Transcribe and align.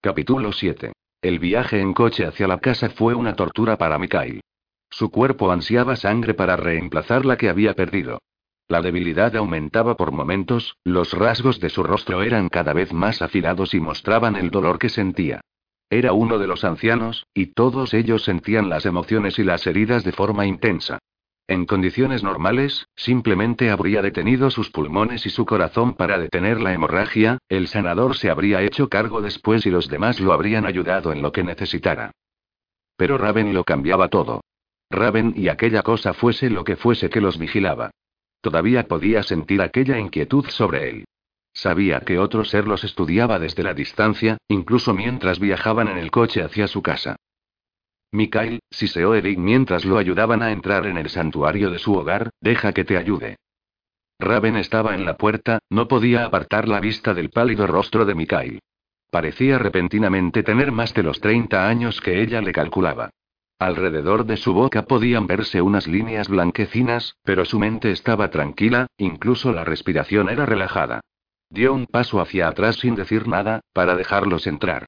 Capítulo 0.00 0.52
7. 0.52 0.92
El 1.22 1.38
viaje 1.38 1.80
en 1.80 1.94
coche 1.94 2.26
hacia 2.26 2.46
la 2.46 2.58
casa 2.58 2.90
fue 2.90 3.14
una 3.14 3.34
tortura 3.34 3.76
para 3.76 3.98
Mikhail. 3.98 4.40
Su 4.90 5.10
cuerpo 5.10 5.50
ansiaba 5.50 5.96
sangre 5.96 6.34
para 6.34 6.56
reemplazar 6.56 7.24
la 7.24 7.36
que 7.36 7.48
había 7.48 7.74
perdido. 7.74 8.20
La 8.68 8.82
debilidad 8.82 9.34
aumentaba 9.34 9.96
por 9.96 10.12
momentos, 10.12 10.76
los 10.84 11.12
rasgos 11.14 11.58
de 11.58 11.70
su 11.70 11.82
rostro 11.82 12.22
eran 12.22 12.48
cada 12.48 12.74
vez 12.74 12.92
más 12.92 13.22
afilados 13.22 13.72
y 13.74 13.80
mostraban 13.80 14.36
el 14.36 14.50
dolor 14.50 14.78
que 14.78 14.90
sentía. 14.90 15.40
Era 15.90 16.12
uno 16.12 16.38
de 16.38 16.46
los 16.46 16.64
ancianos, 16.64 17.26
y 17.32 17.46
todos 17.46 17.94
ellos 17.94 18.24
sentían 18.24 18.68
las 18.68 18.84
emociones 18.84 19.38
y 19.38 19.44
las 19.44 19.66
heridas 19.66 20.04
de 20.04 20.12
forma 20.12 20.46
intensa. 20.46 20.98
En 21.48 21.64
condiciones 21.64 22.22
normales, 22.22 22.88
simplemente 22.94 23.70
habría 23.70 24.02
detenido 24.02 24.50
sus 24.50 24.68
pulmones 24.68 25.24
y 25.24 25.30
su 25.30 25.46
corazón 25.46 25.94
para 25.94 26.18
detener 26.18 26.60
la 26.60 26.74
hemorragia, 26.74 27.38
el 27.48 27.68
sanador 27.68 28.18
se 28.18 28.28
habría 28.28 28.60
hecho 28.60 28.90
cargo 28.90 29.22
después 29.22 29.64
y 29.64 29.70
los 29.70 29.88
demás 29.88 30.20
lo 30.20 30.34
habrían 30.34 30.66
ayudado 30.66 31.10
en 31.10 31.22
lo 31.22 31.32
que 31.32 31.42
necesitara. 31.42 32.12
Pero 32.98 33.16
Raven 33.16 33.54
lo 33.54 33.64
cambiaba 33.64 34.08
todo. 34.08 34.42
Raven 34.90 35.32
y 35.36 35.48
aquella 35.48 35.82
cosa 35.82 36.12
fuese 36.12 36.50
lo 36.50 36.64
que 36.64 36.76
fuese 36.76 37.08
que 37.08 37.22
los 37.22 37.38
vigilaba. 37.38 37.92
Todavía 38.42 38.86
podía 38.86 39.22
sentir 39.22 39.62
aquella 39.62 39.98
inquietud 39.98 40.44
sobre 40.50 40.90
él. 40.90 41.04
Sabía 41.54 42.00
que 42.00 42.18
otro 42.18 42.44
ser 42.44 42.68
los 42.68 42.84
estudiaba 42.84 43.38
desde 43.38 43.62
la 43.62 43.72
distancia, 43.72 44.36
incluso 44.48 44.92
mientras 44.92 45.38
viajaban 45.40 45.88
en 45.88 45.96
el 45.96 46.10
coche 46.10 46.42
hacia 46.42 46.68
su 46.68 46.82
casa. 46.82 47.16
Mikhail, 48.12 48.60
siseó 48.70 49.14
Eric 49.14 49.38
mientras 49.38 49.84
lo 49.84 49.98
ayudaban 49.98 50.42
a 50.42 50.52
entrar 50.52 50.86
en 50.86 50.96
el 50.96 51.10
santuario 51.10 51.70
de 51.70 51.78
su 51.78 51.94
hogar, 51.94 52.30
deja 52.40 52.72
que 52.72 52.84
te 52.84 52.96
ayude. 52.96 53.36
Raven 54.18 54.56
estaba 54.56 54.94
en 54.94 55.04
la 55.04 55.16
puerta, 55.16 55.60
no 55.70 55.86
podía 55.86 56.24
apartar 56.24 56.66
la 56.66 56.80
vista 56.80 57.14
del 57.14 57.30
pálido 57.30 57.66
rostro 57.66 58.04
de 58.04 58.14
Mikhail. 58.14 58.60
Parecía 59.10 59.58
repentinamente 59.58 60.42
tener 60.42 60.72
más 60.72 60.92
de 60.94 61.02
los 61.02 61.20
30 61.20 61.68
años 61.68 62.00
que 62.00 62.20
ella 62.20 62.40
le 62.40 62.52
calculaba. 62.52 63.10
Alrededor 63.58 64.24
de 64.24 64.36
su 64.36 64.52
boca 64.52 64.82
podían 64.82 65.26
verse 65.26 65.60
unas 65.62 65.86
líneas 65.86 66.28
blanquecinas, 66.28 67.16
pero 67.24 67.44
su 67.44 67.58
mente 67.58 67.90
estaba 67.90 68.30
tranquila, 68.30 68.86
incluso 68.96 69.52
la 69.52 69.64
respiración 69.64 70.28
era 70.28 70.46
relajada. 70.46 71.00
Dio 71.50 71.72
un 71.72 71.86
paso 71.86 72.20
hacia 72.20 72.48
atrás 72.48 72.76
sin 72.76 72.94
decir 72.94 73.26
nada, 73.26 73.60
para 73.72 73.96
dejarlos 73.96 74.46
entrar. 74.46 74.86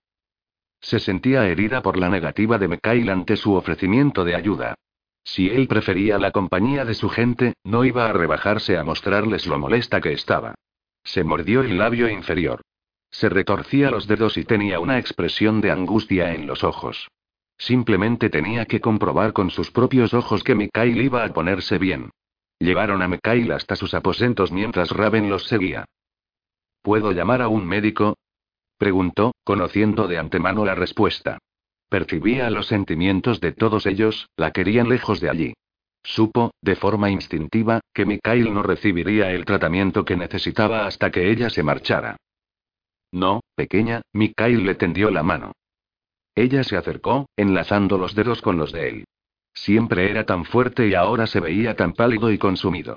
Se 0.80 0.98
sentía 0.98 1.46
herida 1.46 1.82
por 1.82 1.96
la 1.98 2.08
negativa 2.08 2.58
de 2.58 2.68
Mikhail 2.68 3.10
ante 3.10 3.36
su 3.36 3.54
ofrecimiento 3.54 4.24
de 4.24 4.34
ayuda. 4.34 4.74
Si 5.22 5.50
él 5.50 5.68
prefería 5.68 6.18
la 6.18 6.30
compañía 6.30 6.84
de 6.84 6.94
su 6.94 7.08
gente, 7.08 7.54
no 7.64 7.84
iba 7.84 8.06
a 8.08 8.12
rebajarse 8.12 8.78
a 8.78 8.84
mostrarles 8.84 9.46
lo 9.46 9.58
molesta 9.58 10.00
que 10.00 10.12
estaba. 10.12 10.54
Se 11.04 11.24
mordió 11.24 11.60
el 11.60 11.78
labio 11.78 12.08
inferior. 12.08 12.62
Se 13.10 13.28
retorcía 13.28 13.90
los 13.90 14.06
dedos 14.06 14.36
y 14.36 14.44
tenía 14.44 14.80
una 14.80 14.98
expresión 14.98 15.60
de 15.60 15.70
angustia 15.70 16.32
en 16.34 16.46
los 16.46 16.64
ojos. 16.64 17.08
Simplemente 17.58 18.30
tenía 18.30 18.64
que 18.64 18.80
comprobar 18.80 19.32
con 19.32 19.50
sus 19.50 19.70
propios 19.70 20.14
ojos 20.14 20.42
que 20.42 20.54
Mikhail 20.54 21.00
iba 21.00 21.24
a 21.24 21.32
ponerse 21.32 21.76
bien. 21.78 22.10
Llevaron 22.58 23.02
a 23.02 23.08
Mikhail 23.08 23.52
hasta 23.52 23.76
sus 23.76 23.94
aposentos 23.94 24.52
mientras 24.52 24.90
Raven 24.90 25.28
los 25.28 25.46
seguía. 25.46 25.84
¿Puedo 26.82 27.12
llamar 27.12 27.42
a 27.42 27.48
un 27.48 27.66
médico? 27.66 28.16
Preguntó, 28.80 29.32
conociendo 29.44 30.08
de 30.08 30.16
antemano 30.16 30.64
la 30.64 30.74
respuesta. 30.74 31.36
Percibía 31.90 32.48
los 32.48 32.66
sentimientos 32.66 33.38
de 33.38 33.52
todos 33.52 33.84
ellos, 33.84 34.30
la 34.36 34.52
querían 34.52 34.88
lejos 34.88 35.20
de 35.20 35.28
allí. 35.28 35.52
Supo, 36.02 36.52
de 36.62 36.76
forma 36.76 37.10
instintiva, 37.10 37.80
que 37.92 38.06
Mikhail 38.06 38.54
no 38.54 38.62
recibiría 38.62 39.32
el 39.32 39.44
tratamiento 39.44 40.06
que 40.06 40.16
necesitaba 40.16 40.86
hasta 40.86 41.10
que 41.10 41.30
ella 41.30 41.50
se 41.50 41.62
marchara. 41.62 42.16
No, 43.12 43.40
pequeña, 43.54 44.00
Mikhail 44.14 44.64
le 44.64 44.76
tendió 44.76 45.10
la 45.10 45.22
mano. 45.22 45.52
Ella 46.34 46.64
se 46.64 46.78
acercó, 46.78 47.28
enlazando 47.36 47.98
los 47.98 48.14
dedos 48.14 48.40
con 48.40 48.56
los 48.56 48.72
de 48.72 48.88
él. 48.88 49.04
Siempre 49.52 50.10
era 50.10 50.24
tan 50.24 50.46
fuerte 50.46 50.88
y 50.88 50.94
ahora 50.94 51.26
se 51.26 51.40
veía 51.40 51.76
tan 51.76 51.92
pálido 51.92 52.32
y 52.32 52.38
consumido. 52.38 52.96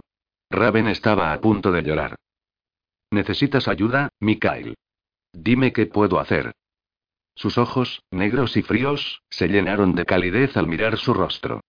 Raven 0.49 0.87
estaba 0.87 1.33
a 1.33 1.41
punto 1.41 1.73
de 1.73 1.83
llorar. 1.83 2.15
¿Necesitas 3.11 3.67
ayuda, 3.67 4.07
Mikhail? 4.21 4.75
Dime 5.33 5.73
qué 5.73 5.87
puedo 5.87 6.19
hacer. 6.19 6.53
Sus 7.35 7.57
ojos, 7.57 8.03
negros 8.11 8.55
y 8.55 8.61
fríos, 8.61 9.21
se 9.29 9.47
llenaron 9.47 9.95
de 9.95 10.05
calidez 10.05 10.55
al 10.55 10.67
mirar 10.67 10.97
su 10.97 11.13
rostro. 11.13 11.61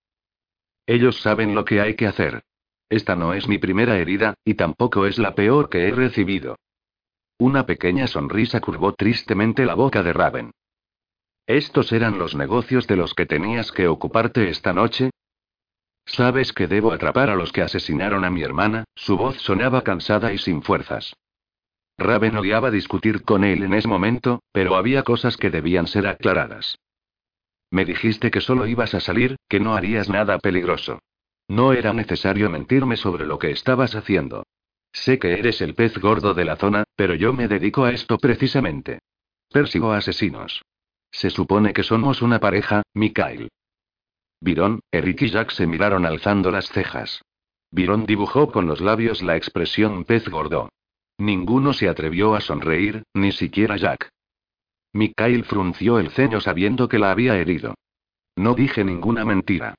Ellos 0.86 1.20
saben 1.20 1.54
lo 1.54 1.64
que 1.64 1.80
hay 1.80 1.94
que 1.94 2.06
hacer. 2.06 2.44
Esta 2.90 3.16
no 3.16 3.32
es 3.32 3.48
mi 3.48 3.58
primera 3.58 3.96
herida, 3.96 4.34
y 4.44 4.54
tampoco 4.54 5.06
es 5.06 5.18
la 5.18 5.34
peor 5.34 5.70
que 5.70 5.88
he 5.88 5.90
recibido. 5.90 6.56
Una 7.38 7.66
pequeña 7.66 8.06
sonrisa 8.06 8.60
curvó 8.60 8.92
tristemente 8.92 9.64
la 9.64 9.74
boca 9.74 10.02
de 10.02 10.12
Raven. 10.12 10.50
¿Estos 11.46 11.92
eran 11.92 12.18
los 12.18 12.34
negocios 12.34 12.86
de 12.86 12.96
los 12.96 13.14
que 13.14 13.26
tenías 13.26 13.72
que 13.72 13.88
ocuparte 13.88 14.48
esta 14.48 14.72
noche? 14.72 15.10
¿Sabes 16.06 16.52
que 16.52 16.66
debo 16.66 16.92
atrapar 16.92 17.30
a 17.30 17.34
los 17.34 17.52
que 17.52 17.62
asesinaron 17.62 18.24
a 18.24 18.30
mi 18.30 18.42
hermana? 18.42 18.84
Su 18.94 19.16
voz 19.16 19.38
sonaba 19.38 19.82
cansada 19.82 20.32
y 20.32 20.38
sin 20.38 20.62
fuerzas. 20.62 21.14
Raven 21.96 22.36
odiaba 22.36 22.70
discutir 22.70 23.22
con 23.22 23.44
él 23.44 23.62
en 23.62 23.74
ese 23.74 23.88
momento, 23.88 24.42
pero 24.52 24.76
había 24.76 25.02
cosas 25.02 25.36
que 25.36 25.50
debían 25.50 25.86
ser 25.86 26.06
aclaradas. 26.06 26.78
Me 27.70 27.84
dijiste 27.84 28.30
que 28.30 28.40
solo 28.40 28.66
ibas 28.66 28.94
a 28.94 29.00
salir, 29.00 29.36
que 29.48 29.60
no 29.60 29.74
harías 29.74 30.08
nada 30.08 30.38
peligroso. 30.38 31.00
No 31.48 31.72
era 31.72 31.92
necesario 31.92 32.48
mentirme 32.50 32.96
sobre 32.96 33.26
lo 33.26 33.38
que 33.38 33.50
estabas 33.50 33.94
haciendo. 33.94 34.44
Sé 34.92 35.18
que 35.18 35.32
eres 35.32 35.60
el 35.60 35.74
pez 35.74 35.98
gordo 35.98 36.34
de 36.34 36.44
la 36.44 36.56
zona, 36.56 36.84
pero 36.96 37.14
yo 37.14 37.32
me 37.32 37.48
dedico 37.48 37.84
a 37.84 37.92
esto 37.92 38.18
precisamente. 38.18 39.00
Persigo 39.50 39.92
asesinos. 39.92 40.62
Se 41.10 41.30
supone 41.30 41.72
que 41.72 41.82
somos 41.82 42.22
una 42.22 42.40
pareja, 42.40 42.82
Mikhail. 42.94 43.48
Virón, 44.40 44.80
Eric 44.90 45.22
y 45.22 45.30
Jack 45.30 45.50
se 45.50 45.66
miraron 45.66 46.06
alzando 46.06 46.50
las 46.50 46.68
cejas. 46.68 47.22
Virón 47.70 48.06
dibujó 48.06 48.52
con 48.52 48.66
los 48.66 48.80
labios 48.80 49.22
la 49.22 49.36
expresión 49.36 50.04
pez 50.04 50.28
gordo. 50.28 50.70
Ninguno 51.18 51.72
se 51.72 51.88
atrevió 51.88 52.34
a 52.34 52.40
sonreír, 52.40 53.04
ni 53.14 53.32
siquiera 53.32 53.76
Jack. 53.76 54.10
Mikhail 54.92 55.44
frunció 55.44 55.98
el 55.98 56.10
ceño 56.10 56.40
sabiendo 56.40 56.88
que 56.88 56.98
la 56.98 57.10
había 57.10 57.36
herido. 57.36 57.74
No 58.36 58.54
dije 58.54 58.84
ninguna 58.84 59.24
mentira. 59.24 59.74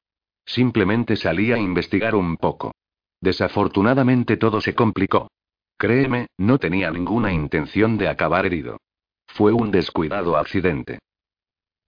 Simplemente 0.46 1.16
salí 1.16 1.52
a 1.52 1.58
investigar 1.58 2.16
un 2.16 2.38
poco. 2.38 2.74
Desafortunadamente 3.22 4.38
todo 4.38 4.62
se 4.62 4.76
complicó. 4.76 5.30
Créeme, 5.78 6.28
no 6.38 6.58
tenía 6.58 6.92
ninguna 6.92 7.34
intención 7.34 7.98
de 7.98 8.08
acabar 8.08 8.46
herido. 8.46 8.78
Fue 9.28 9.52
un 9.52 9.72
descuidado 9.72 10.38
accidente. 10.38 11.00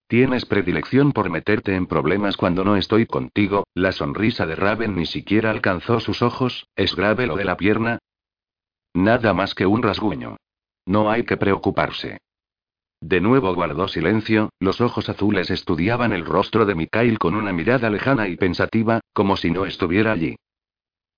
Tienes 0.07 0.45
predilección 0.45 1.11
por 1.11 1.29
meterte 1.29 1.75
en 1.75 1.85
problemas 1.85 2.37
cuando 2.37 2.63
no 2.63 2.77
estoy 2.77 3.05
contigo, 3.05 3.65
la 3.73 3.91
sonrisa 3.91 4.45
de 4.45 4.55
Raven 4.55 4.95
ni 4.95 5.05
siquiera 5.05 5.51
alcanzó 5.51 5.99
sus 5.99 6.21
ojos, 6.21 6.67
¿es 6.75 6.95
grave 6.95 7.27
lo 7.27 7.35
de 7.35 7.45
la 7.45 7.57
pierna? 7.57 7.99
Nada 8.97 9.31
más 9.35 9.53
que 9.53 9.67
un 9.67 9.83
rasguño. 9.83 10.37
No 10.87 11.11
hay 11.11 11.23
que 11.23 11.37
preocuparse. 11.37 12.17
De 12.99 13.21
nuevo 13.21 13.53
guardó 13.53 13.87
silencio, 13.87 14.49
los 14.59 14.81
ojos 14.81 15.07
azules 15.07 15.51
estudiaban 15.51 16.13
el 16.13 16.25
rostro 16.25 16.65
de 16.65 16.73
Mikhail 16.73 17.19
con 17.19 17.35
una 17.35 17.53
mirada 17.53 17.91
lejana 17.91 18.27
y 18.27 18.37
pensativa, 18.37 19.01
como 19.13 19.37
si 19.37 19.51
no 19.51 19.67
estuviera 19.67 20.13
allí. 20.13 20.35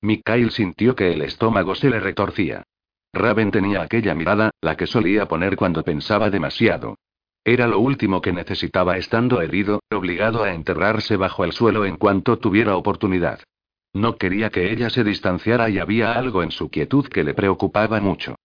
Mikhail 0.01 0.51
sintió 0.51 0.93
que 0.93 1.13
el 1.13 1.21
estómago 1.21 1.73
se 1.73 1.89
le 1.89 2.01
retorcía. 2.01 2.63
Raven 3.13 3.49
tenía 3.49 3.81
aquella 3.81 4.13
mirada, 4.13 4.51
la 4.59 4.75
que 4.75 4.85
solía 4.85 5.29
poner 5.29 5.55
cuando 5.55 5.81
pensaba 5.81 6.29
demasiado. 6.29 6.97
Era 7.45 7.65
lo 7.65 7.79
último 7.79 8.19
que 8.19 8.33
necesitaba 8.33 8.97
estando 8.97 9.41
herido, 9.41 9.79
obligado 9.89 10.43
a 10.43 10.53
enterrarse 10.53 11.15
bajo 11.15 11.45
el 11.45 11.53
suelo 11.53 11.85
en 11.85 11.95
cuanto 11.95 12.39
tuviera 12.39 12.75
oportunidad. 12.75 13.39
No 13.93 14.17
quería 14.17 14.49
que 14.49 14.71
ella 14.71 14.89
se 14.89 15.03
distanciara 15.03 15.69
y 15.69 15.79
había 15.79 16.13
algo 16.13 16.43
en 16.43 16.51
su 16.51 16.69
quietud 16.69 17.07
que 17.07 17.23
le 17.23 17.33
preocupaba 17.33 17.99
mucho. 17.99 18.35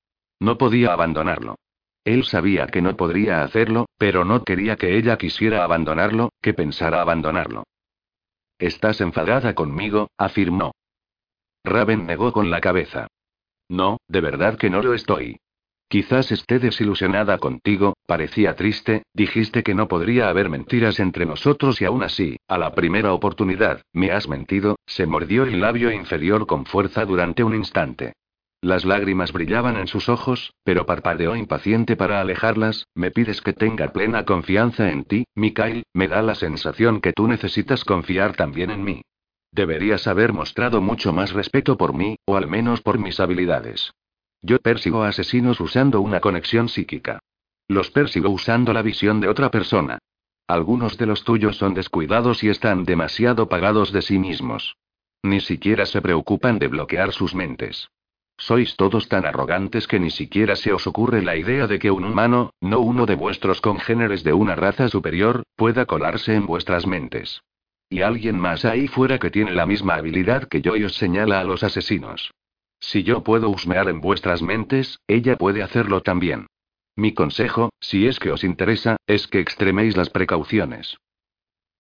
No 0.41 0.57
podía 0.59 0.93
abandonarlo. 0.93 1.57
Él 2.05 2.25
sabía 2.25 2.67
que 2.67 2.83
no 2.83 2.97
podría 2.97 3.43
hacerlo, 3.43 3.87
pero 3.99 4.25
no 4.25 4.45
quería 4.45 4.77
que 4.77 4.97
ella 4.97 5.17
quisiera 5.17 5.65
abandonarlo, 5.65 6.31
que 6.43 6.53
pensara 6.53 7.01
abandonarlo. 7.01 7.65
Estás 8.59 9.01
enfadada 9.01 9.55
conmigo, 9.55 10.09
afirmó. 10.19 10.73
Raven 11.65 12.07
negó 12.07 12.33
con 12.33 12.51
la 12.51 12.61
cabeza. 12.61 13.09
No, 13.69 13.99
de 14.07 14.21
verdad 14.21 14.59
que 14.59 14.71
no 14.71 14.83
lo 14.83 14.93
estoy. 14.93 15.39
Quizás 15.89 16.33
esté 16.33 16.59
desilusionada 16.59 17.39
contigo, 17.39 17.95
parecía 18.07 18.57
triste, 18.57 19.05
dijiste 19.13 19.63
que 19.63 19.75
no 19.75 19.87
podría 19.87 20.29
haber 20.29 20.49
mentiras 20.49 20.99
entre 20.99 21.27
nosotros 21.27 21.81
y 21.81 21.85
aún 21.85 22.03
así, 22.03 22.37
a 22.49 22.59
la 22.59 22.75
primera 22.75 23.13
oportunidad, 23.13 23.83
me 23.93 24.11
has 24.11 24.29
mentido, 24.29 24.77
se 24.87 25.07
mordió 25.07 25.45
el 25.45 25.61
labio 25.61 25.93
inferior 25.93 26.47
con 26.47 26.67
fuerza 26.67 27.05
durante 27.05 27.45
un 27.45 27.55
instante. 27.55 28.15
Las 28.65 28.87
lágrimas 28.87 29.31
brillaban 29.31 29.77
en 29.77 29.87
sus 29.87 30.09
ojos, 30.09 30.55
pero 30.65 30.87
parpadeó 30.87 31.37
impaciente 31.37 31.97
para 31.97 32.23
alejarlas. 32.23 32.87
Me 32.95 33.11
pides 33.11 33.43
que 33.43 33.53
tenga 33.53 33.93
plena 33.93 34.25
confianza 34.25 34.91
en 34.91 35.05
ti, 35.05 35.27
Mikhail, 35.35 35.85
me 35.93 36.09
da 36.09 36.23
la 36.23 36.35
sensación 36.35 37.03
que 37.03 37.13
tú 37.13 37.29
necesitas 37.29 37.85
confiar 37.85 38.35
también 38.37 38.71
en 38.71 38.83
mí. 38.83 39.03
Deberías 39.53 40.07
haber 40.07 40.33
mostrado 40.33 40.81
mucho 40.81 41.13
más 41.13 41.35
respeto 41.35 41.77
por 41.77 41.93
mí, 41.93 42.17
o 42.25 42.37
al 42.37 42.49
menos 42.49 42.81
por 42.81 42.99
mis 42.99 43.21
habilidades. 43.21 43.93
Yo 44.47 44.59
persigo 44.59 45.05
asesinos 45.05 45.59
usando 45.59 46.03
una 46.03 46.21
conexión 46.21 46.69
psíquica. 46.69 47.19
Los 47.67 47.91
persigo 47.91 48.29
usando 48.29 48.75
la 48.75 48.83
visión 48.83 49.19
de 49.19 49.29
otra 49.29 49.51
persona. 49.51 49.99
Algunos 50.47 50.99
de 50.99 51.07
los 51.07 51.25
tuyos 51.25 51.57
son 51.57 51.73
descuidados 51.73 52.45
y 52.45 52.51
están 52.51 52.85
demasiado 52.85 53.49
pagados 53.49 53.91
de 53.91 54.03
sí 54.03 54.19
mismos. 54.19 54.77
Ni 55.23 55.41
siquiera 55.41 55.87
se 55.87 56.03
preocupan 56.03 56.59
de 56.59 56.69
bloquear 56.69 57.13
sus 57.13 57.35
mentes. 57.35 57.89
Sois 58.37 58.77
todos 58.77 59.09
tan 59.09 59.25
arrogantes 59.25 59.87
que 59.87 59.99
ni 59.99 60.11
siquiera 60.11 60.57
se 60.57 60.75
os 60.75 60.87
ocurre 60.87 61.23
la 61.23 61.37
idea 61.37 61.67
de 61.67 61.79
que 61.79 61.91
un 61.91 62.05
humano, 62.05 62.51
no 62.61 62.81
uno 62.81 63.07
de 63.07 63.15
vuestros 63.15 63.63
congéneres 63.63 64.25
de 64.25 64.35
una 64.35 64.57
raza 64.57 64.89
superior, 64.89 65.45
pueda 65.57 65.87
colarse 65.87 66.35
en 66.35 66.45
vuestras 66.45 66.87
mentes. 66.87 67.41
Y 67.89 68.03
alguien 68.03 68.39
más 68.39 68.67
ahí 68.67 68.89
fuera 68.89 69.19
que 69.19 69.31
tiene 69.31 69.53
la 69.53 69.65
misma 69.65 69.95
habilidad 69.95 70.49
que 70.49 70.61
yo 70.61 70.77
y 70.77 70.85
os 70.85 70.97
señala 70.97 71.41
a 71.41 71.45
los 71.45 71.63
asesinos. 71.63 72.35
Si 72.87 73.03
yo 73.03 73.23
puedo 73.23 73.49
husmear 73.49 73.89
en 73.89 74.03
vuestras 74.03 74.43
mentes, 74.43 75.01
ella 75.09 75.37
puede 75.37 75.63
hacerlo 75.63 76.03
también. 76.03 76.49
Mi 76.97 77.15
consejo, 77.15 77.71
si 77.81 78.07
es 78.07 78.19
que 78.19 78.31
os 78.31 78.45
interesa, 78.45 78.99
es 79.07 79.27
que 79.27 79.41
extreméis 79.41 79.97
las 79.97 80.11
precauciones. 80.11 80.99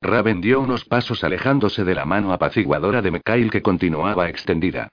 Raven 0.01 0.41
dio 0.41 0.61
unos 0.61 0.87
pasos 0.87 1.23
alejándose 1.23 1.85
de 1.85 1.95
la 1.95 2.07
mano 2.07 2.33
apaciguadora 2.33 3.03
de 3.03 3.11
Mikhail 3.11 3.51
que 3.51 3.61
continuaba 3.61 4.31
extendida. 4.31 4.89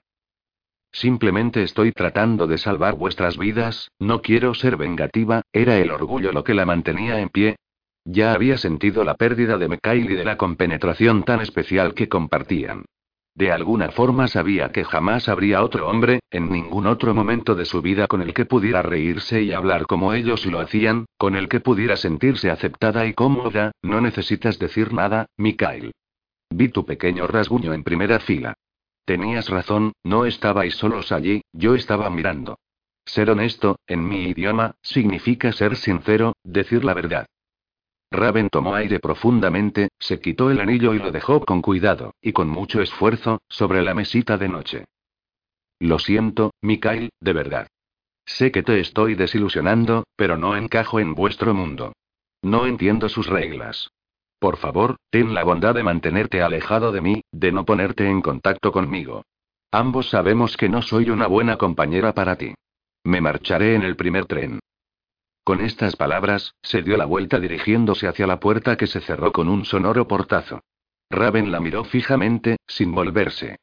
Simplemente 0.92 1.62
estoy 1.62 1.92
tratando 1.92 2.46
de 2.46 2.58
salvar 2.58 2.94
vuestras 2.94 3.38
vidas, 3.38 3.90
no 3.98 4.20
quiero 4.20 4.52
ser 4.52 4.76
vengativa, 4.76 5.40
era 5.50 5.78
el 5.78 5.90
orgullo 5.90 6.30
lo 6.32 6.44
que 6.44 6.52
la 6.52 6.66
mantenía 6.66 7.20
en 7.20 7.30
pie. 7.30 7.56
Ya 8.04 8.34
había 8.34 8.58
sentido 8.58 9.02
la 9.02 9.14
pérdida 9.14 9.56
de 9.56 9.68
Mikhail 9.68 10.10
y 10.10 10.14
de 10.14 10.26
la 10.26 10.36
compenetración 10.36 11.22
tan 11.22 11.40
especial 11.40 11.94
que 11.94 12.10
compartían. 12.10 12.84
De 13.34 13.50
alguna 13.50 13.90
forma 13.90 14.28
sabía 14.28 14.72
que 14.72 14.84
jamás 14.84 15.28
habría 15.28 15.62
otro 15.62 15.88
hombre, 15.88 16.20
en 16.30 16.50
ningún 16.50 16.86
otro 16.86 17.14
momento 17.14 17.54
de 17.54 17.64
su 17.64 17.80
vida 17.80 18.06
con 18.06 18.20
el 18.20 18.34
que 18.34 18.44
pudiera 18.44 18.82
reírse 18.82 19.42
y 19.42 19.52
hablar 19.52 19.86
como 19.86 20.12
ellos 20.12 20.44
lo 20.44 20.60
hacían, 20.60 21.06
con 21.16 21.34
el 21.34 21.48
que 21.48 21.60
pudiera 21.60 21.96
sentirse 21.96 22.50
aceptada 22.50 23.06
y 23.06 23.14
cómoda, 23.14 23.72
no 23.82 24.00
necesitas 24.02 24.58
decir 24.58 24.92
nada, 24.92 25.26
Mikhail. 25.38 25.92
Vi 26.50 26.68
tu 26.68 26.84
pequeño 26.84 27.26
rasguño 27.26 27.72
en 27.72 27.82
primera 27.82 28.20
fila. 28.20 28.54
Tenías 29.06 29.48
razón, 29.48 29.92
no 30.04 30.26
estabais 30.26 30.76
solos 30.76 31.10
allí, 31.10 31.42
yo 31.52 31.74
estaba 31.74 32.10
mirando. 32.10 32.58
Ser 33.04 33.30
honesto, 33.30 33.76
en 33.86 34.06
mi 34.06 34.24
idioma, 34.28 34.76
significa 34.82 35.52
ser 35.52 35.76
sincero, 35.76 36.34
decir 36.44 36.84
la 36.84 36.94
verdad. 36.94 37.26
Raven 38.12 38.48
tomó 38.50 38.74
aire 38.74 39.00
profundamente, 39.00 39.88
se 39.98 40.20
quitó 40.20 40.50
el 40.50 40.60
anillo 40.60 40.94
y 40.94 40.98
lo 40.98 41.10
dejó 41.10 41.44
con 41.44 41.62
cuidado, 41.62 42.14
y 42.20 42.32
con 42.32 42.48
mucho 42.48 42.80
esfuerzo, 42.80 43.40
sobre 43.48 43.82
la 43.82 43.94
mesita 43.94 44.38
de 44.38 44.48
noche. 44.48 44.84
Lo 45.80 45.98
siento, 45.98 46.52
Mikhail, 46.60 47.10
de 47.20 47.32
verdad. 47.32 47.66
Sé 48.24 48.52
que 48.52 48.62
te 48.62 48.78
estoy 48.78 49.14
desilusionando, 49.14 50.04
pero 50.16 50.36
no 50.36 50.56
encajo 50.56 51.00
en 51.00 51.14
vuestro 51.14 51.54
mundo. 51.54 51.92
No 52.42 52.66
entiendo 52.66 53.08
sus 53.08 53.26
reglas. 53.26 53.90
Por 54.38 54.56
favor, 54.56 54.96
ten 55.10 55.34
la 55.34 55.44
bondad 55.44 55.74
de 55.74 55.82
mantenerte 55.82 56.42
alejado 56.42 56.92
de 56.92 57.00
mí, 57.00 57.22
de 57.32 57.52
no 57.52 57.64
ponerte 57.64 58.08
en 58.08 58.20
contacto 58.20 58.72
conmigo. 58.72 59.24
Ambos 59.70 60.10
sabemos 60.10 60.56
que 60.56 60.68
no 60.68 60.82
soy 60.82 61.10
una 61.10 61.26
buena 61.26 61.56
compañera 61.56 62.12
para 62.12 62.36
ti. 62.36 62.54
Me 63.04 63.20
marcharé 63.20 63.74
en 63.74 63.82
el 63.82 63.96
primer 63.96 64.26
tren. 64.26 64.60
Con 65.44 65.60
estas 65.60 65.96
palabras, 65.96 66.54
se 66.62 66.82
dio 66.82 66.96
la 66.96 67.04
vuelta 67.04 67.40
dirigiéndose 67.40 68.06
hacia 68.06 68.26
la 68.26 68.38
puerta 68.38 68.76
que 68.76 68.86
se 68.86 69.00
cerró 69.00 69.32
con 69.32 69.48
un 69.48 69.64
sonoro 69.64 70.06
portazo. 70.06 70.60
Raven 71.10 71.50
la 71.50 71.60
miró 71.60 71.84
fijamente, 71.84 72.56
sin 72.66 72.94
volverse. 72.94 73.58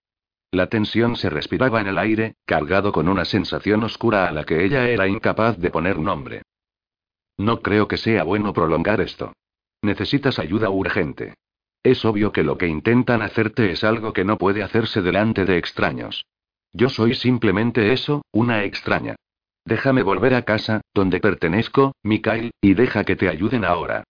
La 0.51 0.67
tensión 0.67 1.15
se 1.15 1.29
respiraba 1.29 1.79
en 1.79 1.87
el 1.87 1.97
aire, 1.97 2.35
cargado 2.45 2.91
con 2.91 3.07
una 3.07 3.23
sensación 3.23 3.83
oscura 3.83 4.27
a 4.27 4.31
la 4.31 4.43
que 4.43 4.65
ella 4.65 4.89
era 4.89 5.07
incapaz 5.07 5.57
de 5.57 5.69
poner 5.69 5.99
nombre. 5.99 6.41
No 7.37 7.61
creo 7.61 7.87
que 7.87 7.97
sea 7.97 8.23
bueno 8.23 8.51
prolongar 8.51 8.99
esto. 8.99 9.33
Necesitas 9.81 10.39
ayuda 10.39 10.69
urgente. 10.69 11.35
Es 11.81 12.03
obvio 12.03 12.33
que 12.33 12.43
lo 12.43 12.57
que 12.57 12.67
intentan 12.67 13.21
hacerte 13.21 13.71
es 13.71 13.85
algo 13.85 14.11
que 14.11 14.25
no 14.25 14.37
puede 14.37 14.63
hacerse 14.63 15.01
delante 15.01 15.45
de 15.45 15.57
extraños. 15.57 16.25
Yo 16.73 16.89
soy 16.89 17.13
simplemente 17.15 17.93
eso, 17.93 18.23
una 18.31 18.65
extraña. 18.65 19.15
Déjame 19.69 20.01
volver 20.01 20.33
a 20.33 20.42
casa, 20.42 20.81
donde 20.95 21.19
pertenezco, 21.19 21.92
Mikhail, 22.01 22.50
y 22.60 22.74
deja 22.74 23.04
que 23.04 23.16
te 23.16 23.30
ayuden 23.30 23.63
ahora. 23.63 24.04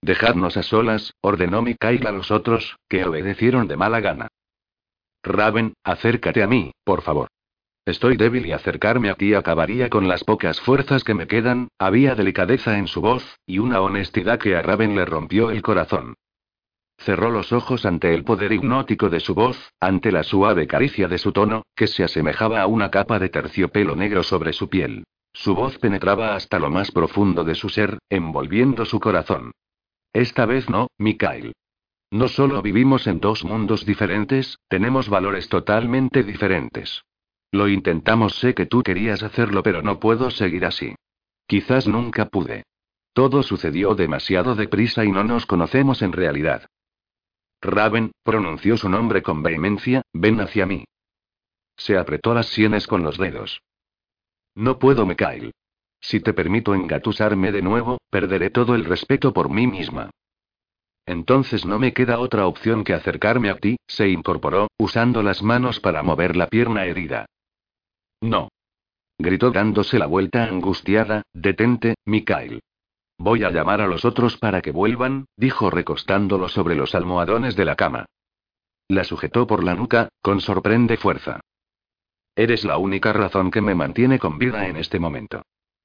Dejadnos 0.00 0.56
a 0.56 0.62
solas, 0.62 1.12
ordenó 1.20 1.60
Mikhail 1.60 2.06
a 2.06 2.10
los 2.10 2.30
otros, 2.30 2.78
que 2.88 3.04
obedecieron 3.04 3.68
de 3.68 3.76
mala 3.76 4.00
gana. 4.00 4.28
Raven, 5.22 5.74
acércate 5.84 6.42
a 6.42 6.46
mí, 6.46 6.72
por 6.84 7.02
favor. 7.02 7.28
Estoy 7.84 8.16
débil 8.16 8.46
y 8.46 8.52
acercarme 8.52 9.10
a 9.10 9.14
ti 9.14 9.34
acabaría 9.34 9.90
con 9.90 10.08
las 10.08 10.24
pocas 10.24 10.58
fuerzas 10.58 11.04
que 11.04 11.12
me 11.12 11.26
quedan, 11.26 11.68
había 11.78 12.14
delicadeza 12.14 12.78
en 12.78 12.86
su 12.86 13.02
voz, 13.02 13.36
y 13.44 13.58
una 13.58 13.82
honestidad 13.82 14.38
que 14.38 14.56
a 14.56 14.62
Raven 14.62 14.96
le 14.96 15.04
rompió 15.04 15.50
el 15.50 15.60
corazón. 15.60 16.14
Cerró 17.04 17.30
los 17.30 17.52
ojos 17.52 17.84
ante 17.84 18.14
el 18.14 18.22
poder 18.22 18.52
hipnótico 18.52 19.10
de 19.10 19.18
su 19.18 19.34
voz, 19.34 19.72
ante 19.80 20.12
la 20.12 20.22
suave 20.22 20.68
caricia 20.68 21.08
de 21.08 21.18
su 21.18 21.32
tono, 21.32 21.64
que 21.74 21.88
se 21.88 22.04
asemejaba 22.04 22.60
a 22.60 22.68
una 22.68 22.92
capa 22.92 23.18
de 23.18 23.28
terciopelo 23.28 23.96
negro 23.96 24.22
sobre 24.22 24.52
su 24.52 24.68
piel. 24.68 25.02
Su 25.32 25.56
voz 25.56 25.78
penetraba 25.78 26.36
hasta 26.36 26.60
lo 26.60 26.70
más 26.70 26.92
profundo 26.92 27.42
de 27.42 27.56
su 27.56 27.68
ser, 27.68 27.98
envolviendo 28.08 28.84
su 28.84 29.00
corazón. 29.00 29.50
Esta 30.12 30.46
vez 30.46 30.70
no, 30.70 30.88
Mikhail. 30.98 31.54
No 32.12 32.28
solo 32.28 32.62
vivimos 32.62 33.08
en 33.08 33.18
dos 33.18 33.44
mundos 33.44 33.84
diferentes, 33.84 34.58
tenemos 34.68 35.08
valores 35.08 35.48
totalmente 35.48 36.22
diferentes. 36.22 37.02
Lo 37.50 37.68
intentamos, 37.68 38.36
sé 38.36 38.54
que 38.54 38.66
tú 38.66 38.82
querías 38.82 39.24
hacerlo, 39.24 39.64
pero 39.64 39.82
no 39.82 39.98
puedo 39.98 40.30
seguir 40.30 40.64
así. 40.64 40.94
Quizás 41.48 41.88
nunca 41.88 42.26
pude. 42.26 42.62
Todo 43.12 43.42
sucedió 43.42 43.96
demasiado 43.96 44.54
deprisa 44.54 45.04
y 45.04 45.10
no 45.10 45.24
nos 45.24 45.46
conocemos 45.46 46.00
en 46.02 46.12
realidad. 46.12 46.68
Raven, 47.62 48.10
pronunció 48.24 48.76
su 48.76 48.88
nombre 48.88 49.22
con 49.22 49.42
vehemencia, 49.42 50.02
ven 50.12 50.40
hacia 50.40 50.66
mí. 50.66 50.84
Se 51.76 51.96
apretó 51.96 52.34
las 52.34 52.48
sienes 52.48 52.86
con 52.86 53.02
los 53.02 53.16
dedos. 53.16 53.62
No 54.54 54.78
puedo, 54.78 55.06
Mikhail. 55.06 55.52
Si 56.00 56.20
te 56.20 56.34
permito 56.34 56.74
engatusarme 56.74 57.52
de 57.52 57.62
nuevo, 57.62 57.98
perderé 58.10 58.50
todo 58.50 58.74
el 58.74 58.84
respeto 58.84 59.32
por 59.32 59.48
mí 59.48 59.68
misma. 59.68 60.10
Entonces 61.06 61.64
no 61.64 61.78
me 61.78 61.92
queda 61.92 62.18
otra 62.18 62.46
opción 62.46 62.84
que 62.84 62.94
acercarme 62.94 63.50
a 63.50 63.56
ti, 63.56 63.76
se 63.86 64.08
incorporó, 64.08 64.68
usando 64.78 65.22
las 65.22 65.42
manos 65.42 65.80
para 65.80 66.02
mover 66.02 66.36
la 66.36 66.48
pierna 66.48 66.84
herida. 66.84 67.26
No. 68.20 68.48
Gritó 69.18 69.52
dándose 69.52 69.98
la 69.98 70.06
vuelta 70.06 70.44
angustiada, 70.44 71.22
detente, 71.32 71.94
Mikhail. 72.04 72.60
Voy 73.24 73.44
a 73.44 73.52
llamar 73.52 73.80
a 73.80 73.86
los 73.86 74.04
otros 74.04 74.36
para 74.36 74.62
que 74.62 74.72
vuelvan, 74.72 75.26
dijo 75.36 75.70
recostándolo 75.70 76.48
sobre 76.48 76.74
los 76.74 76.96
almohadones 76.96 77.54
de 77.54 77.64
la 77.64 77.76
cama. 77.76 78.06
La 78.88 79.04
sujetó 79.04 79.46
por 79.46 79.62
la 79.62 79.76
nuca, 79.76 80.08
con 80.22 80.40
sorprende 80.40 80.96
fuerza. 80.96 81.38
Eres 82.34 82.64
la 82.64 82.78
única 82.78 83.12
razón 83.12 83.52
que 83.52 83.60
me 83.60 83.76
mantiene 83.76 84.18
con 84.18 84.38
vida 84.38 84.66
en 84.66 84.76
este 84.76 84.98
momento. 84.98 85.42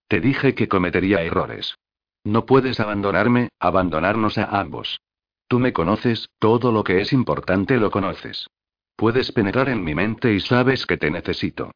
Te 0.08 0.20
dije 0.20 0.56
que 0.56 0.68
cometería 0.68 1.22
errores. 1.22 1.76
No 2.24 2.48
puedes 2.48 2.80
abandonarme, 2.80 3.50
abandonarnos 3.60 4.40
a 4.40 4.60
ambos. 4.60 5.00
Tú 5.48 5.60
me 5.60 5.74
conoces, 5.74 6.30
todo 6.40 6.72
lo 6.72 6.84
que 6.84 7.02
es 7.02 7.14
importante 7.14 7.78
lo 7.78 7.92
conoces. 7.92 8.48
Puedes 8.96 9.32
penetrar 9.32 9.70
en 9.70 9.84
mi 9.84 9.94
mente 9.94 10.34
y 10.34 10.40
sabes 10.40 10.88
que 10.88 10.98
te 10.98 11.12
necesito. 11.12 11.70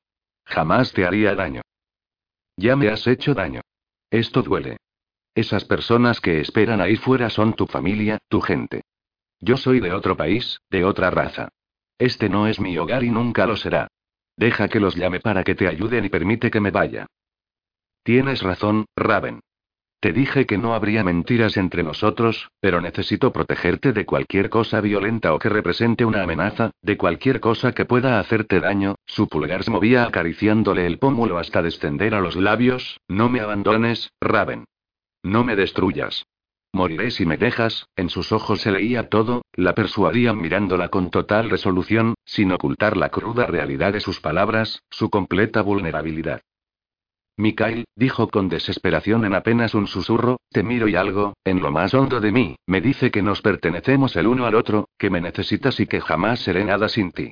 Jamás 0.44 0.92
te 0.92 1.06
haría 1.06 1.36
daño. 1.36 1.62
Ya 2.58 2.76
me 2.76 2.90
has 2.90 3.06
hecho 3.06 3.36
daño. 3.36 3.62
Esto 4.10 4.42
duele. 4.42 4.78
Esas 5.34 5.64
personas 5.64 6.20
que 6.20 6.42
esperan 6.42 6.82
ahí 6.82 6.98
fuera 6.98 7.30
son 7.30 7.54
tu 7.54 7.66
familia, 7.66 8.20
tu 8.28 8.42
gente. 8.42 8.84
Yo 9.40 9.56
soy 9.58 9.80
de 9.80 9.94
otro 9.94 10.18
país, 10.18 10.60
de 10.70 10.84
otra 10.84 11.10
raza. 11.10 11.50
Este 11.98 12.30
no 12.30 12.48
es 12.48 12.60
mi 12.60 12.78
hogar 12.78 13.04
y 13.04 13.10
nunca 13.10 13.46
lo 13.46 13.56
será. 13.56 13.88
Deja 14.36 14.68
que 14.68 14.80
los 14.80 14.96
llame 14.96 15.20
para 15.20 15.44
que 15.44 15.56
te 15.56 15.68
ayuden 15.68 16.06
y 16.06 16.10
permite 16.10 16.52
que 16.52 16.60
me 16.60 16.72
vaya. 16.72 17.08
Tienes 18.04 18.42
razón, 18.42 18.86
Raven. 18.96 19.40
Te 20.02 20.12
dije 20.14 20.48
que 20.48 20.58
no 20.58 20.74
habría 20.74 21.04
mentiras 21.04 21.58
entre 21.58 21.84
nosotros, 21.84 22.50
pero 22.60 22.82
necesito 22.82 23.32
protegerte 23.32 23.94
de 23.94 24.04
cualquier 24.04 24.50
cosa 24.50 24.82
violenta 24.82 25.34
o 25.34 25.38
que 25.38 25.48
represente 25.48 26.06
una 26.06 26.24
amenaza, 26.24 26.72
de 26.82 26.98
cualquier 26.98 27.40
cosa 27.40 27.74
que 27.74 27.86
pueda 27.86 28.20
hacerte 28.20 28.60
daño. 28.60 28.96
Su 29.06 29.28
pulgar 29.28 29.64
se 29.64 29.70
movía 29.70 30.04
acariciándole 30.06 30.88
el 30.88 30.98
pómulo 30.98 31.38
hasta 31.38 31.62
descender 31.62 32.16
a 32.16 32.20
los 32.20 32.36
labios. 32.36 33.00
No 33.08 33.30
me 33.30 33.42
abandones, 33.42 34.12
Raven. 34.20 34.66
No 35.24 35.44
me 35.44 35.56
destruyas. 35.56 36.26
Moriré 36.74 37.12
si 37.12 37.26
me 37.26 37.38
dejas, 37.38 37.88
en 37.96 38.10
sus 38.10 38.32
ojos 38.32 38.62
se 38.62 38.72
leía 38.72 39.10
todo, 39.10 39.44
la 39.54 39.76
persuadía 39.76 40.34
mirándola 40.34 40.88
con 40.88 41.10
total 41.10 41.50
resolución, 41.50 42.16
sin 42.24 42.52
ocultar 42.52 42.96
la 42.96 43.10
cruda 43.10 43.46
realidad 43.46 43.92
de 43.94 44.00
sus 44.00 44.22
palabras, 44.22 44.82
su 44.90 45.10
completa 45.10 45.62
vulnerabilidad. 45.62 46.42
Mikhail, 47.38 47.86
dijo 47.96 48.30
con 48.30 48.50
desesperación 48.50 49.26
en 49.26 49.34
apenas 49.34 49.74
un 49.74 49.88
susurro, 49.88 50.40
te 50.50 50.64
miro 50.64 50.88
y 50.88 50.96
algo, 50.96 51.34
en 51.44 51.62
lo 51.62 51.72
más 51.72 51.94
hondo 51.94 52.20
de 52.20 52.32
mí, 52.32 52.56
me 52.68 52.82
dice 52.82 53.12
que 53.12 53.22
nos 53.22 53.42
pertenecemos 53.42 54.16
el 54.16 54.28
uno 54.28 54.46
al 54.46 54.56
otro, 54.56 54.90
que 54.98 55.10
me 55.10 55.22
necesitas 55.22 55.80
y 55.80 55.88
que 55.88 56.02
jamás 56.02 56.40
seré 56.40 56.64
nada 56.64 56.88
sin 56.88 57.12
ti. 57.12 57.32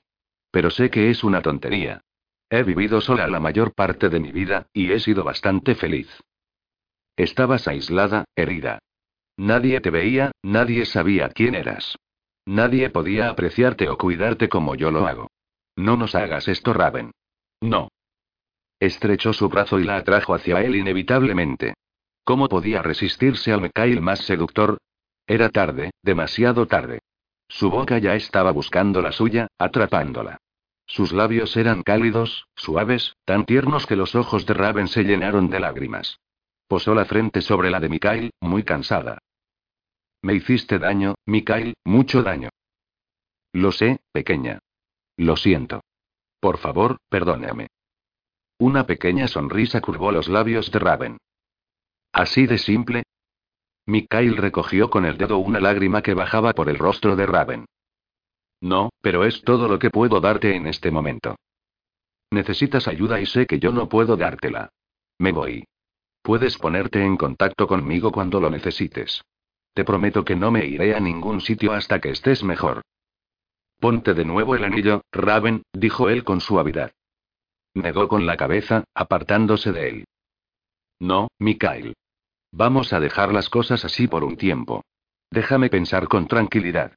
Pero 0.52 0.70
sé 0.70 0.90
que 0.90 1.10
es 1.10 1.24
una 1.24 1.42
tontería. 1.42 2.02
He 2.50 2.64
vivido 2.64 3.00
sola 3.00 3.28
la 3.28 3.40
mayor 3.40 3.74
parte 3.74 4.10
de 4.10 4.20
mi 4.20 4.32
vida, 4.32 4.68
y 4.74 4.92
he 4.92 5.00
sido 5.00 5.24
bastante 5.24 5.76
feliz. 5.76 6.10
Estabas 7.20 7.68
aislada, 7.68 8.24
herida. 8.34 8.80
Nadie 9.36 9.82
te 9.82 9.90
veía, 9.90 10.32
nadie 10.42 10.86
sabía 10.86 11.28
quién 11.28 11.54
eras. 11.54 11.98
Nadie 12.46 12.90
podía 12.92 13.30
apreciarte 13.30 13.90
o 13.90 13.98
cuidarte 13.98 14.48
como 14.48 14.74
yo 14.76 14.90
lo 14.90 15.06
hago. 15.06 15.28
No 15.76 15.98
nos 15.98 16.16
hagas 16.16 16.48
esto, 16.48 16.72
Raven. 16.72 17.12
No. 17.60 17.90
Estrechó 18.80 19.34
su 19.34 19.50
brazo 19.50 19.82
y 19.82 19.84
la 19.84 19.98
atrajo 19.98 20.34
hacia 20.34 20.62
él 20.62 20.78
inevitablemente. 20.78 21.74
¿Cómo 22.24 22.48
podía 22.48 22.82
resistirse 22.82 23.52
al 23.52 23.64
Mikhail 23.64 24.00
más 24.00 24.20
seductor? 24.20 24.78
Era 25.28 25.50
tarde, 25.50 25.92
demasiado 26.02 26.68
tarde. 26.68 27.00
Su 27.50 27.70
boca 27.70 27.98
ya 27.98 28.16
estaba 28.16 28.52
buscando 28.52 29.02
la 29.02 29.12
suya, 29.12 29.48
atrapándola. 29.58 30.38
Sus 30.86 31.12
labios 31.12 31.58
eran 31.58 31.84
cálidos, 31.84 32.46
suaves, 32.56 33.18
tan 33.26 33.44
tiernos 33.44 33.86
que 33.86 33.98
los 33.98 34.16
ojos 34.16 34.46
de 34.46 34.54
Raven 34.54 34.88
se 34.88 35.04
llenaron 35.04 35.50
de 35.50 35.60
lágrimas. 35.60 36.18
Posó 36.70 36.94
la 36.94 37.06
frente 37.06 37.42
sobre 37.42 37.72
la 37.72 37.80
de 37.80 37.90
Mikhail, 37.90 38.32
muy 38.42 38.62
cansada. 38.62 39.18
Me 40.22 40.36
hiciste 40.36 40.78
daño, 40.78 41.16
Mikhail, 41.26 41.74
mucho 41.84 42.22
daño. 42.22 42.50
Lo 43.54 43.72
sé, 43.72 44.02
pequeña. 44.12 44.60
Lo 45.18 45.36
siento. 45.36 45.82
Por 46.40 46.60
favor, 46.60 46.98
perdóname. 47.10 47.70
Una 48.60 48.86
pequeña 48.86 49.28
sonrisa 49.28 49.82
curvó 49.82 50.12
los 50.12 50.28
labios 50.28 50.70
de 50.70 50.78
Raven. 50.78 51.18
¿Así 52.14 52.46
de 52.46 52.60
simple? 52.60 53.02
Mikhail 53.88 54.38
recogió 54.38 54.92
con 54.92 55.06
el 55.06 55.18
dedo 55.18 55.40
una 55.40 55.60
lágrima 55.60 56.04
que 56.04 56.14
bajaba 56.14 56.54
por 56.54 56.70
el 56.70 56.78
rostro 56.78 57.16
de 57.16 57.26
Raven. 57.26 57.66
No, 58.62 58.92
pero 59.02 59.26
es 59.26 59.42
todo 59.42 59.68
lo 59.68 59.80
que 59.80 59.90
puedo 59.90 60.22
darte 60.22 60.56
en 60.56 60.68
este 60.68 60.92
momento. 60.92 61.36
Necesitas 62.30 62.88
ayuda 62.88 63.20
y 63.20 63.26
sé 63.26 63.48
que 63.48 63.58
yo 63.58 63.72
no 63.72 63.90
puedo 63.90 64.16
dártela. 64.16 64.70
Me 65.18 65.32
voy. 65.32 65.66
Puedes 66.30 66.60
ponerte 66.60 67.04
en 67.04 67.18
contacto 67.18 67.66
conmigo 67.66 68.12
cuando 68.12 68.40
lo 68.40 68.52
necesites. 68.52 69.24
Te 69.74 69.84
prometo 69.84 70.24
que 70.24 70.36
no 70.36 70.52
me 70.52 70.64
iré 70.64 70.94
a 70.94 71.00
ningún 71.00 71.42
sitio 71.42 71.74
hasta 71.74 72.00
que 72.00 72.12
estés 72.12 72.44
mejor. 72.44 72.84
Ponte 73.80 74.14
de 74.14 74.26
nuevo 74.26 74.54
el 74.54 74.64
anillo, 74.64 75.02
Raven, 75.12 75.64
dijo 75.74 76.08
él 76.08 76.24
con 76.24 76.40
suavidad. 76.40 76.92
Negó 77.74 78.08
con 78.08 78.28
la 78.28 78.38
cabeza, 78.38 78.84
apartándose 78.94 79.72
de 79.72 79.90
él. 79.90 80.06
No, 81.00 81.30
Mikhail. 81.40 81.96
Vamos 82.52 82.94
a 82.94 83.00
dejar 83.00 83.34
las 83.34 83.50
cosas 83.50 83.84
así 83.84 84.08
por 84.08 84.24
un 84.24 84.38
tiempo. 84.38 84.84
Déjame 85.32 85.72
pensar 85.72 86.08
con 86.08 86.28
tranquilidad. 86.28 86.94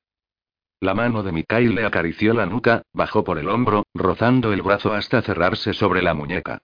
La 0.78 0.92
mano 0.92 1.22
de 1.22 1.32
Mikhail 1.32 1.74
le 1.74 1.86
acarició 1.86 2.34
la 2.34 2.44
nuca, 2.44 2.82
bajó 2.92 3.24
por 3.24 3.38
el 3.38 3.48
hombro, 3.48 3.84
rozando 3.94 4.52
el 4.52 4.60
brazo 4.60 4.92
hasta 4.92 5.22
cerrarse 5.22 5.72
sobre 5.72 6.02
la 6.02 6.12
muñeca. 6.12 6.60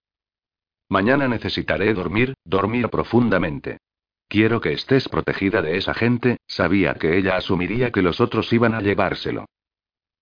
Mañana 0.88 1.28
necesitaré 1.28 1.92
dormir, 1.92 2.34
dormir 2.44 2.88
profundamente. 2.88 3.78
Quiero 4.28 4.60
que 4.60 4.72
estés 4.72 5.08
protegida 5.08 5.62
de 5.62 5.76
esa 5.76 5.94
gente, 5.94 6.38
sabía 6.46 6.94
que 6.94 7.16
ella 7.16 7.36
asumiría 7.36 7.90
que 7.90 8.02
los 8.02 8.20
otros 8.20 8.52
iban 8.52 8.74
a 8.74 8.80
llevárselo. 8.80 9.46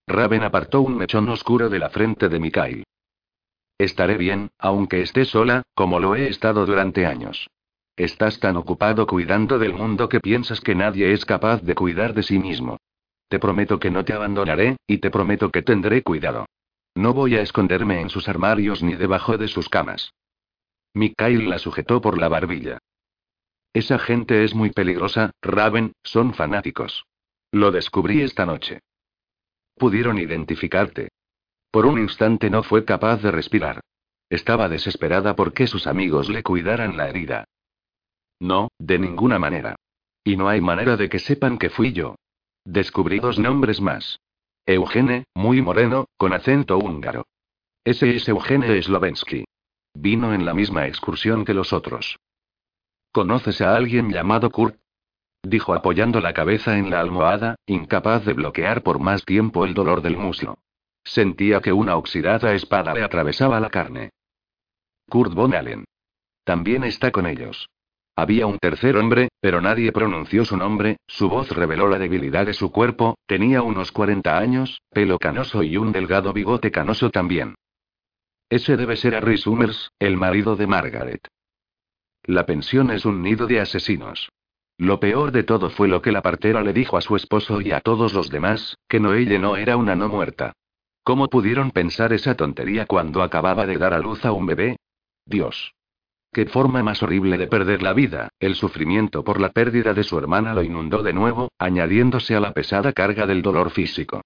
Raven 0.06 0.44
apartó 0.44 0.80
un 0.80 0.96
mechón 0.96 1.28
oscuro 1.28 1.68
de 1.68 1.78
la 1.78 1.90
frente 1.90 2.28
de 2.28 2.38
Mikhail. 2.38 2.84
Estaré 3.78 4.16
bien, 4.16 4.50
aunque 4.58 5.02
esté 5.02 5.24
sola, 5.24 5.62
como 5.74 6.00
lo 6.00 6.14
he 6.14 6.28
estado 6.28 6.64
durante 6.64 7.04
años. 7.06 7.48
Estás 7.96 8.38
tan 8.40 8.56
ocupado 8.56 9.06
cuidando 9.06 9.58
del 9.58 9.74
mundo 9.74 10.08
que 10.08 10.20
piensas 10.20 10.60
que 10.60 10.74
nadie 10.74 11.12
es 11.12 11.24
capaz 11.24 11.62
de 11.62 11.74
cuidar 11.74 12.14
de 12.14 12.22
sí 12.22 12.38
mismo. 12.38 12.78
Te 13.28 13.38
prometo 13.38 13.78
que 13.78 13.90
no 13.90 14.04
te 14.04 14.12
abandonaré, 14.12 14.76
y 14.86 14.98
te 14.98 15.10
prometo 15.10 15.50
que 15.50 15.62
tendré 15.62 16.02
cuidado. 16.02 16.46
No 16.94 17.12
voy 17.12 17.36
a 17.36 17.42
esconderme 17.42 18.00
en 18.00 18.08
sus 18.08 18.28
armarios 18.28 18.82
ni 18.82 18.94
debajo 18.94 19.36
de 19.36 19.48
sus 19.48 19.68
camas. 19.68 20.12
Mikhail 20.96 21.50
la 21.50 21.58
sujetó 21.58 22.00
por 22.00 22.16
la 22.18 22.28
barbilla. 22.28 22.78
Esa 23.74 23.98
gente 23.98 24.44
es 24.44 24.54
muy 24.54 24.70
peligrosa, 24.70 25.30
Raven, 25.42 25.92
son 26.02 26.32
fanáticos. 26.32 27.04
Lo 27.52 27.70
descubrí 27.70 28.22
esta 28.22 28.46
noche. 28.46 28.80
Pudieron 29.74 30.18
identificarte. 30.18 31.10
Por 31.70 31.84
un 31.84 31.98
instante 31.98 32.48
no 32.48 32.62
fue 32.62 32.86
capaz 32.86 33.18
de 33.18 33.30
respirar. 33.30 33.80
Estaba 34.30 34.70
desesperada 34.70 35.36
porque 35.36 35.66
sus 35.66 35.86
amigos 35.86 36.30
le 36.30 36.42
cuidaran 36.42 36.96
la 36.96 37.10
herida. 37.10 37.44
No, 38.40 38.68
de 38.78 38.98
ninguna 38.98 39.38
manera. 39.38 39.76
Y 40.24 40.38
no 40.38 40.48
hay 40.48 40.62
manera 40.62 40.96
de 40.96 41.10
que 41.10 41.18
sepan 41.18 41.58
que 41.58 41.68
fui 41.68 41.92
yo. 41.92 42.14
Descubrí 42.64 43.18
dos 43.20 43.38
nombres 43.38 43.82
más. 43.82 44.18
Eugene, 44.64 45.24
muy 45.34 45.60
moreno, 45.60 46.06
con 46.16 46.32
acento 46.32 46.78
húngaro. 46.78 47.26
Ese 47.84 48.16
es 48.16 48.26
Eugene 48.30 48.82
Slovensky. 48.82 49.44
Vino 49.98 50.34
en 50.34 50.44
la 50.44 50.52
misma 50.52 50.86
excursión 50.86 51.46
que 51.46 51.54
los 51.54 51.72
otros. 51.72 52.18
¿Conoces 53.12 53.62
a 53.62 53.74
alguien 53.74 54.10
llamado 54.10 54.50
Kurt? 54.50 54.76
Dijo 55.42 55.72
apoyando 55.72 56.20
la 56.20 56.34
cabeza 56.34 56.76
en 56.76 56.90
la 56.90 57.00
almohada, 57.00 57.56
incapaz 57.66 58.26
de 58.26 58.34
bloquear 58.34 58.82
por 58.82 58.98
más 58.98 59.24
tiempo 59.24 59.64
el 59.64 59.72
dolor 59.72 60.02
del 60.02 60.18
muslo. 60.18 60.58
Sentía 61.02 61.60
que 61.60 61.72
una 61.72 61.96
oxidada 61.96 62.52
espada 62.52 62.92
le 62.92 63.02
atravesaba 63.02 63.58
la 63.58 63.70
carne. 63.70 64.10
Kurt 65.08 65.32
von 65.32 65.54
Allen. 65.54 65.84
También 66.44 66.84
está 66.84 67.10
con 67.10 67.26
ellos. 67.26 67.70
Había 68.16 68.46
un 68.46 68.58
tercer 68.58 68.98
hombre, 68.98 69.30
pero 69.40 69.62
nadie 69.62 69.92
pronunció 69.92 70.44
su 70.44 70.58
nombre, 70.58 70.98
su 71.06 71.30
voz 71.30 71.50
reveló 71.50 71.88
la 71.88 71.98
debilidad 71.98 72.44
de 72.44 72.54
su 72.54 72.70
cuerpo, 72.70 73.16
tenía 73.26 73.62
unos 73.62 73.92
40 73.92 74.36
años, 74.36 74.82
pelo 74.90 75.18
canoso 75.18 75.62
y 75.62 75.78
un 75.78 75.90
delgado 75.90 76.34
bigote 76.34 76.70
canoso 76.70 77.10
también. 77.10 77.54
Ese 78.48 78.76
debe 78.76 78.96
ser 78.96 79.16
Harry 79.16 79.38
Summers, 79.38 79.90
el 79.98 80.16
marido 80.16 80.54
de 80.54 80.68
Margaret. 80.68 81.26
La 82.22 82.46
pensión 82.46 82.90
es 82.90 83.04
un 83.04 83.22
nido 83.22 83.46
de 83.48 83.60
asesinos. 83.60 84.30
Lo 84.78 85.00
peor 85.00 85.32
de 85.32 85.42
todo 85.42 85.70
fue 85.70 85.88
lo 85.88 86.00
que 86.00 86.12
la 86.12 86.22
partera 86.22 86.62
le 86.62 86.72
dijo 86.72 86.96
a 86.96 87.00
su 87.00 87.16
esposo 87.16 87.60
y 87.60 87.72
a 87.72 87.80
todos 87.80 88.12
los 88.12 88.30
demás, 88.30 88.76
que 88.88 89.00
Noelle 89.00 89.38
no 89.38 89.56
era 89.56 89.76
una 89.76 89.96
no 89.96 90.08
muerta. 90.08 90.52
¿Cómo 91.02 91.28
pudieron 91.28 91.72
pensar 91.72 92.12
esa 92.12 92.36
tontería 92.36 92.86
cuando 92.86 93.22
acababa 93.22 93.66
de 93.66 93.78
dar 93.78 93.94
a 93.94 93.98
luz 93.98 94.24
a 94.24 94.32
un 94.32 94.46
bebé? 94.46 94.76
Dios. 95.24 95.72
Qué 96.32 96.46
forma 96.46 96.82
más 96.82 97.02
horrible 97.02 97.38
de 97.38 97.46
perder 97.46 97.82
la 97.82 97.94
vida, 97.94 98.28
el 98.38 98.54
sufrimiento 98.54 99.24
por 99.24 99.40
la 99.40 99.50
pérdida 99.50 99.94
de 99.94 100.04
su 100.04 100.18
hermana 100.18 100.54
lo 100.54 100.62
inundó 100.62 101.02
de 101.02 101.12
nuevo, 101.12 101.48
añadiéndose 101.58 102.36
a 102.36 102.40
la 102.40 102.52
pesada 102.52 102.92
carga 102.92 103.26
del 103.26 103.42
dolor 103.42 103.70
físico. 103.70 104.22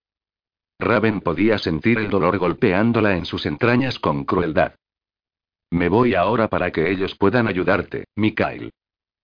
Raven 0.80 1.20
podía 1.20 1.58
sentir 1.58 1.98
el 1.98 2.08
dolor 2.10 2.38
golpeándola 2.38 3.16
en 3.16 3.26
sus 3.26 3.46
entrañas 3.46 3.98
con 3.98 4.24
crueldad. 4.24 4.74
Me 5.70 5.88
voy 5.88 6.14
ahora 6.14 6.48
para 6.48 6.72
que 6.72 6.90
ellos 6.90 7.14
puedan 7.14 7.46
ayudarte, 7.46 8.06
Mikhail. 8.16 8.72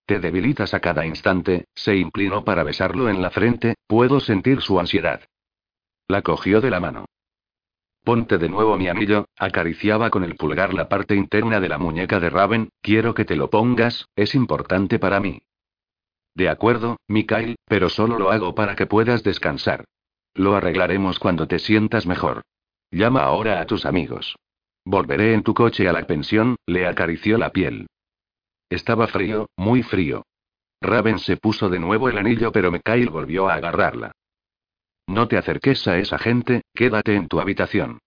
Te 0.06 0.20
debilitas 0.20 0.74
a 0.74 0.80
cada 0.80 1.04
instante, 1.04 1.64
se 1.74 1.96
inclinó 1.96 2.44
para 2.44 2.62
besarlo 2.62 3.08
en 3.08 3.20
la 3.20 3.30
frente, 3.30 3.74
puedo 3.88 4.20
sentir 4.20 4.60
su 4.60 4.78
ansiedad. 4.78 5.22
La 6.06 6.22
cogió 6.22 6.60
de 6.60 6.70
la 6.70 6.78
mano. 6.78 7.06
Ponte 8.04 8.38
de 8.38 8.48
nuevo 8.48 8.76
mi 8.76 8.86
anillo, 8.86 9.26
acariciaba 9.36 10.10
con 10.10 10.22
el 10.22 10.36
pulgar 10.36 10.74
la 10.74 10.88
parte 10.88 11.16
interna 11.16 11.58
de 11.58 11.68
la 11.68 11.78
muñeca 11.78 12.20
de 12.20 12.30
Raven, 12.30 12.68
quiero 12.80 13.14
que 13.14 13.24
te 13.24 13.34
lo 13.34 13.50
pongas, 13.50 14.06
es 14.14 14.36
importante 14.36 15.00
para 15.00 15.18
mí. 15.18 15.42
De 16.36 16.48
acuerdo, 16.48 16.98
Mikhail, 17.08 17.56
pero 17.64 17.88
solo 17.88 18.18
lo 18.18 18.30
hago 18.30 18.54
para 18.54 18.76
que 18.76 18.86
puedas 18.86 19.24
descansar. 19.24 19.84
Lo 20.36 20.54
arreglaremos 20.54 21.18
cuando 21.18 21.48
te 21.48 21.58
sientas 21.58 22.06
mejor. 22.06 22.42
Llama 22.90 23.22
ahora 23.22 23.60
a 23.60 23.66
tus 23.66 23.86
amigos. 23.86 24.36
Volveré 24.84 25.32
en 25.32 25.42
tu 25.42 25.54
coche 25.54 25.88
a 25.88 25.92
la 25.92 26.06
pensión, 26.06 26.56
le 26.66 26.86
acarició 26.86 27.38
la 27.38 27.50
piel. 27.50 27.88
Estaba 28.68 29.08
frío, 29.08 29.48
muy 29.56 29.82
frío. 29.82 30.24
Raven 30.80 31.18
se 31.18 31.38
puso 31.38 31.70
de 31.70 31.80
nuevo 31.80 32.08
el 32.08 32.18
anillo, 32.18 32.52
pero 32.52 32.70
Mikhail 32.70 33.08
volvió 33.08 33.48
a 33.48 33.54
agarrarla. 33.54 34.12
No 35.06 35.26
te 35.26 35.38
acerques 35.38 35.88
a 35.88 35.98
esa 35.98 36.18
gente, 36.18 36.62
quédate 36.74 37.14
en 37.14 37.28
tu 37.28 37.40
habitación. 37.40 37.98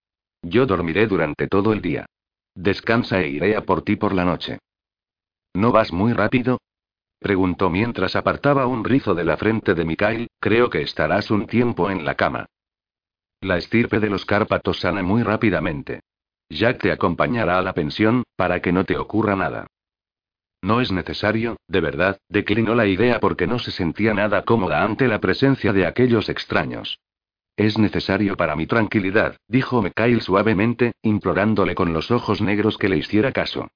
Yo 0.42 0.66
dormiré 0.66 1.06
durante 1.06 1.48
todo 1.48 1.72
el 1.72 1.82
día. 1.82 2.06
Descansa 2.54 3.20
e 3.20 3.28
iré 3.28 3.56
a 3.56 3.62
por 3.62 3.82
ti 3.82 3.96
por 3.96 4.14
la 4.14 4.24
noche. 4.24 4.58
¿No 5.54 5.72
vas 5.72 5.92
muy 5.92 6.12
rápido? 6.12 6.60
Preguntó 7.20 7.68
mientras 7.68 8.16
apartaba 8.16 8.66
un 8.66 8.82
rizo 8.82 9.14
de 9.14 9.24
la 9.24 9.36
frente 9.36 9.74
de 9.74 9.84
Mikhail, 9.84 10.28
creo 10.40 10.70
que 10.70 10.80
estarás 10.80 11.30
un 11.30 11.46
tiempo 11.46 11.90
en 11.90 12.04
la 12.04 12.14
cama. 12.14 12.46
La 13.42 13.58
estirpe 13.58 14.00
de 14.00 14.08
los 14.08 14.24
Cárpatos 14.24 14.80
sana 14.80 15.02
muy 15.02 15.22
rápidamente. 15.22 16.00
Jack 16.48 16.80
te 16.80 16.92
acompañará 16.92 17.58
a 17.58 17.62
la 17.62 17.74
pensión, 17.74 18.24
para 18.36 18.60
que 18.60 18.72
no 18.72 18.84
te 18.84 18.96
ocurra 18.96 19.36
nada. 19.36 19.66
No 20.62 20.80
es 20.80 20.90
necesario, 20.92 21.56
de 21.68 21.80
verdad, 21.80 22.18
declinó 22.28 22.74
la 22.74 22.86
idea 22.86 23.20
porque 23.20 23.46
no 23.46 23.58
se 23.58 23.70
sentía 23.70 24.14
nada 24.14 24.44
cómoda 24.44 24.82
ante 24.82 25.06
la 25.06 25.20
presencia 25.20 25.72
de 25.72 25.86
aquellos 25.86 26.28
extraños. 26.28 27.00
Es 27.56 27.78
necesario 27.78 28.36
para 28.36 28.56
mi 28.56 28.66
tranquilidad, 28.66 29.36
dijo 29.46 29.82
Mikhail 29.82 30.22
suavemente, 30.22 30.92
implorándole 31.02 31.74
con 31.74 31.92
los 31.92 32.10
ojos 32.10 32.40
negros 32.40 32.78
que 32.78 32.88
le 32.88 32.96
hiciera 32.96 33.32
caso. 33.32 33.68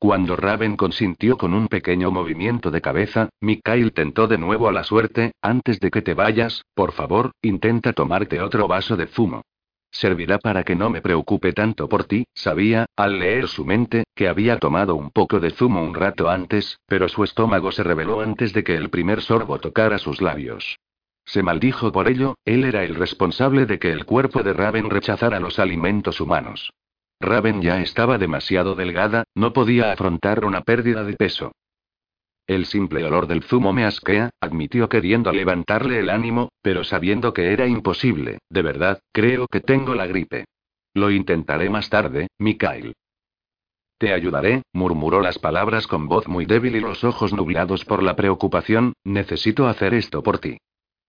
Cuando 0.00 0.34
Raven 0.34 0.78
consintió 0.78 1.36
con 1.36 1.52
un 1.52 1.68
pequeño 1.68 2.10
movimiento 2.10 2.70
de 2.70 2.80
cabeza, 2.80 3.28
Mikhail 3.42 3.92
tentó 3.92 4.28
de 4.28 4.38
nuevo 4.38 4.66
a 4.66 4.72
la 4.72 4.82
suerte, 4.82 5.32
antes 5.42 5.78
de 5.78 5.90
que 5.90 6.00
te 6.00 6.14
vayas, 6.14 6.64
por 6.74 6.92
favor, 6.92 7.32
intenta 7.42 7.92
tomarte 7.92 8.40
otro 8.40 8.66
vaso 8.66 8.96
de 8.96 9.08
zumo. 9.08 9.42
Servirá 9.90 10.38
para 10.38 10.64
que 10.64 10.74
no 10.74 10.88
me 10.88 11.02
preocupe 11.02 11.52
tanto 11.52 11.86
por 11.86 12.04
ti, 12.04 12.24
sabía, 12.32 12.86
al 12.96 13.18
leer 13.18 13.46
su 13.48 13.66
mente, 13.66 14.04
que 14.14 14.28
había 14.28 14.58
tomado 14.58 14.94
un 14.94 15.10
poco 15.10 15.38
de 15.38 15.50
zumo 15.50 15.82
un 15.84 15.94
rato 15.94 16.30
antes, 16.30 16.80
pero 16.86 17.06
su 17.10 17.22
estómago 17.22 17.70
se 17.70 17.82
reveló 17.82 18.22
antes 18.22 18.54
de 18.54 18.64
que 18.64 18.76
el 18.76 18.88
primer 18.88 19.20
sorbo 19.20 19.58
tocara 19.58 19.98
sus 19.98 20.22
labios. 20.22 20.78
Se 21.26 21.42
maldijo 21.42 21.92
por 21.92 22.08
ello, 22.08 22.36
él 22.46 22.64
era 22.64 22.84
el 22.84 22.94
responsable 22.94 23.66
de 23.66 23.78
que 23.78 23.92
el 23.92 24.06
cuerpo 24.06 24.42
de 24.42 24.54
Raven 24.54 24.88
rechazara 24.88 25.40
los 25.40 25.58
alimentos 25.58 26.22
humanos. 26.22 26.72
Raven 27.20 27.60
ya 27.60 27.80
estaba 27.82 28.16
demasiado 28.16 28.74
delgada, 28.74 29.24
no 29.34 29.52
podía 29.52 29.92
afrontar 29.92 30.44
una 30.44 30.62
pérdida 30.62 31.04
de 31.04 31.14
peso. 31.14 31.52
El 32.46 32.66
simple 32.66 33.04
olor 33.04 33.26
del 33.26 33.44
zumo 33.44 33.72
me 33.72 33.84
asquea, 33.84 34.30
admitió 34.40 34.88
queriendo 34.88 35.30
levantarle 35.30 36.00
el 36.00 36.10
ánimo, 36.10 36.48
pero 36.62 36.82
sabiendo 36.82 37.32
que 37.32 37.52
era 37.52 37.66
imposible, 37.66 38.38
de 38.48 38.62
verdad, 38.62 39.00
creo 39.12 39.46
que 39.46 39.60
tengo 39.60 39.94
la 39.94 40.06
gripe. 40.06 40.46
Lo 40.94 41.10
intentaré 41.10 41.70
más 41.70 41.90
tarde, 41.90 42.28
Mikhail. 42.38 42.94
Te 43.98 44.14
ayudaré, 44.14 44.62
murmuró 44.72 45.20
las 45.20 45.38
palabras 45.38 45.86
con 45.86 46.08
voz 46.08 46.26
muy 46.26 46.46
débil 46.46 46.74
y 46.74 46.80
los 46.80 47.04
ojos 47.04 47.34
nublados 47.34 47.84
por 47.84 48.02
la 48.02 48.16
preocupación, 48.16 48.94
necesito 49.04 49.68
hacer 49.68 49.92
esto 49.92 50.22
por 50.22 50.38
ti. 50.38 50.56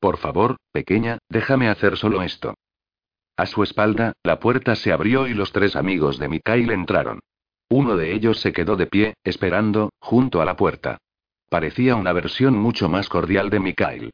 Por 0.02 0.18
favor, 0.18 0.58
pequeña, 0.74 1.20
déjame 1.30 1.70
hacer 1.70 1.96
solo 1.96 2.22
esto. 2.22 2.54
A 3.38 3.46
su 3.46 3.64
espalda, 3.64 4.14
la 4.24 4.40
puerta 4.40 4.76
se 4.76 4.92
abrió 4.92 5.28
y 5.28 5.34
los 5.34 5.52
tres 5.52 5.76
amigos 5.76 6.20
de 6.20 6.28
Mikhail 6.28 6.72
entraron. 6.72 7.20
Uno 7.70 7.96
de 7.96 8.14
ellos 8.14 8.40
se 8.40 8.52
quedó 8.52 8.76
de 8.76 8.88
pie, 8.88 9.14
esperando, 9.24 9.92
junto 10.00 10.42
a 10.42 10.46
la 10.46 10.56
puerta. 10.56 10.98
Parecía 11.50 11.96
una 11.96 12.14
versión 12.14 12.58
mucho 12.58 12.90
más 12.90 13.10
cordial 13.10 13.50
de 13.50 13.60
Mikhail. 13.60 14.12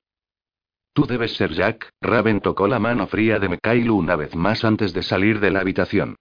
Tú 0.93 1.05
debes 1.05 1.35
ser 1.35 1.53
Jack, 1.53 1.89
Raven 2.01 2.41
tocó 2.41 2.67
la 2.67 2.79
mano 2.79 3.07
fría 3.07 3.39
de 3.39 3.49
Mikhail 3.49 3.89
una 3.91 4.15
vez 4.15 4.35
más 4.35 4.63
antes 4.63 4.93
de 4.93 5.03
salir 5.03 5.39
de 5.39 5.51
la 5.51 5.59
habitación. 5.59 6.15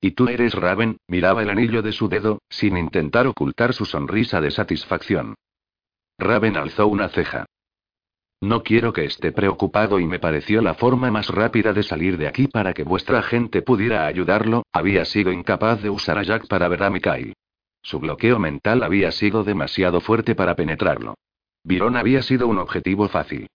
Y 0.00 0.12
tú 0.12 0.28
eres 0.28 0.54
Raven, 0.54 0.98
miraba 1.08 1.42
el 1.42 1.50
anillo 1.50 1.82
de 1.82 1.92
su 1.92 2.08
dedo, 2.08 2.40
sin 2.48 2.76
intentar 2.76 3.26
ocultar 3.26 3.72
su 3.72 3.84
sonrisa 3.84 4.40
de 4.40 4.50
satisfacción. 4.50 5.34
Raven 6.18 6.56
alzó 6.56 6.86
una 6.86 7.08
ceja. 7.08 7.46
No 8.40 8.62
quiero 8.62 8.92
que 8.92 9.04
esté 9.04 9.32
preocupado 9.32 9.98
y 9.98 10.06
me 10.06 10.20
pareció 10.20 10.62
la 10.62 10.74
forma 10.74 11.10
más 11.10 11.28
rápida 11.28 11.72
de 11.72 11.82
salir 11.82 12.16
de 12.18 12.28
aquí 12.28 12.46
para 12.46 12.72
que 12.72 12.84
vuestra 12.84 13.22
gente 13.22 13.62
pudiera 13.62 14.06
ayudarlo, 14.06 14.62
había 14.72 15.04
sido 15.04 15.32
incapaz 15.32 15.82
de 15.82 15.90
usar 15.90 16.18
a 16.18 16.22
Jack 16.22 16.46
para 16.46 16.68
ver 16.68 16.84
a 16.84 16.90
Mikhail. 16.90 17.34
Su 17.82 17.98
bloqueo 17.98 18.38
mental 18.38 18.84
había 18.84 19.10
sido 19.10 19.42
demasiado 19.42 20.00
fuerte 20.00 20.36
para 20.36 20.54
penetrarlo. 20.54 21.14
Virón 21.64 21.96
había 21.96 22.22
sido 22.22 22.46
un 22.46 22.58
objetivo 22.58 23.08
fácil. 23.08 23.48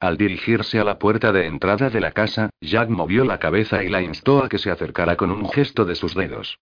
Al 0.00 0.16
dirigirse 0.16 0.78
a 0.78 0.84
la 0.84 0.98
puerta 0.98 1.32
de 1.32 1.46
entrada 1.46 1.90
de 1.90 2.00
la 2.00 2.12
casa, 2.12 2.50
Jack 2.60 2.88
movió 2.88 3.24
la 3.24 3.38
cabeza 3.38 3.82
y 3.82 3.88
la 3.88 4.00
instó 4.00 4.42
a 4.42 4.48
que 4.48 4.58
se 4.58 4.70
acercara 4.70 5.16
con 5.16 5.30
un 5.30 5.50
gesto 5.50 5.84
de 5.84 5.96
sus 5.96 6.14
dedos. 6.14 6.58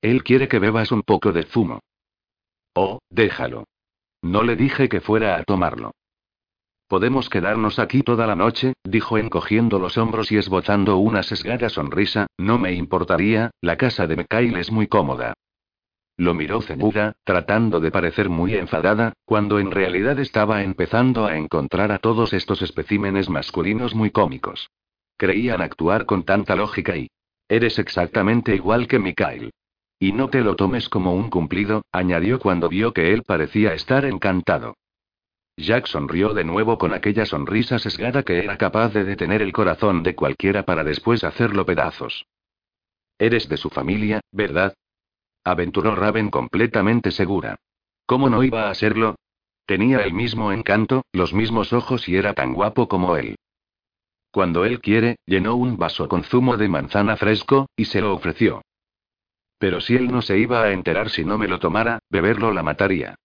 Él 0.00 0.24
quiere 0.24 0.48
que 0.48 0.58
bebas 0.58 0.90
un 0.90 1.02
poco 1.02 1.32
de 1.32 1.44
zumo. 1.44 1.80
Oh, 2.74 2.98
déjalo. 3.10 3.64
No 4.22 4.42
le 4.42 4.56
dije 4.56 4.88
que 4.88 5.00
fuera 5.00 5.36
a 5.36 5.44
tomarlo. 5.44 5.92
Podemos 6.88 7.28
quedarnos 7.28 7.78
aquí 7.78 8.02
toda 8.02 8.26
la 8.26 8.34
noche, 8.34 8.72
dijo 8.82 9.18
encogiendo 9.18 9.78
los 9.78 9.98
hombros 9.98 10.32
y 10.32 10.38
esbozando 10.38 10.96
una 10.96 11.22
sesgada 11.22 11.68
sonrisa, 11.68 12.28
no 12.38 12.58
me 12.58 12.72
importaría, 12.72 13.50
la 13.60 13.76
casa 13.76 14.06
de 14.06 14.16
Mikhail 14.16 14.56
es 14.56 14.72
muy 14.72 14.86
cómoda. 14.86 15.34
Lo 16.16 16.32
miró 16.32 16.62
ceñuda, 16.62 17.12
tratando 17.24 17.78
de 17.78 17.90
parecer 17.90 18.30
muy 18.30 18.54
enfadada, 18.54 19.12
cuando 19.26 19.58
en 19.58 19.70
realidad 19.70 20.18
estaba 20.18 20.62
empezando 20.62 21.26
a 21.26 21.36
encontrar 21.36 21.92
a 21.92 21.98
todos 21.98 22.32
estos 22.32 22.62
especímenes 22.62 23.28
masculinos 23.28 23.94
muy 23.94 24.10
cómicos. 24.10 24.70
Creían 25.18 25.60
actuar 25.60 26.06
con 26.06 26.24
tanta 26.24 26.56
lógica 26.56 26.96
y... 26.96 27.08
Eres 27.50 27.78
exactamente 27.78 28.54
igual 28.54 28.88
que 28.88 28.98
Mikhail. 28.98 29.50
Y 30.00 30.12
no 30.12 30.30
te 30.30 30.40
lo 30.40 30.56
tomes 30.56 30.88
como 30.88 31.14
un 31.14 31.28
cumplido, 31.28 31.82
añadió 31.92 32.38
cuando 32.38 32.70
vio 32.70 32.94
que 32.94 33.12
él 33.12 33.24
parecía 33.24 33.74
estar 33.74 34.06
encantado. 34.06 34.74
Jack 35.58 35.86
sonrió 35.86 36.34
de 36.34 36.44
nuevo 36.44 36.78
con 36.78 36.94
aquella 36.94 37.26
sonrisa 37.26 37.80
sesgada 37.80 38.22
que 38.22 38.38
era 38.38 38.56
capaz 38.56 38.90
de 38.90 39.02
detener 39.02 39.42
el 39.42 39.52
corazón 39.52 40.04
de 40.04 40.14
cualquiera 40.14 40.62
para 40.62 40.84
después 40.84 41.24
hacerlo 41.24 41.66
pedazos. 41.66 42.26
Eres 43.18 43.48
de 43.48 43.56
su 43.56 43.68
familia, 43.68 44.20
¿verdad? 44.30 44.74
Aventuró 45.42 45.96
Raven 45.96 46.30
completamente 46.30 47.10
segura. 47.10 47.56
¿Cómo 48.06 48.30
no 48.30 48.44
iba 48.44 48.70
a 48.70 48.74
serlo? 48.74 49.16
Tenía 49.66 49.98
el 50.04 50.12
mismo 50.14 50.52
encanto, 50.52 51.04
los 51.12 51.34
mismos 51.34 51.72
ojos 51.72 52.08
y 52.08 52.14
era 52.14 52.34
tan 52.34 52.54
guapo 52.54 52.86
como 52.86 53.16
él. 53.16 53.34
Cuando 54.30 54.64
él 54.64 54.80
quiere, 54.80 55.16
llenó 55.26 55.56
un 55.56 55.76
vaso 55.76 56.08
con 56.08 56.22
zumo 56.22 56.56
de 56.56 56.68
manzana 56.68 57.16
fresco, 57.16 57.66
y 57.74 57.86
se 57.86 58.00
lo 58.00 58.14
ofreció. 58.14 58.62
Pero 59.58 59.80
si 59.80 59.96
él 59.96 60.06
no 60.06 60.22
se 60.22 60.38
iba 60.38 60.62
a 60.62 60.70
enterar 60.70 61.10
si 61.10 61.24
no 61.24 61.36
me 61.36 61.48
lo 61.48 61.58
tomara, 61.58 61.98
beberlo 62.10 62.52
la 62.52 62.62
mataría. 62.62 63.16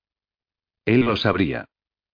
Él 0.84 1.02
lo 1.02 1.16
sabría. 1.16 1.66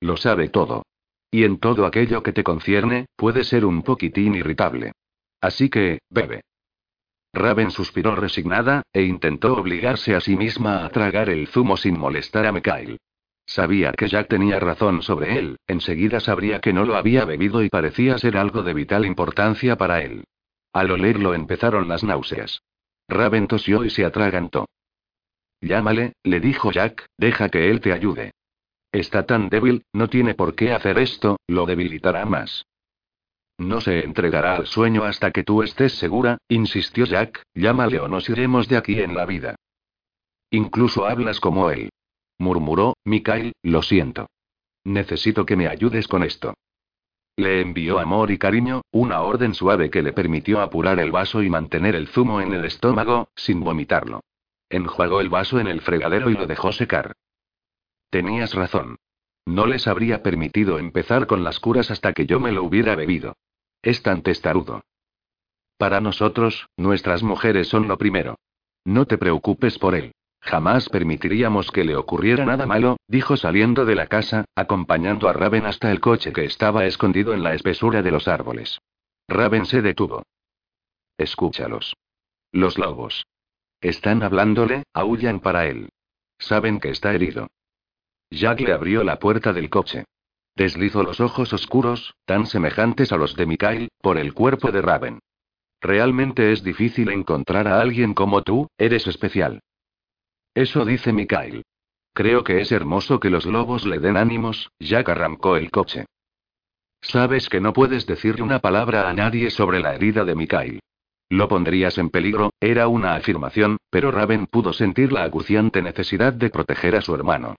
Lo 0.01 0.17
sabe 0.17 0.49
todo. 0.49 0.83
Y 1.31 1.43
en 1.43 1.59
todo 1.59 1.85
aquello 1.85 2.23
que 2.23 2.33
te 2.33 2.43
concierne, 2.43 3.05
puede 3.15 3.43
ser 3.43 3.65
un 3.65 3.83
poquitín 3.83 4.35
irritable. 4.35 4.93
Así 5.41 5.69
que, 5.69 5.99
bebe. 6.09 6.41
Raven 7.33 7.69
suspiró 7.69 8.15
resignada, 8.15 8.81
e 8.91 9.03
intentó 9.03 9.53
obligarse 9.53 10.15
a 10.15 10.21
sí 10.21 10.35
misma 10.35 10.85
a 10.85 10.89
tragar 10.89 11.29
el 11.29 11.47
zumo 11.47 11.77
sin 11.77 11.97
molestar 11.97 12.47
a 12.47 12.51
Mikhail. 12.51 12.97
Sabía 13.45 13.93
que 13.93 14.07
Jack 14.07 14.27
tenía 14.27 14.59
razón 14.59 15.01
sobre 15.01 15.37
él, 15.37 15.57
enseguida 15.67 16.19
sabría 16.19 16.59
que 16.59 16.73
no 16.73 16.85
lo 16.85 16.95
había 16.95 17.25
bebido 17.25 17.63
y 17.63 17.69
parecía 17.69 18.17
ser 18.17 18.37
algo 18.37 18.63
de 18.63 18.73
vital 18.73 19.05
importancia 19.05 19.75
para 19.75 20.01
él. 20.01 20.23
Al 20.73 20.91
olerlo 20.91 21.33
empezaron 21.33 21.87
las 21.87 22.03
náuseas. 22.03 22.61
Raven 23.07 23.47
tosió 23.47 23.83
y 23.83 23.89
se 23.89 24.05
atragantó. 24.05 24.67
Llámale, 25.61 26.13
le 26.23 26.39
dijo 26.39 26.71
Jack, 26.71 27.07
deja 27.17 27.49
que 27.49 27.69
él 27.69 27.81
te 27.81 27.91
ayude. 27.91 28.31
Está 28.91 29.25
tan 29.25 29.49
débil, 29.49 29.83
no 29.93 30.09
tiene 30.09 30.33
por 30.33 30.55
qué 30.55 30.73
hacer 30.73 30.97
esto, 30.97 31.39
lo 31.47 31.65
debilitará 31.65 32.25
más. 32.25 32.65
No 33.59 33.81
se 33.81 33.99
entregará 34.05 34.55
al 34.55 34.67
sueño 34.67 35.03
hasta 35.03 35.31
que 35.31 35.43
tú 35.43 35.61
estés 35.61 35.93
segura, 35.93 36.37
insistió 36.47 37.05
Jack, 37.05 37.43
llámale 37.53 37.99
o 37.99 38.07
nos 38.07 38.29
iremos 38.29 38.67
de 38.67 38.77
aquí 38.77 38.99
en 39.01 39.15
la 39.15 39.25
vida. 39.25 39.55
Incluso 40.49 41.05
hablas 41.05 41.39
como 41.39 41.69
él. 41.69 41.89
Murmuró, 42.39 42.95
Mikael, 43.03 43.53
lo 43.61 43.81
siento. 43.81 44.27
Necesito 44.85 45.45
que 45.45 45.57
me 45.57 45.67
ayudes 45.67 46.07
con 46.07 46.23
esto. 46.23 46.53
Le 47.35 47.61
envió 47.61 47.99
amor 47.99 48.31
y 48.31 48.37
cariño, 48.37 48.81
una 48.91 49.21
orden 49.21 49.53
suave 49.53 49.89
que 49.89 50.01
le 50.01 50.13
permitió 50.13 50.61
apurar 50.61 50.99
el 50.99 51.11
vaso 51.11 51.43
y 51.43 51.49
mantener 51.49 51.95
el 51.95 52.07
zumo 52.07 52.41
en 52.41 52.53
el 52.53 52.65
estómago, 52.65 53.29
sin 53.35 53.59
vomitarlo. 53.59 54.21
Enjuagó 54.69 55.21
el 55.21 55.29
vaso 55.29 55.59
en 55.59 55.67
el 55.67 55.81
fregadero 55.81 56.29
y 56.29 56.33
lo 56.33 56.47
dejó 56.47 56.71
secar. 56.71 57.13
Tenías 58.09 58.53
razón. 58.53 58.97
No 59.45 59.65
les 59.65 59.87
habría 59.87 60.21
permitido 60.23 60.79
empezar 60.79 61.27
con 61.27 61.43
las 61.43 61.59
curas 61.59 61.91
hasta 61.91 62.13
que 62.13 62.25
yo 62.25 62.39
me 62.39 62.51
lo 62.51 62.63
hubiera 62.63 62.95
bebido. 62.95 63.35
Es 63.81 64.03
tan 64.03 64.21
testarudo. 64.21 64.81
Para 65.77 66.01
nosotros, 66.01 66.67
nuestras 66.77 67.23
mujeres 67.23 67.67
son 67.67 67.87
lo 67.87 67.97
primero. 67.97 68.35
No 68.83 69.05
te 69.05 69.17
preocupes 69.17 69.77
por 69.79 69.95
él. 69.95 70.13
Jamás 70.41 70.89
permitiríamos 70.89 71.71
que 71.71 71.83
le 71.83 71.95
ocurriera 71.95 72.45
nada 72.45 72.65
malo, 72.65 72.97
dijo 73.07 73.37
saliendo 73.37 73.85
de 73.85 73.95
la 73.95 74.07
casa, 74.07 74.45
acompañando 74.55 75.27
a 75.27 75.33
Raven 75.33 75.65
hasta 75.65 75.91
el 75.91 75.99
coche 75.99 76.31
que 76.31 76.45
estaba 76.45 76.85
escondido 76.85 77.33
en 77.33 77.43
la 77.43 77.53
espesura 77.53 78.01
de 78.01 78.11
los 78.11 78.27
árboles. 78.27 78.79
Raven 79.27 79.65
se 79.65 79.81
detuvo. 79.81 80.23
Escúchalos. 81.17 81.95
Los 82.51 82.77
lobos. 82.77 83.25
Están 83.81 84.23
hablándole, 84.23 84.83
aullan 84.93 85.39
para 85.39 85.67
él. 85.67 85.89
Saben 86.39 86.79
que 86.79 86.89
está 86.89 87.13
herido. 87.13 87.47
Jack 88.31 88.61
le 88.61 88.73
abrió 88.73 89.03
la 89.03 89.17
puerta 89.17 89.53
del 89.53 89.69
coche. 89.69 90.05
Deslizó 90.55 91.03
los 91.03 91.19
ojos 91.19 91.53
oscuros, 91.53 92.15
tan 92.25 92.45
semejantes 92.45 93.11
a 93.11 93.17
los 93.17 93.35
de 93.35 93.45
Mikhail, 93.45 93.89
por 94.01 94.17
el 94.17 94.33
cuerpo 94.33 94.71
de 94.71 94.81
Raven. 94.81 95.19
Realmente 95.81 96.51
es 96.51 96.63
difícil 96.63 97.09
encontrar 97.09 97.67
a 97.67 97.79
alguien 97.79 98.13
como 98.13 98.43
tú, 98.43 98.67
eres 98.77 99.07
especial. 99.07 99.61
Eso 100.53 100.83
dice 100.83 101.13
Mikhail. 101.13 101.63
Creo 102.13 102.43
que 102.43 102.59
es 102.59 102.71
hermoso 102.71 103.19
que 103.19 103.29
los 103.29 103.45
lobos 103.45 103.85
le 103.85 103.99
den 103.99 104.17
ánimos, 104.17 104.69
Jack 104.79 105.09
arrancó 105.09 105.55
el 105.55 105.71
coche. 105.71 106.05
Sabes 107.01 107.47
que 107.47 107.61
no 107.61 107.71
puedes 107.71 108.05
decirle 108.05 108.43
una 108.43 108.59
palabra 108.59 109.09
a 109.09 109.13
nadie 109.13 109.51
sobre 109.51 109.79
la 109.79 109.95
herida 109.95 110.25
de 110.25 110.35
Mikhail. 110.35 110.79
Lo 111.29 111.47
pondrías 111.47 111.97
en 111.97 112.09
peligro, 112.09 112.51
era 112.59 112.87
una 112.87 113.15
afirmación, 113.15 113.77
pero 113.89 114.11
Raven 114.11 114.47
pudo 114.47 114.73
sentir 114.73 115.13
la 115.13 115.23
acuciante 115.23 115.81
necesidad 115.81 116.33
de 116.33 116.49
proteger 116.49 116.95
a 116.95 117.01
su 117.01 117.15
hermano. 117.15 117.55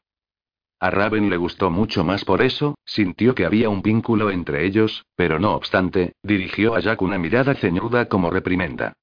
A 0.81 0.89
Raven 0.89 1.29
le 1.29 1.37
gustó 1.37 1.71
mucho 1.71 2.05
más 2.05 2.25
por 2.25 2.41
eso, 2.41 2.79
sintió 2.87 3.35
que 3.35 3.45
había 3.45 3.69
un 3.69 3.83
vínculo 3.83 4.31
entre 4.31 4.65
ellos, 4.65 5.05
pero 5.15 5.39
no 5.39 5.55
obstante, 5.55 6.15
dirigió 6.23 6.75
a 6.75 6.81
Jack 6.81 7.03
una 7.03 7.19
mirada 7.19 7.55
ceñuda 7.55 8.09
como 8.09 8.31
reprimenda. 8.31 8.95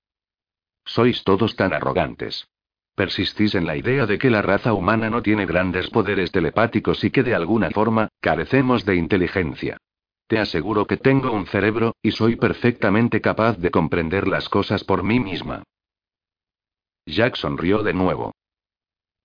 Sois 0.86 1.24
todos 1.24 1.56
tan 1.56 1.74
arrogantes. 1.74 2.48
Persistís 2.96 3.54
en 3.54 3.68
la 3.68 3.78
idea 3.78 4.08
de 4.08 4.18
que 4.18 4.32
la 4.32 4.42
raza 4.42 4.74
humana 4.74 5.12
no 5.12 5.22
tiene 5.22 5.46
grandes 5.46 5.88
poderes 5.92 6.32
telepáticos 6.32 7.04
y 7.04 7.12
que 7.12 7.22
de 7.22 7.36
alguna 7.36 7.70
forma, 7.70 8.08
carecemos 8.22 8.84
de 8.84 8.96
inteligencia. 8.96 9.78
Te 10.26 10.40
aseguro 10.40 10.88
que 10.88 10.98
tengo 10.98 11.32
un 11.32 11.46
cerebro, 11.46 11.96
y 12.02 12.10
soy 12.10 12.38
perfectamente 12.38 13.22
capaz 13.22 13.60
de 13.60 13.70
comprender 13.70 14.28
las 14.28 14.50
cosas 14.50 14.84
por 14.84 15.04
mí 15.04 15.20
misma. 15.20 15.62
Jack 17.06 17.36
sonrió 17.36 17.84
de 17.84 17.94
nuevo. 17.94 18.34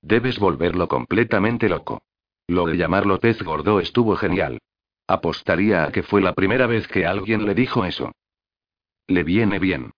Debes 0.03 0.38
volverlo 0.38 0.87
completamente 0.87 1.71
loco. 1.71 2.03
Lo 2.47 2.67
de 2.67 2.77
llamarlo 2.77 3.19
pez 3.19 3.43
gordo 3.43 3.81
estuvo 3.81 4.17
genial. 4.17 4.59
Apostaría 5.07 5.85
a 5.85 5.93
que 5.93 6.03
fue 6.03 6.21
la 6.23 6.33
primera 6.33 6.67
vez 6.67 6.87
que 6.89 7.07
alguien 7.07 7.45
le 7.45 7.55
dijo 7.55 7.85
eso. 7.85 8.13
Le 9.07 9.25
viene 9.25 9.59
bien. 9.59 9.93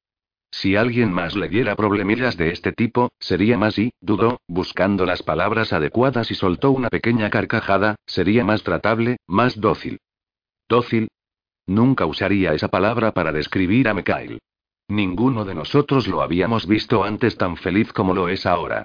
Si 0.51 0.77
alguien 0.77 1.13
más 1.13 1.35
le 1.35 1.49
diera 1.49 1.75
problemillas 1.75 2.37
de 2.37 2.51
este 2.51 2.73
tipo, 2.73 3.11
sería 3.19 3.59
más 3.59 3.77
y, 3.77 3.93
dudó, 4.01 4.41
buscando 4.47 5.05
las 5.05 5.23
palabras 5.23 5.73
adecuadas 5.73 6.31
y 6.31 6.37
soltó 6.37 6.71
una 6.71 6.89
pequeña 6.91 7.29
carcajada, 7.29 7.97
sería 8.07 8.45
más 8.45 8.63
tratable, 8.63 9.17
más 9.27 9.61
dócil. 9.61 9.99
¿Dócil? 10.69 11.09
Nunca 11.67 12.07
usaría 12.07 12.55
esa 12.55 12.69
palabra 12.69 13.13
para 13.13 13.33
describir 13.33 13.89
a 13.89 13.95
Mikhail. 13.95 14.39
Ninguno 14.89 15.45
de 15.45 15.55
nosotros 15.55 16.07
lo 16.07 16.23
habíamos 16.23 16.67
visto 16.67 17.03
antes 17.03 17.37
tan 17.37 17.57
feliz 17.57 17.93
como 17.93 18.15
lo 18.15 18.29
es 18.29 18.47
ahora. 18.47 18.85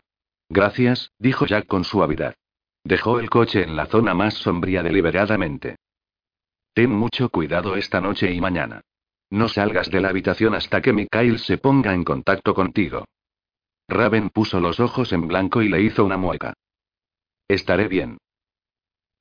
Gracias, 0.50 1.12
dijo 1.20 1.46
Jack 1.46 1.68
con 1.68 1.84
suavidad. 1.84 2.34
Dejó 2.90 3.20
el 3.20 3.30
coche 3.30 3.62
en 3.62 3.76
la 3.76 3.86
zona 3.86 4.16
más 4.16 4.34
sombría 4.34 4.82
deliberadamente. 4.82 5.76
Ten 6.74 6.90
mucho 6.90 7.30
cuidado 7.30 7.76
esta 7.76 8.02
noche 8.02 8.34
y 8.34 8.42
mañana. 8.42 8.82
No 9.30 9.48
salgas 9.48 9.92
de 9.92 10.02
la 10.02 10.10
habitación 10.10 10.56
hasta 10.56 10.82
que 10.82 10.92
Mikhail 10.92 11.38
se 11.38 11.60
ponga 11.60 11.94
en 11.94 12.04
contacto 12.04 12.56
contigo. 12.56 13.06
Raven 13.88 14.32
puso 14.32 14.60
los 14.60 14.80
ojos 14.80 15.14
en 15.14 15.28
blanco 15.28 15.62
y 15.62 15.70
le 15.70 15.84
hizo 15.84 16.04
una 16.04 16.18
mueca. 16.18 16.56
Estaré 17.48 17.88
bien. 17.88 18.18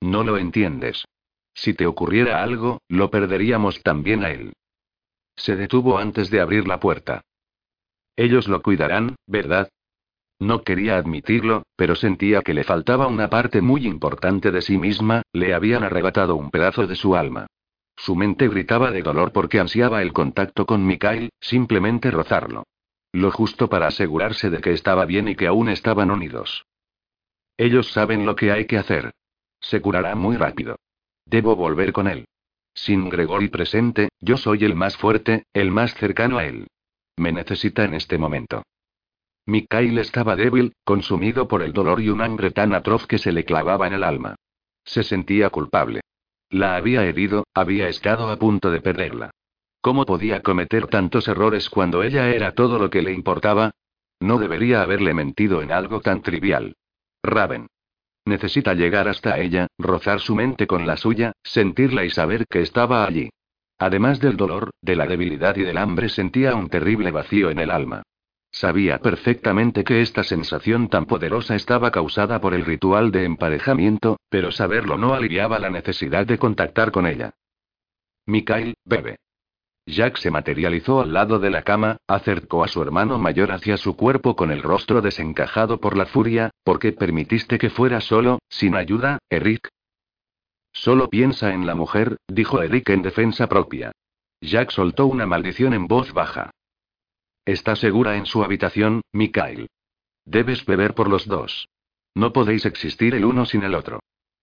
No 0.01 0.25
lo 0.25 0.39
entiendes. 0.39 1.05
Si 1.53 1.75
te 1.75 1.87
ocurriera 1.87 2.43
algo, 2.43 2.81
lo 2.89 3.11
perderíamos 3.11 3.83
también 3.83 4.25
a 4.25 4.31
él. 4.31 4.55
Se 5.37 5.57
detuvo 5.57 5.99
antes 5.99 6.31
de 6.31 6.41
abrir 6.41 6.67
la 6.67 6.81
puerta. 6.81 7.21
Ellos 8.17 8.49
lo 8.49 8.63
cuidarán, 8.63 9.17
¿verdad? 9.27 9.69
No 10.39 10.63
quería 10.63 10.97
admitirlo, 10.97 11.65
pero 11.77 11.97
sentía 11.97 12.43
que 12.43 12.55
le 12.55 12.63
faltaba 12.63 13.09
una 13.09 13.29
parte 13.29 13.61
muy 13.61 13.87
importante 13.87 14.53
de 14.53 14.63
sí 14.63 14.79
misma, 14.79 15.23
le 15.33 15.53
habían 15.53 15.83
arrebatado 15.83 16.37
un 16.37 16.51
pedazo 16.51 16.87
de 16.87 16.95
su 16.95 17.17
alma. 17.17 17.47
Su 17.97 18.15
mente 18.15 18.49
gritaba 18.49 18.93
de 18.93 19.03
dolor 19.03 19.33
porque 19.33 19.59
ansiaba 19.59 20.03
el 20.03 20.13
contacto 20.13 20.65
con 20.67 20.87
Mikhail, 20.87 21.31
simplemente 21.41 22.13
rozarlo. 22.13 22.65
Lo 23.13 23.33
justo 23.33 23.69
para 23.69 23.89
asegurarse 23.89 24.51
de 24.51 24.61
que 24.61 24.73
estaba 24.73 25.05
bien 25.05 25.27
y 25.27 25.35
que 25.35 25.49
aún 25.49 25.69
estaban 25.69 26.11
unidos. 26.11 26.65
Ellos 27.57 27.91
saben 27.91 28.25
lo 28.25 28.37
que 28.37 28.53
hay 28.53 28.67
que 28.67 28.79
hacer. 28.79 29.11
Se 29.61 29.81
curará 29.81 30.15
muy 30.15 30.37
rápido. 30.37 30.77
Debo 31.27 31.57
volver 31.57 31.93
con 31.93 32.07
él. 32.07 32.27
Sin 32.75 33.09
Gregory 33.09 33.49
presente, 33.49 34.11
yo 34.21 34.37
soy 34.37 34.65
el 34.65 34.77
más 34.77 34.97
fuerte, 34.97 35.47
el 35.53 35.73
más 35.73 35.95
cercano 35.95 36.39
a 36.39 36.45
él. 36.45 36.69
Me 37.17 37.33
necesita 37.33 37.83
en 37.85 37.95
este 37.95 38.19
momento. 38.19 38.63
Mikhail 39.49 39.97
estaba 39.97 40.37
débil, 40.37 40.75
consumido 40.85 41.49
por 41.49 41.63
el 41.63 41.73
dolor 41.73 42.03
y 42.03 42.11
un 42.11 42.21
hambre 42.21 42.51
tan 42.51 42.75
atroz 42.75 43.07
que 43.07 43.17
se 43.17 43.33
le 43.33 43.47
clavaba 43.47 43.87
en 43.87 43.95
el 43.95 44.05
alma. 44.05 44.35
Se 44.85 45.03
sentía 45.03 45.49
culpable. 45.49 46.03
La 46.51 46.77
había 46.77 47.07
herido, 47.07 47.47
había 47.55 47.89
estado 47.89 48.29
a 48.29 48.37
punto 48.37 48.71
de 48.71 48.83
perderla. 48.83 49.31
¿Cómo 49.81 50.05
podía 50.05 50.43
cometer 50.43 50.89
tantos 50.89 51.29
errores 51.29 51.71
cuando 51.71 52.03
ella 52.03 52.29
era 52.29 52.53
todo 52.53 52.79
lo 52.79 52.91
que 52.91 53.01
le 53.01 53.15
importaba? 53.15 53.71
No 54.21 54.39
debería 54.39 54.83
haberle 54.83 55.15
mentido 55.15 55.63
en 55.63 55.73
algo 55.73 56.03
tan 56.03 56.21
trivial. 56.21 56.75
Raven. 57.23 57.69
Necesita 58.27 58.75
llegar 58.75 59.09
hasta 59.09 59.39
ella, 59.39 59.67
rozar 59.79 60.21
su 60.21 60.35
mente 60.35 60.67
con 60.67 60.87
la 60.87 60.99
suya, 60.99 61.33
sentirla 61.43 62.05
y 62.05 62.11
saber 62.11 62.45
que 62.51 62.61
estaba 62.61 63.07
allí. 63.07 63.31
Además 63.79 64.21
del 64.21 64.37
dolor, 64.37 64.73
de 64.83 64.95
la 64.95 65.07
debilidad 65.07 65.57
y 65.57 65.63
del 65.63 65.79
hambre 65.79 66.11
sentía 66.11 66.55
un 66.55 66.69
terrible 66.69 67.13
vacío 67.13 67.49
en 67.49 67.61
el 67.61 67.71
alma. 67.71 68.03
Sabía 68.59 68.99
perfectamente 68.99 69.85
que 69.85 70.03
esta 70.03 70.25
sensación 70.25 70.89
tan 70.89 71.07
poderosa 71.07 71.55
estaba 71.55 71.93
causada 71.93 72.41
por 72.41 72.55
el 72.55 72.65
ritual 72.65 73.13
de 73.13 73.25
emparejamiento, 73.25 74.19
pero 74.29 74.51
saberlo 74.51 74.99
no 74.99 75.15
aliviaba 75.15 75.61
la 75.61 75.71
necesidad 75.71 76.27
de 76.27 76.39
contactar 76.39 76.91
con 76.91 77.07
ella. 77.07 77.35
Mikhail, 78.27 78.75
bebe. 78.85 79.21
Jack 79.87 80.17
se 80.17 80.33
materializó 80.33 81.03
al 81.03 81.13
lado 81.13 81.39
de 81.39 81.51
la 81.51 81.63
cama, 81.63 81.99
acercó 82.09 82.65
a 82.65 82.67
su 82.67 82.83
hermano 82.83 83.17
mayor 83.17 83.53
hacia 83.53 83.77
su 83.77 83.95
cuerpo 83.95 84.35
con 84.35 84.51
el 84.51 84.61
rostro 84.61 85.03
desencajado 85.03 85.79
por 85.79 85.97
la 85.97 86.07
furia, 86.07 86.51
¿por 86.65 86.81
qué 86.81 86.91
permitiste 86.91 87.59
que 87.59 87.71
fuera 87.71 88.01
solo, 88.01 88.41
sin 88.49 88.75
ayuda, 88.75 89.21
Eric? 89.31 89.69
Solo 90.73 91.09
piensa 91.09 91.55
en 91.55 91.65
la 91.65 91.77
mujer, 91.77 92.17
dijo 92.27 92.61
Eric 92.61 92.89
en 92.89 93.03
defensa 93.03 93.47
propia. 93.47 93.93
Jack 94.41 94.73
soltó 94.73 95.07
una 95.07 95.27
maldición 95.27 95.75
en 95.75 95.87
voz 95.87 96.13
baja. 96.13 96.51
Está 97.49 97.77
segura 97.77 98.19
en 98.19 98.27
su 98.27 98.45
habitación, 98.45 99.01
Mikhail. 99.11 99.71
Debes 100.27 100.67
beber 100.67 100.95
por 100.95 101.09
los 101.09 101.27
dos. 101.27 101.67
No 102.15 102.35
podéis 102.35 102.67
existir 102.67 103.15
el 103.15 103.25
uno 103.25 103.47
sin 103.47 103.63
el 103.63 103.75
otro. 103.75 104.01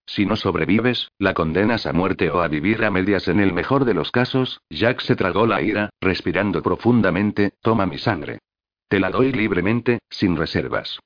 Si 0.08 0.26
no 0.26 0.36
sobrevives, 0.36 1.12
la 1.20 1.36
condenas 1.36 1.86
a 1.86 1.94
muerte 1.94 2.32
o 2.32 2.42
a 2.42 2.48
vivir 2.48 2.84
a 2.84 2.90
medias 2.90 3.28
en 3.28 3.40
el 3.40 3.54
mejor 3.54 3.86
de 3.86 3.94
los 3.94 4.10
casos, 4.10 4.60
Jack 4.72 5.02
se 5.02 5.16
tragó 5.16 5.46
la 5.46 5.62
ira, 5.62 5.92
respirando 6.02 6.64
profundamente, 6.64 7.54
toma 7.62 7.86
mi 7.86 8.00
sangre. 8.00 8.40
Te 8.88 9.00
la 9.00 9.12
doy 9.12 9.32
libremente, 9.32 10.00
sin 10.10 10.36
reservas. 10.36 11.00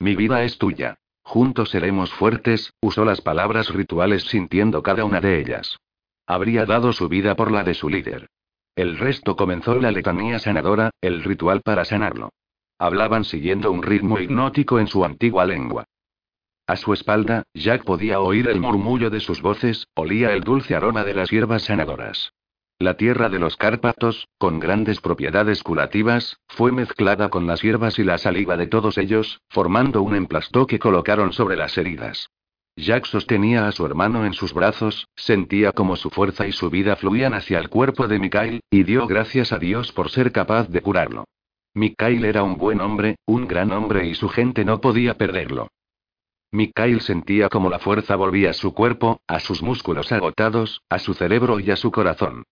Mi 0.00 0.16
vida 0.16 0.42
es 0.42 0.58
tuya. 0.58 0.98
Juntos 1.22 1.70
seremos 1.70 2.12
fuertes, 2.12 2.72
usó 2.80 3.04
las 3.04 3.20
palabras 3.20 3.72
rituales 3.72 4.24
sintiendo 4.24 4.82
cada 4.82 5.04
una 5.04 5.20
de 5.20 5.38
ellas. 5.38 5.78
Habría 6.26 6.66
dado 6.66 6.92
su 6.92 7.08
vida 7.08 7.36
por 7.36 7.52
la 7.52 7.62
de 7.62 7.74
su 7.74 7.88
líder. 7.88 8.26
El 8.76 8.98
resto 8.98 9.36
comenzó 9.36 9.74
la 9.76 9.90
letanía 9.90 10.38
sanadora, 10.38 10.90
el 11.00 11.24
ritual 11.24 11.62
para 11.62 11.86
sanarlo. 11.86 12.30
Hablaban 12.78 13.24
siguiendo 13.24 13.72
un 13.72 13.82
ritmo 13.82 14.20
hipnótico 14.20 14.78
en 14.78 14.86
su 14.86 15.02
antigua 15.02 15.46
lengua. 15.46 15.86
A 16.66 16.76
su 16.76 16.92
espalda, 16.92 17.44
Jack 17.54 17.84
podía 17.84 18.20
oír 18.20 18.48
el 18.48 18.60
murmullo 18.60 19.08
de 19.08 19.20
sus 19.20 19.40
voces, 19.40 19.86
olía 19.94 20.34
el 20.34 20.42
dulce 20.42 20.74
aroma 20.74 21.04
de 21.04 21.14
las 21.14 21.30
hierbas 21.30 21.62
sanadoras. 21.62 22.32
La 22.78 22.98
tierra 22.98 23.30
de 23.30 23.38
los 23.38 23.56
Cárpatos, 23.56 24.28
con 24.36 24.60
grandes 24.60 25.00
propiedades 25.00 25.62
curativas, 25.62 26.36
fue 26.46 26.70
mezclada 26.70 27.30
con 27.30 27.46
las 27.46 27.62
hierbas 27.62 27.98
y 27.98 28.04
la 28.04 28.18
saliva 28.18 28.58
de 28.58 28.66
todos 28.66 28.98
ellos, 28.98 29.40
formando 29.48 30.02
un 30.02 30.14
emplasto 30.14 30.66
que 30.66 30.78
colocaron 30.78 31.32
sobre 31.32 31.56
las 31.56 31.78
heridas. 31.78 32.28
Jack 32.78 33.06
sostenía 33.06 33.66
a 33.66 33.72
su 33.72 33.86
hermano 33.86 34.26
en 34.26 34.34
sus 34.34 34.52
brazos, 34.52 35.08
sentía 35.16 35.72
como 35.72 35.96
su 35.96 36.10
fuerza 36.10 36.46
y 36.46 36.52
su 36.52 36.68
vida 36.68 36.94
fluían 36.96 37.32
hacia 37.32 37.58
el 37.58 37.70
cuerpo 37.70 38.06
de 38.06 38.18
Mikhail, 38.18 38.60
y 38.70 38.82
dio 38.82 39.06
gracias 39.06 39.50
a 39.52 39.58
Dios 39.58 39.92
por 39.92 40.10
ser 40.10 40.30
capaz 40.30 40.68
de 40.68 40.82
curarlo. 40.82 41.24
Mikhail 41.74 42.24
era 42.26 42.42
un 42.42 42.58
buen 42.58 42.82
hombre, 42.82 43.16
un 43.26 43.48
gran 43.48 43.72
hombre 43.72 44.06
y 44.06 44.14
su 44.14 44.28
gente 44.28 44.64
no 44.64 44.80
podía 44.82 45.14
perderlo. 45.14 45.68
Mikhail 46.52 47.00
sentía 47.00 47.48
como 47.48 47.70
la 47.70 47.78
fuerza 47.78 48.14
volvía 48.14 48.50
a 48.50 48.54
su 48.54 48.74
cuerpo, 48.74 49.20
a 49.26 49.40
sus 49.40 49.62
músculos 49.62 50.12
agotados, 50.12 50.82
a 50.90 50.98
su 50.98 51.14
cerebro 51.14 51.60
y 51.60 51.70
a 51.70 51.76
su 51.76 51.90
corazón. 51.90 52.44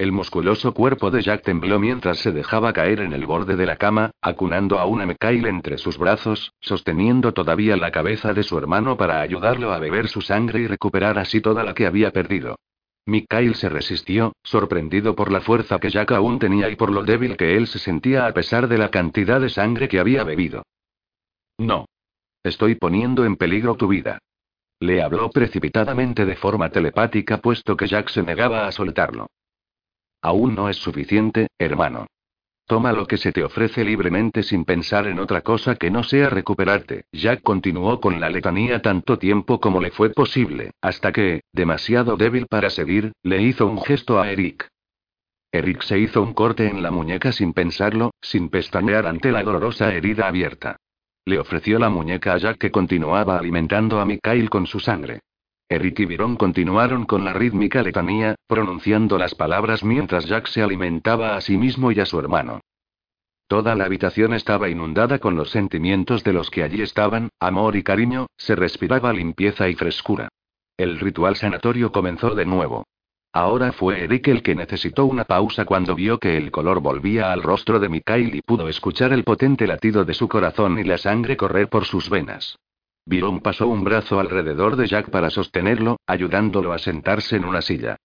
El 0.00 0.12
musculoso 0.12 0.72
cuerpo 0.72 1.10
de 1.10 1.20
Jack 1.20 1.42
tembló 1.42 1.78
mientras 1.78 2.20
se 2.20 2.32
dejaba 2.32 2.72
caer 2.72 3.00
en 3.00 3.12
el 3.12 3.26
borde 3.26 3.56
de 3.56 3.66
la 3.66 3.76
cama, 3.76 4.12
acunando 4.22 4.78
a 4.78 4.86
una 4.86 5.04
Mikhail 5.04 5.44
entre 5.44 5.76
sus 5.76 5.98
brazos, 5.98 6.54
sosteniendo 6.58 7.34
todavía 7.34 7.76
la 7.76 7.90
cabeza 7.90 8.32
de 8.32 8.42
su 8.42 8.56
hermano 8.56 8.96
para 8.96 9.20
ayudarlo 9.20 9.74
a 9.74 9.78
beber 9.78 10.08
su 10.08 10.22
sangre 10.22 10.60
y 10.60 10.66
recuperar 10.66 11.18
así 11.18 11.42
toda 11.42 11.64
la 11.64 11.74
que 11.74 11.84
había 11.84 12.12
perdido. 12.12 12.56
Mikhail 13.04 13.54
se 13.56 13.68
resistió, 13.68 14.32
sorprendido 14.42 15.14
por 15.14 15.30
la 15.30 15.42
fuerza 15.42 15.78
que 15.78 15.90
Jack 15.90 16.12
aún 16.12 16.38
tenía 16.38 16.70
y 16.70 16.76
por 16.76 16.90
lo 16.90 17.02
débil 17.02 17.36
que 17.36 17.58
él 17.58 17.66
se 17.66 17.78
sentía 17.78 18.26
a 18.26 18.32
pesar 18.32 18.68
de 18.68 18.78
la 18.78 18.90
cantidad 18.90 19.38
de 19.38 19.50
sangre 19.50 19.86
que 19.86 20.00
había 20.00 20.24
bebido. 20.24 20.62
No. 21.58 21.84
Estoy 22.42 22.74
poniendo 22.74 23.26
en 23.26 23.36
peligro 23.36 23.74
tu 23.74 23.88
vida. 23.88 24.18
Le 24.80 25.02
habló 25.02 25.28
precipitadamente 25.28 26.24
de 26.24 26.36
forma 26.36 26.70
telepática 26.70 27.36
puesto 27.36 27.76
que 27.76 27.86
Jack 27.86 28.08
se 28.08 28.22
negaba 28.22 28.66
a 28.66 28.72
soltarlo. 28.72 29.26
Aún 30.22 30.54
no 30.54 30.68
es 30.68 30.76
suficiente, 30.76 31.48
hermano. 31.58 32.06
Toma 32.66 32.92
lo 32.92 33.06
que 33.06 33.16
se 33.16 33.32
te 33.32 33.42
ofrece 33.42 33.84
libremente 33.84 34.44
sin 34.44 34.64
pensar 34.64 35.08
en 35.08 35.18
otra 35.18 35.40
cosa 35.40 35.74
que 35.74 35.90
no 35.90 36.04
sea 36.04 36.30
recuperarte. 36.30 37.06
Jack 37.10 37.42
continuó 37.42 38.00
con 38.00 38.20
la 38.20 38.30
letanía 38.30 38.80
tanto 38.80 39.18
tiempo 39.18 39.60
como 39.60 39.80
le 39.80 39.90
fue 39.90 40.10
posible, 40.10 40.70
hasta 40.80 41.10
que, 41.10 41.40
demasiado 41.52 42.16
débil 42.16 42.46
para 42.46 42.70
seguir, 42.70 43.12
le 43.24 43.42
hizo 43.42 43.66
un 43.66 43.82
gesto 43.82 44.20
a 44.20 44.30
Eric. 44.30 44.68
Eric 45.50 45.82
se 45.82 45.98
hizo 45.98 46.22
un 46.22 46.32
corte 46.32 46.68
en 46.68 46.80
la 46.80 46.92
muñeca 46.92 47.32
sin 47.32 47.54
pensarlo, 47.54 48.12
sin 48.22 48.50
pestañear 48.50 49.06
ante 49.06 49.32
la 49.32 49.42
dolorosa 49.42 49.92
herida 49.92 50.28
abierta. 50.28 50.76
Le 51.24 51.40
ofreció 51.40 51.80
la 51.80 51.90
muñeca 51.90 52.34
a 52.34 52.38
Jack 52.38 52.58
que 52.58 52.70
continuaba 52.70 53.36
alimentando 53.36 54.00
a 54.00 54.04
Mikhail 54.04 54.48
con 54.48 54.68
su 54.68 54.78
sangre. 54.78 55.22
Eric 55.72 56.00
y 56.00 56.04
Byron 56.06 56.34
continuaron 56.34 57.04
con 57.06 57.24
la 57.24 57.32
rítmica 57.32 57.80
letanía, 57.80 58.34
pronunciando 58.48 59.16
las 59.18 59.36
palabras 59.36 59.84
mientras 59.84 60.26
Jack 60.26 60.48
se 60.48 60.62
alimentaba 60.62 61.36
a 61.36 61.40
sí 61.40 61.56
mismo 61.56 61.92
y 61.92 62.00
a 62.00 62.06
su 62.06 62.18
hermano. 62.18 62.60
Toda 63.46 63.76
la 63.76 63.84
habitación 63.84 64.34
estaba 64.34 64.68
inundada 64.68 65.20
con 65.20 65.36
los 65.36 65.50
sentimientos 65.50 66.24
de 66.24 66.32
los 66.32 66.50
que 66.50 66.64
allí 66.64 66.82
estaban, 66.82 67.28
amor 67.38 67.76
y 67.76 67.84
cariño, 67.84 68.26
se 68.36 68.56
respiraba 68.56 69.12
limpieza 69.12 69.68
y 69.68 69.76
frescura. 69.76 70.28
El 70.76 70.98
ritual 70.98 71.36
sanatorio 71.36 71.92
comenzó 71.92 72.34
de 72.34 72.46
nuevo. 72.46 72.82
Ahora 73.32 73.70
fue 73.70 74.02
Eric 74.02 74.26
el 74.26 74.42
que 74.42 74.56
necesitó 74.56 75.04
una 75.04 75.24
pausa 75.24 75.66
cuando 75.66 75.94
vio 75.94 76.18
que 76.18 76.36
el 76.36 76.50
color 76.50 76.80
volvía 76.80 77.30
al 77.30 77.44
rostro 77.44 77.78
de 77.78 77.88
Mikhail 77.88 78.34
y 78.34 78.42
pudo 78.42 78.68
escuchar 78.68 79.12
el 79.12 79.22
potente 79.22 79.68
latido 79.68 80.04
de 80.04 80.14
su 80.14 80.26
corazón 80.26 80.80
y 80.80 80.82
la 80.82 80.98
sangre 80.98 81.36
correr 81.36 81.68
por 81.68 81.84
sus 81.84 82.10
venas. 82.10 82.56
Byron 83.06 83.40
pasó 83.40 83.68
un 83.68 83.84
brazo 83.84 84.20
alrededor 84.20 84.76
de 84.76 84.86
Jack 84.86 85.10
para 85.10 85.30
sostenerlo, 85.30 85.98
ayudándolo 86.06 86.72
a 86.72 86.78
sentarse 86.78 87.36
en 87.36 87.44
una 87.44 87.62
silla. 87.62 87.96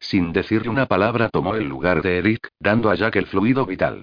Sin 0.00 0.32
decirle 0.32 0.68
una 0.68 0.86
palabra 0.86 1.28
tomó 1.28 1.54
el 1.54 1.68
lugar 1.68 2.02
de 2.02 2.18
Eric, 2.18 2.48
dando 2.60 2.90
a 2.90 2.94
Jack 2.94 3.16
el 3.16 3.26
fluido 3.26 3.66
vital. 3.66 4.02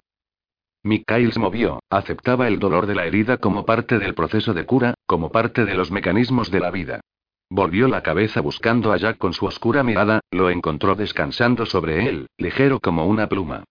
Mikhail 0.83 1.31
se 1.31 1.39
movió, 1.39 1.79
aceptaba 1.89 2.47
el 2.47 2.57
dolor 2.57 2.87
de 2.87 2.95
la 2.95 3.05
herida 3.05 3.37
como 3.37 3.65
parte 3.65 3.99
del 3.99 4.15
proceso 4.15 4.53
de 4.53 4.65
cura, 4.65 4.95
como 5.05 5.31
parte 5.31 5.63
de 5.65 5.75
los 5.75 5.91
mecanismos 5.91 6.49
de 6.49 6.59
la 6.59 6.71
vida. 6.71 7.01
Volvió 7.49 7.87
la 7.87 8.01
cabeza 8.01 8.41
buscando 8.41 8.91
a 8.91 8.97
Jack 8.97 9.17
con 9.17 9.33
su 9.33 9.45
oscura 9.45 9.83
mirada, 9.83 10.21
lo 10.31 10.49
encontró 10.49 10.95
descansando 10.95 11.65
sobre 11.65 12.07
él, 12.07 12.27
ligero 12.37 12.79
como 12.79 13.05
una 13.05 13.27
pluma. 13.27 13.63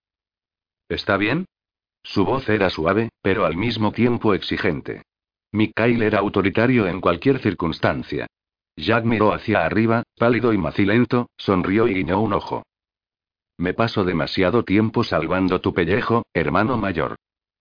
¿Está 0.88 1.16
bien? 1.16 1.46
Su 2.02 2.24
voz 2.24 2.48
era 2.48 2.70
suave, 2.70 3.10
pero 3.22 3.44
al 3.44 3.56
mismo 3.56 3.90
tiempo 3.92 4.34
exigente. 4.34 5.02
Mikhail 5.52 6.02
era 6.02 6.18
autoritario 6.20 6.86
en 6.86 7.00
cualquier 7.00 7.40
circunstancia. 7.40 8.26
Jack 8.76 9.04
miró 9.04 9.32
hacia 9.32 9.64
arriba, 9.64 10.04
pálido 10.16 10.52
y 10.52 10.58
macilento, 10.58 11.28
sonrió 11.36 11.88
y 11.88 11.94
guiñó 11.94 12.20
un 12.20 12.32
ojo. 12.32 12.62
Me 13.58 13.74
paso 13.74 14.04
demasiado 14.04 14.64
tiempo 14.64 15.04
salvando 15.04 15.60
tu 15.60 15.74
pellejo, 15.74 16.24
hermano 16.32 16.76
mayor. 16.78 17.16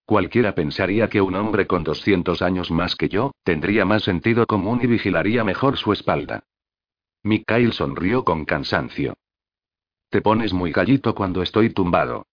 Cualquiera 0.05 0.55
pensaría 0.55 1.09
que 1.09 1.21
un 1.21 1.35
hombre 1.35 1.67
con 1.67 1.83
200 1.83 2.41
años 2.41 2.71
más 2.71 2.95
que 2.95 3.09
yo, 3.09 3.31
tendría 3.43 3.85
más 3.85 4.03
sentido 4.03 4.45
común 4.45 4.79
y 4.81 4.87
vigilaría 4.87 5.43
mejor 5.43 5.77
su 5.77 5.91
espalda. 5.91 6.43
Mikhail 7.23 7.73
sonrió 7.73 8.23
con 8.23 8.45
cansancio. 8.45 9.15
Te 10.09 10.21
pones 10.21 10.53
muy 10.53 10.71
gallito 10.71 11.13
cuando 11.13 11.41
estoy 11.41 11.71
tumbado. 11.71 12.25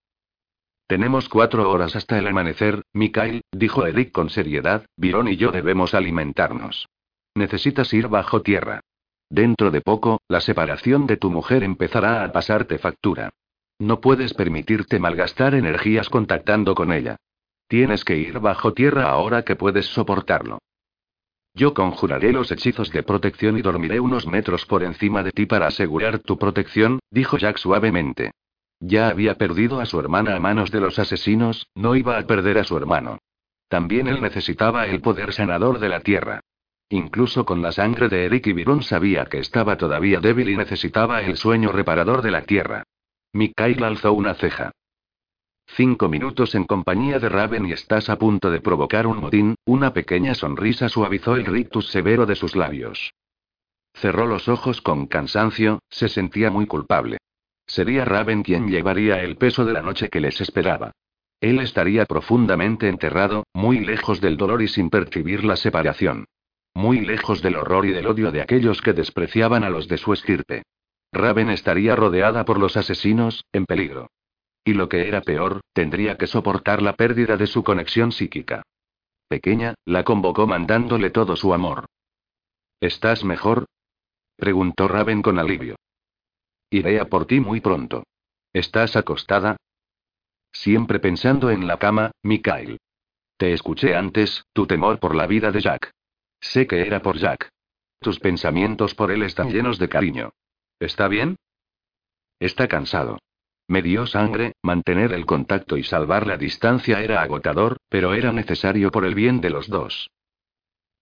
Tenemos 0.87 1.29
cuatro 1.29 1.69
horas 1.71 1.97
hasta 1.97 2.17
el 2.19 2.29
amanecer, 2.29 2.83
Mikhail, 2.93 3.43
dijo 3.51 3.87
Eric 3.87 4.13
con 4.13 4.31
seriedad, 4.31 4.87
Byron 4.97 5.27
y 5.27 5.37
yo 5.37 5.51
debemos 5.51 5.95
alimentarnos. 5.95 6.89
Necesitas 7.35 7.93
ir 7.93 8.07
bajo 8.07 8.43
tierra. 8.43 8.81
Dentro 9.29 9.73
de 9.73 9.81
poco, 9.81 10.21
la 10.29 10.41
separación 10.41 11.09
de 11.09 11.17
tu 11.17 11.31
mujer 11.31 11.65
empezará 11.65 12.23
a 12.23 12.31
pasarte 12.31 12.79
factura. 12.79 13.31
No 13.81 14.01
puedes 14.01 14.33
permitirte 14.33 15.01
malgastar 15.01 15.55
energías 15.55 16.09
contactando 16.09 16.77
con 16.77 16.93
ella. 16.93 17.17
Tienes 17.67 18.05
que 18.05 18.17
ir 18.17 18.39
bajo 18.39 18.73
tierra 18.73 19.11
ahora 19.11 19.43
que 19.43 19.57
puedes 19.57 19.87
soportarlo. 19.87 20.61
Yo 21.53 21.75
conjuraré 21.75 22.33
los 22.33 22.53
hechizos 22.53 22.93
de 22.93 23.03
protección 23.03 23.59
y 23.59 23.63
dormiré 23.63 23.99
unos 23.99 24.27
metros 24.27 24.67
por 24.67 24.85
encima 24.85 25.25
de 25.25 25.33
ti 25.33 25.47
para 25.47 25.67
asegurar 25.67 26.21
tu 26.21 26.39
protección, 26.39 27.01
dijo 27.11 27.39
Jack 27.39 27.57
suavemente. 27.57 28.31
Ya 28.81 29.09
había 29.09 29.37
perdido 29.37 29.81
a 29.81 29.87
su 29.87 29.99
hermana 29.99 30.37
a 30.37 30.41
manos 30.41 30.71
de 30.71 30.81
los 30.81 30.99
asesinos, 30.99 31.69
no 31.75 31.97
iba 31.97 32.19
a 32.19 32.27
perder 32.27 32.59
a 32.59 32.65
su 32.65 32.77
hermano. 32.77 33.19
También 33.69 34.07
él 34.07 34.21
necesitaba 34.21 34.87
el 34.87 35.01
poder 35.01 35.33
sanador 35.33 35.79
de 35.79 35.89
la 35.89 36.01
tierra. 36.01 36.41
Incluso 36.89 37.45
con 37.45 37.63
la 37.63 37.73
sangre 37.73 38.09
de 38.09 38.27
Eric 38.27 38.47
y 38.47 38.53
Byron 38.53 38.83
sabía 38.83 39.25
que 39.25 39.39
estaba 39.39 39.77
todavía 39.77 40.21
débil 40.21 40.51
y 40.51 40.57
necesitaba 40.57 41.21
el 41.23 41.37
sueño 41.37 41.73
reparador 41.73 42.23
de 42.23 42.31
la 42.31 42.43
tierra. 42.43 42.85
Mikhail 43.33 43.83
alzó 43.83 44.13
una 44.13 44.35
ceja. 44.35 44.71
Cinco 45.67 46.09
minutos 46.09 46.55
en 46.55 46.65
compañía 46.65 47.19
de 47.19 47.29
Raven 47.29 47.67
y 47.67 47.73
estás 47.73 48.09
a 48.09 48.17
punto 48.19 48.51
de 48.51 48.61
provocar 48.61 49.09
un 49.09 49.19
motín, 49.19 49.57
una 49.65 49.93
pequeña 49.93 50.35
sonrisa 50.35 50.89
suavizó 50.89 51.35
el 51.35 51.45
rictus 51.45 51.89
severo 51.89 52.25
de 52.25 52.37
sus 52.37 52.55
labios. 52.55 53.13
Cerró 53.93 54.27
los 54.27 54.49
ojos 54.49 54.81
con 54.81 55.07
cansancio, 55.07 55.81
se 55.91 56.09
sentía 56.09 56.51
muy 56.51 56.67
culpable. 56.67 57.19
Sería 57.67 58.05
Raven 58.05 58.43
quien 58.43 58.69
llevaría 58.69 59.23
el 59.23 59.37
peso 59.37 59.65
de 59.65 59.73
la 59.73 59.83
noche 59.83 60.09
que 60.09 60.21
les 60.21 60.41
esperaba. 60.41 60.93
Él 61.41 61.61
estaría 61.61 62.07
profundamente 62.07 62.89
enterrado, 62.89 63.45
muy 63.53 63.81
lejos 63.81 64.21
del 64.21 64.37
dolor 64.37 64.63
y 64.63 64.69
sin 64.69 64.89
percibir 64.89 65.45
la 65.45 65.57
separación. 65.57 66.27
Muy 66.75 67.01
lejos 67.01 67.43
del 67.43 67.57
horror 67.57 67.87
y 67.87 67.91
del 67.91 68.07
odio 68.07 68.31
de 68.31 68.41
aquellos 68.41 68.81
que 68.81 68.93
despreciaban 68.93 69.65
a 69.65 69.71
los 69.71 69.89
de 69.89 69.99
su 69.99 70.13
estirpe. 70.13 70.63
Raven 71.13 71.51
estaría 71.51 71.97
rodeada 71.97 72.45
por 72.45 72.59
los 72.59 72.77
asesinos, 72.77 73.45
en 73.53 73.67
peligro. 73.67 74.11
Y 74.65 74.75
lo 74.75 74.89
que 74.89 75.09
era 75.09 75.21
peor, 75.21 75.61
tendría 75.73 76.17
que 76.17 76.27
soportar 76.27 76.83
la 76.83 76.95
pérdida 76.95 77.37
de 77.37 77.47
su 77.47 77.63
conexión 77.63 78.13
psíquica. 78.13 78.63
Pequeña, 79.29 79.75
la 79.85 80.05
convocó 80.05 80.47
mandándole 80.47 81.11
todo 81.11 81.37
su 81.37 81.55
amor. 81.55 81.87
¿Estás 82.81 83.25
mejor? 83.25 83.67
preguntó 84.37 84.89
Raven 84.89 85.23
con 85.23 85.39
alivio. 85.39 85.77
Iré 86.71 87.01
a 87.01 87.07
por 87.07 87.27
ti 87.27 87.41
muy 87.41 87.61
pronto. 87.61 88.05
¿Estás 88.53 88.97
acostada? 88.97 89.57
Siempre 90.53 90.99
pensando 90.99 91.51
en 91.51 91.67
la 91.67 91.79
cama, 91.79 92.11
Mikhail. 92.23 92.79
Te 93.37 93.53
escuché 93.53 93.95
antes, 93.95 94.45
tu 94.53 94.67
temor 94.67 94.99
por 94.99 95.15
la 95.15 95.27
vida 95.27 95.53
de 95.53 95.61
Jack. 95.61 95.91
Sé 96.41 96.67
que 96.67 96.81
era 96.81 97.03
por 97.03 97.19
Jack. 97.19 97.51
Tus 98.01 98.19
pensamientos 98.19 98.95
por 98.95 99.11
él 99.11 99.23
están 99.23 99.51
llenos 99.51 99.79
de 99.79 99.89
cariño. 99.89 100.31
¿Está 100.81 101.09
bien? 101.09 101.37
Está 102.39 102.69
cansado. 102.69 103.19
Me 103.69 103.83
dio 103.83 104.07
sangre, 104.07 104.53
mantener 104.63 105.13
el 105.13 105.27
contacto 105.27 105.77
y 105.77 105.83
salvar 105.83 106.27
la 106.27 106.37
distancia 106.37 107.03
era 107.03 107.21
agotador, 107.23 107.79
pero 107.89 108.15
era 108.15 108.33
necesario 108.33 108.91
por 108.91 109.05
el 109.05 109.15
bien 109.15 109.41
de 109.41 109.51
los 109.51 109.69
dos. 109.69 110.11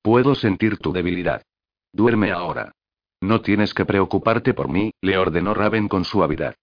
Puedo 0.03 0.35
sentir 0.35 0.79
tu 0.79 0.92
debilidad. 0.92 1.42
Duerme 1.92 2.33
ahora. 2.33 2.72
No 3.25 3.41
tienes 3.41 3.73
que 3.73 3.87
preocuparte 3.87 4.53
por 4.53 4.69
mí, 4.69 4.93
le 5.01 5.17
ordenó 5.17 5.55
Raven 5.55 5.89
con 5.89 6.05
suavidad. 6.05 6.57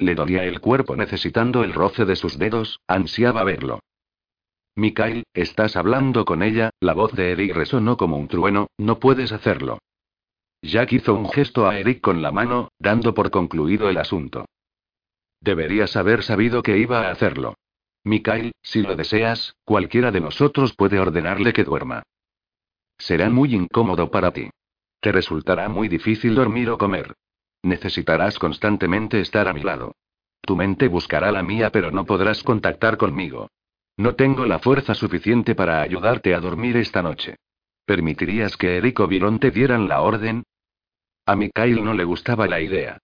Le 0.00 0.16
dolía 0.16 0.42
el 0.42 0.60
cuerpo 0.60 0.96
necesitando 0.96 1.62
el 1.62 1.72
roce 1.72 2.04
de 2.06 2.16
sus 2.16 2.38
dedos, 2.38 2.80
ansiaba 2.88 3.44
verlo. 3.44 3.78
Mikael, 4.74 5.26
estás 5.32 5.76
hablando 5.76 6.24
con 6.24 6.42
ella, 6.42 6.70
la 6.80 6.92
voz 6.92 7.12
de 7.12 7.30
Eric 7.30 7.54
resonó 7.54 7.96
como 7.96 8.16
un 8.16 8.26
trueno, 8.26 8.66
no 8.78 8.98
puedes 8.98 9.30
hacerlo. 9.30 9.78
Jack 10.60 10.92
hizo 10.94 11.14
un 11.14 11.30
gesto 11.30 11.68
a 11.68 11.78
Eric 11.78 12.00
con 12.00 12.20
la 12.20 12.32
mano, 12.32 12.72
dando 12.80 13.14
por 13.14 13.30
concluido 13.30 13.88
el 13.88 13.98
asunto. 13.98 14.46
Deberías 15.40 15.94
haber 15.94 16.24
sabido 16.24 16.64
que 16.64 16.78
iba 16.78 17.02
a 17.06 17.12
hacerlo. 17.12 17.54
Mikhail, 18.02 18.50
si 18.60 18.82
lo 18.82 18.96
deseas, 18.96 19.54
cualquiera 19.64 20.10
de 20.10 20.20
nosotros 20.20 20.74
puede 20.74 20.98
ordenarle 20.98 21.52
que 21.52 21.62
duerma. 21.62 22.02
Será 22.98 23.30
muy 23.30 23.54
incómodo 23.54 24.10
para 24.10 24.32
ti. 24.32 24.50
Te 25.00 25.12
resultará 25.12 25.68
muy 25.68 25.88
difícil 25.88 26.34
dormir 26.34 26.70
o 26.70 26.78
comer. 26.78 27.14
Necesitarás 27.62 28.38
constantemente 28.38 29.20
estar 29.20 29.48
a 29.48 29.52
mi 29.52 29.62
lado. 29.62 29.94
Tu 30.40 30.56
mente 30.56 30.88
buscará 30.88 31.30
la 31.30 31.42
mía 31.42 31.70
pero 31.70 31.90
no 31.90 32.04
podrás 32.04 32.42
contactar 32.42 32.96
conmigo. 32.96 33.48
No 33.96 34.14
tengo 34.14 34.46
la 34.46 34.58
fuerza 34.58 34.94
suficiente 34.94 35.54
para 35.54 35.82
ayudarte 35.82 36.34
a 36.34 36.40
dormir 36.40 36.76
esta 36.76 37.02
noche. 37.02 37.36
¿Permitirías 37.84 38.56
que 38.56 38.76
Eric 38.76 39.00
o 39.00 39.08
Byron 39.08 39.38
te 39.38 39.50
dieran 39.50 39.88
la 39.88 40.02
orden? 40.02 40.44
A 41.26 41.36
Mikhail 41.36 41.84
no 41.84 41.94
le 41.94 42.04
gustaba 42.04 42.46
la 42.46 42.60
idea. 42.60 42.98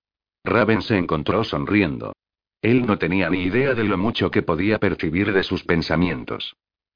Raven 0.44 0.82
se 0.82 0.96
encontró 0.96 1.42
sonriendo. 1.42 2.14
Él 2.62 2.86
no 2.86 2.98
tenía 2.98 3.28
ni 3.28 3.42
idea 3.42 3.74
de 3.74 3.84
lo 3.84 3.98
mucho 3.98 4.30
que 4.30 4.42
podía 4.42 4.78
percibir 4.78 5.32
de 5.32 5.42
sus 5.42 5.64
pensamientos. 5.64 6.54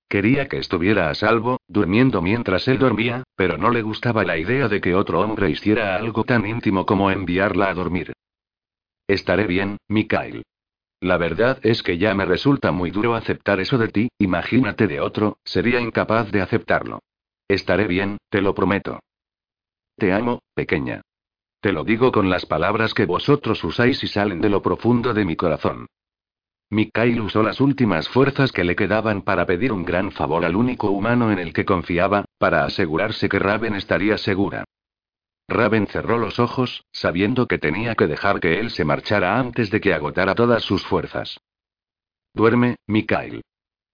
Quería 0.09 0.49
que 0.49 0.57
estuviera 0.57 1.11
a 1.11 1.15
salvo, 1.15 1.61
durmiendo 1.69 2.23
mientras 2.23 2.67
él 2.67 2.79
dormía, 2.79 3.25
pero 3.37 3.59
no 3.59 3.71
le 3.71 3.83
gustaba 3.83 4.25
la 4.25 4.39
idea 4.39 4.69
de 4.69 4.81
que 4.81 4.95
otro 4.95 5.21
hombre 5.21 5.51
hiciera 5.51 5.97
algo 5.97 6.25
tan 6.25 6.47
íntimo 6.47 6.87
como 6.87 7.11
enviarla 7.11 7.69
a 7.69 7.75
dormir. 7.75 8.15
Estaré 9.07 9.47
bien, 9.47 9.77
Mikhail. 9.89 10.45
La 11.01 11.19
verdad 11.19 11.61
es 11.63 11.83
que 11.83 11.99
ya 11.99 12.15
me 12.15 12.25
resulta 12.25 12.73
muy 12.73 12.91
duro 12.91 13.15
aceptar 13.15 13.61
eso 13.61 13.77
de 13.77 13.89
ti, 13.89 14.09
imagínate 14.19 14.87
de 14.87 15.01
otro, 15.01 15.39
sería 15.45 15.81
incapaz 15.81 16.33
de 16.33 16.41
aceptarlo. 16.41 17.01
Estaré 17.47 17.87
bien, 17.87 18.17
te 18.31 18.41
lo 18.41 18.55
prometo. 18.55 19.01
Te 19.97 20.13
amo, 20.13 20.41
pequeña. 20.55 21.03
Te 21.61 21.73
lo 21.73 21.85
digo 21.85 22.13
con 22.13 22.31
las 22.31 22.47
palabras 22.47 22.95
que 22.95 23.05
vosotros 23.05 23.63
usáis 23.63 24.03
y 24.03 24.07
salen 24.07 24.41
de 24.41 24.49
lo 24.49 24.63
profundo 24.63 25.13
de 25.13 25.25
mi 25.25 25.37
corazón. 25.37 25.87
Mikhail 26.71 27.21
usó 27.23 27.43
las 27.43 27.61
últimas 27.61 28.09
fuerzas 28.09 28.53
que 28.53 28.63
le 28.63 28.77
quedaban 28.77 29.23
para 29.23 29.47
pedir 29.47 29.73
un 29.73 29.85
gran 29.85 30.13
favor 30.13 30.45
al 30.45 30.55
único 30.55 30.91
humano 30.91 31.33
en 31.33 31.39
el 31.39 31.55
que 31.55 31.65
confiaba, 31.65 32.27
para 32.37 32.65
asegurarse 32.65 33.29
que 33.29 33.39
Raven 33.39 33.75
estaría 33.75 34.19
segura. 34.19 34.65
Raven 35.49 35.87
cerró 35.87 36.19
los 36.19 36.39
ojos, 36.39 36.85
sabiendo 36.93 37.47
que 37.47 37.57
tenía 37.57 37.95
que 37.95 38.07
dejar 38.07 38.39
que 38.39 38.61
él 38.61 38.71
se 38.71 38.85
marchara 38.85 39.39
antes 39.39 39.71
de 39.71 39.81
que 39.81 39.95
agotara 39.95 40.35
todas 40.35 40.63
sus 40.63 40.85
fuerzas. 40.85 41.41
Duerme, 42.35 42.77
Mikhail. 42.87 43.43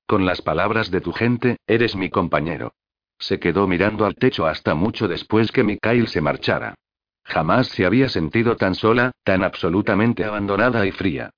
Con 0.07 0.27
las 0.27 0.43
palabras 0.43 0.91
de 0.91 1.01
tu 1.01 1.13
gente, 1.13 1.59
eres 1.69 1.95
mi 1.95 2.11
compañero. 2.11 2.75
Se 3.19 3.39
quedó 3.39 3.69
mirando 3.69 4.05
al 4.05 4.17
techo 4.17 4.47
hasta 4.47 4.75
mucho 4.75 5.07
después 5.07 5.53
que 5.53 5.63
Mikhail 5.63 6.09
se 6.09 6.21
marchara. 6.21 6.75
Jamás 7.23 7.69
se 7.69 7.87
había 7.87 8.09
sentido 8.09 8.57
tan 8.57 8.75
sola, 8.75 9.13
tan 9.23 9.45
absolutamente 9.45 10.25
abandonada 10.25 10.85
y 10.87 10.91
fría. 10.91 11.31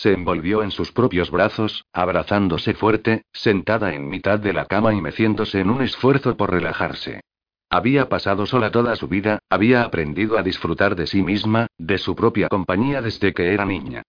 Se 0.00 0.12
envolvió 0.12 0.62
en 0.62 0.70
sus 0.70 0.92
propios 0.92 1.32
brazos, 1.32 1.84
abrazándose 1.92 2.72
fuerte, 2.72 3.24
sentada 3.32 3.94
en 3.94 4.08
mitad 4.08 4.38
de 4.38 4.52
la 4.52 4.64
cama 4.64 4.94
y 4.94 5.00
meciéndose 5.00 5.58
en 5.58 5.70
un 5.70 5.82
esfuerzo 5.82 6.36
por 6.36 6.52
relajarse. 6.52 7.22
Había 7.68 8.08
pasado 8.08 8.46
sola 8.46 8.70
toda 8.70 8.94
su 8.94 9.08
vida, 9.08 9.40
había 9.50 9.82
aprendido 9.82 10.38
a 10.38 10.44
disfrutar 10.44 10.94
de 10.94 11.08
sí 11.08 11.20
misma, 11.24 11.66
de 11.78 11.98
su 11.98 12.14
propia 12.14 12.48
compañía 12.48 13.02
desde 13.02 13.34
que 13.34 13.52
era 13.52 13.64
niña. 13.64 14.04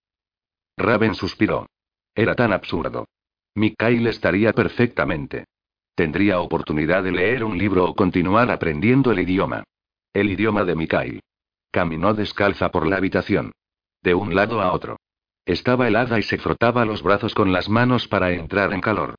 Raven 0.78 1.16
suspiró. 1.16 1.66
Era 2.14 2.36
tan 2.36 2.54
absurdo. 2.54 3.08
Mikhail 3.56 4.06
estaría 4.06 4.54
perfectamente. 4.54 5.46
Tendría 5.96 6.40
oportunidad 6.40 7.02
de 7.02 7.14
leer 7.14 7.44
un 7.44 7.58
libro 7.58 7.86
o 7.86 7.96
continuar 7.96 8.52
aprendiendo 8.52 9.12
el 9.12 9.22
idioma. 9.22 9.64
El 10.14 10.30
idioma 10.30 10.66
de 10.66 10.76
Mikhail. 10.76 11.20
Caminó 11.72 12.14
descalza 12.14 12.70
por 12.70 12.86
la 12.86 12.98
habitación. 12.98 13.54
De 14.04 14.14
un 14.14 14.36
lado 14.36 14.62
a 14.62 14.72
otro. 14.72 14.98
Estaba 15.50 15.88
helada 15.88 16.20
y 16.20 16.22
se 16.22 16.38
frotaba 16.38 16.86
los 16.86 17.02
brazos 17.02 17.34
con 17.34 17.52
las 17.52 17.70
manos 17.70 18.08
para 18.08 18.32
entrar 18.34 18.72
en 18.72 18.82
calor. 18.82 19.16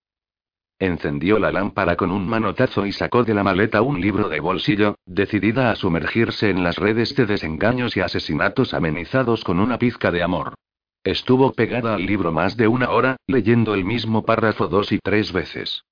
Encendió 0.79 1.41
la 1.41 1.51
lámpara 1.51 1.97
con 1.97 2.13
un 2.13 2.29
manotazo 2.29 2.87
y 2.87 2.93
sacó 2.93 3.25
de 3.25 3.35
la 3.35 3.43
maleta 3.43 3.83
un 3.83 4.01
libro 4.01 4.29
de 4.29 4.39
bolsillo, 4.39 4.95
decidida 5.05 5.73
a 5.73 5.75
sumergirse 5.75 6.49
en 6.49 6.63
las 6.63 6.77
redes 6.77 7.17
de 7.17 7.27
desengaños 7.27 7.97
y 7.97 8.01
asesinatos 8.01 8.75
amenizados 8.75 9.43
con 9.43 9.59
una 9.59 9.77
pizca 9.77 10.13
de 10.13 10.23
amor. 10.23 10.55
Estuvo 11.03 11.53
pegada 11.53 11.97
al 11.97 12.07
libro 12.07 12.31
más 12.31 12.57
de 12.57 12.69
una 12.69 12.91
hora, 12.91 13.17
leyendo 13.27 13.75
el 13.75 13.85
mismo 13.85 14.25
párrafo 14.25 14.69
dos 14.69 14.93
y 14.93 15.01
tres 15.01 15.33
veces. 15.33 15.83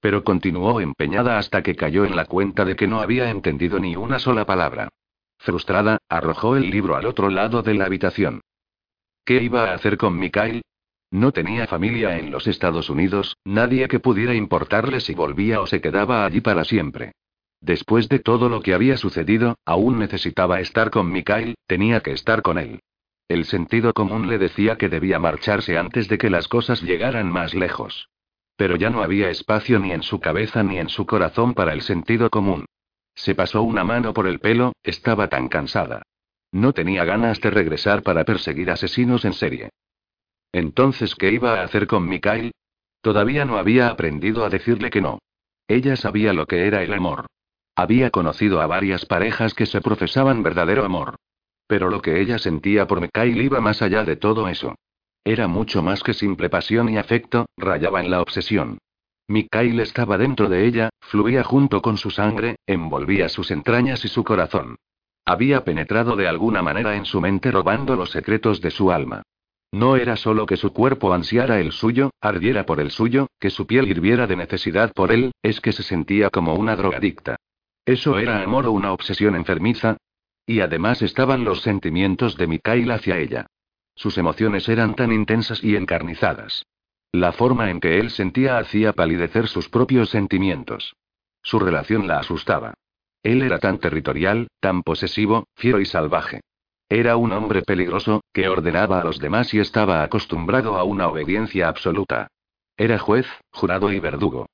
Pero 0.00 0.22
continuó 0.22 0.80
empeñada 0.80 1.38
hasta 1.38 1.64
que 1.64 1.74
cayó 1.74 2.04
en 2.04 2.14
la 2.14 2.26
cuenta 2.26 2.64
de 2.64 2.76
que 2.76 2.86
no 2.86 3.00
había 3.00 3.30
entendido 3.30 3.80
ni 3.80 3.96
una 3.96 4.20
sola 4.20 4.46
palabra. 4.46 4.90
Frustrada, 5.38 5.98
arrojó 6.08 6.54
el 6.54 6.70
libro 6.70 6.94
al 6.94 7.04
otro 7.04 7.30
lado 7.30 7.62
de 7.62 7.74
la 7.74 7.86
habitación. 7.86 8.42
¿Qué 9.24 9.42
iba 9.42 9.70
a 9.70 9.74
hacer 9.74 9.96
con 9.96 10.18
Mikhail? 10.18 10.62
No 11.10 11.32
tenía 11.32 11.66
familia 11.66 12.18
en 12.18 12.30
los 12.30 12.46
Estados 12.46 12.90
Unidos, 12.90 13.36
nadie 13.44 13.88
que 13.88 14.00
pudiera 14.00 14.34
importarle 14.34 15.00
si 15.00 15.14
volvía 15.14 15.60
o 15.60 15.66
se 15.66 15.80
quedaba 15.80 16.24
allí 16.24 16.40
para 16.40 16.64
siempre. 16.64 17.12
Después 17.60 18.08
de 18.08 18.18
todo 18.18 18.48
lo 18.48 18.60
que 18.60 18.74
había 18.74 18.96
sucedido, 18.96 19.56
aún 19.64 19.98
necesitaba 19.98 20.60
estar 20.60 20.90
con 20.90 21.10
Mikhail, 21.10 21.56
tenía 21.66 22.00
que 22.00 22.12
estar 22.12 22.42
con 22.42 22.58
él. 22.58 22.80
El 23.26 23.44
sentido 23.44 23.92
común 23.92 24.28
le 24.28 24.38
decía 24.38 24.76
que 24.76 24.88
debía 24.88 25.18
marcharse 25.18 25.76
antes 25.76 26.08
de 26.08 26.18
que 26.18 26.30
las 26.30 26.48
cosas 26.48 26.82
llegaran 26.82 27.30
más 27.30 27.54
lejos. 27.54 28.08
Pero 28.56 28.76
ya 28.76 28.90
no 28.90 29.02
había 29.02 29.30
espacio 29.30 29.78
ni 29.78 29.92
en 29.92 30.02
su 30.02 30.20
cabeza 30.20 30.62
ni 30.62 30.78
en 30.78 30.88
su 30.88 31.06
corazón 31.06 31.54
para 31.54 31.72
el 31.72 31.82
sentido 31.82 32.30
común. 32.30 32.64
Se 33.14 33.34
pasó 33.34 33.62
una 33.62 33.84
mano 33.84 34.12
por 34.12 34.26
el 34.26 34.38
pelo, 34.38 34.72
estaba 34.82 35.28
tan 35.28 35.48
cansada. 35.48 36.02
No 36.52 36.72
tenía 36.72 37.04
ganas 37.04 37.40
de 37.40 37.50
regresar 37.50 38.02
para 38.02 38.24
perseguir 38.24 38.70
asesinos 38.70 39.24
en 39.24 39.34
serie. 39.34 39.70
Entonces, 40.52 41.14
¿qué 41.14 41.30
iba 41.30 41.60
a 41.60 41.64
hacer 41.64 41.86
con 41.86 42.08
Mikhail? 42.08 42.52
Todavía 43.02 43.44
no 43.44 43.58
había 43.58 43.88
aprendido 43.88 44.44
a 44.44 44.48
decirle 44.48 44.90
que 44.90 45.00
no. 45.00 45.18
Ella 45.68 45.96
sabía 45.96 46.32
lo 46.32 46.46
que 46.46 46.66
era 46.66 46.82
el 46.82 46.92
amor. 46.92 47.26
Había 47.76 48.10
conocido 48.10 48.60
a 48.60 48.66
varias 48.66 49.04
parejas 49.04 49.54
que 49.54 49.66
se 49.66 49.80
profesaban 49.80 50.42
verdadero 50.42 50.84
amor. 50.84 51.16
Pero 51.66 51.90
lo 51.90 52.00
que 52.00 52.20
ella 52.20 52.38
sentía 52.38 52.86
por 52.86 53.00
Mikhail 53.00 53.40
iba 53.40 53.60
más 53.60 53.82
allá 53.82 54.04
de 54.04 54.16
todo 54.16 54.48
eso. 54.48 54.74
Era 55.24 55.46
mucho 55.46 55.82
más 55.82 56.02
que 56.02 56.14
simple 56.14 56.48
pasión 56.48 56.88
y 56.88 56.96
afecto, 56.96 57.46
rayaba 57.56 58.00
en 58.00 58.10
la 58.10 58.22
obsesión. 58.22 58.78
Mikhail 59.28 59.78
estaba 59.80 60.16
dentro 60.16 60.48
de 60.48 60.66
ella, 60.66 60.88
fluía 61.02 61.44
junto 61.44 61.82
con 61.82 61.98
su 61.98 62.10
sangre, 62.10 62.56
envolvía 62.66 63.28
sus 63.28 63.50
entrañas 63.50 64.02
y 64.06 64.08
su 64.08 64.24
corazón. 64.24 64.76
Había 65.28 65.62
penetrado 65.62 66.16
de 66.16 66.26
alguna 66.26 66.62
manera 66.62 66.96
en 66.96 67.04
su 67.04 67.20
mente 67.20 67.50
robando 67.50 67.96
los 67.96 68.12
secretos 68.12 68.62
de 68.62 68.70
su 68.70 68.90
alma. 68.90 69.24
No 69.70 69.96
era 69.96 70.16
solo 70.16 70.46
que 70.46 70.56
su 70.56 70.72
cuerpo 70.72 71.12
ansiara 71.12 71.60
el 71.60 71.72
suyo, 71.72 72.12
ardiera 72.22 72.64
por 72.64 72.80
el 72.80 72.90
suyo, 72.90 73.26
que 73.38 73.50
su 73.50 73.66
piel 73.66 73.88
hirviera 73.88 74.26
de 74.26 74.36
necesidad 74.36 74.90
por 74.94 75.12
él, 75.12 75.32
es 75.42 75.60
que 75.60 75.72
se 75.72 75.82
sentía 75.82 76.30
como 76.30 76.54
una 76.54 76.76
drogadicta. 76.76 77.36
¿Eso 77.84 78.18
era 78.18 78.42
amor 78.42 78.64
o 78.64 78.72
una 78.72 78.90
obsesión 78.90 79.36
enfermiza? 79.36 79.98
Y 80.46 80.60
además 80.60 81.02
estaban 81.02 81.44
los 81.44 81.60
sentimientos 81.60 82.38
de 82.38 82.46
Mikhail 82.46 82.90
hacia 82.90 83.18
ella. 83.18 83.48
Sus 83.96 84.16
emociones 84.16 84.66
eran 84.66 84.94
tan 84.94 85.12
intensas 85.12 85.62
y 85.62 85.76
encarnizadas. 85.76 86.64
La 87.12 87.32
forma 87.32 87.68
en 87.68 87.80
que 87.80 88.00
él 88.00 88.08
sentía 88.12 88.56
hacía 88.56 88.94
palidecer 88.94 89.46
sus 89.46 89.68
propios 89.68 90.08
sentimientos. 90.08 90.96
Su 91.42 91.58
relación 91.58 92.08
la 92.08 92.18
asustaba. 92.20 92.72
Él 93.22 93.42
era 93.42 93.58
tan 93.58 93.78
territorial, 93.78 94.48
tan 94.60 94.82
posesivo, 94.82 95.46
fiero 95.56 95.80
y 95.80 95.86
salvaje. 95.86 96.40
Era 96.88 97.16
un 97.16 97.32
hombre 97.32 97.62
peligroso, 97.62 98.22
que 98.32 98.48
ordenaba 98.48 99.00
a 99.00 99.04
los 99.04 99.18
demás 99.18 99.52
y 99.52 99.58
estaba 99.58 100.02
acostumbrado 100.02 100.76
a 100.76 100.84
una 100.84 101.08
obediencia 101.08 101.68
absoluta. 101.68 102.28
Era 102.76 102.98
juez, 102.98 103.26
jurado 103.50 103.92
y 103.92 104.00
verdugo. 104.00 104.46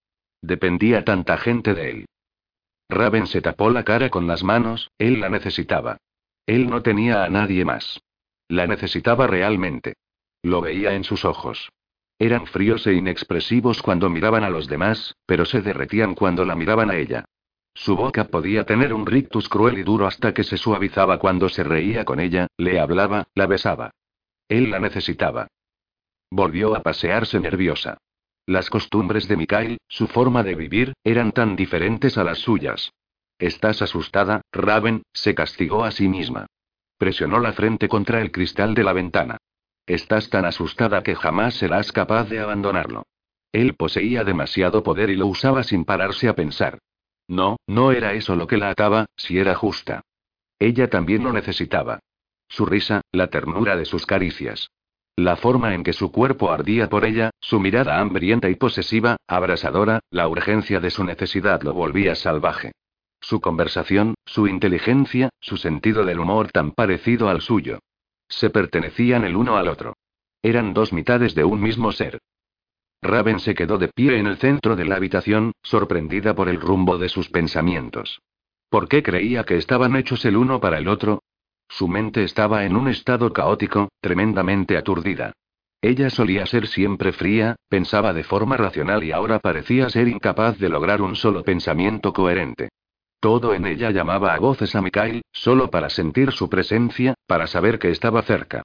Dependía 0.42 1.04
tanta 1.04 1.36
gente 1.38 1.74
de 1.74 1.90
él. 1.90 2.06
Raven 2.88 3.26
se 3.26 3.40
tapó 3.40 3.70
la 3.70 3.84
cara 3.84 4.10
con 4.10 4.26
las 4.26 4.42
manos, 4.42 4.90
él 4.98 5.20
la 5.20 5.28
necesitaba. 5.28 5.98
Él 6.46 6.68
no 6.68 6.82
tenía 6.82 7.24
a 7.24 7.28
nadie 7.28 7.64
más. 7.64 8.00
La 8.48 8.66
necesitaba 8.66 9.26
realmente. 9.26 9.94
Lo 10.42 10.60
veía 10.60 10.94
en 10.94 11.04
sus 11.04 11.24
ojos. 11.24 11.70
Eran 12.18 12.46
fríos 12.46 12.86
e 12.86 12.94
inexpresivos 12.94 13.82
cuando 13.82 14.10
miraban 14.10 14.44
a 14.44 14.50
los 14.50 14.68
demás, 14.68 15.14
pero 15.26 15.44
se 15.44 15.62
derretían 15.62 16.14
cuando 16.14 16.44
la 16.44 16.54
miraban 16.54 16.90
a 16.90 16.96
ella. 16.96 17.24
Su 17.74 17.96
boca 17.96 18.24
podía 18.24 18.64
tener 18.64 18.94
un 18.94 19.04
rictus 19.04 19.48
cruel 19.48 19.78
y 19.78 19.82
duro 19.82 20.06
hasta 20.06 20.32
que 20.32 20.44
se 20.44 20.56
suavizaba 20.56 21.18
cuando 21.18 21.48
se 21.48 21.64
reía 21.64 22.04
con 22.04 22.20
ella, 22.20 22.46
le 22.56 22.78
hablaba, 22.78 23.26
la 23.34 23.46
besaba. 23.46 23.90
Él 24.48 24.70
la 24.70 24.78
necesitaba. 24.78 25.48
Volvió 26.30 26.74
a 26.76 26.82
pasearse 26.82 27.40
nerviosa. 27.40 27.98
Las 28.46 28.70
costumbres 28.70 29.26
de 29.26 29.36
Mikhail, 29.36 29.78
su 29.88 30.06
forma 30.06 30.42
de 30.42 30.54
vivir, 30.54 30.92
eran 31.02 31.32
tan 31.32 31.56
diferentes 31.56 32.16
a 32.16 32.24
las 32.24 32.38
suyas. 32.38 32.92
¿Estás 33.38 33.82
asustada, 33.82 34.42
Raven? 34.52 35.02
se 35.12 35.34
castigó 35.34 35.84
a 35.84 35.90
sí 35.90 36.08
misma. 36.08 36.46
Presionó 36.98 37.40
la 37.40 37.52
frente 37.52 37.88
contra 37.88 38.20
el 38.20 38.30
cristal 38.30 38.74
de 38.74 38.84
la 38.84 38.92
ventana. 38.92 39.38
Estás 39.86 40.30
tan 40.30 40.44
asustada 40.44 41.02
que 41.02 41.16
jamás 41.16 41.54
serás 41.54 41.90
capaz 41.90 42.28
de 42.28 42.38
abandonarlo. 42.38 43.04
Él 43.52 43.74
poseía 43.74 44.24
demasiado 44.24 44.82
poder 44.82 45.10
y 45.10 45.16
lo 45.16 45.26
usaba 45.26 45.62
sin 45.62 45.84
pararse 45.84 46.28
a 46.28 46.34
pensar. 46.34 46.78
No, 47.28 47.56
no 47.66 47.92
era 47.92 48.12
eso 48.12 48.36
lo 48.36 48.46
que 48.46 48.56
la 48.56 48.70
ataba, 48.70 49.06
si 49.16 49.38
era 49.38 49.54
justa. 49.54 50.02
Ella 50.58 50.88
también 50.88 51.24
lo 51.24 51.32
necesitaba. 51.32 52.00
Su 52.48 52.66
risa, 52.66 53.00
la 53.12 53.28
ternura 53.28 53.76
de 53.76 53.84
sus 53.84 54.06
caricias. 54.06 54.70
La 55.16 55.36
forma 55.36 55.74
en 55.74 55.84
que 55.84 55.92
su 55.92 56.10
cuerpo 56.10 56.50
ardía 56.50 56.88
por 56.88 57.04
ella, 57.04 57.30
su 57.40 57.60
mirada 57.60 58.00
hambrienta 58.00 58.50
y 58.50 58.56
posesiva, 58.56 59.16
abrasadora, 59.28 60.00
la 60.10 60.28
urgencia 60.28 60.80
de 60.80 60.90
su 60.90 61.04
necesidad 61.04 61.62
lo 61.62 61.72
volvía 61.72 62.14
salvaje. 62.16 62.72
Su 63.20 63.40
conversación, 63.40 64.14
su 64.26 64.48
inteligencia, 64.48 65.30
su 65.40 65.56
sentido 65.56 66.04
del 66.04 66.18
humor 66.18 66.50
tan 66.50 66.72
parecido 66.72 67.28
al 67.28 67.40
suyo. 67.40 67.78
Se 68.28 68.50
pertenecían 68.50 69.24
el 69.24 69.36
uno 69.36 69.56
al 69.56 69.68
otro. 69.68 69.94
Eran 70.42 70.74
dos 70.74 70.92
mitades 70.92 71.34
de 71.34 71.44
un 71.44 71.60
mismo 71.60 71.92
ser. 71.92 72.18
Raven 73.04 73.38
se 73.38 73.54
quedó 73.54 73.76
de 73.76 73.88
pie 73.88 74.18
en 74.18 74.26
el 74.26 74.38
centro 74.38 74.76
de 74.76 74.86
la 74.86 74.96
habitación, 74.96 75.52
sorprendida 75.62 76.34
por 76.34 76.48
el 76.48 76.58
rumbo 76.58 76.96
de 76.96 77.10
sus 77.10 77.28
pensamientos. 77.28 78.22
¿Por 78.70 78.88
qué 78.88 79.02
creía 79.02 79.44
que 79.44 79.58
estaban 79.58 79.94
hechos 79.94 80.24
el 80.24 80.38
uno 80.38 80.58
para 80.58 80.78
el 80.78 80.88
otro? 80.88 81.22
Su 81.68 81.86
mente 81.86 82.24
estaba 82.24 82.64
en 82.64 82.76
un 82.76 82.88
estado 82.88 83.30
caótico, 83.32 83.90
tremendamente 84.00 84.78
aturdida. 84.78 85.32
Ella 85.82 86.08
solía 86.08 86.46
ser 86.46 86.66
siempre 86.66 87.12
fría, 87.12 87.56
pensaba 87.68 88.14
de 88.14 88.24
forma 88.24 88.56
racional 88.56 89.04
y 89.04 89.12
ahora 89.12 89.38
parecía 89.38 89.90
ser 89.90 90.08
incapaz 90.08 90.58
de 90.58 90.70
lograr 90.70 91.02
un 91.02 91.14
solo 91.14 91.42
pensamiento 91.42 92.14
coherente. 92.14 92.70
Todo 93.20 93.52
en 93.52 93.66
ella 93.66 93.90
llamaba 93.90 94.32
a 94.32 94.38
voces 94.38 94.74
a 94.74 94.80
Mikhail, 94.80 95.22
solo 95.30 95.70
para 95.70 95.90
sentir 95.90 96.32
su 96.32 96.48
presencia, 96.48 97.12
para 97.26 97.46
saber 97.46 97.78
que 97.78 97.90
estaba 97.90 98.22
cerca. 98.22 98.62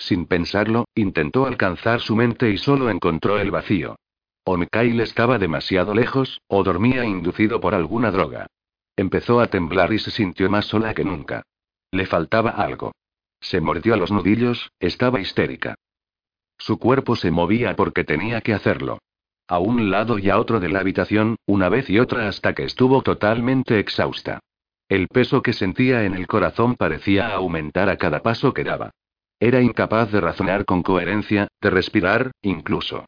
Sin 0.00 0.24
pensarlo, 0.24 0.86
intentó 0.94 1.46
alcanzar 1.46 2.00
su 2.00 2.16
mente 2.16 2.48
y 2.50 2.56
solo 2.56 2.88
encontró 2.88 3.38
el 3.38 3.50
vacío. 3.50 3.96
O 4.44 4.56
Mikhail 4.56 4.98
estaba 5.00 5.38
demasiado 5.38 5.94
lejos, 5.94 6.40
o 6.48 6.64
dormía 6.64 7.04
inducido 7.04 7.60
por 7.60 7.74
alguna 7.74 8.10
droga. 8.10 8.46
Empezó 8.96 9.40
a 9.40 9.48
temblar 9.48 9.92
y 9.92 9.98
se 9.98 10.10
sintió 10.10 10.48
más 10.48 10.64
sola 10.64 10.94
que 10.94 11.04
nunca. 11.04 11.42
Le 11.92 12.06
faltaba 12.06 12.50
algo. 12.50 12.92
Se 13.40 13.60
mordió 13.60 13.92
a 13.92 13.98
los 13.98 14.10
nudillos, 14.10 14.72
estaba 14.80 15.20
histérica. 15.20 15.74
Su 16.56 16.78
cuerpo 16.78 17.14
se 17.14 17.30
movía 17.30 17.76
porque 17.76 18.02
tenía 18.02 18.40
que 18.40 18.54
hacerlo. 18.54 19.00
A 19.48 19.58
un 19.58 19.90
lado 19.90 20.18
y 20.18 20.30
a 20.30 20.38
otro 20.38 20.60
de 20.60 20.70
la 20.70 20.80
habitación, 20.80 21.36
una 21.44 21.68
vez 21.68 21.90
y 21.90 21.98
otra 21.98 22.26
hasta 22.26 22.54
que 22.54 22.64
estuvo 22.64 23.02
totalmente 23.02 23.78
exhausta. 23.78 24.40
El 24.88 25.08
peso 25.08 25.42
que 25.42 25.52
sentía 25.52 26.04
en 26.04 26.14
el 26.14 26.26
corazón 26.26 26.74
parecía 26.74 27.34
aumentar 27.34 27.90
a 27.90 27.98
cada 27.98 28.22
paso 28.22 28.54
que 28.54 28.64
daba. 28.64 28.92
Era 29.40 29.62
incapaz 29.62 30.12
de 30.12 30.20
razonar 30.20 30.66
con 30.66 30.82
coherencia, 30.82 31.48
de 31.62 31.70
respirar, 31.70 32.30
incluso. 32.42 33.06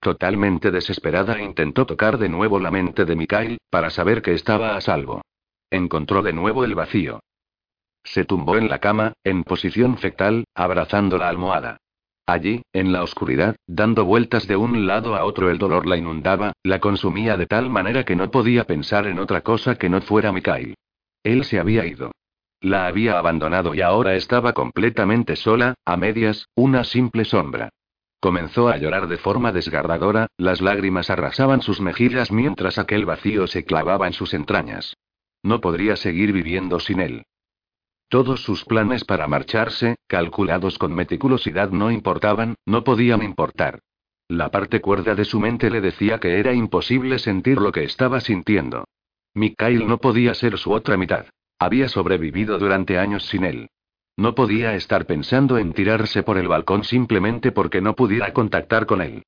Totalmente 0.00 0.70
desesperada 0.70 1.40
intentó 1.42 1.84
tocar 1.84 2.16
de 2.16 2.30
nuevo 2.30 2.58
la 2.58 2.70
mente 2.70 3.04
de 3.04 3.14
Mikhail, 3.14 3.58
para 3.68 3.90
saber 3.90 4.22
que 4.22 4.32
estaba 4.32 4.74
a 4.74 4.80
salvo. 4.80 5.20
Encontró 5.70 6.22
de 6.22 6.32
nuevo 6.32 6.64
el 6.64 6.74
vacío. 6.74 7.20
Se 8.04 8.24
tumbó 8.24 8.56
en 8.56 8.68
la 8.68 8.78
cama, 8.78 9.12
en 9.22 9.44
posición 9.44 9.98
fetal, 9.98 10.44
abrazando 10.54 11.18
la 11.18 11.28
almohada. 11.28 11.76
Allí, 12.24 12.62
en 12.72 12.92
la 12.92 13.02
oscuridad, 13.02 13.56
dando 13.66 14.04
vueltas 14.04 14.48
de 14.48 14.56
un 14.56 14.86
lado 14.86 15.14
a 15.14 15.24
otro 15.24 15.50
el 15.50 15.58
dolor 15.58 15.86
la 15.86 15.96
inundaba, 15.96 16.52
la 16.62 16.80
consumía 16.80 17.36
de 17.36 17.46
tal 17.46 17.68
manera 17.68 18.04
que 18.04 18.16
no 18.16 18.30
podía 18.30 18.64
pensar 18.64 19.06
en 19.06 19.18
otra 19.18 19.42
cosa 19.42 19.76
que 19.76 19.90
no 19.90 20.00
fuera 20.00 20.32
Mikhail. 20.32 20.74
Él 21.22 21.44
se 21.44 21.58
había 21.58 21.84
ido. 21.84 22.12
La 22.60 22.86
había 22.86 23.18
abandonado 23.18 23.74
y 23.74 23.82
ahora 23.82 24.14
estaba 24.14 24.52
completamente 24.52 25.36
sola, 25.36 25.74
a 25.84 25.96
medias, 25.96 26.48
una 26.54 26.84
simple 26.84 27.24
sombra. 27.24 27.70
Comenzó 28.20 28.68
a 28.68 28.78
llorar 28.78 29.08
de 29.08 29.18
forma 29.18 29.52
desgarradora, 29.52 30.28
las 30.38 30.60
lágrimas 30.60 31.10
arrasaban 31.10 31.60
sus 31.60 31.80
mejillas 31.80 32.32
mientras 32.32 32.78
aquel 32.78 33.04
vacío 33.04 33.46
se 33.46 33.64
clavaba 33.64 34.06
en 34.06 34.14
sus 34.14 34.34
entrañas. 34.34 34.96
No 35.42 35.60
podría 35.60 35.96
seguir 35.96 36.32
viviendo 36.32 36.80
sin 36.80 37.00
él. 37.00 37.26
Todos 38.08 38.42
sus 38.42 38.64
planes 38.64 39.04
para 39.04 39.28
marcharse, 39.28 39.96
calculados 40.06 40.78
con 40.78 40.94
meticulosidad, 40.94 41.70
no 41.70 41.90
importaban, 41.90 42.54
no 42.64 42.84
podían 42.84 43.22
importar. 43.22 43.80
La 44.28 44.50
parte 44.50 44.80
cuerda 44.80 45.14
de 45.14 45.24
su 45.24 45.38
mente 45.38 45.70
le 45.70 45.80
decía 45.80 46.18
que 46.18 46.40
era 46.40 46.52
imposible 46.52 47.18
sentir 47.18 47.60
lo 47.60 47.70
que 47.70 47.84
estaba 47.84 48.20
sintiendo. 48.20 48.84
Mikhail 49.34 49.86
no 49.86 49.98
podía 49.98 50.34
ser 50.34 50.56
su 50.58 50.72
otra 50.72 50.96
mitad. 50.96 51.26
Había 51.58 51.88
sobrevivido 51.88 52.58
durante 52.58 52.98
años 52.98 53.24
sin 53.26 53.44
él. 53.44 53.70
No 54.16 54.34
podía 54.34 54.74
estar 54.74 55.06
pensando 55.06 55.58
en 55.58 55.72
tirarse 55.72 56.22
por 56.22 56.38
el 56.38 56.48
balcón 56.48 56.84
simplemente 56.84 57.52
porque 57.52 57.80
no 57.80 57.94
pudiera 57.94 58.32
contactar 58.32 58.86
con 58.86 59.02
él. 59.02 59.22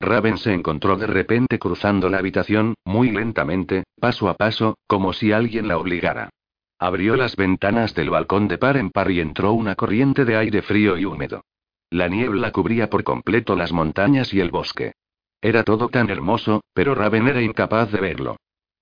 Raven 0.00 0.38
se 0.38 0.54
encontró 0.54 0.96
de 0.96 1.06
repente 1.06 1.58
cruzando 1.58 2.08
la 2.08 2.18
habitación, 2.18 2.74
muy 2.84 3.10
lentamente, 3.10 3.84
paso 4.00 4.28
a 4.28 4.34
paso, 4.34 4.78
como 4.86 5.12
si 5.12 5.30
alguien 5.32 5.68
la 5.68 5.76
obligara. 5.76 6.30
Abrió 6.78 7.16
las 7.16 7.36
ventanas 7.36 7.94
del 7.94 8.08
balcón 8.08 8.48
de 8.48 8.56
par 8.56 8.78
en 8.78 8.90
par 8.90 9.10
y 9.10 9.20
entró 9.20 9.52
una 9.52 9.74
corriente 9.74 10.24
de 10.24 10.36
aire 10.36 10.62
frío 10.62 10.96
y 10.96 11.04
húmedo. 11.04 11.42
La 11.90 12.08
niebla 12.08 12.50
cubría 12.52 12.88
por 12.88 13.04
completo 13.04 13.54
las 13.54 13.72
montañas 13.72 14.32
y 14.32 14.40
el 14.40 14.50
bosque. 14.50 14.92
Era 15.42 15.64
todo 15.64 15.88
tan 15.88 16.08
hermoso, 16.08 16.62
pero 16.72 16.94
Raven 16.94 17.28
era 17.28 17.42
incapaz 17.42 17.92
de 17.92 18.00
verlo. 18.00 18.36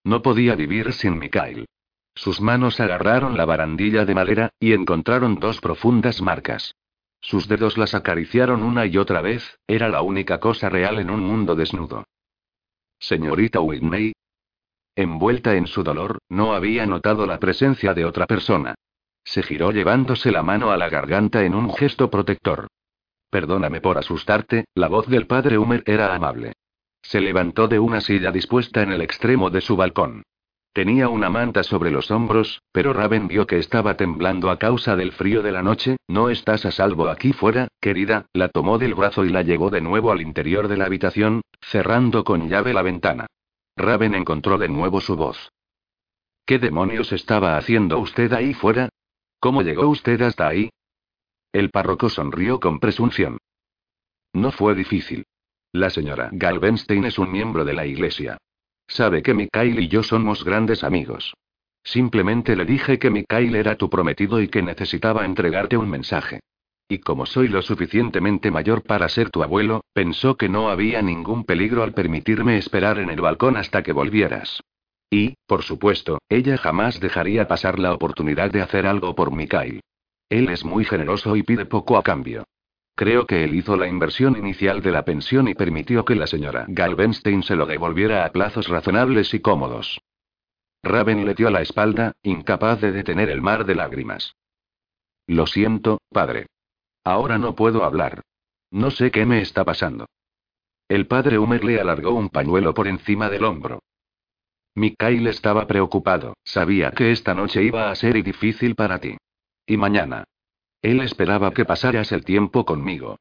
No 0.05 0.23
podía 0.23 0.55
vivir 0.55 0.93
sin 0.93 1.19
Mikhail. 1.19 1.67
Sus 2.19 2.41
manos 2.41 2.81
agarraron 2.81 3.37
la 3.37 3.45
barandilla 3.45 4.05
de 4.05 4.13
madera, 4.13 4.51
y 4.59 4.73
encontraron 4.73 5.37
dos 5.37 5.61
profundas 5.61 6.21
marcas. 6.21 6.75
Sus 7.21 7.47
dedos 7.47 7.79
las 7.79 7.95
acariciaron 7.95 8.65
una 8.65 8.87
y 8.87 8.99
otra 8.99 9.21
vez, 9.21 9.61
era 9.69 9.89
la 9.89 10.03
única 10.03 10.41
cosa 10.41 10.69
real 10.69 10.99
en 10.99 11.11
un 11.11 11.21
mundo 11.21 11.55
desnudo. 11.55 12.09
Señorita 12.99 13.61
Whitney. 13.61 14.15
Envuelta 14.97 15.55
en 15.55 15.69
su 15.69 15.85
dolor, 15.85 16.19
no 16.29 16.55
había 16.55 16.87
notado 16.87 17.25
la 17.25 17.39
presencia 17.39 17.95
de 17.95 18.05
otra 18.05 18.27
persona. 18.27 18.75
Se 19.23 19.45
giró 19.45 19.71
llevándose 19.71 20.33
la 20.33 20.43
mano 20.43 20.73
a 20.73 20.77
la 20.77 20.89
garganta 20.89 21.45
en 21.45 21.55
un 21.55 21.73
gesto 21.73 22.11
protector. 22.11 22.67
Perdóname 23.31 23.81
por 23.81 23.97
asustarte, 23.97 24.65
la 24.75 24.89
voz 24.89 25.07
del 25.07 25.29
padre 25.29 25.57
Humer 25.57 25.85
era 25.87 26.13
amable. 26.17 26.55
Se 27.01 27.21
levantó 27.21 27.69
de 27.69 27.79
una 27.79 28.01
silla 28.01 28.33
dispuesta 28.33 28.83
en 28.83 28.91
el 28.91 29.03
extremo 29.03 29.51
de 29.51 29.61
su 29.61 29.77
balcón. 29.77 30.25
Tenía 30.73 31.09
una 31.09 31.29
manta 31.29 31.63
sobre 31.63 31.91
los 31.91 32.11
hombros, 32.11 32.63
pero 32.73 32.93
Raven 32.93 33.27
vio 33.27 33.47
que 33.47 33.59
estaba 33.59 33.97
temblando 33.97 34.51
a 34.51 34.59
causa 34.59 34.97
del 34.97 35.13
frío 35.13 35.43
de 35.43 35.53
la 35.53 35.63
noche. 35.63 35.97
No 36.07 36.31
estás 36.31 36.65
a 36.67 36.71
salvo 36.71 37.09
aquí 37.09 37.33
fuera, 37.33 37.69
querida, 37.81 38.27
la 38.33 38.49
tomó 38.49 38.79
del 38.79 38.95
brazo 38.95 39.25
y 39.25 39.31
la 39.31 39.43
llevó 39.43 39.71
de 39.71 39.81
nuevo 39.81 40.13
al 40.13 40.21
interior 40.21 40.69
de 40.69 40.77
la 40.77 40.85
habitación, 40.85 41.43
cerrando 41.61 42.23
con 42.23 42.49
llave 42.49 42.73
la 42.73 42.83
ventana. 42.83 43.27
Raven 43.77 44.15
encontró 44.15 44.59
de 44.59 44.69
nuevo 44.69 45.01
su 45.01 45.17
voz. 45.17 45.51
¿Qué 46.45 46.59
demonios 46.59 47.13
estaba 47.13 47.57
haciendo 47.57 47.99
usted 47.99 48.33
ahí 48.33 48.55
fuera? 48.55 48.89
¿Cómo 49.41 49.63
llegó 49.63 49.89
usted 49.89 50.21
hasta 50.23 50.49
ahí? 50.49 50.71
El 51.53 51.71
párroco 51.71 52.09
sonrió 52.09 52.61
con 52.61 52.81
presunción. 52.81 53.39
No 54.33 54.53
fue 54.53 54.75
difícil. 54.75 55.25
La 55.73 55.91
señora 55.91 56.31
Galvenstein 56.33 57.05
es 57.05 57.19
un 57.19 57.31
miembro 57.31 57.65
de 57.65 57.75
la 57.75 57.87
iglesia. 57.87 58.39
Sabe 58.89 59.23
que 59.23 59.35
Mikhail 59.35 59.79
y 59.79 59.89
yo 59.89 60.03
somos 60.03 60.45
grandes 60.45 60.83
amigos. 60.83 61.35
Simplemente 61.85 62.57
le 62.57 62.65
dije 62.65 62.99
que 62.99 63.11
Mikhail 63.11 63.55
era 63.55 63.77
tu 63.77 63.89
prometido 63.89 64.41
y 64.41 64.49
que 64.49 64.63
necesitaba 64.63 65.25
entregarte 65.25 65.77
un 65.77 65.89
mensaje. 65.89 66.41
Y 66.89 66.99
como 66.99 67.27
soy 67.27 67.49
lo 67.49 67.61
suficientemente 67.61 68.51
mayor 68.51 68.83
para 68.83 69.09
ser 69.11 69.31
tu 69.31 69.43
abuelo, 69.43 69.83
pensó 69.93 70.37
que 70.37 70.49
no 70.49 70.71
había 70.71 71.03
ningún 71.03 71.45
peligro 71.45 71.83
al 71.83 71.93
permitirme 71.93 72.57
esperar 72.57 72.99
en 72.99 73.11
el 73.11 73.21
balcón 73.21 73.59
hasta 73.59 73.83
que 73.83 73.93
volvieras. 73.93 74.63
Y, 75.11 75.35
por 75.47 75.63
supuesto, 75.63 76.19
ella 76.29 76.57
jamás 76.57 76.99
dejaría 76.99 77.47
pasar 77.47 77.79
la 77.79 77.93
oportunidad 77.93 78.51
de 78.51 78.63
hacer 78.63 78.87
algo 78.87 79.15
por 79.15 79.33
Mikhail. 79.33 79.81
Él 80.31 80.49
es 80.49 80.65
muy 80.65 80.85
generoso 80.85 81.37
y 81.37 81.43
pide 81.43 81.67
poco 81.67 81.99
a 81.99 82.03
cambio. 82.03 82.45
Creo 82.99 83.29
que 83.29 83.45
él 83.45 83.55
hizo 83.55 83.77
la 83.77 83.87
inversión 83.87 84.37
inicial 84.37 84.83
de 84.83 84.91
la 84.91 85.05
pensión 85.05 85.47
y 85.47 85.55
permitió 85.55 86.05
que 86.05 86.17
la 86.17 86.27
señora 86.27 86.65
Galvenstein 86.67 87.45
se 87.45 87.55
lo 87.55 87.65
devolviera 87.65 88.25
a 88.25 88.33
plazos 88.33 88.67
razonables 88.67 89.33
y 89.35 89.39
cómodos. 89.39 90.01
Raven 90.83 91.25
le 91.25 91.35
dio 91.35 91.49
la 91.49 91.63
espalda, 91.63 92.15
incapaz 92.25 92.81
de 92.81 92.91
detener 92.91 93.31
el 93.31 93.41
mar 93.41 93.67
de 93.67 93.77
lágrimas. 93.77 94.35
Lo 95.29 95.47
siento, 95.47 96.01
padre. 96.11 96.47
Ahora 97.05 97.39
no 97.39 97.55
puedo 97.55 97.85
hablar. 97.85 98.23
No 98.73 98.91
sé 98.91 99.13
qué 99.13 99.25
me 99.25 99.43
está 99.43 99.65
pasando. 99.65 100.07
El 100.89 101.07
padre 101.07 101.39
Humer 101.39 101.63
le 101.63 101.81
alargó 101.81 102.15
un 102.15 102.31
pañuelo 102.31 102.75
por 102.75 102.89
encima 102.89 103.31
del 103.31 103.45
hombro. 103.45 103.79
Mikhail 104.75 105.25
estaba 105.29 105.69
preocupado, 105.69 106.35
sabía 106.43 106.91
que 106.91 107.13
esta 107.13 107.33
noche 107.33 107.63
iba 107.63 107.93
a 107.93 107.95
ser 107.95 108.21
difícil 108.25 108.75
para 108.75 108.99
ti. 108.99 109.17
Y 109.67 109.77
mañana. 109.77 110.25
Él 110.83 111.01
esperaba 111.01 111.53
que 111.53 111.65
pasaras 111.65 112.13
el 112.13 112.25
tiempo 112.25 112.65
conmigo. 112.65 113.19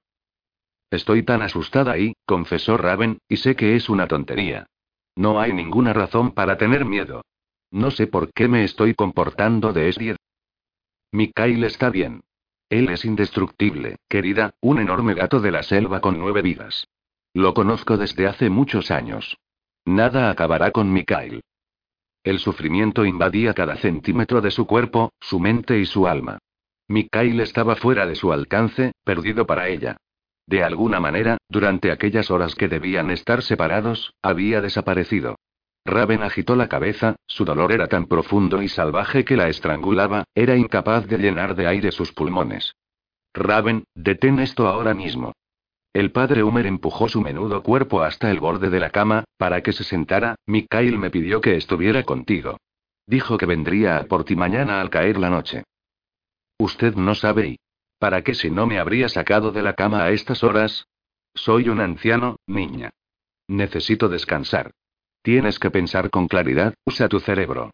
Estoy 0.92 1.24
tan 1.24 1.42
asustada 1.42 1.94
ahí, 1.94 2.14
confesó 2.26 2.78
Raven, 2.78 3.20
y 3.28 3.38
sé 3.38 3.56
que 3.56 3.76
es 3.76 3.90
una 3.90 4.08
tontería. 4.08 4.68
No 5.16 5.40
hay 5.40 5.52
ninguna 5.52 5.94
razón 5.94 6.32
para 6.32 6.58
tener 6.58 6.86
miedo. 6.86 7.24
No 7.72 7.92
sé 7.92 8.08
por 8.08 8.32
qué 8.32 8.48
me 8.48 8.64
estoy 8.64 8.94
comportando 8.94 9.74
de 9.74 9.90
ese. 9.90 10.16
Mikhail 11.12 11.64
está 11.64 11.90
bien. 11.90 12.22
Él 12.70 12.90
es 12.90 13.06
indestructible, 13.06 13.98
querida, 14.08 14.54
un 14.62 14.80
enorme 14.80 15.14
gato 15.14 15.40
de 15.40 15.52
la 15.52 15.64
selva 15.64 16.02
con 16.02 16.20
nueve 16.20 16.42
vidas. 16.42 16.88
Lo 17.34 17.54
conozco 17.54 17.98
desde 17.98 18.28
hace 18.28 18.50
muchos 18.50 18.92
años. 18.92 19.38
Nada 19.86 20.30
acabará 20.30 20.72
con 20.72 20.92
Mikhail. 20.92 21.42
El 22.24 22.40
sufrimiento 22.40 23.06
invadía 23.06 23.54
cada 23.54 23.78
centímetro 23.78 24.42
de 24.42 24.52
su 24.52 24.68
cuerpo, 24.68 25.14
su 25.20 25.40
mente 25.40 25.80
y 25.80 25.86
su 25.86 26.08
alma. 26.08 26.40
Mikhail 26.88 27.40
estaba 27.42 27.76
fuera 27.76 28.06
de 28.06 28.16
su 28.16 28.32
alcance, 28.32 28.94
perdido 29.04 29.46
para 29.46 29.68
ella. 29.68 29.98
De 30.46 30.64
alguna 30.64 31.00
manera, 31.00 31.38
durante 31.50 31.92
aquellas 31.92 32.32
horas 32.32 32.56
que 32.56 32.70
debían 32.70 33.12
estar 33.12 33.42
separados, 33.42 34.14
había 34.22 34.62
desaparecido. 34.62 35.36
Raven 35.86 36.24
agitó 36.24 36.56
la 36.56 36.68
cabeza, 36.68 37.16
su 37.28 37.46
dolor 37.46 37.72
era 37.72 37.88
tan 37.88 38.08
profundo 38.08 38.62
y 38.62 38.70
salvaje 38.70 39.26
que 39.26 39.36
la 39.38 39.50
estrangulaba, 39.50 40.24
era 40.36 40.56
incapaz 40.56 41.08
de 41.08 41.18
llenar 41.18 41.56
de 41.56 41.68
aire 41.68 41.92
sus 41.92 42.14
pulmones. 42.14 42.74
Raven, 43.34 43.84
detén 43.94 44.40
esto 44.40 44.68
ahora 44.68 44.94
mismo. 44.94 45.34
El 45.94 46.12
padre 46.12 46.44
Humer 46.44 46.66
empujó 46.68 47.10
su 47.10 47.22
menudo 47.22 47.64
cuerpo 47.64 48.02
hasta 48.02 48.32
el 48.32 48.40
borde 48.40 48.70
de 48.70 48.80
la 48.80 48.90
cama, 48.90 49.24
para 49.38 49.62
que 49.62 49.74
se 49.74 49.84
sentara. 49.84 50.36
Mikhail 50.46 50.98
me 50.98 51.10
pidió 51.10 51.42
que 51.42 51.56
estuviera 51.56 52.04
contigo. 52.04 52.58
Dijo 53.06 53.38
que 53.38 53.46
vendría 53.46 53.98
a 53.98 54.04
por 54.04 54.24
ti 54.24 54.36
mañana 54.36 54.80
al 54.80 54.90
caer 54.90 55.18
la 55.18 55.30
noche. 55.30 55.64
Usted 56.60 56.96
no 56.96 57.16
sabe 57.16 57.48
y... 57.50 57.60
¿Para 58.00 58.24
qué 58.24 58.36
si 58.36 58.52
no 58.52 58.68
me 58.68 58.80
habría 58.80 59.10
sacado 59.10 59.52
de 59.52 59.64
la 59.64 59.74
cama 59.74 60.04
a 60.04 60.12
estas 60.12 60.44
horas? 60.44 60.88
Soy 61.34 61.70
un 61.70 61.80
anciano, 61.80 62.38
niña. 62.46 62.92
Necesito 63.48 64.08
descansar. 64.08 64.72
Tienes 65.24 65.58
que 65.60 65.72
pensar 65.72 66.10
con 66.10 66.28
claridad, 66.28 66.74
usa 66.86 67.08
tu 67.08 67.20
cerebro. 67.20 67.72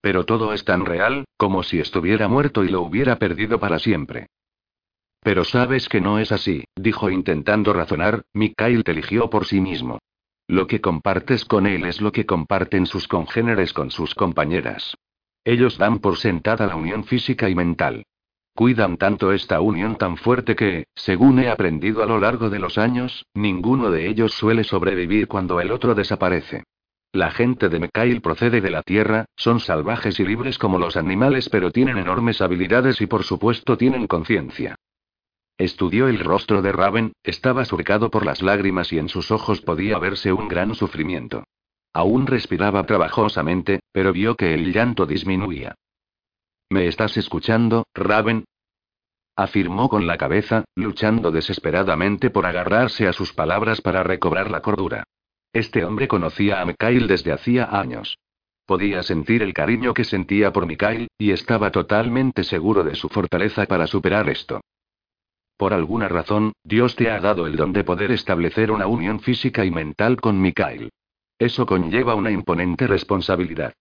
Pero 0.00 0.24
todo 0.24 0.52
es 0.52 0.64
tan 0.64 0.84
real, 0.84 1.26
como 1.36 1.62
si 1.62 1.78
estuviera 1.78 2.28
muerto 2.28 2.64
y 2.64 2.68
lo 2.68 2.80
hubiera 2.82 3.16
perdido 3.16 3.60
para 3.60 3.78
siempre. 3.78 4.26
Pero 5.20 5.44
sabes 5.44 5.88
que 5.88 6.00
no 6.00 6.18
es 6.18 6.32
así, 6.32 6.64
dijo 6.74 7.10
intentando 7.10 7.72
razonar, 7.72 8.22
Mikhail 8.32 8.82
te 8.84 8.92
eligió 8.92 9.28
por 9.28 9.46
sí 9.46 9.60
mismo. 9.60 9.98
Lo 10.48 10.66
que 10.66 10.80
compartes 10.80 11.44
con 11.44 11.66
él 11.66 11.84
es 11.84 12.00
lo 12.00 12.10
que 12.10 12.26
comparten 12.26 12.86
sus 12.86 13.06
congéneres 13.06 13.72
con 13.72 13.90
sus 13.90 14.14
compañeras. 14.14 14.96
Ellos 15.44 15.78
dan 15.78 15.98
por 15.98 16.16
sentada 16.16 16.66
la 16.66 16.76
unión 16.76 17.04
física 17.04 17.48
y 17.48 17.54
mental. 17.54 18.04
Cuidan 18.54 18.96
tanto 18.96 19.32
esta 19.32 19.60
unión 19.60 19.96
tan 19.96 20.16
fuerte 20.16 20.54
que, 20.54 20.84
según 20.94 21.38
he 21.38 21.48
aprendido 21.48 22.02
a 22.02 22.06
lo 22.06 22.18
largo 22.18 22.50
de 22.50 22.58
los 22.58 22.76
años, 22.78 23.24
ninguno 23.32 23.90
de 23.90 24.08
ellos 24.08 24.32
suele 24.34 24.64
sobrevivir 24.64 25.28
cuando 25.28 25.60
el 25.60 25.70
otro 25.70 25.94
desaparece. 25.94 26.64
La 27.12 27.30
gente 27.30 27.68
de 27.68 27.80
Mekail 27.80 28.20
procede 28.20 28.60
de 28.60 28.70
la 28.70 28.82
Tierra, 28.82 29.24
son 29.34 29.60
salvajes 29.60 30.20
y 30.20 30.24
libres 30.24 30.58
como 30.58 30.78
los 30.78 30.96
animales 30.96 31.48
pero 31.48 31.72
tienen 31.72 31.98
enormes 31.98 32.40
habilidades 32.40 33.00
y 33.00 33.06
por 33.06 33.24
supuesto 33.24 33.76
tienen 33.76 34.06
conciencia. 34.06 34.76
Estudió 35.58 36.08
el 36.08 36.20
rostro 36.20 36.62
de 36.62 36.72
Raven, 36.72 37.12
estaba 37.22 37.64
surcado 37.64 38.10
por 38.10 38.24
las 38.24 38.42
lágrimas 38.42 38.92
y 38.92 38.98
en 38.98 39.08
sus 39.08 39.30
ojos 39.30 39.60
podía 39.60 39.98
verse 39.98 40.32
un 40.32 40.48
gran 40.48 40.74
sufrimiento. 40.74 41.44
Aún 41.92 42.26
respiraba 42.26 42.84
trabajosamente, 42.84 43.80
pero 43.92 44.12
vio 44.12 44.36
que 44.36 44.54
el 44.54 44.72
llanto 44.72 45.06
disminuía. 45.06 45.74
¿Me 46.70 46.86
estás 46.86 47.16
escuchando, 47.16 47.86
Raven? 47.94 48.44
afirmó 49.36 49.88
con 49.88 50.06
la 50.06 50.18
cabeza, 50.18 50.64
luchando 50.76 51.30
desesperadamente 51.30 52.30
por 52.30 52.46
agarrarse 52.46 53.08
a 53.08 53.12
sus 53.12 53.32
palabras 53.32 53.80
para 53.80 54.02
recobrar 54.02 54.50
la 54.50 54.60
cordura. 54.60 55.04
Este 55.52 55.84
hombre 55.84 56.08
conocía 56.08 56.60
a 56.60 56.64
Mikhail 56.64 57.08
desde 57.08 57.32
hacía 57.32 57.64
años. 57.64 58.18
Podía 58.66 59.02
sentir 59.02 59.42
el 59.42 59.52
cariño 59.52 59.94
que 59.94 60.04
sentía 60.04 60.52
por 60.52 60.66
Mikhail, 60.66 61.08
y 61.18 61.32
estaba 61.32 61.72
totalmente 61.72 62.44
seguro 62.44 62.84
de 62.84 62.94
su 62.94 63.08
fortaleza 63.08 63.66
para 63.66 63.86
superar 63.86 64.28
esto. 64.28 64.60
Por 65.56 65.74
alguna 65.74 66.08
razón, 66.08 66.52
Dios 66.62 66.94
te 66.94 67.10
ha 67.10 67.18
dado 67.18 67.46
el 67.46 67.56
don 67.56 67.72
de 67.72 67.82
poder 67.82 68.12
establecer 68.12 68.70
una 68.70 68.86
unión 68.86 69.20
física 69.20 69.64
y 69.64 69.70
mental 69.70 70.20
con 70.20 70.40
Mikhail. 70.40 70.90
Eso 71.40 71.64
conlleva 71.64 72.14
una 72.14 72.30
imponente 72.30 72.86
responsabilidad. 72.86 73.72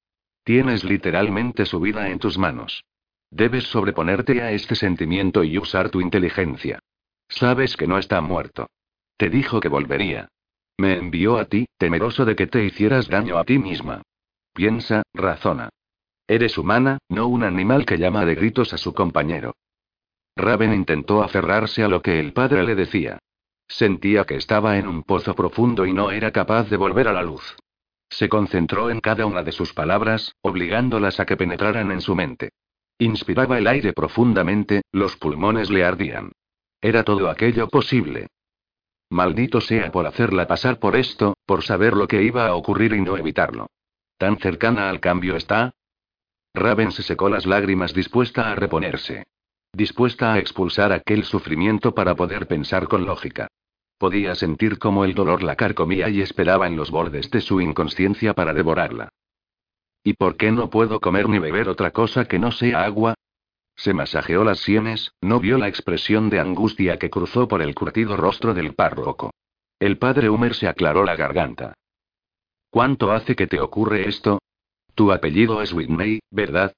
Tienes 0.45 0.85
literalmente 0.85 1.65
su 1.65 1.81
vida 1.81 2.09
en 2.09 2.17
tus 2.17 2.37
manos. 2.37 2.85
Debes 3.29 3.65
sobreponerte 3.65 4.41
a 4.41 4.51
este 4.53 4.75
sentimiento 4.75 5.43
y 5.43 5.57
usar 5.57 5.89
tu 5.89 5.99
inteligencia. 5.99 6.79
Sabes 7.27 7.75
que 7.75 7.85
no 7.85 7.97
está 7.97 8.21
muerto. 8.21 8.69
Te 9.17 9.29
dijo 9.29 9.59
que 9.59 9.67
volvería. 9.67 10.29
Me 10.77 10.97
envió 10.97 11.37
a 11.37 11.45
ti, 11.45 11.65
temeroso 11.77 12.23
de 12.23 12.37
que 12.37 12.47
te 12.47 12.63
hicieras 12.63 13.09
daño 13.09 13.37
a 13.37 13.43
ti 13.43 13.59
misma. 13.59 14.03
Piensa, 14.53 15.03
razona. 15.13 15.67
Eres 16.27 16.57
humana, 16.57 16.99
no 17.09 17.27
un 17.27 17.43
animal 17.43 17.85
que 17.85 17.97
llama 17.97 18.23
de 18.23 18.35
gritos 18.35 18.73
a 18.73 18.77
su 18.77 18.93
compañero. 18.93 19.53
Raven 20.37 20.73
intentó 20.73 21.21
aferrarse 21.23 21.83
a 21.83 21.89
lo 21.89 22.01
que 22.01 22.21
el 22.21 22.31
padre 22.31 22.63
le 22.63 22.75
decía. 22.75 23.19
Sentía 23.69 24.25
que 24.25 24.35
estaba 24.35 24.77
en 24.77 24.87
un 24.87 25.03
pozo 25.03 25.35
profundo 25.35 25.85
y 25.85 25.93
no 25.93 26.09
era 26.09 26.31
capaz 26.31 26.69
de 26.69 26.77
volver 26.77 27.07
a 27.07 27.13
la 27.13 27.21
luz. 27.21 27.55
Se 28.09 28.27
concentró 28.27 28.89
en 28.89 28.99
cada 28.99 29.27
una 29.27 29.43
de 29.43 29.51
sus 29.51 29.73
palabras, 29.73 30.35
obligándolas 30.41 31.19
a 31.19 31.27
que 31.27 31.37
penetraran 31.37 31.91
en 31.91 32.01
su 32.01 32.15
mente. 32.15 32.49
Inspiraba 32.97 33.59
el 33.59 33.67
aire 33.67 33.93
profundamente, 33.93 34.81
los 34.91 35.15
pulmones 35.15 35.69
le 35.69 35.85
ardían. 35.85 36.31
Era 36.81 37.03
todo 37.03 37.29
aquello 37.29 37.69
posible. 37.69 38.27
Maldito 39.11 39.61
sea 39.61 39.91
por 39.91 40.07
hacerla 40.07 40.47
pasar 40.47 40.79
por 40.79 40.95
esto, 40.95 41.37
por 41.45 41.63
saber 41.63 41.93
lo 41.95 42.07
que 42.07 42.23
iba 42.23 42.47
a 42.47 42.55
ocurrir 42.55 42.93
y 42.93 43.01
no 43.01 43.17
evitarlo. 43.17 43.67
¿Tan 44.17 44.37
cercana 44.39 44.89
al 44.89 44.99
cambio 44.99 45.35
está? 45.35 45.71
Raven 46.55 46.91
se 46.91 47.03
secó 47.03 47.29
las 47.29 47.45
lágrimas 47.45 47.93
dispuesta 47.93 48.51
a 48.51 48.55
reponerse 48.55 49.27
dispuesta 49.73 50.33
a 50.33 50.39
expulsar 50.39 50.91
aquel 50.91 51.23
sufrimiento 51.23 51.93
para 51.93 52.15
poder 52.15 52.47
pensar 52.47 52.87
con 52.87 53.05
lógica. 53.05 53.47
Podía 53.97 54.35
sentir 54.35 54.79
cómo 54.79 55.03
el 55.03 55.13
dolor 55.13 55.43
la 55.43 55.55
carcomía 55.55 56.09
y 56.09 56.21
esperaba 56.21 56.67
en 56.67 56.75
los 56.75 56.89
bordes 56.89 57.29
de 57.31 57.41
su 57.41 57.59
inconsciencia 57.59 58.33
para 58.33 58.53
devorarla. 58.53 59.09
¿Y 60.03 60.13
por 60.13 60.37
qué 60.37 60.51
no 60.51 60.69
puedo 60.69 60.99
comer 60.99 61.27
ni 61.27 61.39
beber 61.39 61.67
otra 61.67 61.91
cosa 61.91 62.25
que 62.25 62.39
no 62.39 62.51
sea 62.51 62.85
agua? 62.85 63.15
Se 63.75 63.93
masajeó 63.93 64.43
las 64.43 64.59
sienes, 64.59 65.11
no 65.21 65.39
vio 65.39 65.57
la 65.57 65.67
expresión 65.67 66.29
de 66.29 66.39
angustia 66.39 66.97
que 66.97 67.09
cruzó 67.09 67.47
por 67.47 67.61
el 67.61 67.75
curtido 67.75 68.17
rostro 68.17 68.53
del 68.53 68.73
párroco. 68.73 69.31
El 69.79 69.97
padre 69.97 70.29
Humer 70.29 70.55
se 70.55 70.67
aclaró 70.67 71.03
la 71.03 71.15
garganta. 71.15 71.73
¿Cuánto 72.69 73.11
hace 73.11 73.35
que 73.35 73.47
te 73.47 73.59
ocurre 73.59 74.07
esto? 74.07 74.39
Tu 74.95 75.11
apellido 75.11 75.61
es 75.61 75.73
Whitney, 75.73 76.19
¿verdad? 76.29 76.73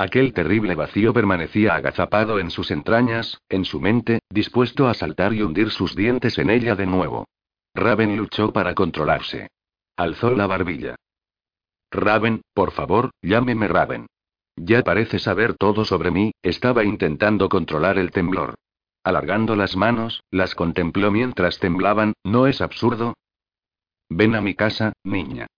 Aquel 0.00 0.32
terrible 0.32 0.76
vacío 0.76 1.12
permanecía 1.12 1.74
agazapado 1.74 2.38
en 2.38 2.52
sus 2.52 2.70
entrañas, 2.70 3.42
en 3.48 3.64
su 3.64 3.80
mente, 3.80 4.20
dispuesto 4.30 4.86
a 4.86 4.94
saltar 4.94 5.34
y 5.34 5.42
hundir 5.42 5.70
sus 5.70 5.96
dientes 5.96 6.38
en 6.38 6.50
ella 6.50 6.76
de 6.76 6.86
nuevo. 6.86 7.26
Raven 7.74 8.16
luchó 8.16 8.52
para 8.52 8.76
controlarse. 8.76 9.48
Alzó 9.96 10.30
la 10.30 10.46
barbilla. 10.46 10.94
Raven, 11.90 12.42
por 12.54 12.70
favor, 12.70 13.10
llámeme 13.22 13.66
Raven. 13.66 14.06
Ya 14.54 14.84
parece 14.84 15.18
saber 15.18 15.54
todo 15.54 15.84
sobre 15.84 16.12
mí, 16.12 16.30
estaba 16.42 16.84
intentando 16.84 17.48
controlar 17.48 17.98
el 17.98 18.12
temblor. 18.12 18.54
Alargando 19.02 19.56
las 19.56 19.76
manos, 19.76 20.22
las 20.30 20.54
contempló 20.54 21.10
mientras 21.10 21.58
temblaban, 21.58 22.12
¿no 22.22 22.46
es 22.46 22.60
absurdo? 22.60 23.14
Ven 24.08 24.36
a 24.36 24.40
mi 24.40 24.54
casa, 24.54 24.92
niña. 25.02 25.48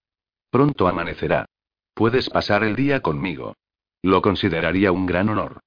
Pronto 0.51 0.89
amanecerá. 0.89 1.45
Puedes 1.93 2.31
pasar 2.31 2.65
el 2.65 2.75
día 2.75 3.01
conmigo. 3.03 3.55
Lo 4.03 4.23
consideraría 4.23 4.93
un 4.93 5.07
gran 5.07 5.29
honor. 5.29 5.61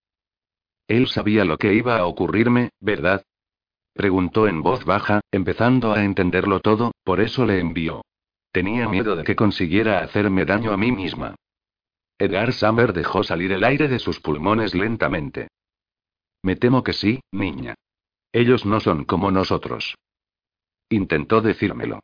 Él 0.87 1.07
sabía 1.07 1.45
lo 1.45 1.57
que 1.57 1.73
iba 1.73 1.97
a 1.97 2.05
ocurrirme, 2.05 2.69
¿verdad? 2.79 3.23
Preguntó 3.93 4.47
en 4.47 4.61
voz 4.61 4.85
baja, 4.85 5.21
empezando 5.31 5.93
a 5.93 6.03
entenderlo 6.03 6.59
todo, 6.59 6.91
por 7.03 7.21
eso 7.21 7.45
le 7.45 7.59
envió. 7.59 8.01
Tenía 8.51 8.87
miedo 8.87 9.15
de 9.15 9.23
que 9.23 9.35
consiguiera 9.35 9.99
hacerme 9.99 10.45
daño 10.45 10.71
a 10.71 10.77
mí 10.77 10.91
misma. 10.91 11.35
Edgar 12.17 12.53
Summer 12.53 12.93
dejó 12.93 13.23
salir 13.23 13.51
el 13.51 13.63
aire 13.63 13.87
de 13.87 13.99
sus 13.99 14.19
pulmones 14.19 14.73
lentamente. 14.73 15.47
Me 16.43 16.55
temo 16.55 16.83
que 16.83 16.93
sí, 16.93 17.21
niña. 17.31 17.75
Ellos 18.31 18.65
no 18.65 18.79
son 18.79 19.05
como 19.05 19.31
nosotros. 19.31 19.95
Intentó 20.89 21.41
decírmelo. 21.41 21.99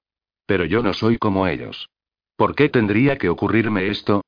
Pero 0.46 0.66
yo 0.66 0.82
no 0.82 0.94
soy 0.94 1.18
como 1.18 1.48
ellos. 1.48 1.90
¿Por 2.36 2.56
qué 2.56 2.70
tendría 2.70 3.18
que 3.18 3.30
ocurrirme 3.30 3.88
esto? 3.88 4.24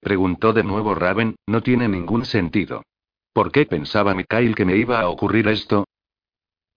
Preguntó 0.00 0.52
de 0.52 0.62
nuevo 0.62 0.94
Raven, 0.94 1.36
no 1.46 1.62
tiene 1.62 1.88
ningún 1.88 2.24
sentido. 2.24 2.82
¿Por 3.32 3.52
qué 3.52 3.66
pensaba 3.66 4.14
Mikhail 4.14 4.54
que 4.54 4.64
me 4.64 4.76
iba 4.76 5.00
a 5.00 5.08
ocurrir 5.08 5.48
esto? 5.48 5.86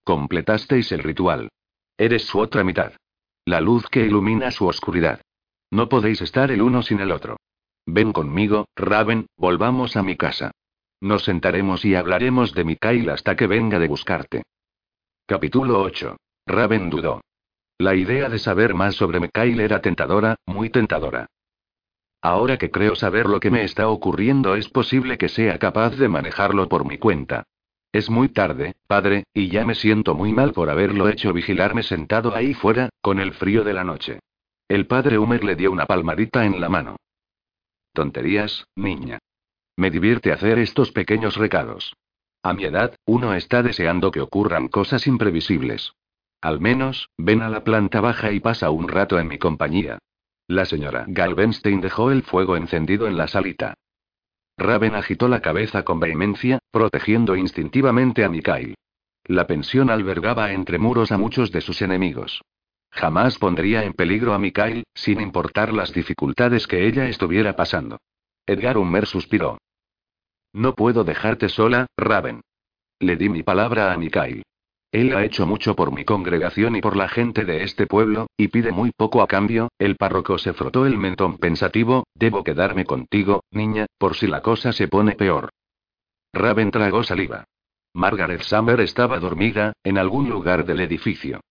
Completasteis 0.04 0.92
el 0.92 1.04
ritual. 1.04 1.50
Eres 1.98 2.24
su 2.26 2.40
otra 2.40 2.64
mitad. 2.64 2.94
La 3.46 3.62
luz 3.62 3.88
que 3.90 4.06
ilumina 4.06 4.52
su 4.52 4.68
oscuridad. 4.68 5.22
No 5.72 5.88
podéis 5.88 6.22
estar 6.22 6.52
el 6.52 6.62
uno 6.62 6.82
sin 6.82 7.00
el 7.00 7.12
otro. 7.12 7.38
Ven 7.86 8.12
conmigo, 8.12 8.68
Raven, 8.76 9.28
volvamos 9.38 9.96
a 9.96 10.04
mi 10.04 10.16
casa. 10.16 10.52
Nos 11.02 11.24
sentaremos 11.24 11.86
y 11.86 11.96
hablaremos 11.96 12.54
de 12.54 12.64
Mikhail 12.64 13.10
hasta 13.10 13.36
que 13.36 13.48
venga 13.48 13.80
de 13.80 13.88
buscarte. 13.88 14.44
Capítulo 15.26 15.82
8. 15.82 16.18
Raven 16.46 16.90
dudó. 16.90 17.22
La 17.78 17.96
idea 17.96 18.28
de 18.28 18.40
saber 18.40 18.74
más 18.74 18.96
sobre 18.96 19.20
Mikhail 19.20 19.60
era 19.62 19.82
tentadora, 19.82 20.36
muy 20.46 20.70
tentadora. 20.70 21.28
Ahora 22.22 22.58
que 22.58 22.70
creo 22.70 22.96
saber 22.96 23.28
lo 23.28 23.40
que 23.40 23.50
me 23.50 23.64
está 23.64 23.88
ocurriendo 23.88 24.56
es 24.56 24.70
posible 24.70 25.18
que 25.18 25.30
sea 25.30 25.58
capaz 25.58 25.96
de 25.96 26.10
manejarlo 26.10 26.68
por 26.68 26.86
mi 26.86 26.98
cuenta. 26.98 27.46
Es 27.92 28.10
muy 28.10 28.30
tarde, 28.30 28.76
padre, 28.88 29.24
y 29.34 29.50
ya 29.50 29.66
me 29.66 29.74
siento 29.74 30.14
muy 30.14 30.34
mal 30.34 30.52
por 30.52 30.70
haberlo 30.70 31.10
hecho 31.10 31.34
vigilarme 31.34 31.82
sentado 31.82 32.36
ahí 32.36 32.54
fuera, 32.54 32.90
con 33.02 33.20
el 33.20 33.34
frío 33.34 33.64
de 33.64 33.74
la 33.74 33.84
noche. 33.84 34.20
El 34.68 34.86
padre 34.86 35.18
Humer 35.18 35.44
le 35.44 35.56
dio 35.56 35.72
una 35.72 35.86
palmadita 35.86 36.46
en 36.46 36.62
la 36.62 36.70
mano. 36.70 36.98
Tonterías, 37.94 38.66
niña. 38.76 39.18
Me 39.76 39.90
divierte 39.90 40.32
hacer 40.32 40.60
estos 40.60 40.92
pequeños 40.92 41.38
recados. 41.38 41.96
A 42.44 42.54
mi 42.54 42.66
edad, 42.66 42.96
uno 43.06 43.34
está 43.34 43.64
deseando 43.64 44.12
que 44.12 44.22
ocurran 44.22 44.68
cosas 44.68 45.08
imprevisibles. 45.08 45.94
Al 46.42 46.60
menos, 46.60 47.10
ven 47.18 47.42
a 47.42 47.50
la 47.50 47.64
planta 47.64 48.02
baja 48.02 48.32
y 48.32 48.40
pasa 48.40 48.70
un 48.70 48.88
rato 48.88 49.20
en 49.20 49.28
mi 49.28 49.38
compañía. 49.38 50.00
La 50.50 50.66
señora 50.66 51.06
Galvenstein 51.08 51.80
dejó 51.80 52.10
el 52.10 52.24
fuego 52.24 52.58
encendido 52.58 53.08
en 53.08 53.18
la 53.18 53.28
salita. 53.28 53.76
Raven 54.58 54.95
agitó 54.95 55.28
la 55.28 55.41
cabeza 55.41 55.84
con 55.84 56.00
vehemencia, 56.00 56.58
protegiendo 56.72 57.36
instintivamente 57.36 58.26
a 58.26 58.30
Mikhail. 58.30 58.74
La 59.26 59.45
pensión 59.45 59.91
albergaba 59.91 60.52
entre 60.52 60.80
muros 60.80 61.12
a 61.12 61.20
muchos 61.20 61.52
de 61.52 61.62
sus 61.62 61.84
enemigos. 61.84 62.41
Jamás 62.89 63.38
pondría 63.38 63.84
en 63.84 63.93
peligro 63.93 64.34
a 64.34 64.39
Mikhail, 64.39 64.86
sin 64.95 65.22
importar 65.22 65.72
las 65.72 65.93
dificultades 65.93 66.66
que 66.66 66.88
ella 66.88 67.08
estuviera 67.08 67.56
pasando. 67.56 68.00
Edgar 68.47 68.80
Hummer 68.80 69.06
suspiró. 69.06 69.60
No 70.52 70.74
puedo 70.74 71.04
dejarte 71.04 71.47
sola, 71.50 71.86
Raven. 71.95 72.41
Le 73.00 73.18
di 73.18 73.30
mi 73.30 73.43
palabra 73.43 73.93
a 73.93 73.97
Mikhail. 73.97 74.41
Él 74.92 75.16
ha 75.16 75.24
hecho 75.24 75.46
mucho 75.46 75.76
por 75.76 75.92
mi 75.94 76.04
congregación 76.04 76.76
y 76.76 76.82
por 76.82 76.96
la 76.96 77.08
gente 77.08 77.46
de 77.46 77.64
este 77.64 77.86
pueblo, 77.86 78.28
y 78.36 78.48
pide 78.48 78.72
muy 78.72 78.92
poco 78.92 79.22
a 79.22 79.28
cambio. 79.28 79.70
El 79.78 79.96
párroco 79.96 80.40
se 80.40 80.54
frotó 80.54 80.88
el 80.88 80.98
mentón 80.98 81.38
pensativo, 81.38 82.06
debo 82.16 82.44
quedarme 82.44 82.86
contigo, 82.86 83.44
niña, 83.52 83.86
por 84.00 84.16
si 84.16 84.26
la 84.26 84.42
cosa 84.42 84.74
se 84.74 84.88
pone 84.88 85.14
peor. 85.14 85.50
Raven 86.34 86.72
tragó 86.72 87.04
saliva. 87.04 87.46
Margaret 87.94 88.42
Summer 88.42 88.80
estaba 88.82 89.20
dormida, 89.20 89.74
en 89.84 89.98
algún 90.00 90.30
lugar 90.30 90.66
del 90.66 90.80
edificio. 90.80 91.42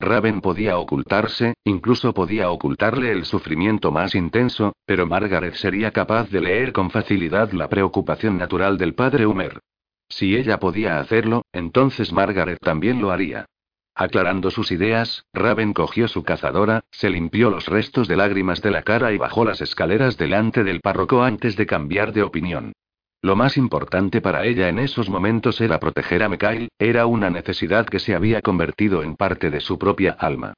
Raven 0.00 0.40
podía 0.40 0.78
ocultarse, 0.78 1.54
incluso 1.64 2.14
podía 2.14 2.50
ocultarle 2.50 3.12
el 3.12 3.24
sufrimiento 3.24 3.90
más 3.90 4.14
intenso, 4.14 4.72
pero 4.86 5.06
Margaret 5.06 5.54
sería 5.54 5.90
capaz 5.92 6.30
de 6.30 6.40
leer 6.40 6.72
con 6.72 6.90
facilidad 6.90 7.52
la 7.52 7.68
preocupación 7.68 8.38
natural 8.38 8.78
del 8.78 8.94
padre 8.94 9.26
Humer. 9.26 9.60
Si 10.08 10.36
ella 10.36 10.58
podía 10.58 11.00
hacerlo, 11.00 11.42
entonces 11.52 12.12
Margaret 12.12 12.58
también 12.60 13.00
lo 13.00 13.10
haría. 13.10 13.46
Aclarando 13.94 14.50
sus 14.50 14.70
ideas, 14.70 15.24
Raven 15.32 15.72
cogió 15.72 16.06
su 16.06 16.22
cazadora, 16.22 16.84
se 16.90 17.10
limpió 17.10 17.50
los 17.50 17.66
restos 17.66 18.06
de 18.06 18.16
lágrimas 18.16 18.62
de 18.62 18.70
la 18.70 18.82
cara 18.82 19.12
y 19.12 19.18
bajó 19.18 19.44
las 19.44 19.60
escaleras 19.60 20.16
delante 20.16 20.62
del 20.62 20.80
párroco 20.80 21.24
antes 21.24 21.56
de 21.56 21.66
cambiar 21.66 22.12
de 22.12 22.22
opinión. 22.22 22.72
Lo 23.20 23.34
más 23.34 23.56
importante 23.56 24.20
para 24.20 24.44
ella 24.44 24.68
en 24.68 24.78
esos 24.78 25.10
momentos 25.10 25.60
era 25.60 25.80
proteger 25.80 26.22
a 26.22 26.28
Mikhail, 26.28 26.68
era 26.78 27.06
una 27.06 27.30
necesidad 27.30 27.86
que 27.86 27.98
se 27.98 28.14
había 28.14 28.40
convertido 28.40 29.02
en 29.02 29.16
parte 29.16 29.50
de 29.50 29.60
su 29.60 29.78
propia 29.78 30.12
alma. 30.12 30.54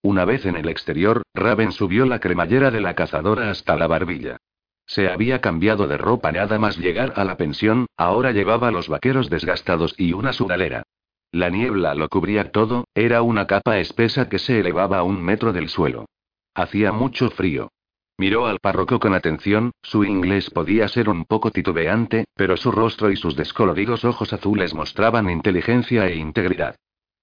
Una 0.00 0.24
vez 0.24 0.46
en 0.46 0.56
el 0.56 0.68
exterior, 0.68 1.22
Raven 1.34 1.72
subió 1.72 2.06
la 2.06 2.20
cremallera 2.20 2.70
de 2.70 2.80
la 2.80 2.94
cazadora 2.94 3.50
hasta 3.50 3.76
la 3.76 3.86
barbilla. 3.86 4.38
Se 4.86 5.08
había 5.08 5.40
cambiado 5.40 5.86
de 5.86 5.96
ropa 5.96 6.30
nada 6.32 6.58
más 6.58 6.78
llegar 6.78 7.14
a 7.16 7.24
la 7.24 7.36
pensión, 7.36 7.86
ahora 7.96 8.32
llevaba 8.32 8.70
los 8.70 8.88
vaqueros 8.88 9.30
desgastados 9.30 9.94
y 9.98 10.12
una 10.12 10.32
sudalera. 10.32 10.84
La 11.32 11.50
niebla 11.50 11.94
lo 11.94 12.08
cubría 12.08 12.52
todo, 12.52 12.84
era 12.94 13.22
una 13.22 13.46
capa 13.46 13.78
espesa 13.78 14.28
que 14.28 14.38
se 14.38 14.60
elevaba 14.60 14.98
a 14.98 15.02
un 15.02 15.22
metro 15.22 15.52
del 15.52 15.68
suelo. 15.68 16.06
Hacía 16.54 16.92
mucho 16.92 17.30
frío. 17.30 17.70
Miró 18.16 18.46
al 18.46 18.60
párroco 18.60 19.00
con 19.00 19.14
atención, 19.14 19.72
su 19.82 20.04
inglés 20.04 20.50
podía 20.50 20.86
ser 20.86 21.08
un 21.08 21.24
poco 21.24 21.50
titubeante, 21.50 22.26
pero 22.34 22.56
su 22.56 22.70
rostro 22.70 23.10
y 23.10 23.16
sus 23.16 23.34
descoloridos 23.34 24.04
ojos 24.04 24.32
azules 24.32 24.74
mostraban 24.74 25.28
inteligencia 25.28 26.06
e 26.06 26.14
integridad. 26.14 26.76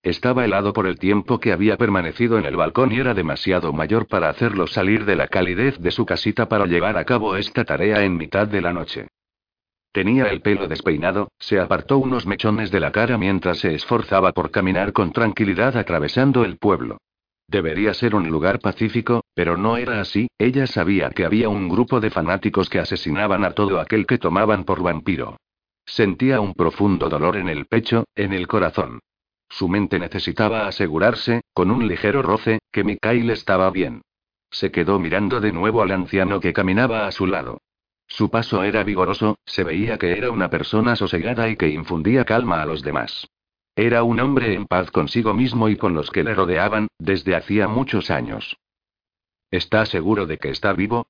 Estaba 0.04 0.45
helado 0.45 0.74
por 0.74 0.88
el 0.88 0.97
tiempo 0.97 1.39
que 1.39 1.52
había 1.52 1.78
permanecido 1.78 2.39
en 2.39 2.45
el 2.45 2.56
balcón 2.56 2.91
y 2.91 2.99
era 2.99 3.14
demasiado 3.14 3.72
mayor 3.72 4.08
para 4.08 4.30
hacerlo 4.30 4.66
salir 4.66 5.06
de 5.06 5.16
la 5.16 5.28
calidez 5.28 5.78
de 5.78 5.91
su 5.91 6.08
casita 6.08 6.49
para 6.49 6.66
llevar 6.66 6.97
a 6.97 7.06
cabo 7.06 7.36
esta 7.36 7.66
tarea 7.66 8.04
en 8.04 8.18
mitad 8.18 8.47
de 8.47 8.62
la 8.62 8.74
noche. 8.74 9.08
Tenía 9.91 10.26
el 10.28 10.41
pelo 10.41 10.68
despeinado, 10.68 11.30
se 11.38 11.60
apartó 11.60 11.99
unos 11.99 12.26
mechones 12.26 12.72
de 12.72 12.80
la 12.80 12.91
cara 12.91 13.18
mientras 13.20 13.60
se 13.60 13.76
esforzaba 13.76 14.32
por 14.32 14.49
caminar 14.49 14.91
con 14.91 15.12
tranquilidad 15.12 15.78
atravesando 15.78 16.45
el 16.45 16.58
pueblo. 16.58 16.97
Debería 17.47 17.93
ser 17.93 18.16
un 18.16 18.28
lugar 18.28 18.60
pacífico, 18.60 19.26
pero 19.36 19.56
no 19.56 19.78
era 19.78 20.02
así, 20.02 20.30
ella 20.39 20.66
sabía 20.66 21.12
que 21.12 21.26
había 21.26 21.49
un 21.49 21.70
grupo 21.70 21.99
de 21.99 22.10
fanáticos 22.10 22.70
que 22.70 22.80
asesinaban 22.80 23.43
a 23.43 23.52
todo 23.52 23.80
aquel 23.80 24.08
que 24.08 24.18
tomaban 24.18 24.64
por 24.64 24.82
vampiro. 24.82 25.38
Sentía 25.86 26.39
un 26.39 26.54
profundo 26.54 27.10
dolor 27.10 27.36
en 27.38 27.49
el 27.49 27.66
pecho, 27.66 28.06
en 28.16 28.34
el 28.34 28.47
corazón. 28.47 28.99
Su 29.52 29.68
mente 29.68 29.99
necesitaba 29.99 30.66
asegurarse, 30.66 31.41
con 31.54 31.72
un 31.72 31.86
ligero 31.86 32.22
roce, 32.22 32.60
que 32.72 32.86
Mikhail 32.86 33.30
estaba 33.32 33.70
bien. 33.70 34.02
Se 34.49 34.72
quedó 34.72 34.97
mirando 34.97 35.41
de 35.41 35.52
nuevo 35.52 35.82
al 35.82 35.91
anciano 35.91 36.39
que 36.39 36.54
caminaba 36.54 37.06
a 37.06 37.12
su 37.12 37.28
lado. 37.28 37.60
Su 38.08 38.32
paso 38.32 38.64
era 38.64 38.84
vigoroso, 38.84 39.38
se 39.45 39.66
veía 39.66 39.97
que 39.97 40.18
era 40.18 40.32
una 40.32 40.49
persona 40.49 40.95
sosegada 40.95 41.49
y 41.49 41.58
que 41.58 41.68
infundía 41.68 42.24
calma 42.24 42.62
a 42.62 42.66
los 42.66 42.82
demás. 42.82 43.28
Era 43.76 44.04
un 44.04 44.22
hombre 44.22 44.54
en 44.54 44.68
paz 44.68 44.89
consigo 44.89 45.34
mismo 45.34 45.68
y 45.68 45.76
con 45.76 45.95
los 45.95 46.12
que 46.12 46.24
le 46.24 46.34
rodeaban, 46.34 46.88
desde 46.97 47.36
hacía 47.36 47.68
muchos 47.68 48.10
años. 48.10 48.58
¿Está 49.49 49.86
seguro 49.86 50.28
de 50.28 50.38
que 50.38 50.49
está 50.49 50.72
vivo? 50.72 51.08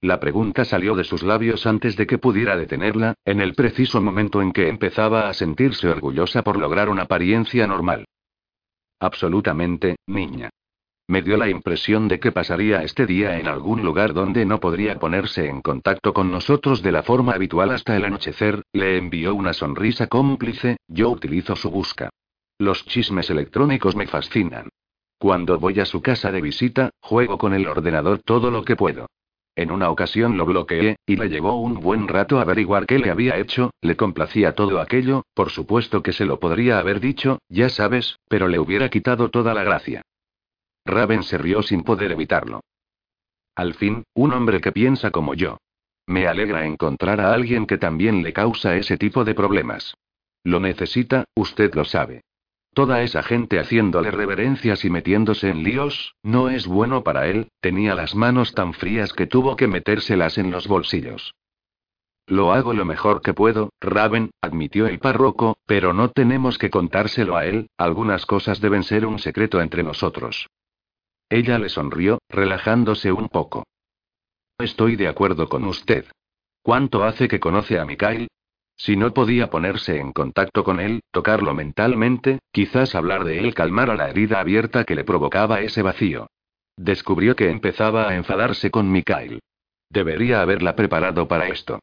La 0.00 0.20
pregunta 0.20 0.64
salió 0.64 0.94
de 0.94 1.02
sus 1.02 1.24
labios 1.24 1.66
antes 1.66 1.96
de 1.96 2.06
que 2.06 2.18
pudiera 2.18 2.56
detenerla, 2.56 3.14
en 3.24 3.40
el 3.40 3.54
preciso 3.54 4.00
momento 4.00 4.40
en 4.40 4.52
que 4.52 4.68
empezaba 4.68 5.28
a 5.28 5.34
sentirse 5.34 5.88
orgullosa 5.88 6.42
por 6.42 6.56
lograr 6.56 6.88
una 6.88 7.02
apariencia 7.02 7.66
normal. 7.66 8.04
Absolutamente, 9.00 9.96
niña. 10.06 10.50
Me 11.08 11.22
dio 11.22 11.36
la 11.36 11.48
impresión 11.48 12.06
de 12.06 12.20
que 12.20 12.30
pasaría 12.30 12.82
este 12.82 13.06
día 13.06 13.38
en 13.38 13.48
algún 13.48 13.82
lugar 13.82 14.12
donde 14.12 14.44
no 14.44 14.60
podría 14.60 14.98
ponerse 14.98 15.48
en 15.48 15.62
contacto 15.62 16.12
con 16.12 16.30
nosotros 16.30 16.82
de 16.82 16.92
la 16.92 17.02
forma 17.02 17.32
habitual 17.32 17.70
hasta 17.70 17.96
el 17.96 18.04
anochecer, 18.04 18.62
le 18.72 18.98
envió 18.98 19.34
una 19.34 19.52
sonrisa 19.52 20.06
cómplice, 20.06 20.76
yo 20.86 21.10
utilizo 21.10 21.56
su 21.56 21.70
busca. 21.70 22.10
Los 22.58 22.84
chismes 22.84 23.30
electrónicos 23.30 23.96
me 23.96 24.06
fascinan. 24.06 24.68
Cuando 25.18 25.58
voy 25.58 25.80
a 25.80 25.86
su 25.86 26.02
casa 26.02 26.30
de 26.30 26.40
visita, 26.40 26.90
juego 27.00 27.38
con 27.38 27.54
el 27.54 27.66
ordenador 27.66 28.20
todo 28.22 28.50
lo 28.50 28.64
que 28.64 28.76
puedo. 28.76 29.06
En 29.58 29.72
una 29.72 29.90
ocasión 29.90 30.36
lo 30.36 30.46
bloqueé, 30.46 30.98
y 31.04 31.16
le 31.16 31.28
llevó 31.28 31.60
un 31.60 31.80
buen 31.80 32.06
rato 32.06 32.38
averiguar 32.38 32.86
qué 32.86 33.00
le 33.00 33.10
había 33.10 33.38
hecho, 33.38 33.72
le 33.80 33.96
complacía 33.96 34.54
todo 34.54 34.80
aquello, 34.80 35.24
por 35.34 35.50
supuesto 35.50 36.00
que 36.00 36.12
se 36.12 36.26
lo 36.26 36.38
podría 36.38 36.78
haber 36.78 37.00
dicho, 37.00 37.40
ya 37.48 37.68
sabes, 37.68 38.20
pero 38.28 38.46
le 38.46 38.60
hubiera 38.60 38.88
quitado 38.88 39.30
toda 39.30 39.54
la 39.54 39.64
gracia. 39.64 40.02
Raven 40.86 41.24
se 41.24 41.38
rió 41.38 41.60
sin 41.62 41.82
poder 41.82 42.12
evitarlo. 42.12 42.60
Al 43.56 43.74
fin, 43.74 44.04
un 44.14 44.32
hombre 44.32 44.60
que 44.60 44.70
piensa 44.70 45.10
como 45.10 45.34
yo. 45.34 45.58
Me 46.06 46.28
alegra 46.28 46.64
encontrar 46.64 47.20
a 47.20 47.34
alguien 47.34 47.66
que 47.66 47.78
también 47.78 48.22
le 48.22 48.32
causa 48.32 48.76
ese 48.76 48.96
tipo 48.96 49.24
de 49.24 49.34
problemas. 49.34 49.92
Lo 50.44 50.60
necesita, 50.60 51.24
usted 51.34 51.74
lo 51.74 51.84
sabe. 51.84 52.22
Toda 52.74 53.02
esa 53.02 53.22
gente 53.22 53.58
haciéndole 53.58 54.10
reverencias 54.10 54.84
y 54.84 54.90
metiéndose 54.90 55.50
en 55.50 55.62
líos, 55.62 56.14
no 56.22 56.48
es 56.48 56.66
bueno 56.66 57.02
para 57.02 57.26
él, 57.26 57.48
tenía 57.60 57.94
las 57.94 58.14
manos 58.14 58.54
tan 58.54 58.72
frías 58.72 59.12
que 59.12 59.26
tuvo 59.26 59.56
que 59.56 59.66
metérselas 59.66 60.38
en 60.38 60.50
los 60.50 60.68
bolsillos. 60.68 61.34
Lo 62.28 62.52
hago 62.52 62.74
lo 62.74 62.84
mejor 62.84 63.22
que 63.22 63.32
puedo, 63.32 63.70
Raven, 63.80 64.30
admitió 64.42 64.86
el 64.86 64.98
párroco, 64.98 65.56
pero 65.64 65.94
no 65.94 66.10
tenemos 66.10 66.58
que 66.58 66.68
contárselo 66.68 67.36
a 67.36 67.46
él, 67.46 67.70
algunas 67.78 68.26
cosas 68.26 68.60
deben 68.60 68.84
ser 68.84 69.06
un 69.06 69.18
secreto 69.18 69.62
entre 69.62 69.82
nosotros. 69.82 70.46
Ella 71.30 71.58
le 71.58 71.70
sonrió, 71.70 72.18
relajándose 72.28 73.12
un 73.12 73.28
poco. 73.28 73.64
Estoy 74.58 74.96
de 74.96 75.08
acuerdo 75.08 75.48
con 75.48 75.64
usted. 75.64 76.04
¿Cuánto 76.62 77.04
hace 77.04 77.28
que 77.28 77.40
conoce 77.40 77.78
a 77.78 77.86
Mikhail? 77.86 78.28
Si 78.78 78.96
no 78.96 79.12
podía 79.12 79.50
ponerse 79.50 79.98
en 79.98 80.12
contacto 80.12 80.62
con 80.62 80.78
él, 80.78 81.00
tocarlo 81.10 81.52
mentalmente, 81.52 82.38
quizás 82.52 82.94
hablar 82.94 83.24
de 83.24 83.40
él 83.40 83.52
calmara 83.52 83.96
la 83.96 84.08
herida 84.08 84.38
abierta 84.38 84.84
que 84.84 84.94
le 84.94 85.02
provocaba 85.02 85.60
ese 85.60 85.82
vacío. 85.82 86.28
Descubrió 86.76 87.34
que 87.34 87.50
empezaba 87.50 88.08
a 88.08 88.14
enfadarse 88.14 88.70
con 88.70 88.90
Mikhail. 88.90 89.40
Debería 89.90 90.40
haberla 90.42 90.76
preparado 90.76 91.26
para 91.26 91.48
esto. 91.48 91.80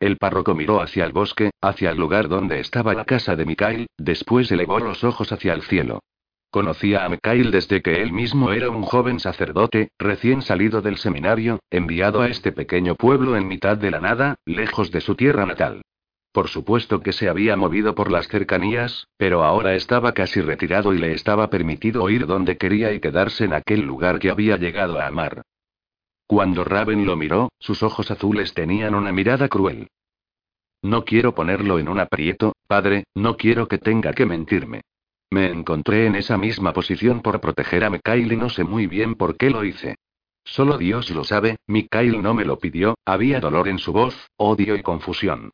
El 0.00 0.16
párroco 0.16 0.54
miró 0.54 0.80
hacia 0.80 1.04
el 1.04 1.12
bosque, 1.12 1.50
hacia 1.60 1.90
el 1.90 1.98
lugar 1.98 2.28
donde 2.28 2.60
estaba 2.60 2.94
la 2.94 3.04
casa 3.04 3.36
de 3.36 3.44
Mikhail, 3.44 3.86
después 3.98 4.50
elevó 4.50 4.78
los 4.78 5.04
ojos 5.04 5.32
hacia 5.32 5.52
el 5.52 5.62
cielo. 5.62 6.00
Conocía 6.50 7.04
a 7.04 7.10
Mikhail 7.10 7.50
desde 7.50 7.82
que 7.82 8.00
él 8.00 8.12
mismo 8.12 8.52
era 8.52 8.70
un 8.70 8.82
joven 8.82 9.20
sacerdote, 9.20 9.90
recién 9.98 10.40
salido 10.40 10.80
del 10.80 10.96
seminario, 10.96 11.60
enviado 11.70 12.22
a 12.22 12.28
este 12.28 12.52
pequeño 12.52 12.94
pueblo 12.94 13.36
en 13.36 13.46
mitad 13.48 13.76
de 13.76 13.90
la 13.90 14.00
nada, 14.00 14.36
lejos 14.46 14.90
de 14.90 15.02
su 15.02 15.14
tierra 15.14 15.44
natal. 15.44 15.82
Por 16.36 16.48
supuesto 16.48 17.00
que 17.00 17.14
se 17.14 17.30
había 17.30 17.56
movido 17.56 17.94
por 17.94 18.12
las 18.12 18.28
cercanías, 18.28 19.08
pero 19.16 19.42
ahora 19.42 19.74
estaba 19.74 20.12
casi 20.12 20.42
retirado 20.42 20.92
y 20.92 20.98
le 20.98 21.14
estaba 21.14 21.48
permitido 21.48 22.10
ir 22.10 22.26
donde 22.26 22.58
quería 22.58 22.92
y 22.92 23.00
quedarse 23.00 23.46
en 23.46 23.54
aquel 23.54 23.80
lugar 23.80 24.18
que 24.18 24.28
había 24.28 24.58
llegado 24.58 25.00
a 25.00 25.06
amar. 25.06 25.40
Cuando 26.26 26.62
Raven 26.62 27.06
lo 27.06 27.16
miró, 27.16 27.48
sus 27.58 27.82
ojos 27.82 28.10
azules 28.10 28.52
tenían 28.52 28.94
una 28.94 29.12
mirada 29.12 29.48
cruel. 29.48 29.88
No 30.82 31.06
quiero 31.06 31.34
ponerlo 31.34 31.78
en 31.78 31.88
un 31.88 32.00
aprieto, 32.00 32.54
padre, 32.66 33.04
no 33.14 33.38
quiero 33.38 33.66
que 33.66 33.78
tenga 33.78 34.12
que 34.12 34.26
mentirme. 34.26 34.82
Me 35.30 35.46
encontré 35.46 36.04
en 36.04 36.16
esa 36.16 36.36
misma 36.36 36.74
posición 36.74 37.22
por 37.22 37.40
proteger 37.40 37.82
a 37.82 37.88
Mikhail 37.88 38.30
y 38.30 38.36
no 38.36 38.50
sé 38.50 38.62
muy 38.62 38.86
bien 38.86 39.14
por 39.14 39.38
qué 39.38 39.48
lo 39.48 39.64
hice. 39.64 39.94
Solo 40.44 40.76
Dios 40.76 41.10
lo 41.12 41.24
sabe, 41.24 41.56
Mikhail 41.66 42.20
no 42.20 42.34
me 42.34 42.44
lo 42.44 42.58
pidió, 42.58 42.94
había 43.06 43.40
dolor 43.40 43.68
en 43.68 43.78
su 43.78 43.94
voz, 43.94 44.28
odio 44.36 44.76
y 44.76 44.82
confusión. 44.82 45.50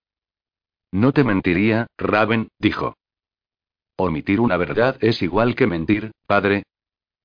No 0.93 1.13
te 1.13 1.25
mentiría, 1.25 1.87
Raven, 1.97 2.49
dijo. 2.59 2.97
Omitir 3.97 4.41
una 4.41 4.59
verdad 4.59 4.99
es 5.01 5.23
igual 5.23 5.55
que 5.55 5.67
mentir, 5.67 6.13
padre. 6.27 6.65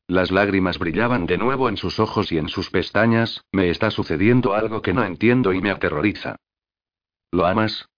Las 0.07 0.31
lágrimas 0.31 0.79
brillaban 0.79 1.25
de 1.25 1.37
nuevo 1.37 1.67
en 1.67 1.75
sus 1.75 1.99
ojos 1.99 2.31
y 2.31 2.37
en 2.37 2.47
sus 2.47 2.69
pestañas, 2.69 3.43
me 3.51 3.69
está 3.69 3.91
sucediendo 3.91 4.53
algo 4.53 4.81
que 4.81 4.93
no 4.93 5.03
entiendo 5.03 5.51
y 5.51 5.59
me 5.59 5.69
aterroriza. 5.69 6.37
¿Lo 7.31 7.45
amas? 7.45 7.89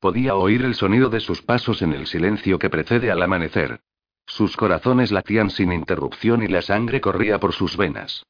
Podía 0.00 0.36
oír 0.36 0.62
el 0.62 0.74
sonido 0.74 1.10
de 1.10 1.20
sus 1.20 1.42
pasos 1.42 1.82
en 1.82 1.92
el 1.92 2.06
silencio 2.06 2.58
que 2.58 2.70
precede 2.70 3.10
al 3.10 3.22
amanecer. 3.22 3.80
Sus 4.24 4.56
corazones 4.56 5.12
latían 5.12 5.50
sin 5.50 5.72
interrupción 5.72 6.42
y 6.42 6.48
la 6.48 6.62
sangre 6.62 7.00
corría 7.00 7.38
por 7.38 7.52
sus 7.52 7.76
venas. 7.76 8.24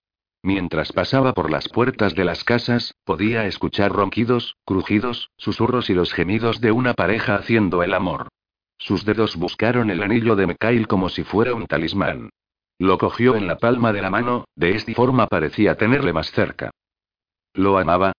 Mientras 0.49 0.93
pasaba 0.93 1.35
por 1.35 1.51
las 1.51 1.69
puertas 1.69 2.15
de 2.15 2.25
las 2.25 2.43
casas, 2.43 2.95
podía 3.05 3.45
escuchar 3.45 3.93
ronquidos, 3.93 4.57
crujidos, 4.65 5.29
susurros 5.37 5.91
y 5.91 5.95
los 5.95 6.15
gemidos 6.15 6.63
de 6.63 6.73
una 6.73 6.95
pareja 6.95 7.35
haciendo 7.35 7.83
el 7.83 7.93
amor. 7.93 8.29
Sus 8.79 9.05
dedos 9.05 9.37
buscaron 9.37 9.91
el 9.91 10.03
anillo 10.03 10.37
de 10.37 10.47
Mikhail 10.47 10.89
como 10.89 11.11
si 11.11 11.23
fuera 11.23 11.53
un 11.53 11.67
talismán. 11.67 12.31
Lo 12.79 12.97
cogió 12.97 13.37
en 13.37 13.47
la 13.47 13.59
palma 13.59 13.93
de 13.93 14.01
la 14.01 14.09
mano, 14.09 14.47
de 14.57 14.75
esta 14.75 14.95
forma 14.95 15.27
parecía 15.27 15.77
tenerle 15.77 16.15
más 16.15 16.31
cerca. 16.33 16.71
¿Lo 17.53 17.77
amaba? 17.77 18.13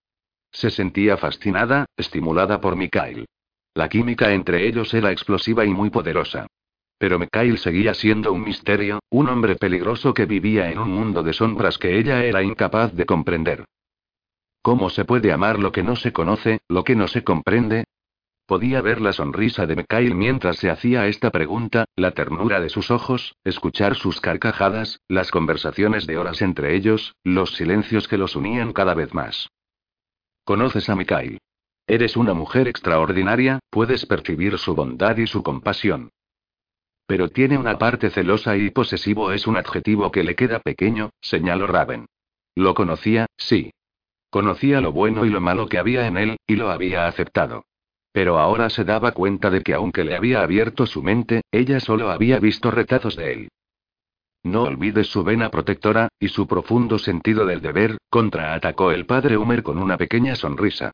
Se 0.52 0.70
sentía 0.70 1.18
fascinada, 1.18 1.88
estimulada 1.98 2.62
por 2.62 2.76
Mikhail. 2.76 3.26
La 3.74 3.90
química 3.90 4.34
entre 4.34 4.68
ellos 4.68 4.94
era 4.94 5.12
explosiva 5.12 5.66
y 5.66 5.70
muy 5.70 5.90
poderosa. 5.90 6.46
Pero 7.00 7.18
Mikhail 7.18 7.58
seguía 7.58 7.94
siendo 7.94 8.34
un 8.34 8.44
misterio, 8.44 9.00
un 9.10 9.30
hombre 9.30 9.56
peligroso 9.56 10.14
que 10.14 10.26
vivía 10.26 10.70
en 10.70 10.78
un 10.78 10.92
mundo 10.92 11.24
de 11.24 11.34
sombras 11.34 11.78
que 11.78 11.98
ella 11.98 12.26
era 12.26 12.44
incapaz 12.44 12.94
de 12.94 13.06
comprender. 13.06 13.66
¿Cómo 14.62 14.90
se 14.90 15.06
puede 15.06 15.32
amar 15.32 15.60
lo 15.60 15.72
que 15.72 15.82
no 15.82 15.96
se 15.96 16.12
conoce, 16.12 16.60
lo 16.68 16.84
que 16.84 16.98
no 16.98 17.08
se 17.08 17.24
comprende? 17.24 17.86
Podía 18.46 18.82
ver 18.82 19.00
la 19.00 19.14
sonrisa 19.14 19.66
de 19.66 19.78
Mikhail 19.78 20.14
mientras 20.14 20.58
se 20.58 20.70
hacía 20.70 21.08
esta 21.08 21.32
pregunta, 21.32 21.86
la 21.96 22.12
ternura 22.12 22.60
de 22.60 22.68
sus 22.68 22.92
ojos, 22.92 23.36
escuchar 23.46 23.96
sus 23.96 24.20
carcajadas, 24.20 25.00
las 25.08 25.32
conversaciones 25.32 26.06
de 26.06 26.18
horas 26.18 26.42
entre 26.42 26.76
ellos, 26.76 27.16
los 27.24 27.56
silencios 27.56 28.10
que 28.10 28.18
los 28.18 28.36
unían 28.36 28.74
cada 28.74 28.94
vez 28.94 29.14
más. 29.14 29.48
Conoces 30.44 30.90
a 30.90 30.96
Mikhail. 30.96 31.40
Eres 31.88 32.18
una 32.18 32.34
mujer 32.34 32.68
extraordinaria, 32.68 33.60
puedes 33.70 34.06
percibir 34.06 34.58
su 34.58 34.76
bondad 34.76 35.16
y 35.18 35.28
su 35.28 35.44
compasión. 35.44 36.10
Pero 37.10 37.30
tiene 37.30 37.58
una 37.58 37.80
parte 37.80 38.12
celosa 38.12 38.56
y 38.56 38.70
posesivo 38.70 39.32
es 39.32 39.48
un 39.48 39.58
adjetivo 39.58 40.12
que 40.12 40.24
le 40.24 40.36
queda 40.36 40.60
pequeño, 40.60 41.10
señaló 41.20 41.66
Raven. 41.66 42.06
Lo 42.54 42.76
conocía, 42.76 43.26
sí. 43.36 43.72
Conocía 44.30 44.80
lo 44.80 44.92
bueno 44.92 45.26
y 45.26 45.32
lo 45.32 45.42
malo 45.42 45.68
que 45.68 45.80
había 45.80 46.06
en 46.06 46.18
él, 46.18 46.38
y 46.46 46.56
lo 46.56 46.70
había 46.70 47.08
aceptado. 47.08 47.66
Pero 48.12 48.38
ahora 48.38 48.70
se 48.70 48.84
daba 48.84 49.14
cuenta 49.14 49.50
de 49.50 49.64
que 49.64 49.74
aunque 49.74 50.04
le 50.04 50.16
había 50.16 50.44
abierto 50.44 50.86
su 50.86 51.02
mente, 51.02 51.42
ella 51.52 51.80
solo 51.80 52.12
había 52.12 52.40
visto 52.40 52.70
retazos 52.70 53.16
de 53.16 53.34
él. 53.34 53.50
No 54.44 54.66
olvides 54.66 55.08
su 55.08 55.24
vena 55.24 55.50
protectora, 55.50 56.10
y 56.20 56.28
su 56.28 56.46
profundo 56.46 57.00
sentido 57.00 57.48
del 57.48 57.62
deber, 57.62 57.98
contraatacó 58.12 58.92
el 58.92 59.08
padre 59.08 59.36
Humer 59.36 59.64
con 59.64 59.80
una 59.80 59.98
pequeña 59.98 60.36
sonrisa. 60.36 60.92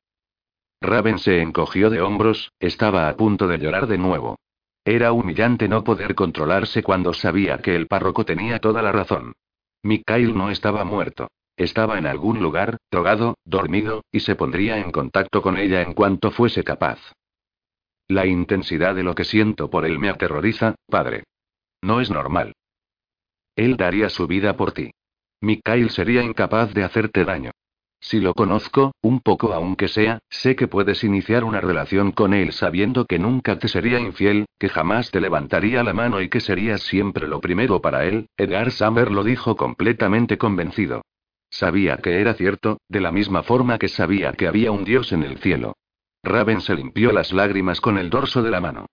Raven 0.80 1.20
se 1.20 1.42
encogió 1.42 1.90
de 1.90 2.00
hombros, 2.00 2.54
estaba 2.62 3.10
a 3.10 3.18
punto 3.18 3.50
de 3.50 3.58
llorar 3.58 3.88
de 3.88 3.98
nuevo. 3.98 4.38
Era 4.86 5.12
humillante 5.12 5.68
no 5.68 5.84
poder 5.84 6.14
controlarse 6.14 6.84
cuando 6.84 7.12
sabía 7.12 7.58
que 7.58 7.76
el 7.76 7.88
párroco 7.88 8.24
tenía 8.24 8.60
toda 8.60 8.84
la 8.84 8.92
razón. 8.92 9.34
Mikhail 9.82 10.38
no 10.38 10.52
estaba 10.52 10.86
muerto. 10.86 11.28
Estaba 11.58 11.98
en 11.98 12.06
algún 12.06 12.40
lugar, 12.40 12.78
drogado, 12.92 13.36
dormido, 13.46 14.04
y 14.12 14.20
se 14.20 14.36
pondría 14.36 14.78
en 14.78 14.92
contacto 14.92 15.42
con 15.42 15.58
ella 15.58 15.82
en 15.82 15.94
cuanto 15.94 16.30
fuese 16.30 16.64
capaz. 16.64 17.00
La 18.08 18.28
intensidad 18.28 18.94
de 18.94 19.04
lo 19.04 19.16
que 19.16 19.24
siento 19.24 19.72
por 19.72 19.86
él 19.86 19.98
me 19.98 20.10
aterroriza, 20.10 20.76
padre. 20.88 21.24
No 21.82 22.00
es 22.00 22.12
normal. 22.12 22.54
Él 23.56 23.78
daría 23.78 24.10
su 24.10 24.28
vida 24.28 24.56
por 24.56 24.74
ti. 24.74 24.92
Mikhail 25.42 25.90
sería 25.90 26.22
incapaz 26.22 26.74
de 26.74 26.84
hacerte 26.84 27.26
daño. 27.26 27.52
Si 28.08 28.20
lo 28.20 28.36
conozco, 28.36 28.94
un 29.02 29.20
poco 29.20 29.52
aunque 29.52 29.88
sea, 29.88 30.20
sé 30.30 30.56
que 30.56 30.68
puedes 30.68 31.04
iniciar 31.04 31.44
una 31.44 31.60
relación 31.60 32.12
con 32.12 32.36
él 32.36 32.52
sabiendo 32.52 33.06
que 33.06 33.18
nunca 33.18 33.58
te 33.58 33.68
sería 33.68 34.00
infiel, 34.00 34.46
que 34.60 34.70
jamás 34.70 35.10
te 35.10 35.20
levantaría 35.20 35.82
la 35.84 35.92
mano 35.92 36.22
y 36.22 36.30
que 36.30 36.40
serías 36.40 36.82
siempre 36.82 37.28
lo 37.28 37.42
primero 37.42 37.82
para 37.82 38.06
él, 38.06 38.28
Edgar 38.38 38.70
Summer 38.70 39.10
lo 39.10 39.24
dijo 39.24 39.56
completamente 39.56 40.38
convencido. 40.38 41.02
Sabía 41.50 41.98
que 41.98 42.22
era 42.22 42.36
cierto, 42.36 42.78
de 42.90 43.02
la 43.02 43.12
misma 43.12 43.42
forma 43.42 43.80
que 43.80 43.88
sabía 43.88 44.34
que 44.34 44.46
había 44.48 44.72
un 44.72 44.86
dios 44.86 45.12
en 45.12 45.24
el 45.24 45.40
cielo. 45.40 45.74
Raven 46.22 46.62
se 46.62 46.76
limpió 46.76 47.12
las 47.12 47.34
lágrimas 47.34 47.82
con 47.82 47.98
el 47.98 48.12
dorso 48.12 48.44
de 48.44 48.52
la 48.52 48.62
mano. 48.62 48.86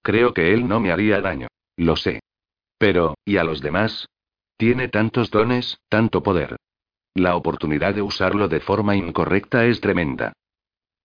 Creo 0.00 0.32
que 0.32 0.54
él 0.54 0.66
no 0.66 0.80
me 0.80 0.92
haría 0.92 1.20
daño. 1.20 1.48
Lo 1.76 1.94
sé. 1.96 2.20
Pero, 2.78 3.16
¿y 3.26 3.36
a 3.36 3.44
los 3.44 3.60
demás? 3.60 4.08
Tiene 4.56 4.88
tantos 4.88 5.30
dones, 5.30 5.76
tanto 5.90 6.22
poder. 6.22 6.56
La 7.14 7.36
oportunidad 7.36 7.94
de 7.94 8.02
usarlo 8.02 8.48
de 8.48 8.58
forma 8.58 8.96
incorrecta 8.96 9.64
es 9.66 9.80
tremenda. 9.80 10.32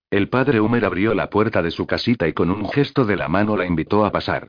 El 0.10 0.28
padre 0.28 0.60
Humer 0.60 0.84
abrió 0.86 1.14
la 1.14 1.30
puerta 1.30 1.62
de 1.62 1.70
su 1.70 1.86
casita 1.86 2.28
y 2.28 2.34
con 2.34 2.49
un 2.49 2.68
gesto 2.68 3.05
de 3.05 3.16
la 3.16 3.28
mano 3.28 3.55
la 3.55 3.68
invitó 3.68 4.05
a 4.05 4.12
pasar. 4.12 4.47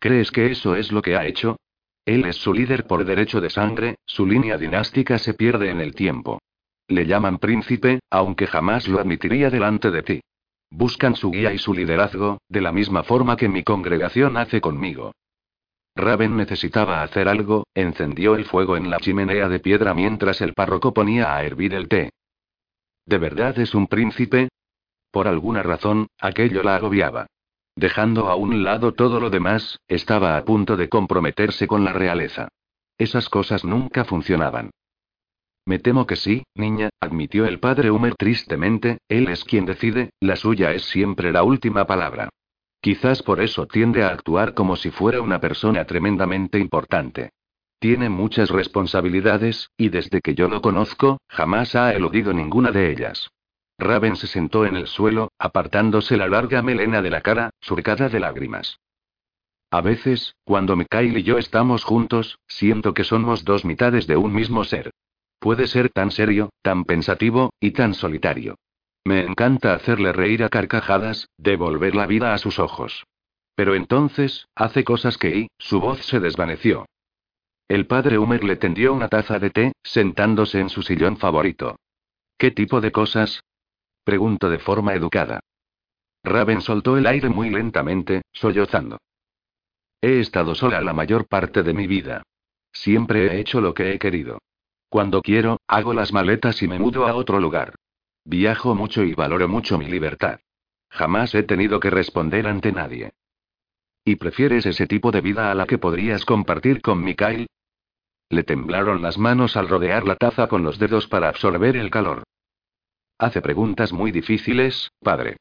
¿Crees 0.00 0.30
que 0.30 0.50
eso 0.50 0.74
es 0.74 0.90
lo 0.90 1.02
que 1.02 1.16
ha 1.16 1.26
hecho? 1.26 1.58
Él 2.06 2.24
es 2.24 2.36
su 2.36 2.54
líder 2.54 2.86
por 2.86 3.04
derecho 3.04 3.42
de 3.42 3.50
sangre, 3.50 3.96
su 4.06 4.26
línea 4.26 4.56
dinástica 4.56 5.18
se 5.18 5.34
pierde 5.34 5.68
en 5.68 5.82
el 5.82 5.94
tiempo. 5.94 6.40
Le 6.88 7.06
llaman 7.06 7.38
príncipe, 7.38 8.00
aunque 8.10 8.46
jamás 8.46 8.88
lo 8.88 9.00
admitiría 9.00 9.50
delante 9.50 9.90
de 9.90 10.02
ti. 10.02 10.20
Buscan 10.70 11.14
su 11.14 11.30
guía 11.30 11.52
y 11.52 11.58
su 11.58 11.74
liderazgo, 11.74 12.38
de 12.48 12.62
la 12.62 12.72
misma 12.72 13.02
forma 13.02 13.36
que 13.36 13.50
mi 13.50 13.62
congregación 13.64 14.38
hace 14.38 14.62
conmigo. 14.62 15.12
Raven 15.96 16.36
necesitaba 16.36 17.02
hacer 17.02 17.28
algo, 17.28 17.66
encendió 17.74 18.34
el 18.34 18.44
fuego 18.44 18.76
en 18.76 18.90
la 18.90 18.98
chimenea 18.98 19.48
de 19.48 19.60
piedra 19.60 19.94
mientras 19.94 20.40
el 20.40 20.52
párroco 20.54 20.92
ponía 20.92 21.34
a 21.34 21.44
hervir 21.44 21.74
el 21.74 21.88
té. 21.88 22.10
¿De 23.06 23.18
verdad 23.18 23.58
es 23.58 23.74
un 23.74 23.86
príncipe? 23.86 24.48
Por 25.10 25.28
alguna 25.28 25.62
razón, 25.62 26.08
aquello 26.18 26.62
la 26.62 26.76
agobiaba. 26.76 27.26
Dejando 27.76 28.28
a 28.28 28.34
un 28.34 28.64
lado 28.64 28.92
todo 28.92 29.20
lo 29.20 29.30
demás, 29.30 29.78
estaba 29.86 30.36
a 30.36 30.44
punto 30.44 30.76
de 30.76 30.88
comprometerse 30.88 31.66
con 31.66 31.84
la 31.84 31.92
realeza. 31.92 32.48
Esas 32.98 33.28
cosas 33.28 33.64
nunca 33.64 34.04
funcionaban. 34.04 34.70
Me 35.66 35.78
temo 35.78 36.06
que 36.06 36.16
sí, 36.16 36.42
niña, 36.54 36.90
admitió 37.00 37.46
el 37.46 37.58
padre 37.58 37.90
Humer 37.90 38.14
tristemente, 38.16 38.98
él 39.08 39.28
es 39.28 39.44
quien 39.44 39.64
decide, 39.64 40.10
la 40.20 40.36
suya 40.36 40.72
es 40.72 40.84
siempre 40.84 41.32
la 41.32 41.42
última 41.42 41.86
palabra. 41.86 42.28
Quizás 42.84 43.22
por 43.22 43.40
eso 43.40 43.66
tiende 43.66 44.02
a 44.02 44.08
actuar 44.08 44.52
como 44.52 44.76
si 44.76 44.90
fuera 44.90 45.22
una 45.22 45.40
persona 45.40 45.86
tremendamente 45.86 46.58
importante. 46.58 47.30
Tiene 47.78 48.10
muchas 48.10 48.50
responsabilidades, 48.50 49.70
y 49.78 49.88
desde 49.88 50.20
que 50.20 50.34
yo 50.34 50.50
lo 50.50 50.60
conozco, 50.60 51.16
jamás 51.26 51.76
ha 51.76 51.94
eludido 51.94 52.34
ninguna 52.34 52.72
de 52.72 52.92
ellas. 52.92 53.30
Raven 53.78 54.16
se 54.16 54.26
sentó 54.26 54.66
en 54.66 54.76
el 54.76 54.86
suelo, 54.86 55.32
apartándose 55.38 56.18
la 56.18 56.28
larga 56.28 56.60
melena 56.60 57.00
de 57.00 57.08
la 57.08 57.22
cara, 57.22 57.48
surcada 57.58 58.10
de 58.10 58.20
lágrimas. 58.20 58.78
A 59.70 59.80
veces, 59.80 60.34
cuando 60.44 60.76
Mikhail 60.76 61.16
y 61.16 61.22
yo 61.22 61.38
estamos 61.38 61.84
juntos, 61.84 62.38
siento 62.46 62.92
que 62.92 63.04
somos 63.04 63.46
dos 63.46 63.64
mitades 63.64 64.06
de 64.06 64.18
un 64.18 64.34
mismo 64.34 64.62
ser. 64.62 64.90
Puede 65.38 65.68
ser 65.68 65.88
tan 65.88 66.10
serio, 66.10 66.50
tan 66.60 66.84
pensativo, 66.84 67.50
y 67.60 67.70
tan 67.70 67.94
solitario. 67.94 68.56
Me 69.06 69.20
encanta 69.20 69.74
hacerle 69.74 70.12
reír 70.12 70.42
a 70.44 70.48
carcajadas, 70.48 71.28
devolver 71.36 71.94
la 71.94 72.06
vida 72.06 72.32
a 72.32 72.38
sus 72.38 72.58
ojos. 72.58 73.04
Pero 73.54 73.74
entonces, 73.74 74.48
hace 74.54 74.82
cosas 74.82 75.18
que 75.18 75.36
y, 75.36 75.48
su 75.58 75.78
voz 75.78 76.04
se 76.06 76.20
desvaneció. 76.20 76.86
El 77.68 77.86
padre 77.86 78.18
Humer 78.18 78.44
le 78.44 78.56
tendió 78.56 78.94
una 78.94 79.08
taza 79.08 79.38
de 79.38 79.50
té, 79.50 79.72
sentándose 79.82 80.58
en 80.60 80.70
su 80.70 80.82
sillón 80.82 81.18
favorito. 81.18 81.76
¿Qué 82.38 82.50
tipo 82.50 82.80
de 82.80 82.92
cosas? 82.92 83.44
Preguntó 84.04 84.48
de 84.48 84.58
forma 84.58 84.94
educada. 84.94 85.40
Raven 86.24 86.62
soltó 86.62 86.96
el 86.96 87.06
aire 87.06 87.28
muy 87.28 87.50
lentamente, 87.50 88.22
sollozando. 88.32 88.98
He 90.00 90.20
estado 90.20 90.54
sola 90.54 90.80
la 90.80 90.94
mayor 90.94 91.26
parte 91.26 91.62
de 91.62 91.74
mi 91.74 91.86
vida. 91.86 92.22
Siempre 92.72 93.26
he 93.26 93.40
hecho 93.40 93.60
lo 93.60 93.74
que 93.74 93.92
he 93.92 93.98
querido. 93.98 94.38
Cuando 94.88 95.22
quiero, 95.22 95.58
hago 95.66 95.92
las 95.92 96.12
maletas 96.12 96.62
y 96.62 96.68
me 96.68 96.78
mudo 96.78 97.06
a 97.06 97.14
otro 97.14 97.40
lugar. 97.40 97.74
Viajo 98.24 98.74
mucho 98.74 99.04
y 99.04 99.14
valoro 99.14 99.48
mucho 99.48 99.76
mi 99.78 99.86
libertad. 99.86 100.40
Jamás 100.88 101.34
he 101.34 101.42
tenido 101.42 101.80
que 101.80 101.90
responder 101.90 102.46
ante 102.46 102.72
nadie. 102.72 103.12
¿Y 104.04 104.16
prefieres 104.16 104.64
ese 104.66 104.86
tipo 104.86 105.10
de 105.10 105.20
vida 105.20 105.50
a 105.50 105.54
la 105.54 105.66
que 105.66 105.78
podrías 105.78 106.24
compartir 106.24 106.80
con 106.80 107.02
Mikhail? 107.02 107.46
Le 108.30 108.42
temblaron 108.42 109.02
las 109.02 109.18
manos 109.18 109.56
al 109.56 109.68
rodear 109.68 110.06
la 110.06 110.16
taza 110.16 110.48
con 110.48 110.62
los 110.62 110.78
dedos 110.78 111.06
para 111.06 111.28
absorber 111.28 111.76
el 111.76 111.90
calor. 111.90 112.22
Hace 113.18 113.42
preguntas 113.42 113.92
muy 113.92 114.10
difíciles, 114.10 114.90
padre. 115.00 115.36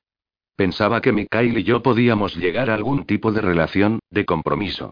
Pensaba 0.56 1.02
que 1.02 1.12
Mikhail 1.12 1.58
y 1.58 1.64
yo 1.64 1.82
podíamos 1.82 2.36
llegar 2.36 2.70
a 2.70 2.76
algún 2.76 3.06
tipo 3.06 3.32
de 3.32 3.42
relación, 3.42 4.00
de 4.10 4.26
compromiso. 4.26 4.92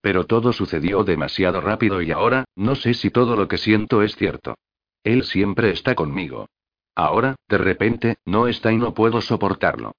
Pero 0.00 0.26
todo 0.26 0.52
sucedió 0.52 1.04
demasiado 1.04 1.60
rápido 1.60 2.02
y 2.02 2.10
ahora, 2.10 2.44
no 2.56 2.74
sé 2.74 2.94
si 2.94 3.10
todo 3.10 3.36
lo 3.36 3.48
que 3.48 3.58
siento 3.58 4.02
es 4.02 4.16
cierto. 4.16 4.56
Él 5.04 5.24
siempre 5.24 5.70
está 5.70 5.94
conmigo. 5.94 6.48
Ahora, 6.94 7.36
de 7.48 7.58
repente, 7.58 8.16
no 8.24 8.48
está 8.48 8.72
y 8.72 8.76
no 8.76 8.94
puedo 8.94 9.20
soportarlo. 9.20 9.92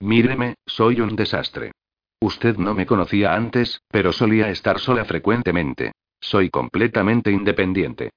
Míreme, 0.00 0.56
soy 0.66 1.00
un 1.00 1.14
desastre. 1.14 1.72
Usted 2.20 2.56
no 2.56 2.74
me 2.74 2.86
conocía 2.86 3.34
antes, 3.34 3.80
pero 3.88 4.12
solía 4.12 4.50
estar 4.50 4.78
sola 4.78 5.04
frecuentemente. 5.04 5.92
Soy 6.20 6.50
completamente 6.50 7.30
independiente. 7.30 8.10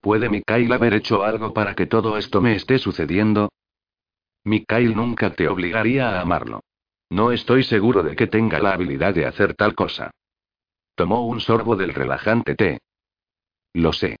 ¿Puede 0.00 0.30
Mikhail 0.30 0.72
haber 0.72 0.94
hecho 0.94 1.24
algo 1.24 1.52
para 1.52 1.74
que 1.74 1.86
todo 1.86 2.16
esto 2.16 2.40
me 2.40 2.54
esté 2.54 2.78
sucediendo? 2.78 3.50
Mikhail 4.44 4.96
nunca 4.96 5.34
te 5.34 5.46
obligaría 5.48 6.08
a 6.10 6.20
amarlo. 6.22 6.60
No 7.10 7.32
estoy 7.32 7.64
seguro 7.64 8.02
de 8.02 8.16
que 8.16 8.26
tenga 8.26 8.60
la 8.60 8.72
habilidad 8.72 9.14
de 9.14 9.26
hacer 9.26 9.54
tal 9.54 9.74
cosa. 9.74 10.10
Tomó 10.94 11.26
un 11.26 11.40
sorbo 11.40 11.76
del 11.76 11.92
relajante 11.92 12.54
té. 12.54 12.78
Lo 13.74 13.92
sé. 13.92 14.16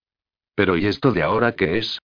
Pero 0.54 0.76
¿y 0.76 0.86
esto 0.86 1.12
de 1.12 1.22
ahora 1.22 1.52
qué 1.52 1.78
es? 1.78 1.98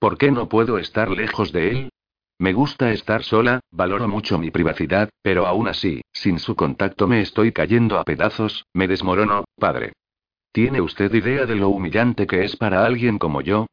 ¿Por 0.00 0.16
qué 0.16 0.30
no 0.30 0.48
puedo 0.48 0.78
estar 0.78 1.10
lejos 1.10 1.52
de 1.52 1.70
él? 1.70 1.90
Me 2.38 2.54
gusta 2.54 2.90
estar 2.90 3.22
sola, 3.22 3.60
valoro 3.70 4.08
mucho 4.08 4.38
mi 4.38 4.50
privacidad, 4.50 5.10
pero 5.22 5.46
aún 5.46 5.68
así, 5.68 6.00
sin 6.10 6.38
su 6.38 6.56
contacto 6.56 7.06
me 7.06 7.20
estoy 7.20 7.52
cayendo 7.52 7.98
a 7.98 8.04
pedazos, 8.04 8.64
me 8.72 8.88
desmorono, 8.88 9.44
padre. 9.58 9.92
¿Tiene 10.52 10.80
usted 10.80 11.12
idea 11.12 11.44
de 11.44 11.54
lo 11.54 11.68
humillante 11.68 12.26
que 12.26 12.44
es 12.44 12.56
para 12.56 12.86
alguien 12.86 13.18
como 13.18 13.42
yo? 13.42 13.66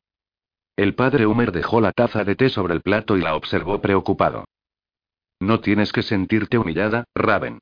El 0.75 0.95
padre 0.95 1.25
Humer 1.25 1.53
dejó 1.53 1.79
la 1.79 1.93
taza 1.93 2.25
de 2.25 2.35
té 2.35 2.49
sobre 2.49 2.73
el 2.73 2.81
plato 2.81 3.15
y 3.15 3.21
la 3.21 3.33
observó 3.35 3.79
preocupado. 3.79 4.43
No 5.39 5.61
tienes 5.61 5.93
que 5.93 6.03
sentirte 6.03 6.57
humillada, 6.57 7.05
Raven. 7.15 7.59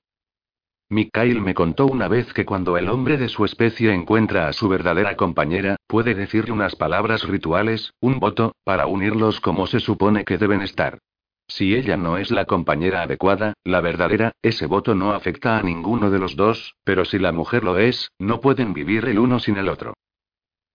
Mikhail 0.90 1.42
me 1.42 1.56
contó 1.56 1.88
una 1.88 2.08
vez 2.08 2.32
que 2.34 2.46
cuando 2.46 2.78
el 2.78 2.90
hombre 2.90 3.18
de 3.18 3.28
su 3.28 3.44
especie 3.44 3.92
encuentra 3.92 4.48
a 4.48 4.54
su 4.54 4.70
verdadera 4.70 5.16
compañera, 5.16 5.78
puede 5.88 6.14
decirle 6.14 6.52
unas 6.52 6.76
palabras 6.76 7.24
rituales, 7.24 7.94
un 8.00 8.20
voto, 8.20 8.56
para 8.64 8.86
unirlos 8.86 9.40
como 9.40 9.66
se 9.66 9.80
supone 9.80 10.26
que 10.26 10.38
deben 10.38 10.62
estar. 10.62 11.00
Si 11.48 11.76
ella 11.76 11.98
no 11.98 12.18
es 12.18 12.32
la 12.32 12.46
compañera 12.46 13.02
adecuada, 13.02 13.54
la 13.64 13.82
verdadera, 13.82 14.32
ese 14.42 14.68
voto 14.68 14.96
no 14.96 15.14
afecta 15.14 15.58
a 15.58 15.64
ninguno 15.64 16.10
de 16.10 16.20
los 16.20 16.36
dos, 16.36 16.76
pero 16.84 17.06
si 17.06 17.20
la 17.20 17.32
mujer 17.32 17.64
lo 17.64 17.78
es, 17.78 18.12
no 18.20 18.40
pueden 18.40 18.74
vivir 18.74 19.06
el 19.06 19.20
uno 19.20 19.40
sin 19.40 19.58
el 19.58 19.70
otro. 19.70 19.94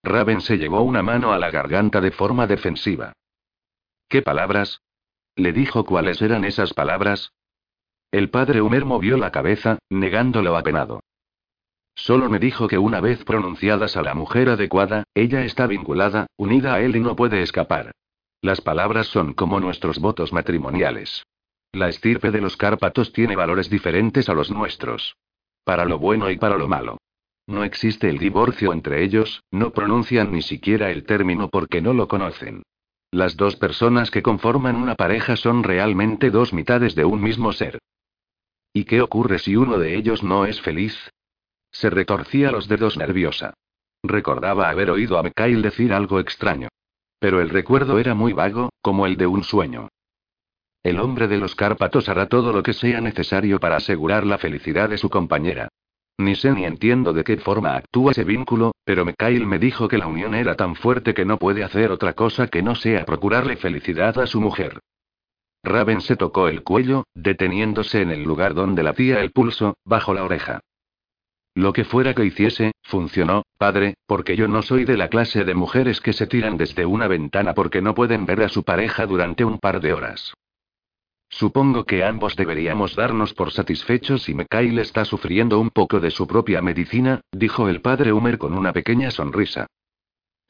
Raven 0.03 0.41
se 0.41 0.57
llevó 0.57 0.81
una 0.81 1.03
mano 1.03 1.31
a 1.31 1.39
la 1.39 1.51
garganta 1.51 2.01
de 2.01 2.11
forma 2.11 2.47
defensiva. 2.47 3.13
¿Qué 4.09 4.21
palabras? 4.21 4.81
¿Le 5.35 5.53
dijo 5.53 5.85
cuáles 5.85 6.21
eran 6.21 6.43
esas 6.43 6.73
palabras? 6.73 7.31
El 8.11 8.29
padre 8.29 8.61
Humer 8.61 8.83
movió 8.83 9.17
la 9.17 9.31
cabeza, 9.31 9.79
negándolo 9.89 10.57
apenado. 10.57 10.99
Solo 11.95 12.29
me 12.29 12.39
dijo 12.39 12.67
que 12.67 12.77
una 12.77 12.99
vez 12.99 13.23
pronunciadas 13.23 13.95
a 13.95 14.01
la 14.01 14.13
mujer 14.13 14.49
adecuada, 14.49 15.05
ella 15.15 15.45
está 15.45 15.65
vinculada, 15.65 16.27
unida 16.35 16.73
a 16.73 16.81
él 16.81 16.97
y 16.97 16.99
no 16.99 17.15
puede 17.15 17.41
escapar. 17.41 17.91
Las 18.41 18.59
palabras 18.59 19.07
son 19.07 19.33
como 19.33 19.61
nuestros 19.61 19.99
votos 19.99 20.33
matrimoniales. 20.33 21.23
La 21.71 21.87
estirpe 21.87 22.31
de 22.31 22.41
los 22.41 22.57
Cárpatos 22.57 23.13
tiene 23.13 23.37
valores 23.37 23.69
diferentes 23.69 24.27
a 24.27 24.33
los 24.33 24.51
nuestros. 24.51 25.15
Para 25.63 25.85
lo 25.85 25.97
bueno 25.97 26.29
y 26.29 26.37
para 26.37 26.57
lo 26.57 26.67
malo. 26.67 26.97
No 27.47 27.63
existe 27.63 28.09
el 28.09 28.17
divorcio 28.17 28.73
entre 28.73 29.03
ellos, 29.03 29.43
no 29.51 29.71
pronuncian 29.71 30.33
ni 30.33 30.41
siquiera 30.41 30.91
el 30.91 31.05
término 31.05 31.49
porque 31.49 31.81
no 31.81 31.93
lo 31.93 32.09
conocen. 32.09 32.63
Las 33.09 33.37
dos 33.37 33.55
personas 33.55 34.11
que 34.11 34.21
conforman 34.21 34.75
una 34.75 34.95
pareja 34.95 35.37
son 35.37 35.63
realmente 35.63 36.29
dos 36.29 36.51
mitades 36.51 36.93
de 36.95 37.05
un 37.05 37.21
mismo 37.21 37.53
ser. 37.53 37.79
¿Y 38.73 38.85
qué 38.85 39.01
ocurre 39.01 39.39
si 39.39 39.55
uno 39.55 39.77
de 39.77 39.95
ellos 39.95 40.23
no 40.23 40.45
es 40.45 40.61
feliz? 40.61 41.11
Se 41.71 41.89
retorcía 41.89 42.51
los 42.51 42.67
dedos 42.67 42.97
nerviosa. 42.97 43.53
Recordaba 44.03 44.69
haber 44.69 44.89
oído 44.91 45.17
a 45.17 45.23
Mikhail 45.23 45.61
decir 45.61 45.93
algo 45.93 46.19
extraño. 46.19 46.69
Pero 47.19 47.41
el 47.41 47.49
recuerdo 47.49 47.99
era 47.99 48.15
muy 48.15 48.33
vago, 48.33 48.69
como 48.81 49.05
el 49.05 49.17
de 49.17 49.27
un 49.27 49.43
sueño. 49.43 49.89
El 50.83 50.99
hombre 50.99 51.27
de 51.27 51.37
los 51.37 51.53
Cárpatos 51.53 52.09
hará 52.09 52.27
todo 52.27 52.51
lo 52.51 52.63
que 52.63 52.73
sea 52.73 53.01
necesario 53.01 53.59
para 53.59 53.75
asegurar 53.75 54.25
la 54.25 54.39
felicidad 54.39 54.89
de 54.89 54.97
su 54.97 55.09
compañera. 55.09 55.67
Ni 56.17 56.35
sé 56.35 56.51
ni 56.51 56.65
entiendo 56.65 57.13
de 57.13 57.23
qué 57.23 57.37
forma 57.37 57.75
actúa 57.75 58.11
ese 58.11 58.23
vínculo, 58.23 58.71
pero 58.83 59.05
Mikhail 59.05 59.45
me 59.45 59.59
dijo 59.59 59.87
que 59.87 59.97
la 59.97 60.07
unión 60.07 60.33
era 60.33 60.55
tan 60.55 60.75
fuerte 60.75 61.13
que 61.13 61.25
no 61.25 61.37
puede 61.37 61.63
hacer 61.63 61.91
otra 61.91 62.13
cosa 62.13 62.47
que 62.47 62.63
no 62.63 62.75
sea 62.75 63.05
procurarle 63.05 63.57
felicidad 63.57 64.17
a 64.19 64.27
su 64.27 64.41
mujer. 64.41 64.79
Raven 65.63 66.01
se 66.01 66.15
tocó 66.15 66.47
el 66.47 66.63
cuello, 66.63 67.05
deteniéndose 67.13 68.01
en 68.01 68.11
el 68.11 68.23
lugar 68.23 68.53
donde 68.53 68.83
latía 68.83 69.21
el 69.21 69.31
pulso, 69.31 69.75
bajo 69.85 70.13
la 70.13 70.23
oreja. 70.23 70.61
Lo 71.53 71.73
que 71.73 71.83
fuera 71.83 72.13
que 72.13 72.25
hiciese, 72.25 72.71
funcionó, 72.81 73.43
padre, 73.57 73.95
porque 74.07 74.37
yo 74.37 74.47
no 74.47 74.61
soy 74.61 74.85
de 74.85 74.97
la 74.97 75.09
clase 75.09 75.43
de 75.43 75.53
mujeres 75.53 75.99
que 75.99 76.13
se 76.13 76.25
tiran 76.25 76.57
desde 76.57 76.85
una 76.85 77.07
ventana 77.07 77.53
porque 77.53 77.81
no 77.81 77.93
pueden 77.93 78.25
ver 78.25 78.41
a 78.41 78.49
su 78.49 78.63
pareja 78.63 79.05
durante 79.05 79.43
un 79.43 79.59
par 79.59 79.81
de 79.81 79.93
horas. 79.93 80.33
Supongo 81.29 81.85
que 81.85 82.03
ambos 82.03 82.35
deberíamos 82.35 82.95
darnos 82.95 83.33
por 83.33 83.51
satisfechos 83.51 84.27
y 84.29 84.33
Mekail 84.33 84.79
está 84.79 85.05
sufriendo 85.05 85.59
un 85.59 85.69
poco 85.69 85.99
de 85.99 86.11
su 86.11 86.27
propia 86.27 86.61
medicina, 86.61 87.21
dijo 87.31 87.69
el 87.69 87.81
padre 87.81 88.11
Humer 88.11 88.37
con 88.37 88.53
una 88.53 88.73
pequeña 88.73 89.11
sonrisa. 89.11 89.67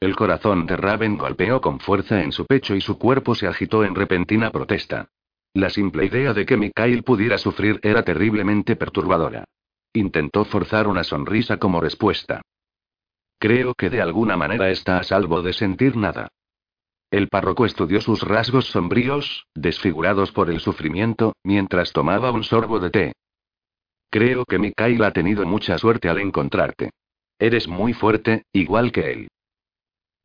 El 0.02 0.16
corazón 0.16 0.66
de 0.66 0.76
Raven 0.76 1.16
golpeó 1.16 1.60
con 1.60 1.78
fuerza 1.78 2.24
en 2.24 2.32
su 2.32 2.44
pecho 2.44 2.74
y 2.74 2.80
su 2.80 2.98
cuerpo 2.98 3.36
se 3.36 3.46
agitó 3.46 3.84
en 3.84 3.94
repentina 3.94 4.50
protesta. 4.50 5.10
La 5.54 5.70
simple 5.70 6.06
idea 6.06 6.34
de 6.34 6.44
que 6.44 6.56
Mikhail 6.56 7.04
pudiera 7.04 7.38
sufrir 7.38 7.78
era 7.84 8.02
terriblemente 8.02 8.74
perturbadora. 8.74 9.44
Intentó 9.92 10.44
forzar 10.44 10.88
una 10.88 11.04
sonrisa 11.04 11.58
como 11.58 11.80
respuesta. 11.80 12.42
Creo 13.38 13.74
que 13.74 13.90
de 13.90 14.02
alguna 14.02 14.36
manera 14.36 14.70
está 14.70 14.98
a 14.98 15.04
salvo 15.04 15.40
de 15.40 15.52
sentir 15.52 15.96
nada. 15.96 16.26
El 17.12 17.28
párroco 17.28 17.64
estudió 17.64 18.00
sus 18.00 18.22
rasgos 18.22 18.66
sombríos, 18.70 19.46
desfigurados 19.54 20.32
por 20.32 20.50
el 20.50 20.58
sufrimiento, 20.58 21.36
mientras 21.44 21.92
tomaba 21.92 22.32
un 22.32 22.42
sorbo 22.42 22.80
de 22.80 22.90
té. 22.90 23.12
Creo 24.10 24.46
que 24.46 24.58
Mikhail 24.58 25.04
ha 25.04 25.12
tenido 25.12 25.46
mucha 25.46 25.78
suerte 25.78 26.08
al 26.08 26.18
encontrarte. 26.18 26.90
Eres 27.38 27.68
muy 27.68 27.92
fuerte, 27.92 28.42
igual 28.52 28.90
que 28.90 29.12
él. 29.12 29.28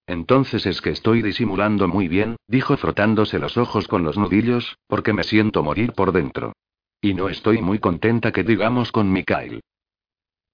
Entonces 0.07 0.65
es 0.65 0.81
que 0.81 0.89
estoy 0.89 1.21
disimulando 1.21 1.89
muy 1.89 2.07
bien, 2.07 2.37
dijo 2.47 2.77
frotándose 2.77 3.39
los 3.39 3.57
ojos 3.57 3.89
con 3.89 4.03
los 4.03 4.17
nudillos, 4.17 4.77
porque 4.87 5.11
me 5.11 5.23
siento 5.23 5.61
morir 5.63 5.91
por 5.91 6.13
dentro. 6.13 6.53
Y 7.01 7.13
no 7.13 7.27
estoy 7.27 7.61
muy 7.61 7.79
contenta 7.79 8.31
que 8.31 8.43
digamos 8.43 8.93
con 8.93 9.11
Mikhail. 9.11 9.59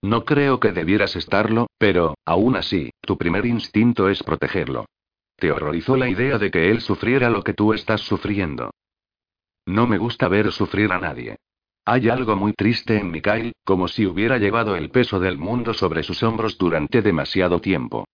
No 0.01 0.25
creo 0.25 0.59
que 0.59 0.71
debieras 0.71 1.15
estarlo, 1.15 1.67
pero, 1.77 2.15
aún 2.25 2.55
así, 2.55 2.89
tu 2.99 3.17
primer 3.17 3.45
instinto 3.45 4.09
es 4.09 4.21
protegerlo. 4.23 4.85
Te 5.37 5.51
horrorizó 5.51 5.95
la 5.95 6.09
idea 6.09 6.37
de 6.37 6.51
que 6.51 6.71
él 6.71 6.81
sufriera 6.81 7.29
lo 7.29 7.43
que 7.43 7.53
tú 7.53 7.73
estás 7.73 8.01
sufriendo. 8.01 8.71
No 9.65 9.87
me 9.87 9.97
gusta 9.97 10.27
ver 10.27 10.51
sufrir 10.51 10.91
a 10.91 10.99
nadie. 10.99 11.37
Hay 11.85 12.09
algo 12.09 12.35
muy 12.35 12.53
triste 12.53 12.97
en 12.97 13.11
Mikhail, 13.11 13.53
como 13.63 13.87
si 13.87 14.05
hubiera 14.05 14.39
llevado 14.39 14.75
el 14.75 14.89
peso 14.89 15.19
del 15.19 15.37
mundo 15.37 15.73
sobre 15.73 16.03
sus 16.03 16.23
hombros 16.23 16.57
durante 16.57 17.01
demasiado 17.01 17.61
tiempo. 17.61 18.05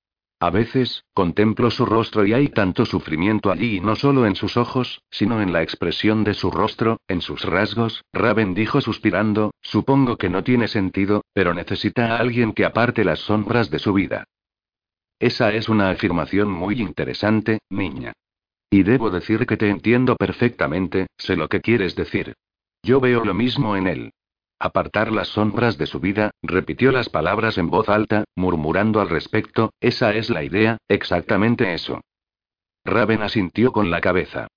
A 0.42 0.52
veces, 0.52 1.04
contemplo 1.14 1.70
su 1.70 1.86
rostro 1.86 2.26
y 2.26 2.32
hay 2.32 2.48
tanto 2.48 2.86
sufrimiento 2.86 3.52
allí 3.52 3.82
no 3.82 3.98
solo 3.98 4.26
en 4.26 4.38
sus 4.38 4.56
ojos, 4.56 5.02
sino 5.12 5.42
en 5.42 5.52
la 5.52 5.62
expresión 5.62 6.24
de 6.24 6.34
su 6.34 6.50
rostro, 6.50 7.02
en 7.10 7.20
sus 7.20 7.44
rasgos, 7.44 8.06
Raven 8.14 8.54
dijo 8.54 8.80
suspirando, 8.80 9.52
supongo 9.62 10.16
que 10.16 10.30
no 10.30 10.42
tiene 10.42 10.70
sentido, 10.70 11.24
pero 11.34 11.54
necesita 11.54 12.16
a 12.16 12.20
alguien 12.20 12.54
que 12.54 12.64
aparte 12.64 13.04
las 13.04 13.20
sombras 13.20 13.70
de 13.70 13.80
su 13.80 13.92
vida. 13.92 14.24
Esa 15.20 15.52
es 15.54 15.68
una 15.68 15.90
afirmación 15.90 16.50
muy 16.50 16.80
interesante, 16.80 17.60
niña. 17.70 18.14
Y 18.70 18.84
debo 18.84 19.10
decir 19.10 19.46
que 19.46 19.58
te 19.58 19.70
entiendo 19.70 20.16
perfectamente, 20.16 21.08
sé 21.18 21.36
lo 21.36 21.50
que 21.50 21.60
quieres 21.60 21.96
decir. 21.96 22.34
Yo 22.82 23.02
veo 23.02 23.26
lo 23.26 23.34
mismo 23.34 23.76
en 23.76 23.88
él. 23.88 24.12
Apartar 24.60 25.12
las 25.12 25.30
sombras 25.30 25.78
de 25.78 25.86
su 25.86 26.02
vida, 26.02 26.32
repitió 26.44 26.92
las 26.92 27.08
palabras 27.08 27.58
en 27.58 27.70
voz 27.70 27.88
alta, 27.88 28.26
murmurando 28.36 29.00
al 29.00 29.08
respecto, 29.08 29.72
esa 29.80 30.14
es 30.14 30.30
la 30.30 30.44
idea, 30.44 30.78
exactamente 30.90 31.74
eso. 31.74 32.02
Raven 32.84 33.22
asintió 33.22 33.72
con 33.72 33.90
la 33.90 34.02
cabeza. 34.02 34.48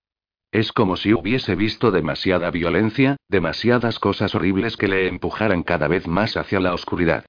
Es 0.51 0.73
como 0.73 0.97
si 0.97 1.15
hubiese 1.15 1.55
visto 1.55 1.91
demasiada 1.91 2.51
violencia, 2.51 3.17
demasiadas 3.29 3.99
cosas 3.99 4.35
horribles 4.35 4.77
que 4.77 4.89
le 4.89 5.07
empujaran 5.07 5.63
cada 5.63 5.87
vez 5.87 6.09
más 6.09 6.37
hacia 6.37 6.59
la 6.59 6.75
oscuridad. 6.75 7.25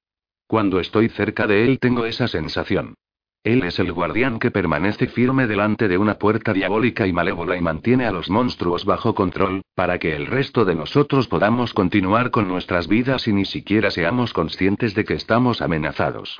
Cuando 0.48 0.80
estoy 0.80 1.10
cerca 1.10 1.48
de 1.48 1.66
él 1.66 1.80
tengo 1.80 2.06
esa 2.06 2.28
sensación. 2.28 2.96
Él 3.44 3.64
es 3.64 3.78
el 3.78 3.91
guardián 3.91 4.39
que 4.39 4.52
permanece 4.52 5.08
firme 5.08 5.48
delante 5.48 5.89
de 5.89 5.98
una 5.98 6.18
puerta 6.18 6.54
diabólica 6.54 7.08
y 7.08 7.12
malévola 7.12 7.58
y 7.58 7.62
mantiene 7.62 8.06
a 8.06 8.12
los 8.12 8.30
monstruos 8.30 8.86
bajo 8.86 9.14
control, 9.14 9.64
para 9.76 10.00
que 10.00 10.16
el 10.16 10.28
resto 10.28 10.64
de 10.64 10.76
nosotros 10.76 11.28
podamos 11.28 11.74
continuar 11.74 12.32
con 12.32 12.48
nuestras 12.48 12.88
vidas 12.88 13.28
y 13.28 13.34
ni 13.34 13.44
siquiera 13.44 13.91
seamos 13.91 14.32
conscientes 14.32 14.96
de 14.96 15.04
que 15.04 15.16
estamos 15.16 15.62
amenazados. 15.62 16.39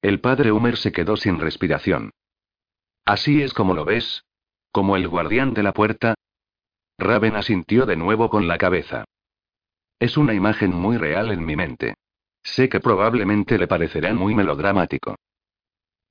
El 0.00 0.20
padre 0.20 0.52
Humer 0.52 0.76
se 0.76 0.92
quedó 0.92 1.16
sin 1.16 1.40
respiración. 1.40 2.10
¿Así 3.04 3.42
es 3.42 3.52
como 3.52 3.74
lo 3.74 3.84
ves? 3.84 4.24
¿Como 4.70 4.96
el 4.96 5.08
guardián 5.08 5.54
de 5.54 5.64
la 5.64 5.72
puerta? 5.72 6.14
Raven 6.98 7.34
asintió 7.34 7.84
de 7.84 7.96
nuevo 7.96 8.30
con 8.30 8.46
la 8.46 8.58
cabeza. 8.58 9.04
Es 9.98 10.16
una 10.16 10.34
imagen 10.34 10.72
muy 10.72 10.98
real 10.98 11.32
en 11.32 11.44
mi 11.44 11.56
mente. 11.56 11.94
Sé 12.44 12.68
que 12.68 12.78
probablemente 12.78 13.58
le 13.58 13.66
parecerá 13.66 14.14
muy 14.14 14.36
melodramático. 14.36 15.16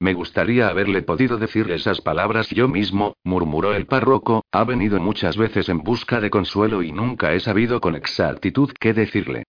Me 0.01 0.15
gustaría 0.15 0.67
haberle 0.67 1.03
podido 1.03 1.37
decir 1.37 1.69
esas 1.69 2.01
palabras 2.01 2.49
yo 2.49 2.67
mismo, 2.67 3.17
murmuró 3.23 3.75
el 3.75 3.85
párroco, 3.85 4.43
ha 4.51 4.63
venido 4.63 4.99
muchas 4.99 5.37
veces 5.37 5.69
en 5.69 5.83
busca 5.83 6.19
de 6.19 6.31
consuelo 6.31 6.81
y 6.81 6.91
nunca 6.91 7.33
he 7.35 7.39
sabido 7.39 7.79
con 7.79 7.95
exactitud 7.95 8.71
qué 8.79 8.95
decirle. 8.95 9.43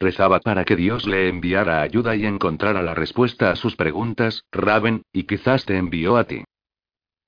Rezaba 0.00 0.40
para 0.40 0.64
que 0.64 0.76
Dios 0.76 1.06
le 1.06 1.28
enviara 1.28 1.82
ayuda 1.82 2.16
y 2.16 2.24
encontrara 2.24 2.82
la 2.82 2.94
respuesta 2.94 3.50
a 3.50 3.56
sus 3.56 3.76
preguntas, 3.76 4.44
Raven, 4.50 5.02
y 5.12 5.24
quizás 5.24 5.66
te 5.66 5.76
envió 5.76 6.16
a 6.16 6.24
ti. 6.24 6.42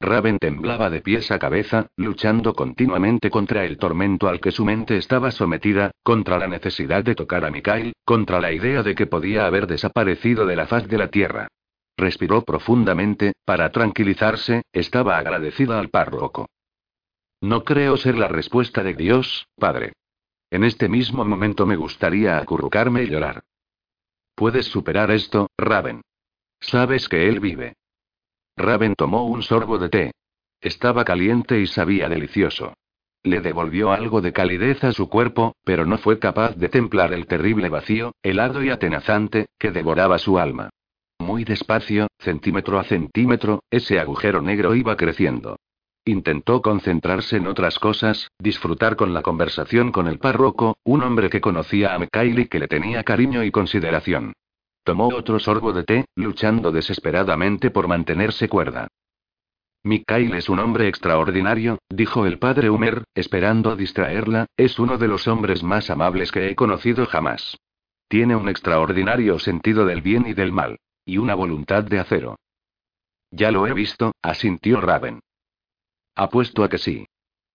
Raven 0.01 0.39
temblaba 0.39 0.89
de 0.89 1.03
pies 1.03 1.31
a 1.33 1.39
cabeza, 1.39 1.89
luchando 1.99 2.55
continuamente 2.55 3.29
contra 3.29 3.67
el 3.67 3.77
tormento 3.77 4.27
al 4.27 4.41
que 4.41 4.53
su 4.53 4.65
mente 4.65 4.97
estaba 4.97 5.33
sometida, 5.33 5.91
contra 6.03 6.39
la 6.39 6.47
necesidad 6.47 7.05
de 7.05 7.15
tocar 7.15 7.45
a 7.45 7.51
Mikhail, 7.51 7.93
contra 8.07 8.41
la 8.41 8.53
idea 8.53 8.83
de 8.83 8.95
que 8.95 9.07
podía 9.07 9.45
haber 9.45 9.67
desaparecido 9.67 10.47
de 10.47 10.57
la 10.57 10.67
faz 10.67 10.89
de 10.89 10.97
la 10.97 11.09
tierra. 11.09 11.49
Respiró 12.01 12.47
profundamente, 12.47 13.35
para 13.45 13.71
tranquilizarse, 13.73 14.63
estaba 14.73 15.19
agradecida 15.19 15.79
al 15.79 15.91
párroco. 15.91 16.49
No 17.43 17.63
creo 17.63 17.99
ser 17.99 18.17
la 18.17 18.27
respuesta 18.27 18.83
de 18.83 18.95
Dios, 18.95 19.47
padre. 19.59 19.93
En 20.51 20.65
este 20.65 20.89
mismo 20.89 21.27
momento 21.27 21.67
me 21.67 21.77
gustaría 21.77 22.39
acurrucarme 22.39 23.03
y 23.03 23.11
llorar. 23.11 23.43
Puedes 24.35 24.65
superar 24.65 25.11
esto, 25.11 25.49
Raven. 25.59 26.01
Sabes 26.59 27.07
que 27.07 27.29
él 27.29 27.39
vive. 27.39 27.75
Raven 28.57 28.95
tomó 28.95 29.27
un 29.27 29.43
sorbo 29.43 29.77
de 29.77 29.91
té. 29.91 30.13
Estaba 30.63 31.05
caliente 31.05 31.61
y 31.61 31.67
sabía 31.67 32.09
delicioso. 32.09 32.73
Le 33.23 33.43
devolvió 33.43 33.93
algo 33.93 34.23
de 34.23 34.33
calidez 34.33 34.83
a 34.85 34.93
su 34.93 35.11
cuerpo, 35.11 35.55
pero 35.65 35.85
no 35.85 35.99
fue 35.99 36.19
capaz 36.19 36.57
de 36.57 36.71
templar 36.71 37.13
el 37.13 37.27
terrible 37.27 37.69
vacío, 37.69 38.15
helado 38.23 38.65
y 38.65 38.71
atenazante, 38.71 39.49
que 39.59 39.71
devoraba 39.71 40.17
su 40.17 40.39
alma. 40.39 40.71
Muy 41.31 41.45
despacio, 41.45 42.09
centímetro 42.19 42.81
a 42.81 42.83
centímetro, 42.83 43.63
ese 43.71 44.01
agujero 44.01 44.43
negro 44.43 44.75
iba 44.75 44.97
creciendo. 44.97 45.61
Intentó 46.05 46.61
concentrarse 46.61 47.37
en 47.37 47.47
otras 47.47 47.79
cosas, 47.79 48.33
disfrutar 48.41 48.97
con 48.97 49.15
la 49.15 49.23
conversación 49.23 49.93
con 49.93 50.09
el 50.09 50.19
párroco, 50.19 50.77
un 50.83 51.05
hombre 51.05 51.31
que 51.31 51.41
conocía 51.41 51.95
a 51.95 52.01
Mikhail 52.01 52.37
y 52.41 52.47
que 52.47 52.59
le 52.59 52.67
tenía 52.67 53.05
cariño 53.05 53.45
y 53.45 53.53
consideración. 53.53 54.33
Tomó 54.83 55.07
otro 55.07 55.39
sorbo 55.39 55.73
de 55.73 55.85
té, 55.85 56.05
luchando 56.17 56.73
desesperadamente 56.73 57.71
por 57.71 57.87
mantenerse 57.87 58.49
cuerda. 58.49 58.89
Mikhail 59.85 60.35
es 60.35 60.49
un 60.49 60.59
hombre 60.59 60.89
extraordinario, 60.89 61.79
dijo 61.89 62.27
el 62.27 62.41
padre 62.41 62.71
Humer, 62.71 63.05
esperando 63.15 63.77
distraerla, 63.77 64.47
es 64.57 64.81
uno 64.81 64.99
de 64.99 65.07
los 65.07 65.29
hombres 65.29 65.63
más 65.63 65.91
amables 65.91 66.33
que 66.33 66.51
he 66.51 66.57
conocido 66.57 67.07
jamás. 67.07 67.57
Tiene 68.09 68.35
un 68.35 68.49
extraordinario 68.49 69.39
sentido 69.39 69.87
del 69.87 70.03
bien 70.03 70.27
y 70.27 70.33
del 70.33 70.51
mal. 70.51 70.77
Y 71.11 71.19
una 71.19 71.35
voluntad 71.35 71.83
de 71.83 71.99
acero. 71.99 72.37
Ya 73.33 73.51
lo 73.51 73.67
he 73.67 73.75
visto, 73.75 74.13
asintió 74.23 74.81
Raven. 74.81 75.19
Apuesto 76.15 76.63
a 76.63 76.69
que 76.69 76.79
sí. 76.79 77.05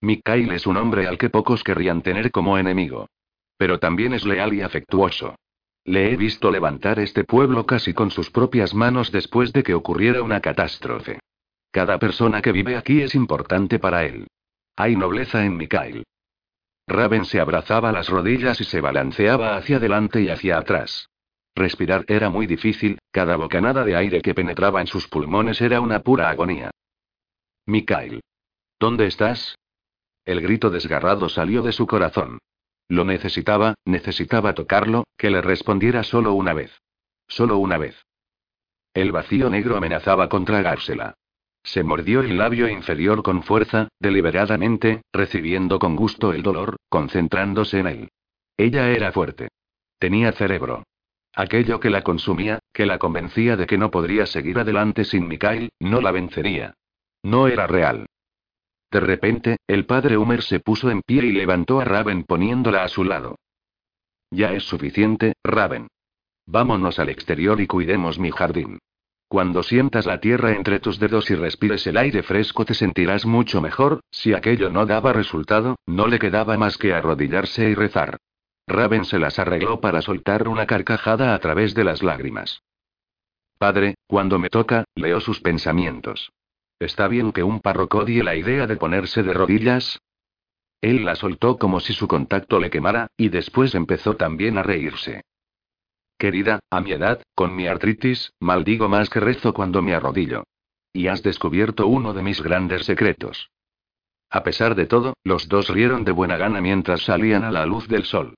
Mikhail 0.02 0.52
es 0.52 0.66
un 0.66 0.76
hombre 0.76 1.06
al 1.06 1.16
que 1.16 1.30
pocos 1.30 1.64
querrían 1.64 2.02
tener 2.02 2.30
como 2.30 2.58
enemigo. 2.58 3.08
Pero 3.56 3.78
también 3.78 4.12
es 4.12 4.26
leal 4.26 4.52
y 4.52 4.60
afectuoso. 4.60 5.36
Le 5.84 6.12
he 6.12 6.18
visto 6.18 6.50
levantar 6.50 6.98
este 6.98 7.24
pueblo 7.24 7.64
casi 7.64 7.94
con 7.94 8.10
sus 8.10 8.30
propias 8.30 8.74
manos 8.74 9.10
después 9.10 9.54
de 9.54 9.62
que 9.62 9.72
ocurriera 9.72 10.20
una 10.20 10.42
catástrofe. 10.42 11.20
Cada 11.70 11.98
persona 11.98 12.42
que 12.42 12.52
vive 12.52 12.76
aquí 12.76 13.00
es 13.00 13.14
importante 13.14 13.78
para 13.78 14.04
él. 14.04 14.26
Hay 14.76 14.96
nobleza 14.96 15.46
en 15.46 15.56
Mikhail. 15.56 16.04
Raven 16.86 17.24
se 17.24 17.40
abrazaba 17.40 17.90
las 17.90 18.10
rodillas 18.10 18.60
y 18.60 18.64
se 18.64 18.82
balanceaba 18.82 19.56
hacia 19.56 19.78
adelante 19.78 20.20
y 20.20 20.28
hacia 20.28 20.58
atrás. 20.58 21.08
Respirar 21.56 22.04
era 22.06 22.28
muy 22.28 22.46
difícil, 22.46 22.98
cada 23.16 23.36
bocanada 23.36 23.82
de 23.82 23.96
aire 23.96 24.20
que 24.20 24.34
penetraba 24.34 24.82
en 24.82 24.86
sus 24.86 25.08
pulmones 25.08 25.62
era 25.62 25.80
una 25.80 26.00
pura 26.00 26.28
agonía. 26.28 26.70
Mikhail. 27.64 28.20
¿Dónde 28.78 29.06
estás? 29.06 29.56
El 30.26 30.42
grito 30.42 30.68
desgarrado 30.68 31.30
salió 31.30 31.62
de 31.62 31.72
su 31.72 31.86
corazón. 31.86 32.40
Lo 32.88 33.06
necesitaba, 33.06 33.74
necesitaba 33.86 34.52
tocarlo, 34.52 35.04
que 35.16 35.30
le 35.30 35.40
respondiera 35.40 36.02
solo 36.02 36.34
una 36.34 36.52
vez. 36.52 36.78
Solo 37.26 37.56
una 37.56 37.78
vez. 37.78 37.96
El 38.92 39.12
vacío 39.12 39.48
negro 39.48 39.78
amenazaba 39.78 40.28
con 40.28 40.44
tragársela. 40.44 41.14
Se 41.62 41.82
mordió 41.82 42.20
el 42.20 42.36
labio 42.36 42.68
inferior 42.68 43.22
con 43.22 43.42
fuerza, 43.42 43.88
deliberadamente, 43.98 45.00
recibiendo 45.10 45.78
con 45.78 45.96
gusto 45.96 46.34
el 46.34 46.42
dolor, 46.42 46.76
concentrándose 46.90 47.78
en 47.78 47.86
él. 47.86 48.08
Ella 48.58 48.90
era 48.90 49.10
fuerte. 49.10 49.48
Tenía 49.98 50.32
cerebro. 50.32 50.84
Aquello 51.36 51.80
que 51.80 51.90
la 51.90 52.02
consumía, 52.02 52.60
que 52.72 52.86
la 52.86 52.98
convencía 52.98 53.56
de 53.56 53.66
que 53.66 53.76
no 53.76 53.90
podría 53.90 54.24
seguir 54.24 54.58
adelante 54.58 55.04
sin 55.04 55.28
Mikhail, 55.28 55.70
no 55.78 56.00
la 56.00 56.10
vencería. 56.10 56.74
No 57.22 57.46
era 57.46 57.66
real. 57.66 58.06
De 58.90 59.00
repente, 59.00 59.58
el 59.66 59.84
padre 59.84 60.16
Humer 60.16 60.42
se 60.42 60.60
puso 60.60 60.90
en 60.90 61.02
pie 61.02 61.26
y 61.26 61.32
levantó 61.32 61.78
a 61.80 61.84
Raven 61.84 62.24
poniéndola 62.24 62.84
a 62.84 62.88
su 62.88 63.04
lado. 63.04 63.36
Ya 64.30 64.54
es 64.54 64.64
suficiente, 64.64 65.34
Raven. 65.44 65.88
Vámonos 66.46 66.98
al 66.98 67.10
exterior 67.10 67.60
y 67.60 67.66
cuidemos 67.66 68.18
mi 68.18 68.30
jardín. 68.30 68.78
Cuando 69.28 69.62
sientas 69.62 70.06
la 70.06 70.20
tierra 70.20 70.52
entre 70.52 70.80
tus 70.80 70.98
dedos 70.98 71.30
y 71.30 71.34
respires 71.34 71.86
el 71.86 71.98
aire 71.98 72.22
fresco 72.22 72.64
te 72.64 72.72
sentirás 72.72 73.26
mucho 73.26 73.60
mejor, 73.60 74.00
si 74.10 74.32
aquello 74.32 74.70
no 74.70 74.86
daba 74.86 75.12
resultado, 75.12 75.76
no 75.84 76.06
le 76.06 76.18
quedaba 76.18 76.56
más 76.56 76.78
que 76.78 76.94
arrodillarse 76.94 77.68
y 77.68 77.74
rezar. 77.74 78.16
Raven 78.66 79.04
se 79.04 79.18
las 79.18 79.38
arregló 79.38 79.80
para 79.80 80.02
soltar 80.02 80.48
una 80.48 80.66
carcajada 80.66 81.34
a 81.34 81.38
través 81.38 81.74
de 81.74 81.84
las 81.84 82.02
lágrimas. 82.02 82.62
Padre, 83.58 83.94
cuando 84.06 84.38
me 84.38 84.50
toca, 84.50 84.84
leo 84.94 85.20
sus 85.20 85.40
pensamientos. 85.40 86.32
¿Está 86.78 87.08
bien 87.08 87.32
que 87.32 87.42
un 87.42 87.60
párroco 87.60 87.98
odie 87.98 88.22
la 88.22 88.34
idea 88.34 88.66
de 88.66 88.76
ponerse 88.76 89.22
de 89.22 89.32
rodillas? 89.32 90.00
Él 90.82 91.04
la 91.04 91.16
soltó 91.16 91.56
como 91.56 91.80
si 91.80 91.94
su 91.94 92.06
contacto 92.06 92.60
le 92.60 92.68
quemara, 92.68 93.06
y 93.16 93.30
después 93.30 93.74
empezó 93.74 94.16
también 94.16 94.58
a 94.58 94.62
reírse. 94.62 95.22
Querida, 96.18 96.60
a 96.70 96.80
mi 96.80 96.92
edad, 96.92 97.22
con 97.34 97.54
mi 97.54 97.66
artritis, 97.66 98.32
maldigo 98.40 98.88
más 98.88 99.08
que 99.08 99.20
rezo 99.20 99.54
cuando 99.54 99.80
me 99.80 99.94
arrodillo. 99.94 100.44
Y 100.92 101.08
has 101.08 101.22
descubierto 101.22 101.86
uno 101.86 102.12
de 102.12 102.22
mis 102.22 102.42
grandes 102.42 102.84
secretos. 102.84 103.50
A 104.28 104.42
pesar 104.42 104.74
de 104.74 104.86
todo, 104.86 105.14
los 105.24 105.48
dos 105.48 105.68
rieron 105.68 106.04
de 106.04 106.12
buena 106.12 106.36
gana 106.36 106.60
mientras 106.60 107.02
salían 107.02 107.44
a 107.44 107.50
la 107.50 107.64
luz 107.64 107.86
del 107.88 108.04
sol. 108.04 108.34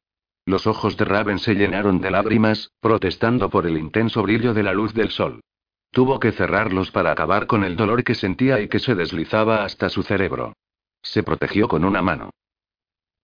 Los 0.48 0.66
ojos 0.66 0.96
de 0.96 1.04
Raven 1.04 1.38
se 1.38 1.52
llenaron 1.52 2.00
de 2.00 2.10
lágrimas, 2.10 2.70
protestando 2.80 3.50
por 3.50 3.66
el 3.66 3.76
intenso 3.76 4.22
brillo 4.22 4.54
de 4.54 4.62
la 4.62 4.72
luz 4.72 4.94
del 4.94 5.10
sol. 5.10 5.42
Tuvo 5.90 6.18
que 6.18 6.32
cerrarlos 6.32 6.90
para 6.90 7.12
acabar 7.12 7.46
con 7.46 7.64
el 7.64 7.76
dolor 7.76 8.02
que 8.02 8.14
sentía 8.14 8.58
y 8.58 8.66
que 8.66 8.78
se 8.78 8.94
deslizaba 8.94 9.62
hasta 9.62 9.90
su 9.90 10.02
cerebro. 10.02 10.54
Se 11.02 11.22
protegió 11.22 11.68
con 11.68 11.84
una 11.84 12.00
mano. 12.00 12.30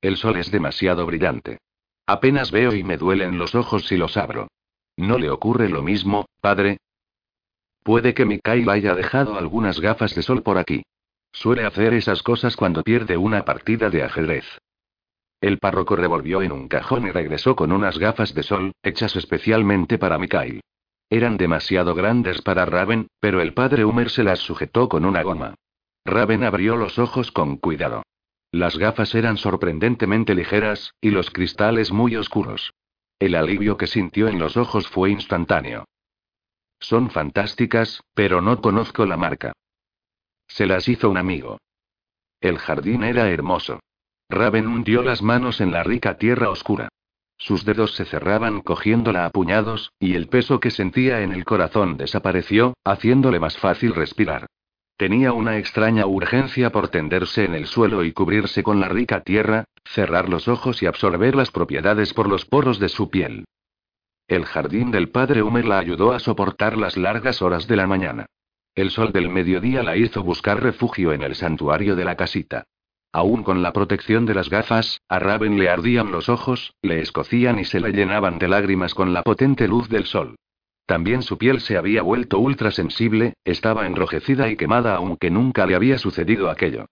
El 0.03 0.19
sol 0.19 0.37
es 0.37 0.51
demasiado 0.51 1.07
brillante. 1.07 1.61
Apenas 2.05 2.51
veo 2.51 2.75
y 2.75 2.85
me 2.85 2.99
duelen 2.99 3.39
los 3.39 3.55
ojos 3.55 3.87
si 3.87 3.97
los 3.97 4.19
abro. 4.19 4.49
¿No 4.99 5.17
le 5.17 5.31
ocurre 5.31 5.71
lo 5.71 5.83
mismo, 5.83 6.27
padre? 6.43 6.77
Puede 7.83 8.13
que 8.13 8.27
Mikhail 8.27 8.69
haya 8.69 8.95
dejado 8.95 9.39
algunas 9.39 9.81
gafas 9.81 10.15
de 10.15 10.21
sol 10.21 10.43
por 10.43 10.59
aquí. 10.59 10.83
Suele 11.33 11.65
hacer 11.65 11.95
esas 11.95 12.23
cosas 12.23 12.55
cuando 12.55 12.83
pierde 12.83 13.17
una 13.17 13.47
partida 13.47 13.89
de 13.89 14.03
ajedrez. 14.03 14.45
El 15.45 15.59
párroco 15.59 15.95
revolvió 15.95 16.41
en 16.41 16.53
un 16.53 16.69
cajón 16.69 17.07
y 17.07 17.11
regresó 17.11 17.55
con 17.55 17.71
unas 17.71 17.99
gafas 17.99 18.33
de 18.33 18.43
sol, 18.43 18.73
hechas 18.83 19.15
especialmente 19.15 19.99
para 19.99 20.17
Mikhail. 20.17 20.63
Eran 21.11 21.37
demasiado 21.37 21.95
grandes 21.95 22.41
para 22.41 22.65
Raven, 22.65 23.09
pero 23.21 23.43
el 23.43 23.53
padre 23.53 23.85
Humer 23.85 24.09
se 24.09 24.25
las 24.25 24.39
sujetó 24.39 24.89
con 24.89 25.05
una 25.05 25.23
goma. 25.23 25.55
Raven 26.07 26.45
abrió 26.45 26.77
los 26.77 26.99
ojos 26.99 27.31
con 27.31 27.59
cuidado. 27.59 28.05
Las 28.53 28.79
gafas 28.79 29.15
eran 29.15 29.37
sorprendentemente 29.37 30.35
ligeras, 30.35 30.95
y 30.99 31.11
los 31.11 31.31
cristales 31.31 31.93
muy 31.93 32.17
oscuros. 32.17 32.73
El 33.19 33.35
alivio 33.35 33.77
que 33.77 33.87
sintió 33.87 34.29
en 34.29 34.39
los 34.39 34.57
ojos 34.57 34.89
fue 34.89 35.11
instantáneo. 35.11 35.85
Son 36.81 37.11
fantásticas, 37.11 38.03
pero 38.15 38.41
no 38.41 38.63
conozco 38.63 39.05
la 39.05 39.19
marca. 39.19 39.53
Se 40.49 40.65
las 40.65 40.89
hizo 40.89 41.11
un 41.11 41.19
amigo. 41.19 41.59
El 42.41 42.57
jardín 42.57 43.05
era 43.05 43.29
hermoso. 43.29 43.81
Raven 44.35 44.67
hundió 44.67 45.03
las 45.03 45.23
manos 45.23 45.61
en 45.61 45.73
la 45.73 45.83
rica 45.83 46.19
tierra 46.19 46.51
oscura. 46.51 46.89
Sus 47.37 47.65
dedos 47.65 47.95
se 47.95 48.05
cerraban 48.05 48.61
cogiéndola 48.61 49.27
a 49.27 49.31
puñados, 49.31 49.93
y 49.99 50.15
el 50.15 50.29
peso 50.29 50.61
que 50.61 50.71
sentía 50.71 51.23
en 51.23 51.33
el 51.33 51.45
corazón 51.45 51.97
desapareció, 51.97 52.75
haciéndole 52.85 53.41
más 53.41 53.59
fácil 53.59 53.95
respirar. 53.95 54.47
Tenía 54.97 55.33
una 55.33 55.59
extraña 55.59 56.07
urgencia 56.07 56.71
por 56.71 56.89
tenderse 56.89 57.45
en 57.45 57.55
el 57.55 57.67
suelo 57.67 58.05
y 58.05 58.13
cubrirse 58.13 58.63
con 58.63 58.81
la 58.81 58.89
rica 58.89 59.23
tierra, 59.23 59.65
cerrar 59.85 60.29
los 60.29 60.47
ojos 60.47 60.83
y 60.83 60.87
absorber 60.87 61.35
las 61.35 61.51
propiedades 61.51 62.15
por 62.15 62.29
los 62.29 62.45
poros 62.45 62.79
de 62.79 62.89
su 62.89 63.11
piel. 63.11 63.45
El 64.29 64.45
jardín 64.45 64.91
del 64.91 65.11
padre 65.11 65.43
Humer 65.43 65.67
la 65.67 65.79
ayudó 65.79 66.13
a 66.13 66.21
soportar 66.21 66.79
las 66.79 66.97
largas 66.97 67.43
horas 67.43 67.67
de 67.67 67.77
la 67.77 67.87
mañana. 67.87 68.27
El 68.75 68.91
sol 68.91 69.13
del 69.13 69.29
mediodía 69.29 69.83
la 69.83 69.97
hizo 69.97 70.23
buscar 70.23 70.63
refugio 70.63 71.13
en 71.13 71.23
el 71.23 71.35
santuario 71.35 71.95
de 71.97 72.05
la 72.05 72.17
casita. 72.17 72.65
Aún 73.15 73.45
con 73.45 73.63
la 73.63 73.73
protección 73.73 74.27
de 74.27 74.35
las 74.35 74.51
gafas, 74.51 75.01
a 75.09 75.21
Raven 75.21 75.57
le 75.57 75.69
ardían 75.69 76.11
los 76.11 76.29
ojos, 76.29 76.75
le 76.83 77.01
escocían 77.01 77.61
y 77.61 77.65
se 77.65 77.79
le 77.79 77.93
llenaban 77.93 78.41
de 78.41 78.49
lágrimas 78.49 78.93
con 78.93 79.13
la 79.13 79.23
potente 79.23 79.69
luz 79.69 79.89
del 79.89 80.05
sol. 80.05 80.35
También 80.85 81.23
su 81.23 81.39
piel 81.39 81.61
se 81.61 81.77
había 81.77 82.03
vuelto 82.03 82.41
ultrasensible, 82.41 83.35
estaba 83.45 83.87
enrojecida 83.87 84.49
y 84.49 84.57
quemada 84.57 84.97
aunque 84.97 85.31
nunca 85.31 85.65
le 85.65 85.77
había 85.77 85.97
sucedido 85.97 86.51
aquello. 86.51 86.87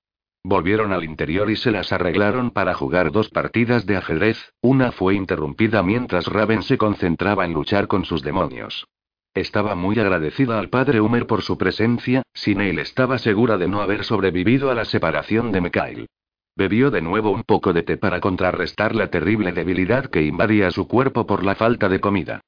Volvieron 0.44 0.92
al 0.92 1.02
interior 1.02 1.50
y 1.50 1.56
se 1.56 1.72
las 1.72 1.92
arreglaron 1.92 2.52
para 2.52 2.74
jugar 2.74 3.10
dos 3.10 3.28
partidas 3.28 3.84
de 3.86 3.96
ajedrez, 3.96 4.52
una 4.60 4.92
fue 4.92 5.16
interrumpida 5.16 5.82
mientras 5.82 6.26
Raven 6.26 6.62
se 6.62 6.78
concentraba 6.78 7.44
en 7.46 7.52
luchar 7.52 7.88
con 7.88 8.04
sus 8.04 8.22
demonios. 8.22 8.86
Estaba 9.34 9.74
muy 9.74 9.98
agradecida 9.98 10.58
al 10.58 10.68
padre 10.68 11.00
Humer 11.00 11.26
por 11.26 11.40
su 11.40 11.56
presencia, 11.56 12.22
sin 12.34 12.60
él 12.60 12.78
estaba 12.78 13.16
segura 13.16 13.56
de 13.56 13.66
no 13.66 13.80
haber 13.80 14.04
sobrevivido 14.04 14.70
a 14.70 14.74
la 14.74 14.84
separación 14.84 15.52
de 15.52 15.60
Mikhail. 15.62 16.06
Bebió 16.54 16.90
de 16.90 17.00
nuevo 17.00 17.30
un 17.30 17.42
poco 17.42 17.72
de 17.72 17.82
té 17.82 17.96
para 17.96 18.20
contrarrestar 18.20 18.94
la 18.94 19.08
terrible 19.08 19.52
debilidad 19.52 20.10
que 20.10 20.22
invadía 20.22 20.70
su 20.70 20.86
cuerpo 20.86 21.26
por 21.26 21.44
la 21.44 21.54
falta 21.54 21.88
de 21.88 21.98
comida. 21.98 22.42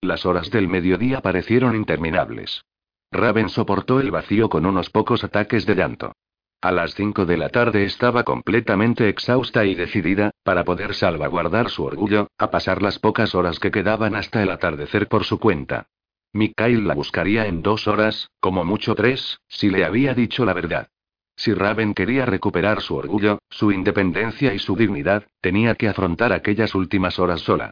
Las 0.00 0.26
horas 0.26 0.50
del 0.50 0.66
mediodía 0.66 1.20
parecieron 1.20 1.76
interminables. 1.76 2.64
Raven 3.12 3.48
soportó 3.48 4.00
el 4.00 4.10
vacío 4.10 4.48
con 4.48 4.66
unos 4.66 4.90
pocos 4.90 5.22
ataques 5.22 5.64
de 5.64 5.76
llanto. 5.76 6.12
A 6.60 6.72
las 6.72 6.94
cinco 6.94 7.24
de 7.24 7.36
la 7.36 7.50
tarde 7.50 7.84
estaba 7.84 8.24
completamente 8.24 9.08
exhausta 9.08 9.64
y 9.64 9.76
decidida, 9.76 10.32
para 10.42 10.64
poder 10.64 10.94
salvaguardar 10.94 11.70
su 11.70 11.84
orgullo, 11.84 12.26
a 12.36 12.50
pasar 12.50 12.82
las 12.82 12.98
pocas 12.98 13.34
horas 13.36 13.60
que 13.60 13.70
quedaban 13.70 14.16
hasta 14.16 14.42
el 14.42 14.50
atardecer 14.50 15.06
por 15.06 15.24
su 15.24 15.38
cuenta. 15.38 15.86
Mikhail 16.32 16.86
la 16.86 16.94
buscaría 16.94 17.46
en 17.46 17.62
dos 17.62 17.88
horas, 17.88 18.30
como 18.40 18.64
mucho 18.64 18.94
tres, 18.94 19.40
si 19.48 19.70
le 19.70 19.84
había 19.84 20.14
dicho 20.14 20.44
la 20.44 20.52
verdad. 20.52 20.88
Si 21.36 21.54
Raven 21.54 21.94
quería 21.94 22.26
recuperar 22.26 22.82
su 22.82 22.94
orgullo, 22.94 23.38
su 23.48 23.72
independencia 23.72 24.54
y 24.54 24.58
su 24.58 24.76
dignidad, 24.76 25.24
tenía 25.40 25.74
que 25.74 25.88
afrontar 25.88 26.32
aquellas 26.32 26.74
últimas 26.74 27.18
horas 27.18 27.40
sola. 27.40 27.70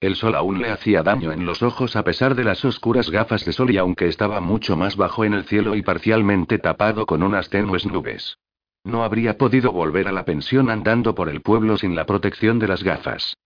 El 0.00 0.16
sol 0.16 0.34
aún 0.34 0.62
le 0.62 0.70
hacía 0.70 1.02
daño 1.02 1.30
en 1.30 1.44
los 1.44 1.62
ojos 1.62 1.94
a 1.94 2.02
pesar 2.02 2.34
de 2.34 2.44
las 2.44 2.64
oscuras 2.64 3.10
gafas 3.10 3.44
de 3.44 3.52
sol 3.52 3.70
y 3.70 3.76
aunque 3.76 4.08
estaba 4.08 4.40
mucho 4.40 4.74
más 4.74 4.96
bajo 4.96 5.24
en 5.26 5.34
el 5.34 5.44
cielo 5.44 5.74
y 5.74 5.82
parcialmente 5.82 6.58
tapado 6.58 7.04
con 7.04 7.22
unas 7.22 7.50
tenues 7.50 7.84
nubes. 7.84 8.38
No 8.82 9.04
habría 9.04 9.36
podido 9.36 9.72
volver 9.72 10.08
a 10.08 10.12
la 10.12 10.24
pensión 10.24 10.70
andando 10.70 11.14
por 11.14 11.28
el 11.28 11.42
pueblo 11.42 11.76
sin 11.76 11.94
la 11.94 12.06
protección 12.06 12.58
de 12.58 12.68
las 12.68 12.82
gafas. 12.82 13.36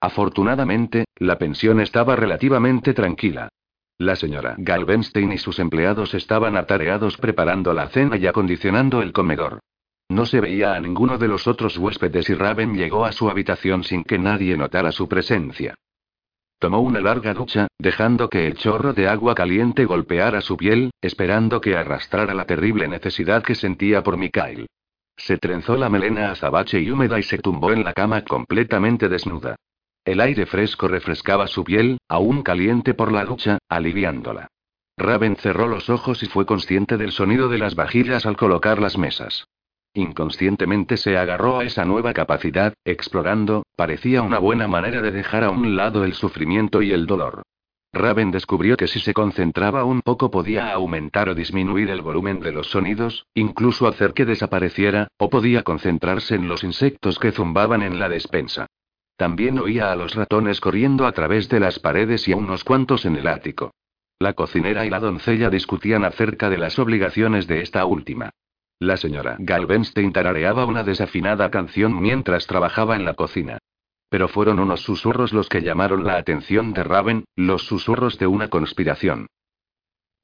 Afortunadamente, 0.00 1.04
la 1.16 1.36
pensión 1.36 1.80
estaba 1.80 2.16
relativamente 2.16 2.94
tranquila. 2.94 3.50
La 3.98 4.16
señora 4.16 4.56
Galvenstein 4.58 5.32
y 5.32 5.38
sus 5.38 5.60
empleados 5.60 6.14
estaban 6.14 6.56
atareados 6.56 7.16
preparando 7.16 7.72
la 7.72 7.88
cena 7.88 8.16
y 8.16 8.26
acondicionando 8.26 9.02
el 9.02 9.12
comedor. 9.12 9.60
No 10.08 10.26
se 10.26 10.40
veía 10.40 10.74
a 10.74 10.80
ninguno 10.80 11.16
de 11.16 11.28
los 11.28 11.46
otros 11.46 11.78
huéspedes 11.78 12.28
y 12.28 12.34
Raven 12.34 12.74
llegó 12.74 13.04
a 13.04 13.12
su 13.12 13.30
habitación 13.30 13.84
sin 13.84 14.02
que 14.02 14.18
nadie 14.18 14.56
notara 14.56 14.90
su 14.90 15.08
presencia. 15.08 15.74
Tomó 16.58 16.80
una 16.80 17.00
larga 17.00 17.34
ducha, 17.34 17.68
dejando 17.78 18.28
que 18.28 18.46
el 18.46 18.56
chorro 18.56 18.92
de 18.94 19.08
agua 19.08 19.34
caliente 19.34 19.84
golpeara 19.84 20.40
su 20.40 20.56
piel, 20.56 20.90
esperando 21.00 21.60
que 21.60 21.76
arrastrara 21.76 22.34
la 22.34 22.46
terrible 22.46 22.88
necesidad 22.88 23.42
que 23.42 23.54
sentía 23.54 24.02
por 24.02 24.16
Mikhail. 24.16 24.66
Se 25.16 25.38
trenzó 25.38 25.76
la 25.76 25.88
melena 25.88 26.32
azabache 26.32 26.80
y 26.80 26.90
húmeda 26.90 27.18
y 27.18 27.22
se 27.22 27.38
tumbó 27.38 27.70
en 27.72 27.84
la 27.84 27.92
cama 27.92 28.22
completamente 28.22 29.08
desnuda. 29.08 29.56
El 30.04 30.20
aire 30.20 30.44
fresco 30.44 30.86
refrescaba 30.86 31.46
su 31.46 31.64
piel, 31.64 31.98
aún 32.08 32.42
caliente 32.42 32.92
por 32.92 33.10
la 33.10 33.24
ducha, 33.24 33.58
aliviándola. 33.68 34.48
Raven 34.98 35.36
cerró 35.36 35.66
los 35.66 35.88
ojos 35.88 36.22
y 36.22 36.26
fue 36.26 36.44
consciente 36.44 36.98
del 36.98 37.10
sonido 37.10 37.48
de 37.48 37.58
las 37.58 37.74
vajillas 37.74 38.26
al 38.26 38.36
colocar 38.36 38.80
las 38.80 38.98
mesas. 38.98 39.46
Inconscientemente 39.94 40.96
se 40.96 41.16
agarró 41.16 41.58
a 41.58 41.64
esa 41.64 41.84
nueva 41.84 42.12
capacidad, 42.12 42.74
explorando, 42.84 43.62
parecía 43.76 44.22
una 44.22 44.38
buena 44.38 44.68
manera 44.68 45.00
de 45.00 45.10
dejar 45.10 45.42
a 45.42 45.50
un 45.50 45.74
lado 45.74 46.04
el 46.04 46.14
sufrimiento 46.14 46.82
y 46.82 46.92
el 46.92 47.06
dolor. 47.06 47.42
Raven 47.92 48.30
descubrió 48.30 48.76
que 48.76 48.88
si 48.88 48.98
se 49.00 49.14
concentraba 49.14 49.84
un 49.84 50.02
poco 50.02 50.30
podía 50.30 50.72
aumentar 50.72 51.28
o 51.28 51.34
disminuir 51.34 51.90
el 51.90 52.02
volumen 52.02 52.40
de 52.40 52.52
los 52.52 52.66
sonidos, 52.66 53.24
incluso 53.34 53.86
hacer 53.86 54.12
que 54.12 54.24
desapareciera, 54.24 55.08
o 55.16 55.30
podía 55.30 55.62
concentrarse 55.62 56.34
en 56.34 56.48
los 56.48 56.62
insectos 56.62 57.18
que 57.18 57.30
zumbaban 57.30 57.82
en 57.82 58.00
la 58.00 58.08
despensa. 58.08 58.66
También 59.16 59.58
oía 59.58 59.92
a 59.92 59.96
los 59.96 60.14
ratones 60.14 60.60
corriendo 60.60 61.06
a 61.06 61.12
través 61.12 61.48
de 61.48 61.60
las 61.60 61.78
paredes 61.78 62.26
y 62.26 62.32
a 62.32 62.36
unos 62.36 62.64
cuantos 62.64 63.04
en 63.04 63.16
el 63.16 63.28
ático. 63.28 63.72
La 64.18 64.32
cocinera 64.32 64.84
y 64.86 64.90
la 64.90 65.00
doncella 65.00 65.50
discutían 65.50 66.04
acerca 66.04 66.50
de 66.50 66.58
las 66.58 66.78
obligaciones 66.78 67.46
de 67.46 67.60
esta 67.62 67.84
última. 67.84 68.30
La 68.80 68.96
señora 68.96 69.36
Galvenstein 69.38 70.12
tarareaba 70.12 70.66
una 70.66 70.82
desafinada 70.82 71.50
canción 71.50 72.00
mientras 72.00 72.46
trabajaba 72.46 72.96
en 72.96 73.04
la 73.04 73.14
cocina. 73.14 73.58
Pero 74.08 74.28
fueron 74.28 74.58
unos 74.58 74.80
susurros 74.80 75.32
los 75.32 75.48
que 75.48 75.62
llamaron 75.62 76.04
la 76.04 76.16
atención 76.16 76.72
de 76.72 76.84
Raven, 76.84 77.24
los 77.36 77.62
susurros 77.66 78.18
de 78.18 78.26
una 78.26 78.48
conspiración. 78.48 79.28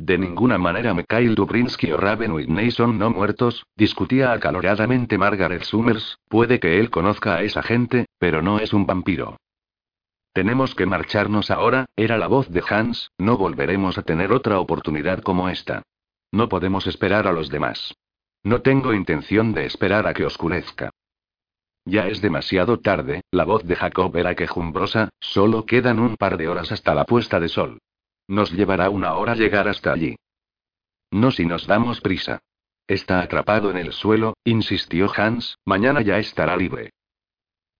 De 0.00 0.16
ninguna 0.16 0.56
manera 0.56 0.94
Mikhail 0.94 1.34
Dubrinsky 1.34 1.92
o 1.92 1.98
Raven 1.98 2.32
Whitney 2.32 2.70
son 2.70 2.98
no 2.98 3.10
muertos, 3.10 3.66
discutía 3.76 4.32
acaloradamente 4.32 5.18
Margaret 5.18 5.62
Summers, 5.62 6.16
puede 6.26 6.58
que 6.58 6.80
él 6.80 6.88
conozca 6.88 7.34
a 7.34 7.42
esa 7.42 7.62
gente, 7.62 8.06
pero 8.18 8.40
no 8.40 8.60
es 8.60 8.72
un 8.72 8.86
vampiro. 8.86 9.36
Tenemos 10.32 10.74
que 10.74 10.86
marcharnos 10.86 11.50
ahora, 11.50 11.84
era 11.96 12.16
la 12.16 12.28
voz 12.28 12.48
de 12.48 12.62
Hans, 12.66 13.10
no 13.18 13.36
volveremos 13.36 13.98
a 13.98 14.02
tener 14.02 14.32
otra 14.32 14.58
oportunidad 14.58 15.20
como 15.20 15.50
esta. 15.50 15.82
No 16.32 16.48
podemos 16.48 16.86
esperar 16.86 17.26
a 17.26 17.32
los 17.32 17.50
demás. 17.50 17.94
No 18.42 18.62
tengo 18.62 18.94
intención 18.94 19.52
de 19.52 19.66
esperar 19.66 20.06
a 20.06 20.14
que 20.14 20.24
oscurezca. 20.24 20.88
Ya 21.84 22.08
es 22.08 22.22
demasiado 22.22 22.80
tarde, 22.80 23.20
la 23.30 23.44
voz 23.44 23.64
de 23.64 23.76
Jacob 23.76 24.16
era 24.16 24.34
quejumbrosa, 24.34 25.10
solo 25.20 25.66
quedan 25.66 25.98
un 25.98 26.16
par 26.16 26.38
de 26.38 26.48
horas 26.48 26.72
hasta 26.72 26.94
la 26.94 27.04
puesta 27.04 27.38
de 27.38 27.48
sol. 27.48 27.80
Nos 28.30 28.52
llevará 28.52 28.90
una 28.90 29.14
hora 29.14 29.34
llegar 29.34 29.66
hasta 29.66 29.92
allí. 29.92 30.14
No 31.10 31.32
si 31.32 31.44
nos 31.44 31.66
damos 31.66 32.00
prisa. 32.00 32.38
Está 32.86 33.22
atrapado 33.22 33.72
en 33.72 33.76
el 33.76 33.92
suelo, 33.92 34.34
insistió 34.44 35.10
Hans, 35.16 35.58
mañana 35.64 36.00
ya 36.00 36.18
estará 36.18 36.56
libre. 36.56 36.90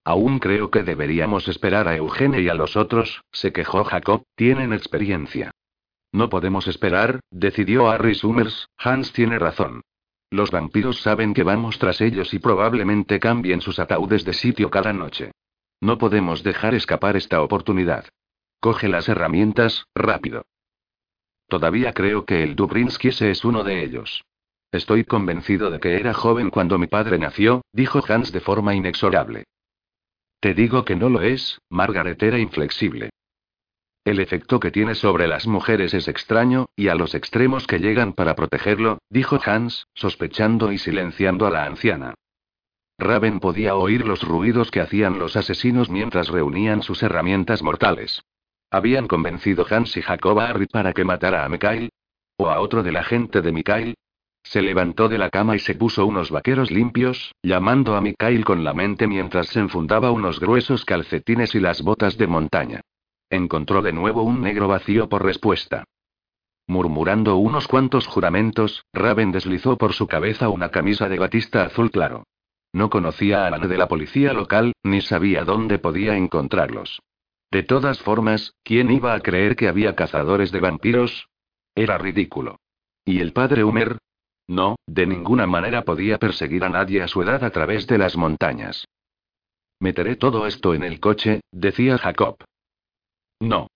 Aún 0.05 0.41
creo 0.41 0.69
que 0.73 0.83
deberíamos 0.83 1.47
esperar 1.47 1.87
a 1.87 1.95
Eugene 1.95 2.41
y 2.41 2.49
a 2.49 2.55
los 2.55 2.77
otros, 2.77 3.23
se 3.31 3.53
quejó 3.53 3.85
Jacob, 3.85 4.25
tienen 4.35 4.73
experiencia. 4.73 5.53
No 6.11 6.29
podemos 6.29 6.67
esperar, 6.67 7.21
decidió 7.31 7.89
Harry 7.89 8.17
Summers, 8.17 8.67
Hans 8.77 9.13
tiene 9.13 9.39
razón. 9.39 9.83
Los 10.31 10.51
vampiros 10.51 11.01
saben 11.01 11.33
que 11.33 11.45
vamos 11.45 11.79
tras 11.79 12.01
ellos 12.01 12.35
y 12.35 12.41
probablemente 12.41 13.21
cambien 13.21 13.61
sus 13.61 13.79
ataúdes 13.79 14.25
de 14.25 14.33
sitio 14.33 14.69
cada 14.69 14.93
noche. 14.93 15.31
No 15.81 15.97
podemos 15.97 16.43
dejar 16.43 16.75
escapar 16.75 17.17
esta 17.17 17.41
oportunidad. 17.41 18.07
Coge 18.61 18.89
las 18.89 19.09
herramientas, 19.09 19.87
rápido. 19.95 20.45
Todavía 21.49 21.95
creo 21.95 22.27
que 22.27 22.43
el 22.43 22.57
Dubrinsky 22.57 23.09
es 23.09 23.45
uno 23.45 23.65
de 23.65 23.83
ellos. 23.83 24.23
Estoy 24.71 25.05
convencido 25.05 25.71
de 25.71 25.81
que 25.81 25.97
era 25.97 26.13
joven 26.13 26.51
cuando 26.51 26.79
mi 26.79 26.87
padre 26.87 27.19
nació, 27.19 27.63
dijo 27.73 28.03
Hans 28.07 28.33
de 28.33 28.41
forma 28.41 28.75
inexorable. 28.75 29.45
Te 30.41 30.55
digo 30.55 30.85
que 30.85 30.95
no 30.95 31.09
lo 31.09 31.23
es, 31.23 31.59
Margaret 31.71 32.23
era 32.23 32.39
inflexible. 32.39 33.11
El 34.05 34.21
efecto 34.21 34.61
que 34.61 34.71
tiene 34.71 34.95
sobre 34.95 35.27
las 35.27 35.47
mujeres 35.47 35.95
es 35.95 36.07
extraño, 36.07 36.67
y 36.77 36.89
a 36.89 36.95
los 36.95 37.15
extremos 37.15 37.67
que 37.67 37.79
llegan 37.79 38.13
para 38.13 38.35
protegerlo, 38.35 38.99
dijo 39.09 39.39
Hans, 39.45 39.87
sospechando 39.95 40.71
y 40.71 40.79
silenciando 40.79 41.47
a 41.47 41.51
la 41.51 41.65
anciana. 41.65 42.15
Raven 42.99 43.41
podía 43.41 43.75
oír 43.75 44.07
los 44.07 44.23
ruidos 44.23 44.71
que 44.71 44.81
hacían 44.81 45.19
los 45.19 45.37
asesinos 45.37 45.89
mientras 45.89 46.29
reunían 46.29 46.83
sus 46.83 47.03
herramientas 47.03 47.63
mortales. 47.63 48.23
¿Habían 48.73 49.09
convencido 49.09 49.67
Hans 49.69 49.97
y 49.97 50.03
Jacob 50.03 50.39
Harry 50.39 50.67
para 50.67 50.93
que 50.93 51.05
matara 51.05 51.45
a 51.45 51.49
Mikhail? 51.49 51.91
¿O 52.37 52.49
a 52.49 52.61
otro 52.61 52.85
de 52.85 52.93
la 52.93 53.03
gente 53.03 53.43
de 53.43 53.51
Mikhail? 53.51 53.95
Se 54.45 54.63
levantó 54.63 55.09
de 55.09 55.19
la 55.19 55.29
cama 55.29 55.57
y 55.57 55.59
se 55.59 55.75
puso 55.75 56.07
unos 56.07 56.31
vaqueros 56.31 56.71
limpios, 56.71 57.35
llamando 57.43 57.97
a 57.97 58.01
Mikhail 58.01 58.45
con 58.45 58.63
la 58.63 58.73
mente 58.73 59.09
mientras 59.09 59.49
se 59.49 59.59
enfundaba 59.59 60.13
unos 60.13 60.39
gruesos 60.39 60.85
calcetines 60.85 61.55
y 61.57 61.61
las 61.61 61.83
botas 61.83 62.17
de 62.17 62.29
montaña. 62.29 62.81
Encontró 63.29 63.83
de 63.83 63.93
nuevo 63.93 64.23
un 64.23 64.41
negro 64.41 64.69
vacío 64.69 65.09
por 65.09 65.25
respuesta. 65.25 65.85
Murmurando 66.69 67.37
unos 67.37 67.67
cuantos 67.67 68.07
juramentos, 68.07 68.85
Raven 68.93 69.33
deslizó 69.33 69.77
por 69.77 69.95
su 69.95 70.07
cabeza 70.07 70.49
una 70.49 70.71
camisa 70.71 71.09
de 71.09 71.19
batista 71.19 71.65
azul 71.65 71.91
claro. 71.91 72.23
No 72.73 72.89
conocía 72.89 73.47
a 73.47 73.51
nadie 73.51 73.67
de 73.67 73.79
la 73.79 73.89
policía 73.89 74.33
local, 74.33 74.75
ni 74.85 75.01
sabía 75.01 75.45
dónde 75.45 75.81
podía 75.81 76.17
encontrarlos. 76.17 77.01
De 77.51 77.63
todas 77.65 78.01
formas, 78.01 78.55
¿quién 78.63 78.91
iba 78.91 79.15
a 79.15 79.21
creer 79.21 79.57
que 79.57 79.69
había 79.69 79.97
cazadores 79.97 80.53
de 80.53 80.61
vampiros? 80.61 81.29
Era 81.75 81.99
ridículo. 81.99 82.61
¿Y 83.05 83.21
el 83.21 83.33
padre 83.33 83.65
Humer? 83.65 83.99
No, 84.47 84.77
de 84.87 85.07
ninguna 85.07 85.47
manera 85.47 85.83
podía 85.83 86.19
perseguir 86.19 86.65
a 86.65 86.69
nadie 86.69 87.03
a 87.03 87.09
su 87.09 87.23
edad 87.23 87.43
a 87.45 87.51
través 87.51 87.87
de 87.87 87.99
las 87.99 88.17
montañas. 88.17 88.85
Meteré 89.81 90.17
todo 90.17 90.47
esto 90.47 90.75
en 90.75 90.83
el 90.83 91.01
coche, 91.01 91.41
decía 91.51 91.99
Jacob. 91.99 92.37
No. 93.41 93.69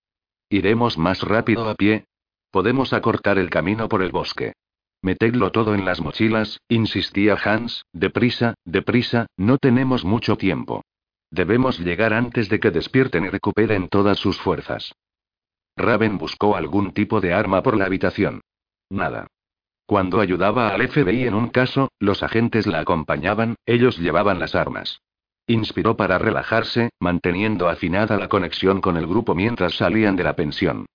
Iremos 0.49 0.97
más 0.97 1.21
rápido 1.21 1.69
a 1.69 1.75
pie. 1.75 2.05
Podemos 2.51 2.93
acortar 2.93 3.37
el 3.37 3.49
camino 3.49 3.89
por 3.89 4.03
el 4.03 4.11
bosque. 4.11 4.53
Metedlo 5.01 5.51
todo 5.51 5.75
en 5.75 5.83
las 5.85 5.99
mochilas, 5.99 6.59
insistía 6.69 7.35
Hans, 7.43 7.85
deprisa, 7.91 8.55
deprisa, 8.63 9.27
no 9.37 9.57
tenemos 9.57 10.05
mucho 10.05 10.37
tiempo. 10.37 10.83
Debemos 11.31 11.79
llegar 11.79 12.13
antes 12.13 12.49
de 12.49 12.59
que 12.59 12.71
despierten 12.71 13.25
y 13.25 13.29
recuperen 13.29 13.89
todas 13.89 14.19
sus 14.19 14.39
fuerzas. 14.39 14.93
Raven 15.75 16.17
buscó 16.17 16.55
algún 16.55 16.93
tipo 16.93 17.19
de 17.19 17.33
arma 17.33 17.61
por 17.61 17.75
la 17.77 17.85
habitación. 17.85 18.41
Nada. 18.89 19.27
Cuando 19.85 20.19
ayudaba 20.19 20.69
al 20.69 20.87
FBI 20.87 21.27
en 21.27 21.33
un 21.33 21.49
caso, 21.49 21.89
los 21.99 22.23
agentes 22.23 22.65
la 22.65 22.79
acompañaban, 22.79 23.55
ellos 23.65 23.97
llevaban 23.97 24.39
las 24.39 24.55
armas. 24.55 25.01
Inspiró 25.47 25.95
para 25.95 26.17
relajarse, 26.17 26.89
manteniendo 26.99 27.69
afinada 27.69 28.17
la 28.17 28.29
conexión 28.29 28.81
con 28.81 28.97
el 28.97 29.05
grupo 29.05 29.35
mientras 29.35 29.75
salían 29.75 30.15
de 30.15 30.23
la 30.23 30.35
pensión. 30.35 30.87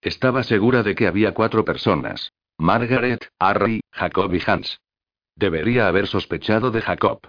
Estaba 0.00 0.42
segura 0.42 0.82
de 0.82 0.94
que 0.94 1.06
había 1.06 1.32
cuatro 1.32 1.64
personas. 1.64 2.32
Margaret, 2.58 3.28
Harry, 3.38 3.80
Jacob 3.92 4.34
y 4.34 4.42
Hans. 4.44 4.80
Debería 5.36 5.86
haber 5.86 6.08
sospechado 6.08 6.72
de 6.72 6.82
Jacob. 6.82 7.20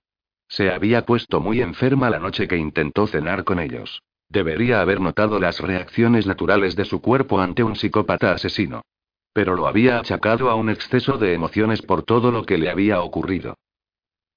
Se 0.50 0.72
había 0.72 1.06
puesto 1.06 1.40
muy 1.40 1.62
enferma 1.62 2.10
la 2.10 2.20
noche 2.20 2.48
que 2.48 2.58
intentó 2.58 3.06
cenar 3.06 3.44
con 3.44 3.60
ellos. 3.60 4.02
Debería 4.30 4.82
haber 4.82 5.00
notado 5.00 5.40
las 5.40 5.60
reacciones 5.60 6.26
naturales 6.26 6.76
de 6.76 6.86
su 6.86 7.02
cuerpo 7.02 7.40
ante 7.40 7.64
un 7.64 7.76
psicópata 7.76 8.32
asesino. 8.32 8.82
Pero 9.32 9.56
lo 9.56 9.68
había 9.68 10.00
achacado 10.00 10.50
a 10.50 10.56
un 10.56 10.70
exceso 10.70 11.18
de 11.18 11.34
emociones 11.34 11.84
por 11.84 12.04
todo 12.04 12.32
lo 12.32 12.46
que 12.46 12.58
le 12.58 12.70
había 12.70 13.02
ocurrido. 13.02 13.56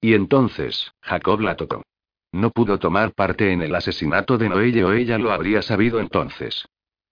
Y 0.01 0.13
entonces, 0.13 0.91
Jacob 1.01 1.41
la 1.41 1.55
tocó. 1.55 1.81
No 2.31 2.51
pudo 2.51 2.77
tomar 2.77 3.13
parte 3.13 3.51
en 3.51 3.61
el 3.61 3.73
asesinato 3.73 4.37
de 4.37 4.49
Noelle 4.49 4.83
o 4.83 4.93
ella 4.93 5.17
lo 5.17 5.31
habría 5.31 5.61
sabido 5.61 5.99
entonces. 5.99 6.65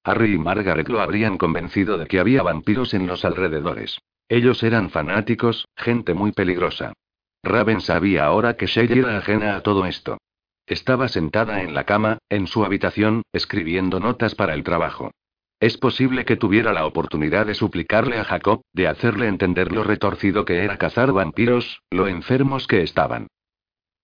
Harry 0.03 0.34
y 0.34 0.38
Margaret 0.38 0.88
lo 0.90 1.02
habrían 1.02 1.38
convencido 1.38 1.98
de 1.98 2.06
que 2.06 2.19
había 2.19 2.44
vampiros 2.44 2.94
en 2.94 3.07
los 3.07 3.26
alrededores. 3.26 3.99
Ellos 4.30 4.64
eran 4.64 4.90
fanáticos, 4.90 5.68
gente 5.76 6.14
muy 6.14 6.32
peligrosa. 6.32 6.94
Raven 7.43 7.81
sabía 7.81 8.26
ahora 8.26 8.55
que 8.55 8.68
Shelley 8.68 8.99
era 8.99 9.18
ajena 9.18 9.55
a 9.55 9.61
todo 9.61 9.85
esto. 9.85 10.18
Estaba 10.68 11.07
sentada 11.07 11.63
en 11.63 11.73
la 11.73 11.85
cama, 11.85 12.19
en 12.30 12.47
su 12.47 12.63
habitación, 12.63 13.23
escribiendo 13.34 13.99
notas 13.99 14.35
para 14.35 14.53
el 14.53 14.63
trabajo. 14.63 15.11
Es 15.59 15.77
posible 15.77 16.26
que 16.26 16.38
tuviera 16.38 16.73
la 16.73 16.85
oportunidad 16.85 17.45
de 17.45 17.53
suplicarle 17.53 18.18
a 18.18 18.23
Jacob, 18.23 18.61
de 18.73 18.88
hacerle 18.88 19.27
entender 19.27 19.72
lo 19.72 19.84
retorcido 19.84 20.45
que 20.45 20.63
era 20.63 20.77
cazar 20.77 21.11
vampiros, 21.11 21.81
lo 21.91 22.07
enfermos 22.07 22.68
que 22.68 22.81
estaban. 22.81 23.27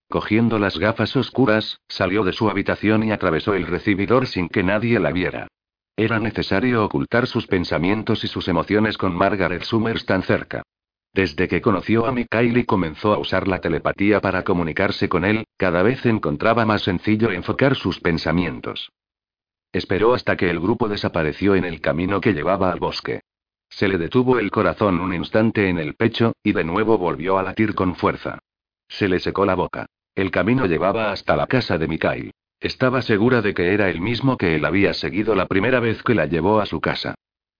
Cogiendo 0.09 0.59
las 0.59 0.77
gafas 0.77 1.15
oscuras, 1.15 1.79
salió 1.87 2.23
de 2.23 2.33
su 2.33 2.49
habitación 2.49 3.03
y 3.03 3.11
atravesó 3.11 3.55
el 3.55 3.65
recibidor 3.65 4.27
sin 4.27 4.49
que 4.49 4.63
nadie 4.63 4.99
la 4.99 5.11
viera. 5.11 5.47
Era 5.95 6.19
necesario 6.19 6.85
ocultar 6.85 7.25
sus 7.27 7.47
pensamientos 7.47 8.23
y 8.23 8.27
sus 8.27 8.47
emociones 8.47 8.97
con 8.97 9.15
Margaret 9.15 9.63
Summers 9.63 10.05
tan 10.05 10.21
cerca. 10.21 10.63
Desde 11.17 11.47
que 11.47 11.61
conoció 11.61 12.05
a 12.05 12.11
Mikhail 12.11 12.55
y 12.55 12.63
comenzó 12.63 13.11
a 13.11 13.17
usar 13.17 13.47
la 13.47 13.59
telepatía 13.59 14.21
para 14.21 14.43
comunicarse 14.43 15.09
con 15.09 15.25
él, 15.25 15.45
cada 15.57 15.81
vez 15.81 16.05
encontraba 16.05 16.63
más 16.63 16.83
sencillo 16.83 17.31
enfocar 17.31 17.75
sus 17.75 17.99
pensamientos. 17.99 18.91
Esperó 19.73 20.13
hasta 20.13 20.37
que 20.37 20.47
el 20.47 20.59
grupo 20.59 20.87
desapareció 20.87 21.55
en 21.55 21.65
el 21.65 21.81
camino 21.81 22.21
que 22.21 22.33
llevaba 22.33 22.71
al 22.71 22.79
bosque. 22.79 23.21
Se 23.67 23.87
le 23.87 23.97
detuvo 23.97 24.37
el 24.37 24.51
corazón 24.51 24.99
un 24.99 25.11
instante 25.11 25.69
en 25.69 25.79
el 25.79 25.95
pecho, 25.95 26.33
y 26.43 26.51
de 26.51 26.63
nuevo 26.63 26.99
volvió 26.99 27.39
a 27.39 27.43
latir 27.43 27.73
con 27.73 27.95
fuerza. 27.95 28.37
Se 28.87 29.09
le 29.09 29.19
secó 29.19 29.43
la 29.43 29.55
boca. 29.55 29.87
El 30.13 30.29
camino 30.29 30.67
llevaba 30.67 31.11
hasta 31.11 31.35
la 31.35 31.47
casa 31.47 31.79
de 31.79 31.87
Mikhail. 31.87 32.31
Estaba 32.59 33.01
segura 33.01 33.41
de 33.41 33.55
que 33.55 33.73
era 33.73 33.89
el 33.89 34.01
mismo 34.01 34.37
que 34.37 34.53
él 34.53 34.65
había 34.65 34.93
seguido 34.93 35.33
la 35.33 35.47
primera 35.47 35.79
vez 35.79 36.03
que 36.03 36.13
la 36.13 36.27
llevó 36.27 36.59
a 36.59 36.67
su 36.67 36.79
casa. 36.79 37.15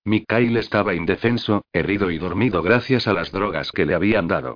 Mikhail 0.07 0.55
estaba 0.55 0.93
indefenso, 0.93 1.65
herido 1.73 2.11
y 2.11 2.17
dormido 2.17 2.63
gracias 2.63 3.09
a 3.09 3.13
las 3.13 3.34
drogas 3.34 3.73
que 3.73 3.85
le 3.85 3.93
habían 3.93 4.29
dado. 4.29 4.55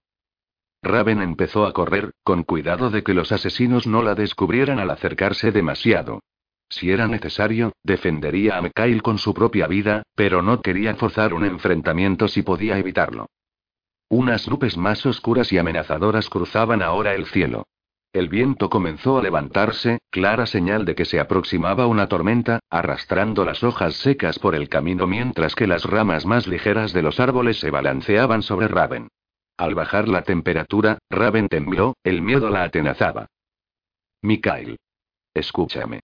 Raven 0.81 1.21
empezó 1.21 1.65
a 1.65 1.73
correr, 1.73 2.11
con 2.23 2.43
cuidado 2.43 2.89
de 2.89 3.03
que 3.03 3.13
los 3.13 3.33
asesinos 3.33 3.85
no 3.85 4.01
la 4.01 4.15
descubrieran 4.15 4.79
al 4.79 4.89
acercarse 4.89 5.51
demasiado. 5.51 6.21
Si 6.69 6.89
era 6.89 7.09
necesario, 7.09 7.73
defendería 7.83 8.55
a 8.55 8.61
Mikhail 8.61 9.01
con 9.03 9.17
su 9.17 9.33
propia 9.33 9.67
vida, 9.67 10.03
pero 10.15 10.41
no 10.41 10.61
quería 10.61 10.95
forzar 10.95 11.33
un 11.33 11.43
enfrentamiento 11.43 12.29
si 12.29 12.43
podía 12.43 12.77
evitarlo. 12.77 13.25
Unas 14.07 14.47
nubes 14.47 14.77
más 14.77 15.05
oscuras 15.05 15.51
y 15.51 15.57
amenazadoras 15.57 16.29
cruzaban 16.29 16.81
ahora 16.81 17.13
el 17.13 17.25
cielo. 17.25 17.65
El 18.13 18.27
viento 18.27 18.69
comenzó 18.69 19.19
a 19.19 19.21
levantarse, 19.21 19.99
clara 20.09 20.45
señal 20.45 20.83
de 20.83 20.95
que 20.95 21.05
se 21.05 21.21
aproximaba 21.21 21.87
una 21.87 22.07
tormenta, 22.07 22.59
arrastrando 22.69 23.45
las 23.45 23.63
hojas 23.63 23.95
secas 23.95 24.37
por 24.37 24.53
el 24.53 24.67
camino 24.67 25.07
mientras 25.07 25.55
que 25.55 25.65
las 25.65 25.85
ramas 25.85 26.25
más 26.25 26.45
ligeras 26.45 26.91
de 26.91 27.03
los 27.03 27.21
árboles 27.21 27.59
se 27.59 27.71
balanceaban 27.71 28.41
sobre 28.41 28.67
Raven. 28.67 29.07
Al 29.55 29.75
bajar 29.75 30.09
la 30.09 30.23
temperatura, 30.23 30.97
Raven 31.09 31.47
tembló, 31.47 31.95
el 32.03 32.21
miedo 32.21 32.49
la 32.49 32.63
atenazaba. 32.63 33.27
Mikhail. 34.21 34.77
Escúchame. 35.33 36.01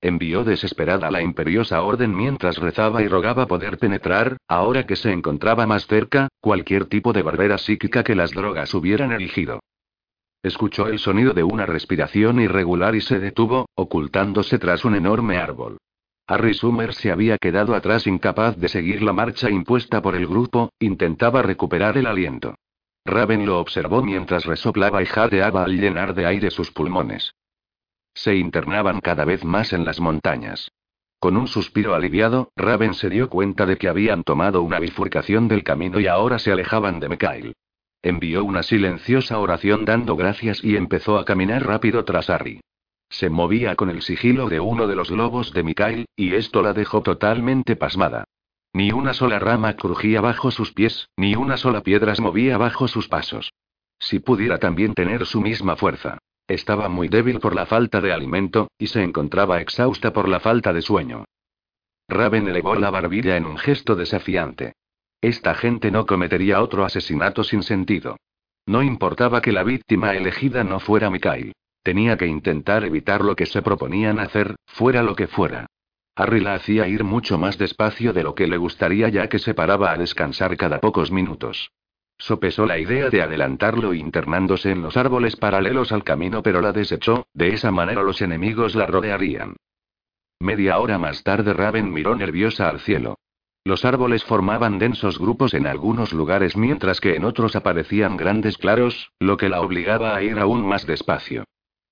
Envió 0.00 0.44
desesperada 0.44 1.10
la 1.10 1.22
imperiosa 1.22 1.82
orden 1.82 2.16
mientras 2.16 2.58
rezaba 2.58 3.02
y 3.02 3.08
rogaba 3.08 3.46
poder 3.46 3.78
penetrar, 3.78 4.36
ahora 4.46 4.86
que 4.86 4.94
se 4.94 5.10
encontraba 5.10 5.66
más 5.66 5.88
cerca, 5.88 6.28
cualquier 6.40 6.86
tipo 6.86 7.12
de 7.12 7.22
barrera 7.22 7.58
psíquica 7.58 8.04
que 8.04 8.14
las 8.14 8.30
drogas 8.30 8.74
hubieran 8.74 9.10
erigido. 9.10 9.60
Escuchó 10.42 10.88
el 10.88 10.98
sonido 10.98 11.34
de 11.34 11.44
una 11.44 11.66
respiración 11.66 12.40
irregular 12.40 12.96
y 12.96 13.00
se 13.00 13.20
detuvo, 13.20 13.68
ocultándose 13.74 14.58
tras 14.58 14.84
un 14.84 14.96
enorme 14.96 15.36
árbol. 15.36 15.78
Harry 16.26 16.54
Summer 16.54 16.94
se 16.94 17.12
había 17.12 17.38
quedado 17.38 17.74
atrás 17.74 18.06
incapaz 18.06 18.56
de 18.56 18.68
seguir 18.68 19.02
la 19.02 19.12
marcha 19.12 19.50
impuesta 19.50 20.02
por 20.02 20.16
el 20.16 20.26
grupo, 20.26 20.70
intentaba 20.80 21.42
recuperar 21.42 21.96
el 21.96 22.06
aliento. 22.06 22.56
Raven 23.04 23.46
lo 23.46 23.60
observó 23.60 24.02
mientras 24.02 24.44
resoplaba 24.44 25.02
y 25.02 25.06
jadeaba 25.06 25.64
al 25.64 25.80
llenar 25.80 26.14
de 26.14 26.26
aire 26.26 26.50
sus 26.50 26.70
pulmones. 26.70 27.34
Se 28.14 28.34
internaban 28.34 29.00
cada 29.00 29.24
vez 29.24 29.44
más 29.44 29.72
en 29.72 29.84
las 29.84 30.00
montañas. 30.00 30.70
Con 31.18 31.36
un 31.36 31.46
suspiro 31.46 31.94
aliviado, 31.94 32.50
Raven 32.56 32.94
se 32.94 33.08
dio 33.08 33.28
cuenta 33.28 33.64
de 33.64 33.76
que 33.76 33.88
habían 33.88 34.24
tomado 34.24 34.62
una 34.62 34.80
bifurcación 34.80 35.46
del 35.46 35.62
camino 35.62 36.00
y 36.00 36.08
ahora 36.08 36.38
se 36.38 36.50
alejaban 36.50 36.98
de 36.98 37.08
Mikhail. 37.08 37.54
Envió 38.02 38.44
una 38.44 38.64
silenciosa 38.64 39.38
oración 39.38 39.84
dando 39.84 40.16
gracias 40.16 40.62
y 40.64 40.76
empezó 40.76 41.18
a 41.18 41.24
caminar 41.24 41.64
rápido 41.64 42.04
tras 42.04 42.28
Harry. 42.30 42.60
Se 43.08 43.30
movía 43.30 43.76
con 43.76 43.90
el 43.90 44.02
sigilo 44.02 44.48
de 44.48 44.58
uno 44.58 44.88
de 44.88 44.96
los 44.96 45.10
lobos 45.10 45.52
de 45.52 45.62
Mikhail, 45.62 46.06
y 46.16 46.34
esto 46.34 46.62
la 46.62 46.72
dejó 46.72 47.02
totalmente 47.02 47.76
pasmada. 47.76 48.24
Ni 48.72 48.90
una 48.90 49.12
sola 49.12 49.38
rama 49.38 49.76
crujía 49.76 50.20
bajo 50.20 50.50
sus 50.50 50.72
pies, 50.72 51.10
ni 51.16 51.36
una 51.36 51.56
sola 51.56 51.82
piedra 51.82 52.14
se 52.14 52.22
movía 52.22 52.58
bajo 52.58 52.88
sus 52.88 53.06
pasos. 53.06 53.52
Si 53.98 54.18
pudiera 54.18 54.58
también 54.58 54.94
tener 54.94 55.26
su 55.26 55.40
misma 55.40 55.76
fuerza. 55.76 56.18
Estaba 56.48 56.88
muy 56.88 57.08
débil 57.08 57.38
por 57.38 57.54
la 57.54 57.66
falta 57.66 58.00
de 58.00 58.12
alimento, 58.12 58.68
y 58.78 58.88
se 58.88 59.02
encontraba 59.02 59.60
exhausta 59.60 60.12
por 60.12 60.28
la 60.28 60.40
falta 60.40 60.72
de 60.72 60.82
sueño. 60.82 61.24
Raven 62.08 62.48
elevó 62.48 62.74
la 62.74 62.90
barbilla 62.90 63.36
en 63.36 63.46
un 63.46 63.58
gesto 63.58 63.94
desafiante. 63.94 64.72
Esta 65.22 65.54
gente 65.54 65.92
no 65.92 66.04
cometería 66.04 66.60
otro 66.60 66.84
asesinato 66.84 67.44
sin 67.44 67.62
sentido. 67.62 68.16
No 68.66 68.82
importaba 68.82 69.40
que 69.40 69.52
la 69.52 69.62
víctima 69.62 70.14
elegida 70.14 70.64
no 70.64 70.80
fuera 70.80 71.10
Mikhail. 71.10 71.52
Tenía 71.84 72.16
que 72.16 72.26
intentar 72.26 72.84
evitar 72.84 73.22
lo 73.22 73.36
que 73.36 73.46
se 73.46 73.62
proponían 73.62 74.18
hacer, 74.18 74.56
fuera 74.66 75.04
lo 75.04 75.14
que 75.14 75.28
fuera. 75.28 75.66
Harry 76.16 76.40
la 76.40 76.54
hacía 76.54 76.88
ir 76.88 77.04
mucho 77.04 77.38
más 77.38 77.56
despacio 77.56 78.12
de 78.12 78.24
lo 78.24 78.34
que 78.34 78.48
le 78.48 78.56
gustaría 78.56 79.08
ya 79.08 79.28
que 79.28 79.38
se 79.38 79.54
paraba 79.54 79.92
a 79.92 79.96
descansar 79.96 80.56
cada 80.56 80.80
pocos 80.80 81.12
minutos. 81.12 81.70
Sopesó 82.18 82.66
la 82.66 82.78
idea 82.78 83.08
de 83.08 83.22
adelantarlo 83.22 83.94
internándose 83.94 84.72
en 84.72 84.82
los 84.82 84.96
árboles 84.96 85.36
paralelos 85.36 85.92
al 85.92 86.02
camino, 86.02 86.42
pero 86.42 86.60
la 86.60 86.72
desechó, 86.72 87.26
de 87.32 87.54
esa 87.54 87.70
manera 87.70 88.02
los 88.02 88.20
enemigos 88.22 88.74
la 88.74 88.86
rodearían. 88.86 89.54
Media 90.40 90.78
hora 90.78 90.98
más 90.98 91.22
tarde 91.22 91.52
Raven 91.52 91.92
miró 91.92 92.16
nerviosa 92.16 92.68
al 92.68 92.80
cielo. 92.80 93.16
Los 93.64 93.84
árboles 93.84 94.24
formaban 94.24 94.78
densos 94.78 95.18
grupos 95.18 95.54
en 95.54 95.66
algunos 95.66 96.12
lugares 96.12 96.56
mientras 96.56 97.00
que 97.00 97.14
en 97.14 97.24
otros 97.24 97.54
aparecían 97.54 98.16
grandes 98.16 98.58
claros, 98.58 99.12
lo 99.20 99.36
que 99.36 99.48
la 99.48 99.60
obligaba 99.60 100.16
a 100.16 100.22
ir 100.22 100.38
aún 100.40 100.66
más 100.66 100.86
despacio. 100.86 101.44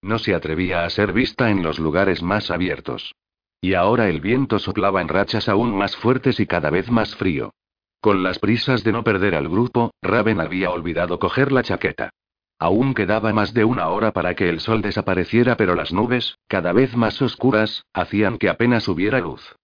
No 0.02 0.18
se 0.18 0.34
atrevía 0.34 0.84
a 0.84 0.90
ser 0.90 1.12
vista 1.12 1.50
en 1.50 1.62
los 1.62 1.78
lugares 1.78 2.22
más 2.22 2.50
abiertos. 2.50 3.14
Y 3.60 3.74
ahora 3.74 4.08
el 4.08 4.20
viento 4.20 4.58
soplaba 4.58 5.00
en 5.00 5.08
rachas 5.08 5.48
aún 5.48 5.76
más 5.76 5.94
fuertes 5.96 6.40
y 6.40 6.46
cada 6.46 6.70
vez 6.70 6.90
más 6.90 7.14
frío. 7.14 7.52
Con 8.00 8.22
las 8.22 8.38
prisas 8.38 8.82
de 8.82 8.92
no 8.92 9.04
perder 9.04 9.34
al 9.34 9.48
grupo, 9.48 9.92
Raven 10.02 10.40
había 10.40 10.70
olvidado 10.70 11.18
coger 11.18 11.52
la 11.52 11.62
chaqueta. 11.62 12.10
Aún 12.58 12.94
quedaba 12.94 13.32
más 13.32 13.54
de 13.54 13.64
una 13.64 13.88
hora 13.88 14.12
para 14.12 14.34
que 14.34 14.48
el 14.48 14.60
sol 14.60 14.82
desapareciera, 14.82 15.56
pero 15.56 15.74
las 15.74 15.92
nubes, 15.92 16.36
cada 16.48 16.72
vez 16.72 16.96
más 16.96 17.20
oscuras, 17.22 17.84
hacían 17.92 18.38
que 18.38 18.48
apenas 18.48 18.88
hubiera 18.88 19.20
luz. 19.20 19.56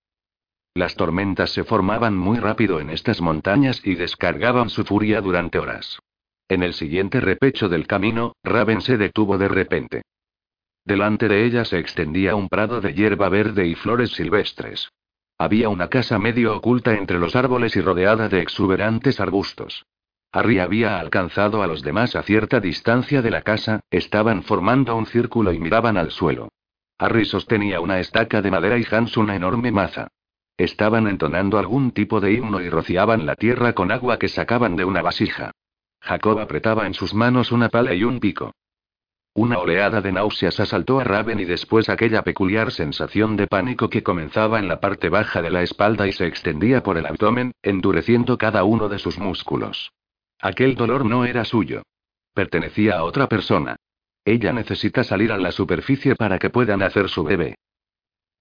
Las 0.77 0.95
tormentas 0.95 1.55
se 1.55 1.65
formaban 1.65 2.15
muy 2.15 2.37
rápido 2.37 2.81
en 2.81 2.91
estas 2.91 3.23
montañas 3.23 3.81
y 3.83 3.95
descargaban 3.95 4.69
su 4.69 4.85
furia 4.85 5.23
durante 5.23 5.59
horas. 5.59 5.99
En 6.51 6.63
el 6.63 6.75
siguiente 6.75 7.19
repecho 7.19 7.71
del 7.71 7.87
camino, 7.87 8.35
Raven 8.45 8.83
se 8.83 8.99
detuvo 8.99 9.39
de 9.39 9.49
repente. 9.49 10.03
Delante 10.85 11.29
de 11.29 11.47
ella 11.47 11.65
se 11.65 11.79
extendía 11.79 12.37
un 12.37 12.51
prado 12.51 12.83
de 12.83 12.93
hierba 12.93 13.31
verde 13.31 13.67
y 13.67 13.75
flores 13.75 14.11
silvestres. 14.11 14.91
Había 15.39 15.71
una 15.71 15.89
casa 15.89 16.19
medio 16.19 16.55
oculta 16.55 16.93
entre 16.93 17.19
los 17.19 17.37
árboles 17.37 17.75
y 17.75 17.81
rodeada 17.81 18.29
de 18.29 18.43
exuberantes 18.43 19.19
arbustos. 19.19 19.87
Harry 20.31 20.59
había 20.59 21.01
alcanzado 21.01 21.63
a 21.63 21.67
los 21.67 21.81
demás 21.81 22.15
a 22.17 22.23
cierta 22.23 22.61
distancia 22.61 23.23
de 23.23 23.31
la 23.31 23.41
casa, 23.41 23.81
estaban 23.89 24.43
formando 24.43 24.95
un 24.95 25.07
círculo 25.07 25.55
y 25.55 25.59
miraban 25.59 25.97
al 25.97 26.11
suelo. 26.11 26.51
Harry 26.99 27.25
sostenía 27.25 27.81
una 27.81 27.99
estaca 27.99 28.43
de 28.43 28.51
madera 28.51 28.77
y 28.77 28.85
Hans 28.91 29.17
una 29.17 29.37
enorme 29.37 29.73
maza. 29.73 30.09
Estaban 30.57 31.07
entonando 31.07 31.59
algún 31.59 31.91
tipo 31.91 32.21
de 32.21 32.33
himno 32.33 32.61
y 32.61 32.71
rociaban 32.71 33.27
la 33.27 33.35
tierra 33.35 33.75
con 33.75 33.93
agua 33.93 34.19
que 34.19 34.29
sacaban 34.29 34.77
de 34.77 34.85
una 34.85 35.03
vasija. 35.03 35.53
Jacob 36.01 36.39
apretaba 36.39 36.87
en 36.87 36.95
sus 36.95 37.13
manos 37.15 37.53
una 37.53 37.69
pala 37.69 37.95
y 37.95 38.05
un 38.05 38.21
pico. 38.21 38.53
Una 39.35 39.59
oleada 39.59 40.01
de 40.01 40.13
náuseas 40.13 40.59
asaltó 40.61 40.99
a 40.99 41.05
Raven 41.05 41.39
y 41.41 41.45
después 41.45 41.91
aquella 41.91 42.23
peculiar 42.23 42.73
sensación 42.73 43.37
de 43.37 43.47
pánico 43.47 43.91
que 43.91 44.03
comenzaba 44.03 44.59
en 44.59 44.67
la 44.67 44.81
parte 44.81 45.11
baja 45.11 45.43
de 45.43 45.51
la 45.51 45.63
espalda 45.63 46.07
y 46.07 46.13
se 46.13 46.27
extendía 46.27 46.83
por 46.83 46.97
el 46.97 47.05
abdomen, 47.05 47.53
endureciendo 47.63 48.39
cada 48.39 48.65
uno 48.65 48.89
de 48.89 48.99
sus 48.99 49.19
músculos. 49.19 49.93
Aquel 50.41 50.75
dolor 50.75 51.05
no 51.05 51.27
era 51.27 51.45
suyo. 51.45 51.83
Pertenecía 52.33 52.97
a 52.97 53.05
otra 53.05 53.29
persona. 53.29 53.77
Ella 54.25 54.55
necesita 54.55 55.05
salir 55.05 55.31
a 55.31 55.37
la 55.37 55.53
superficie 55.53 56.15
para 56.17 56.39
que 56.39 56.49
pueda 56.49 56.79
nacer 56.79 57.11
su 57.11 57.23
bebé. 57.23 57.57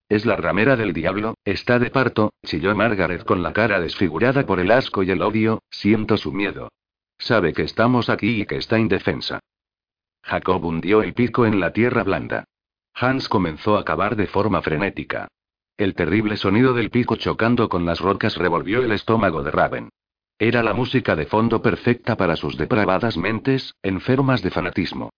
Es 0.07 0.25
la 0.25 0.35
ramera 0.35 0.75
del 0.75 0.93
diablo, 0.93 1.35
está 1.45 1.79
de 1.79 1.89
parto, 1.89 2.31
chilló 2.45 2.75
Margaret 2.75 3.23
con 3.23 3.41
la 3.41 3.53
cara 3.53 3.79
desfigurada 3.79 4.45
por 4.45 4.59
el 4.59 4.69
asco 4.69 5.01
y 5.01 5.09
el 5.09 5.21
odio, 5.21 5.63
siento 5.71 6.17
su 6.17 6.31
miedo. 6.31 6.69
Sabe 7.17 7.53
que 7.53 7.63
estamos 7.63 8.09
aquí 8.09 8.41
y 8.41 8.45
que 8.45 8.57
está 8.57 8.77
indefensa. 8.77 9.39
Jacob 10.21 10.63
hundió 10.63 11.01
el 11.01 11.13
pico 11.13 11.45
en 11.45 11.59
la 11.59 11.71
tierra 11.73 12.03
blanda. 12.03 12.45
Hans 12.93 13.27
comenzó 13.29 13.77
a 13.77 13.85
cavar 13.85 14.15
de 14.15 14.27
forma 14.27 14.61
frenética. 14.61 15.27
El 15.77 15.95
terrible 15.95 16.37
sonido 16.37 16.73
del 16.73 16.91
pico 16.91 17.15
chocando 17.15 17.67
con 17.67 17.85
las 17.85 17.99
rocas 17.99 18.37
revolvió 18.37 18.83
el 18.83 18.91
estómago 18.91 19.43
de 19.43 19.51
Raven. 19.51 19.89
Era 20.37 20.63
la 20.63 20.73
música 20.73 21.15
de 21.15 21.25
fondo 21.25 21.61
perfecta 21.61 22.15
para 22.15 22.35
sus 22.35 22.57
depravadas 22.57 23.17
mentes, 23.17 23.73
enfermas 23.81 24.41
de 24.41 24.51
fanatismo. 24.51 25.09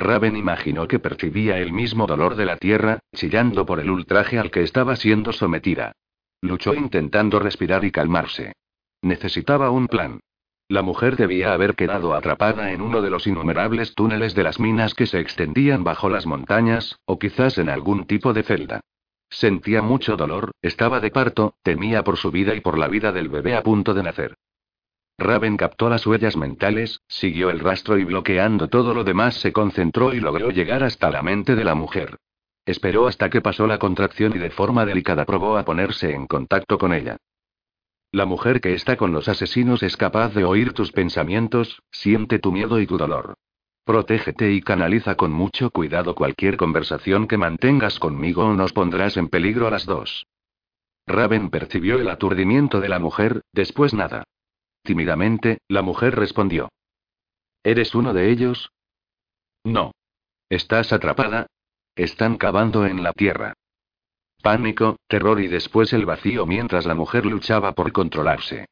Raven 0.00 0.36
imaginó 0.36 0.88
que 0.88 0.98
percibía 0.98 1.58
el 1.58 1.72
mismo 1.72 2.06
dolor 2.06 2.34
de 2.34 2.46
la 2.46 2.56
tierra, 2.56 3.00
chillando 3.14 3.66
por 3.66 3.78
el 3.78 3.90
ultraje 3.90 4.38
al 4.38 4.50
que 4.50 4.62
estaba 4.62 4.96
siendo 4.96 5.32
sometida. 5.32 5.92
Luchó 6.40 6.74
intentando 6.74 7.38
respirar 7.38 7.84
y 7.84 7.92
calmarse. 7.92 8.54
Necesitaba 9.02 9.70
un 9.70 9.86
plan. 9.86 10.20
La 10.68 10.82
mujer 10.82 11.16
debía 11.16 11.52
haber 11.52 11.74
quedado 11.74 12.14
atrapada 12.14 12.72
en 12.72 12.80
uno 12.80 13.02
de 13.02 13.10
los 13.10 13.26
innumerables 13.26 13.94
túneles 13.94 14.34
de 14.34 14.44
las 14.44 14.58
minas 14.58 14.94
que 14.94 15.06
se 15.06 15.20
extendían 15.20 15.84
bajo 15.84 16.08
las 16.08 16.26
montañas, 16.26 16.98
o 17.04 17.18
quizás 17.18 17.58
en 17.58 17.68
algún 17.68 18.06
tipo 18.06 18.32
de 18.32 18.42
celda. 18.42 18.80
Sentía 19.28 19.82
mucho 19.82 20.16
dolor, 20.16 20.52
estaba 20.62 21.00
de 21.00 21.10
parto, 21.10 21.54
temía 21.62 22.02
por 22.04 22.16
su 22.16 22.30
vida 22.30 22.54
y 22.54 22.60
por 22.60 22.78
la 22.78 22.88
vida 22.88 23.12
del 23.12 23.28
bebé 23.28 23.54
a 23.54 23.62
punto 23.62 23.94
de 23.94 24.02
nacer. 24.02 24.36
Raven 25.20 25.58
captó 25.58 25.90
las 25.90 26.06
huellas 26.06 26.34
mentales, 26.34 27.02
siguió 27.06 27.50
el 27.50 27.60
rastro 27.60 27.98
y 27.98 28.04
bloqueando 28.04 28.68
todo 28.68 28.94
lo 28.94 29.04
demás 29.04 29.34
se 29.34 29.52
concentró 29.52 30.14
y 30.14 30.20
logró 30.20 30.50
llegar 30.50 30.82
hasta 30.82 31.10
la 31.10 31.22
mente 31.22 31.54
de 31.54 31.62
la 31.62 31.74
mujer. 31.74 32.16
Esperó 32.64 33.06
hasta 33.06 33.28
que 33.28 33.42
pasó 33.42 33.66
la 33.66 33.78
contracción 33.78 34.32
y 34.34 34.38
de 34.38 34.48
forma 34.48 34.86
delicada 34.86 35.26
probó 35.26 35.58
a 35.58 35.64
ponerse 35.66 36.14
en 36.14 36.26
contacto 36.26 36.78
con 36.78 36.94
ella. 36.94 37.18
La 38.12 38.24
mujer 38.24 38.62
que 38.62 38.72
está 38.72 38.96
con 38.96 39.12
los 39.12 39.28
asesinos 39.28 39.82
es 39.82 39.98
capaz 39.98 40.32
de 40.32 40.44
oír 40.44 40.72
tus 40.72 40.90
pensamientos, 40.90 41.82
siente 41.92 42.38
tu 42.38 42.50
miedo 42.50 42.80
y 42.80 42.86
tu 42.86 42.96
dolor. 42.96 43.34
Protégete 43.84 44.52
y 44.52 44.62
canaliza 44.62 45.16
con 45.16 45.32
mucho 45.32 45.70
cuidado 45.70 46.14
cualquier 46.14 46.56
conversación 46.56 47.28
que 47.28 47.36
mantengas 47.36 47.98
conmigo 47.98 48.46
o 48.46 48.54
nos 48.54 48.72
pondrás 48.72 49.18
en 49.18 49.28
peligro 49.28 49.66
a 49.66 49.70
las 49.70 49.84
dos. 49.84 50.26
Raven 51.06 51.50
percibió 51.50 52.00
el 52.00 52.08
aturdimiento 52.08 52.80
de 52.80 52.88
la 52.88 52.98
mujer, 52.98 53.42
después 53.52 53.92
nada. 53.92 54.24
Tímidamente, 54.82 55.58
la 55.68 55.82
mujer 55.82 56.16
respondió. 56.16 56.68
¿Eres 57.62 57.94
uno 57.94 58.14
de 58.14 58.30
ellos? 58.30 58.70
No. 59.64 59.92
¿Estás 60.48 60.92
atrapada? 60.92 61.46
Están 61.94 62.36
cavando 62.36 62.86
en 62.86 63.02
la 63.02 63.12
tierra. 63.12 63.54
Pánico, 64.42 64.96
terror 65.06 65.40
y 65.40 65.48
después 65.48 65.92
el 65.92 66.06
vacío 66.06 66.46
mientras 66.46 66.86
la 66.86 66.94
mujer 66.94 67.26
luchaba 67.26 67.72
por 67.72 67.92
controlarse. 67.92 68.66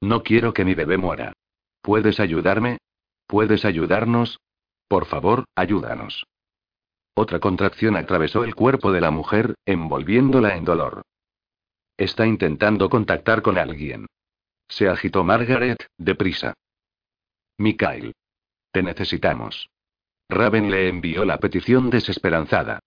No 0.00 0.22
quiero 0.22 0.54
que 0.54 0.64
mi 0.64 0.74
bebé 0.74 0.96
muera. 0.96 1.34
¿Puedes 1.82 2.18
ayudarme? 2.18 2.78
¿Puedes 3.26 3.64
ayudarnos? 3.64 4.40
Por 4.88 5.04
favor, 5.04 5.44
ayúdanos. 5.54 6.26
Otra 7.14 7.38
contracción 7.38 7.96
atravesó 7.96 8.44
el 8.44 8.54
cuerpo 8.54 8.92
de 8.92 9.02
la 9.02 9.10
mujer, 9.10 9.54
envolviéndola 9.66 10.56
en 10.56 10.64
dolor. 10.64 11.02
Está 11.98 12.26
intentando 12.26 12.88
contactar 12.88 13.42
con 13.42 13.58
alguien. 13.58 14.06
Se 14.70 14.88
agitó 14.88 15.24
Margaret, 15.24 15.84
deprisa. 15.98 16.54
Mikhail. 17.58 18.14
Te 18.72 18.82
necesitamos. 18.82 19.68
Raven 20.28 20.70
le 20.70 20.88
envió 20.88 21.24
la 21.24 21.38
petición 21.38 21.90
desesperanzada. 21.90 22.78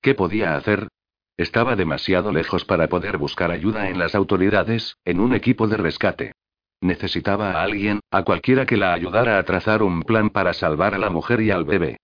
¿Qué 0.00 0.14
podía 0.14 0.56
hacer? 0.56 0.88
Estaba 1.36 1.74
demasiado 1.74 2.32
lejos 2.32 2.64
para 2.64 2.88
poder 2.88 3.18
buscar 3.18 3.50
ayuda 3.50 3.88
en 3.88 3.98
las 3.98 4.14
autoridades, 4.14 4.96
en 5.04 5.18
un 5.18 5.34
equipo 5.34 5.66
de 5.66 5.76
rescate. 5.76 6.32
Necesitaba 6.80 7.52
a 7.52 7.62
alguien, 7.62 8.00
a 8.10 8.22
cualquiera 8.22 8.64
que 8.64 8.76
la 8.76 8.92
ayudara 8.92 9.38
a 9.38 9.42
trazar 9.42 9.82
un 9.82 10.02
plan 10.02 10.30
para 10.30 10.52
salvar 10.52 10.94
a 10.94 10.98
la 10.98 11.10
mujer 11.10 11.40
y 11.40 11.50
al 11.50 11.64
bebé. 11.64 11.98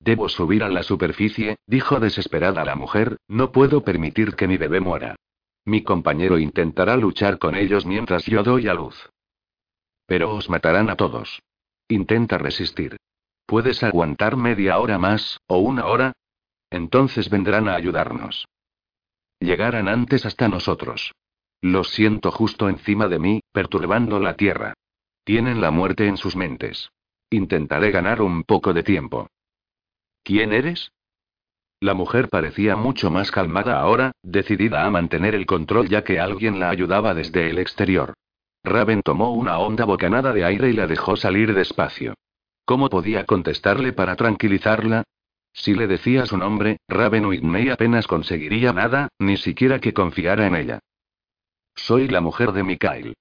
Debo 0.00 0.28
subir 0.28 0.64
a 0.64 0.68
la 0.68 0.82
superficie, 0.82 1.56
dijo 1.66 2.00
desesperada 2.00 2.64
la 2.64 2.74
mujer, 2.74 3.16
no 3.28 3.52
puedo 3.52 3.84
permitir 3.84 4.34
que 4.34 4.48
mi 4.48 4.56
bebé 4.56 4.80
muera. 4.80 5.16
Mi 5.70 5.84
compañero 5.84 6.36
intentará 6.40 6.96
luchar 6.96 7.38
con 7.38 7.54
ellos 7.54 7.86
mientras 7.86 8.26
yo 8.26 8.42
doy 8.42 8.66
a 8.66 8.74
luz. 8.74 9.08
Pero 10.04 10.34
os 10.34 10.50
matarán 10.50 10.90
a 10.90 10.96
todos. 10.96 11.44
Intenta 11.86 12.38
resistir. 12.38 12.96
¿Puedes 13.46 13.84
aguantar 13.84 14.36
media 14.36 14.80
hora 14.80 14.98
más, 14.98 15.38
o 15.46 15.58
una 15.58 15.86
hora? 15.86 16.12
Entonces 16.70 17.30
vendrán 17.30 17.68
a 17.68 17.76
ayudarnos. 17.76 18.48
Llegarán 19.38 19.86
antes 19.86 20.26
hasta 20.26 20.48
nosotros. 20.48 21.12
Los 21.60 21.90
siento 21.90 22.32
justo 22.32 22.68
encima 22.68 23.06
de 23.06 23.20
mí, 23.20 23.40
perturbando 23.52 24.18
la 24.18 24.34
tierra. 24.34 24.74
Tienen 25.22 25.60
la 25.60 25.70
muerte 25.70 26.08
en 26.08 26.16
sus 26.16 26.34
mentes. 26.34 26.90
Intentaré 27.30 27.92
ganar 27.92 28.22
un 28.22 28.42
poco 28.42 28.72
de 28.72 28.82
tiempo. 28.82 29.28
¿Quién 30.24 30.52
eres? 30.52 30.90
La 31.82 31.94
mujer 31.94 32.28
parecía 32.28 32.76
mucho 32.76 33.10
más 33.10 33.30
calmada 33.30 33.80
ahora, 33.80 34.12
decidida 34.22 34.84
a 34.84 34.90
mantener 34.90 35.34
el 35.34 35.46
control 35.46 35.88
ya 35.88 36.04
que 36.04 36.20
alguien 36.20 36.60
la 36.60 36.68
ayudaba 36.68 37.14
desde 37.14 37.48
el 37.48 37.58
exterior. 37.58 38.12
Raven 38.62 39.00
tomó 39.02 39.32
una 39.32 39.58
honda 39.58 39.86
bocanada 39.86 40.34
de 40.34 40.44
aire 40.44 40.68
y 40.68 40.74
la 40.74 40.86
dejó 40.86 41.16
salir 41.16 41.54
despacio. 41.54 42.12
¿Cómo 42.66 42.90
podía 42.90 43.24
contestarle 43.24 43.94
para 43.94 44.14
tranquilizarla? 44.14 45.04
Si 45.54 45.74
le 45.74 45.86
decía 45.86 46.26
su 46.26 46.36
nombre, 46.36 46.76
Raven 46.86 47.24
Whitney 47.24 47.70
apenas 47.70 48.06
conseguiría 48.06 48.74
nada, 48.74 49.08
ni 49.18 49.38
siquiera 49.38 49.80
que 49.80 49.94
confiara 49.94 50.46
en 50.46 50.56
ella. 50.56 50.80
Soy 51.74 52.08
la 52.08 52.20
mujer 52.20 52.52
de 52.52 52.62
Mikhail. 52.62 53.14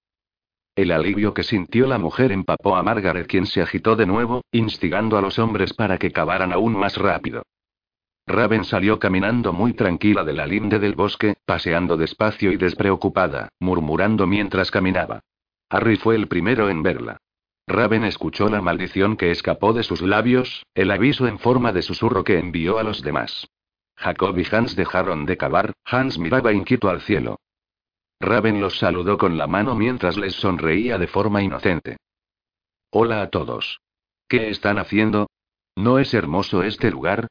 El 0.75 0.91
alivio 0.91 1.33
que 1.33 1.43
sintió 1.43 1.87
la 1.87 1.97
mujer 1.97 2.33
empapó 2.33 2.75
a 2.75 2.83
Margaret, 2.83 3.25
quien 3.25 3.45
se 3.45 3.61
agitó 3.61 3.95
de 3.95 4.05
nuevo, 4.05 4.41
instigando 4.51 5.17
a 5.17 5.21
los 5.21 5.39
hombres 5.39 5.73
para 5.73 5.97
que 5.97 6.11
cavaran 6.11 6.51
aún 6.51 6.75
más 6.75 6.97
rápido. 6.97 7.43
Raven 8.29 8.63
salió 8.63 8.99
caminando 8.99 9.53
muy 9.53 9.73
tranquila 9.73 10.23
de 10.23 10.33
la 10.33 10.45
linde 10.45 10.77
del 10.77 10.93
bosque, 10.93 11.37
paseando 11.47 11.97
despacio 11.97 12.51
y 12.51 12.57
despreocupada, 12.57 13.49
murmurando 13.59 14.27
mientras 14.27 14.69
caminaba. 14.69 15.21
Harry 15.67 15.95
fue 15.95 16.15
el 16.15 16.27
primero 16.27 16.69
en 16.69 16.83
verla. 16.83 17.17
Raven 17.65 18.03
escuchó 18.03 18.47
la 18.47 18.61
maldición 18.61 19.17
que 19.17 19.31
escapó 19.31 19.73
de 19.73 19.81
sus 19.81 20.03
labios, 20.03 20.63
el 20.75 20.91
aviso 20.91 21.25
en 21.25 21.39
forma 21.39 21.73
de 21.73 21.81
susurro 21.81 22.23
que 22.23 22.37
envió 22.37 22.77
a 22.77 22.83
los 22.83 23.01
demás. 23.01 23.47
Jacob 23.95 24.37
y 24.37 24.45
Hans 24.55 24.75
dejaron 24.75 25.25
de 25.25 25.35
cavar, 25.35 25.73
Hans 25.83 26.19
miraba 26.19 26.53
inquieto 26.53 26.87
al 26.89 27.01
cielo. 27.01 27.39
Raven 28.19 28.61
los 28.61 28.77
saludó 28.77 29.17
con 29.17 29.39
la 29.39 29.47
mano 29.47 29.73
mientras 29.73 30.17
les 30.17 30.35
sonreía 30.35 30.99
de 30.99 31.07
forma 31.07 31.41
inocente. 31.41 31.97
Hola 32.91 33.23
a 33.23 33.29
todos. 33.31 33.81
¿Qué 34.27 34.49
están 34.49 34.77
haciendo? 34.77 35.31
¿No 35.75 35.97
es 35.97 36.13
hermoso 36.13 36.61
este 36.61 36.91
lugar? 36.91 37.27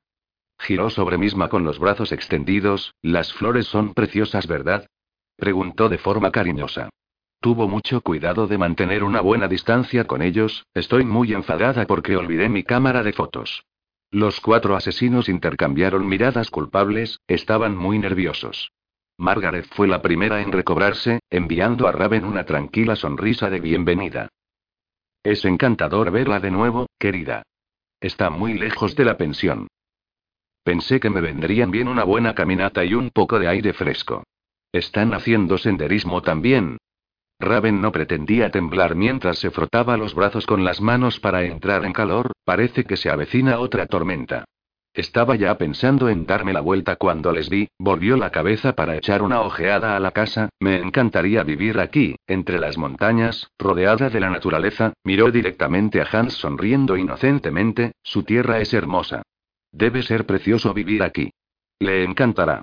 Giró 0.58 0.90
sobre 0.90 1.18
misma 1.18 1.48
con 1.48 1.64
los 1.64 1.78
brazos 1.78 2.12
extendidos, 2.12 2.94
las 3.00 3.32
flores 3.32 3.66
son 3.66 3.94
preciosas, 3.94 4.46
¿verdad? 4.46 4.86
Preguntó 5.36 5.88
de 5.88 5.98
forma 5.98 6.30
cariñosa. 6.32 6.90
Tuvo 7.40 7.68
mucho 7.68 8.00
cuidado 8.00 8.48
de 8.48 8.58
mantener 8.58 9.04
una 9.04 9.20
buena 9.20 9.46
distancia 9.46 10.04
con 10.04 10.22
ellos, 10.22 10.66
estoy 10.74 11.04
muy 11.04 11.32
enfadada 11.32 11.86
porque 11.86 12.16
olvidé 12.16 12.48
mi 12.48 12.64
cámara 12.64 13.04
de 13.04 13.12
fotos. 13.12 13.64
Los 14.10 14.40
cuatro 14.40 14.74
asesinos 14.74 15.28
intercambiaron 15.28 16.08
miradas 16.08 16.50
culpables, 16.50 17.20
estaban 17.28 17.76
muy 17.76 17.98
nerviosos. 17.98 18.72
Margaret 19.18 19.66
fue 19.74 19.86
la 19.86 20.02
primera 20.02 20.40
en 20.40 20.50
recobrarse, 20.50 21.20
enviando 21.30 21.86
a 21.86 21.92
Raven 21.92 22.24
una 22.24 22.44
tranquila 22.44 22.96
sonrisa 22.96 23.50
de 23.50 23.60
bienvenida. 23.60 24.28
Es 25.22 25.44
encantador 25.44 26.10
verla 26.10 26.40
de 26.40 26.50
nuevo, 26.50 26.86
querida. 26.98 27.42
Está 28.00 28.30
muy 28.30 28.54
lejos 28.54 28.96
de 28.96 29.04
la 29.04 29.16
pensión. 29.16 29.68
Pensé 30.62 31.00
que 31.00 31.10
me 31.10 31.20
vendrían 31.20 31.70
bien 31.70 31.88
una 31.88 32.04
buena 32.04 32.34
caminata 32.34 32.84
y 32.84 32.94
un 32.94 33.10
poco 33.10 33.38
de 33.38 33.48
aire 33.48 33.72
fresco. 33.72 34.24
¿Están 34.72 35.14
haciendo 35.14 35.56
senderismo 35.58 36.22
también? 36.22 36.78
Raven 37.40 37.80
no 37.80 37.92
pretendía 37.92 38.50
temblar 38.50 38.96
mientras 38.96 39.38
se 39.38 39.50
frotaba 39.50 39.96
los 39.96 40.14
brazos 40.14 40.44
con 40.44 40.64
las 40.64 40.80
manos 40.80 41.20
para 41.20 41.44
entrar 41.44 41.84
en 41.84 41.92
calor, 41.92 42.32
parece 42.44 42.84
que 42.84 42.96
se 42.96 43.10
avecina 43.10 43.60
otra 43.60 43.86
tormenta. 43.86 44.44
Estaba 44.92 45.36
ya 45.36 45.56
pensando 45.56 46.08
en 46.08 46.26
darme 46.26 46.52
la 46.52 46.60
vuelta 46.60 46.96
cuando 46.96 47.30
les 47.30 47.48
vi, 47.48 47.68
volvió 47.78 48.16
la 48.16 48.30
cabeza 48.30 48.72
para 48.72 48.96
echar 48.96 49.22
una 49.22 49.42
ojeada 49.42 49.96
a 49.96 50.00
la 50.00 50.10
casa, 50.10 50.48
me 50.58 50.80
encantaría 50.80 51.44
vivir 51.44 51.78
aquí, 51.78 52.16
entre 52.26 52.58
las 52.58 52.76
montañas, 52.76 53.48
rodeada 53.58 54.10
de 54.10 54.18
la 54.18 54.30
naturaleza, 54.30 54.94
miró 55.04 55.30
directamente 55.30 56.00
a 56.00 56.08
Hans 56.10 56.32
sonriendo 56.32 56.96
inocentemente, 56.96 57.92
su 58.02 58.24
tierra 58.24 58.58
es 58.58 58.74
hermosa. 58.74 59.22
Debe 59.72 60.02
ser 60.02 60.26
precioso 60.26 60.72
vivir 60.74 61.02
aquí. 61.02 61.30
Le 61.78 62.04
encantará. 62.04 62.62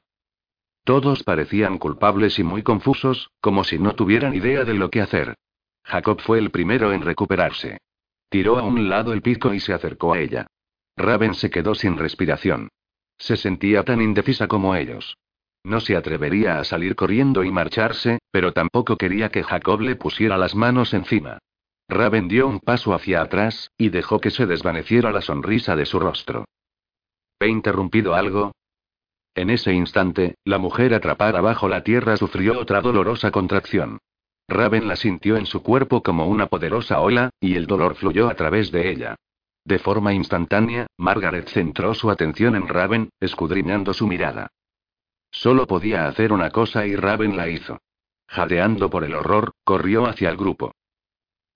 Todos 0.84 1.23
parecían 1.23 1.77
culpables 1.77 2.38
y 2.38 2.44
muy 2.44 2.61
confusos, 2.61 3.32
como 3.41 3.64
si 3.64 3.80
no 3.80 3.95
tuvieran 3.95 4.36
idea 4.36 4.64
de 4.64 4.73
lo 4.73 4.90
que 4.90 5.02
hacer. 5.02 5.36
Jacob 5.84 6.22
fue 6.22 6.40
el 6.40 6.52
primero 6.52 6.94
en 6.94 7.02
recuperarse. 7.02 7.80
Tiró 8.30 8.57
a 8.57 8.64
un 8.64 8.90
lado 8.90 9.14
el 9.14 9.22
pico 9.22 9.53
y 9.53 9.60
se 9.60 9.73
acercó 9.73 10.14
a 10.14 10.19
ella. 10.19 10.48
Raven 10.98 11.34
se 11.34 11.49
quedó 11.49 11.76
sin 11.76 11.98
respiración. 11.98 12.69
Se 13.18 13.38
sentía 13.38 13.84
tan 13.84 14.02
indecisa 14.02 14.48
como 14.48 14.76
ellos. 14.76 15.18
No 15.64 15.80
se 15.80 15.95
atrevería 15.95 16.60
a 16.60 16.64
salir 16.64 16.95
corriendo 16.95 17.44
y 17.44 17.52
marcharse, 17.52 18.19
pero 18.32 18.53
tampoco 18.53 18.98
quería 18.98 19.30
que 19.30 19.44
Jacob 19.44 19.82
le 19.82 19.95
pusiera 19.95 20.38
las 20.38 20.53
manos 20.53 20.94
encima. 20.94 21.40
Raven 21.88 22.27
dio 22.27 22.48
un 22.48 22.60
paso 22.60 22.94
hacia 22.94 23.22
atrás, 23.22 23.72
y 23.77 23.90
dejó 23.90 24.19
que 24.19 24.32
se 24.32 24.45
desvaneciera 24.45 25.11
la 25.11 25.22
sonrisa 25.22 25.76
de 25.76 25.86
su 25.86 25.99
rostro. 25.99 26.45
¿He 27.40 27.48
interrumpido 27.48 28.16
algo? 28.16 28.52
En 29.36 29.49
ese 29.49 29.74
instante, 29.74 30.36
la 30.45 30.57
mujer 30.57 30.94
atrapada 30.94 31.41
bajo 31.41 31.68
la 31.68 31.84
tierra 31.84 32.16
sufrió 32.16 32.60
otra 32.60 32.82
dolorosa 32.82 33.32
contracción. 33.32 33.99
Raven 34.48 34.88
la 34.88 34.95
sintió 34.95 35.36
en 35.38 35.45
su 35.45 35.62
cuerpo 35.62 36.02
como 36.03 36.28
una 36.28 36.48
poderosa 36.48 37.02
ola, 37.02 37.32
y 37.40 37.56
el 37.56 37.68
dolor 37.68 37.95
fluyó 37.95 38.30
a 38.30 38.36
través 38.36 38.72
de 38.72 38.90
ella. 38.90 39.16
De 39.66 39.80
forma 39.80 40.14
instantánea, 40.14 40.88
Margaret 40.98 41.49
centró 41.49 41.94
su 41.95 42.10
atención 42.10 42.56
en 42.56 42.68
Raven, 42.68 43.10
escudriñando 43.20 43.94
su 43.94 44.07
mirada. 44.07 44.48
Solo 45.32 45.68
podía 45.68 46.07
hacer 46.07 46.32
una 46.32 46.52
cosa 46.52 46.86
y 46.86 46.95
Raven 46.95 47.36
la 47.36 47.49
hizo. 47.49 47.80
Jadeando 48.28 48.90
por 48.90 49.03
el 49.03 49.16
horror, 49.16 49.52
corrió 49.64 50.06
hacia 50.06 50.30
el 50.30 50.38
grupo. 50.38 50.72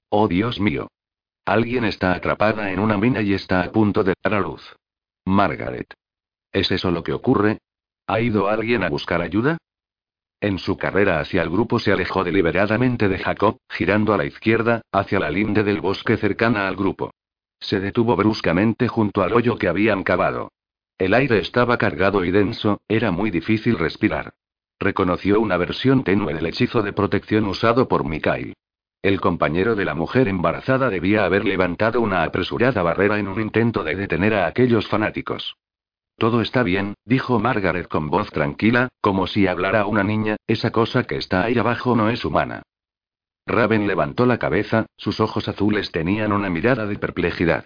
Oh 0.09 0.27
Dios 0.27 0.59
mío. 0.59 0.89
Alguien 1.45 1.85
está 1.85 2.13
atrapada 2.13 2.71
en 2.71 2.79
una 2.79 2.97
mina 2.97 3.21
y 3.21 3.33
está 3.33 3.61
a 3.61 3.71
punto 3.71 4.03
de 4.03 4.13
dar 4.21 4.33
a 4.33 4.39
luz. 4.39 4.75
Margaret. 5.25 5.93
¿Es 6.51 6.71
eso 6.71 6.91
lo 6.91 7.03
que 7.03 7.13
ocurre? 7.13 7.59
¿Ha 8.07 8.19
ido 8.19 8.47
alguien 8.47 8.83
a 8.83 8.89
buscar 8.89 9.21
ayuda? 9.21 9.57
En 10.41 10.57
su 10.57 10.77
carrera 10.77 11.19
hacia 11.19 11.41
el 11.41 11.49
grupo 11.49 11.79
se 11.79 11.91
alejó 11.91 12.23
deliberadamente 12.23 13.09
de 13.09 13.19
Jacob, 13.19 13.57
girando 13.69 14.13
a 14.13 14.17
la 14.17 14.25
izquierda, 14.25 14.81
hacia 14.91 15.19
la 15.19 15.29
linde 15.29 15.63
del 15.63 15.81
bosque 15.81 16.17
cercana 16.17 16.67
al 16.67 16.75
grupo. 16.75 17.11
Se 17.59 17.79
detuvo 17.79 18.15
bruscamente 18.15 18.87
junto 18.87 19.21
al 19.21 19.33
hoyo 19.33 19.57
que 19.57 19.67
habían 19.67 20.03
cavado. 20.03 20.51
El 20.97 21.13
aire 21.13 21.39
estaba 21.39 21.77
cargado 21.77 22.23
y 22.23 22.31
denso, 22.31 22.81
era 22.87 23.11
muy 23.11 23.31
difícil 23.31 23.77
respirar. 23.77 24.33
Reconoció 24.79 25.41
una 25.41 25.57
versión 25.57 26.03
tenue 26.05 26.33
del 26.33 26.45
hechizo 26.45 26.81
de 26.81 26.93
protección 26.93 27.45
usado 27.45 27.89
por 27.89 28.05
Mikael. 28.05 28.53
El 29.01 29.21
compañero 29.21 29.75
de 29.75 29.85
la 29.85 29.95
mujer 29.95 30.27
embarazada 30.27 30.89
debía 30.89 31.23
haber 31.23 31.45
levantado 31.45 32.01
una 32.01 32.23
apresurada 32.23 32.83
barrera 32.83 33.17
en 33.17 33.29
un 33.29 33.39
intento 33.39 33.85
de 33.85 33.95
detener 33.95 34.33
a 34.33 34.45
aquellos 34.45 34.89
fanáticos. 34.89 35.55
Todo 36.17 36.41
está 36.41 36.63
bien, 36.63 36.95
dijo 37.05 37.39
Margaret 37.39 37.87
con 37.87 38.09
voz 38.09 38.29
tranquila, 38.29 38.89
como 38.99 39.25
si 39.25 39.47
hablara 39.47 39.85
una 39.85 40.03
niña, 40.03 40.35
esa 40.47 40.71
cosa 40.71 41.05
que 41.05 41.15
está 41.15 41.45
ahí 41.45 41.57
abajo 41.57 41.95
no 41.95 42.09
es 42.09 42.25
humana. 42.25 42.63
Raven 43.47 43.87
levantó 43.87 44.25
la 44.25 44.37
cabeza, 44.37 44.85
sus 44.97 45.21
ojos 45.21 45.47
azules 45.47 45.93
tenían 45.93 46.33
una 46.33 46.49
mirada 46.49 46.85
de 46.85 46.97
perplejidad. 46.99 47.65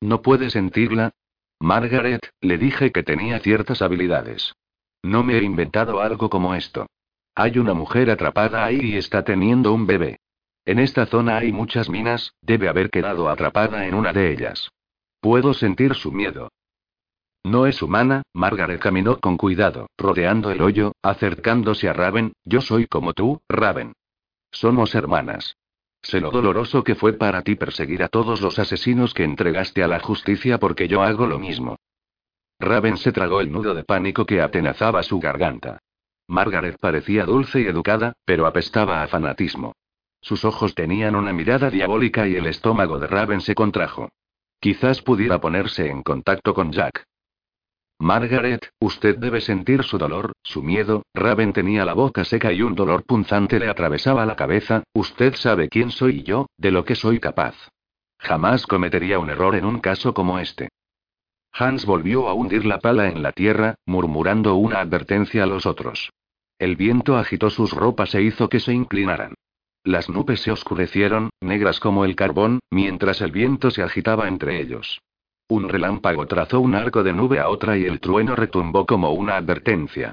¿No 0.00 0.22
puede 0.22 0.50
sentirla? 0.50 1.10
Margaret, 1.58 2.30
le 2.40 2.58
dije 2.58 2.92
que 2.92 3.02
tenía 3.02 3.40
ciertas 3.40 3.82
habilidades. 3.82 4.54
No 5.02 5.24
me 5.24 5.36
he 5.36 5.42
inventado 5.42 6.00
algo 6.00 6.30
como 6.30 6.54
esto. 6.54 6.86
Hay 7.34 7.58
una 7.58 7.74
mujer 7.74 8.08
atrapada 8.08 8.64
ahí 8.64 8.78
y 8.80 8.96
está 8.96 9.24
teniendo 9.24 9.72
un 9.72 9.84
bebé. 9.84 10.20
En 10.68 10.78
esta 10.78 11.06
zona 11.06 11.38
hay 11.38 11.50
muchas 11.50 11.88
minas, 11.88 12.34
debe 12.42 12.68
haber 12.68 12.90
quedado 12.90 13.30
atrapada 13.30 13.86
en 13.86 13.94
una 13.94 14.12
de 14.12 14.30
ellas. 14.30 14.70
Puedo 15.18 15.54
sentir 15.54 15.94
su 15.94 16.12
miedo. 16.12 16.50
No 17.42 17.64
es 17.64 17.80
humana, 17.80 18.20
Margaret 18.34 18.78
caminó 18.78 19.18
con 19.18 19.38
cuidado, 19.38 19.86
rodeando 19.96 20.50
el 20.50 20.60
hoyo, 20.60 20.92
acercándose 21.00 21.88
a 21.88 21.94
Raven, 21.94 22.34
yo 22.44 22.60
soy 22.60 22.86
como 22.86 23.14
tú, 23.14 23.40
Raven. 23.48 23.94
Somos 24.52 24.94
hermanas. 24.94 25.56
Sé 26.02 26.20
lo 26.20 26.30
doloroso 26.30 26.84
que 26.84 26.96
fue 26.96 27.14
para 27.14 27.40
ti 27.40 27.54
perseguir 27.54 28.02
a 28.02 28.08
todos 28.08 28.42
los 28.42 28.58
asesinos 28.58 29.14
que 29.14 29.24
entregaste 29.24 29.82
a 29.82 29.88
la 29.88 30.00
justicia 30.00 30.58
porque 30.58 30.86
yo 30.86 31.00
hago 31.00 31.26
lo 31.26 31.38
mismo. 31.38 31.76
Raven 32.60 32.98
se 32.98 33.10
tragó 33.10 33.40
el 33.40 33.50
nudo 33.50 33.72
de 33.72 33.84
pánico 33.84 34.26
que 34.26 34.42
atenazaba 34.42 35.02
su 35.02 35.18
garganta. 35.18 35.78
Margaret 36.26 36.76
parecía 36.78 37.24
dulce 37.24 37.62
y 37.62 37.64
educada, 37.64 38.12
pero 38.26 38.46
apestaba 38.46 39.02
a 39.02 39.08
fanatismo. 39.08 39.72
Sus 40.20 40.44
ojos 40.44 40.74
tenían 40.74 41.14
una 41.14 41.32
mirada 41.32 41.70
diabólica 41.70 42.26
y 42.26 42.36
el 42.36 42.46
estómago 42.46 42.98
de 42.98 43.06
Raven 43.06 43.40
se 43.40 43.54
contrajo. 43.54 44.10
Quizás 44.60 45.02
pudiera 45.02 45.40
ponerse 45.40 45.88
en 45.88 46.02
contacto 46.02 46.52
con 46.52 46.72
Jack. 46.72 47.04
Margaret, 48.00 48.70
usted 48.80 49.18
debe 49.18 49.40
sentir 49.40 49.82
su 49.82 49.98
dolor, 49.98 50.32
su 50.42 50.62
miedo. 50.62 51.02
Raven 51.14 51.52
tenía 51.52 51.84
la 51.84 51.94
boca 51.94 52.24
seca 52.24 52.52
y 52.52 52.62
un 52.62 52.74
dolor 52.74 53.04
punzante 53.04 53.58
le 53.58 53.68
atravesaba 53.68 54.24
la 54.24 54.36
cabeza. 54.36 54.84
Usted 54.94 55.34
sabe 55.34 55.68
quién 55.68 55.90
soy 55.90 56.22
yo, 56.22 56.46
de 56.56 56.70
lo 56.70 56.84
que 56.84 56.94
soy 56.94 57.18
capaz. 57.18 57.56
Jamás 58.18 58.66
cometería 58.66 59.18
un 59.18 59.30
error 59.30 59.56
en 59.56 59.64
un 59.64 59.80
caso 59.80 60.14
como 60.14 60.38
este. 60.38 60.68
Hans 61.52 61.86
volvió 61.86 62.28
a 62.28 62.34
hundir 62.34 62.64
la 62.64 62.78
pala 62.78 63.08
en 63.08 63.22
la 63.22 63.32
tierra, 63.32 63.74
murmurando 63.84 64.54
una 64.54 64.80
advertencia 64.80 65.42
a 65.42 65.46
los 65.46 65.66
otros. 65.66 66.10
El 66.58 66.76
viento 66.76 67.16
agitó 67.16 67.50
sus 67.50 67.72
ropas 67.72 68.14
e 68.14 68.22
hizo 68.22 68.48
que 68.48 68.60
se 68.60 68.72
inclinaran. 68.72 69.34
Las 69.88 70.10
nubes 70.10 70.42
se 70.42 70.52
oscurecieron, 70.52 71.30
negras 71.40 71.80
como 71.80 72.04
el 72.04 72.14
carbón, 72.14 72.60
mientras 72.70 73.22
el 73.22 73.32
viento 73.32 73.70
se 73.70 73.82
agitaba 73.82 74.28
entre 74.28 74.60
ellos. 74.60 75.00
Un 75.48 75.66
relámpago 75.66 76.26
trazó 76.26 76.60
un 76.60 76.74
arco 76.74 77.02
de 77.02 77.14
nube 77.14 77.40
a 77.40 77.48
otra 77.48 77.78
y 77.78 77.86
el 77.86 77.98
trueno 77.98 78.36
retumbó 78.36 78.84
como 78.84 79.12
una 79.12 79.38
advertencia. 79.38 80.12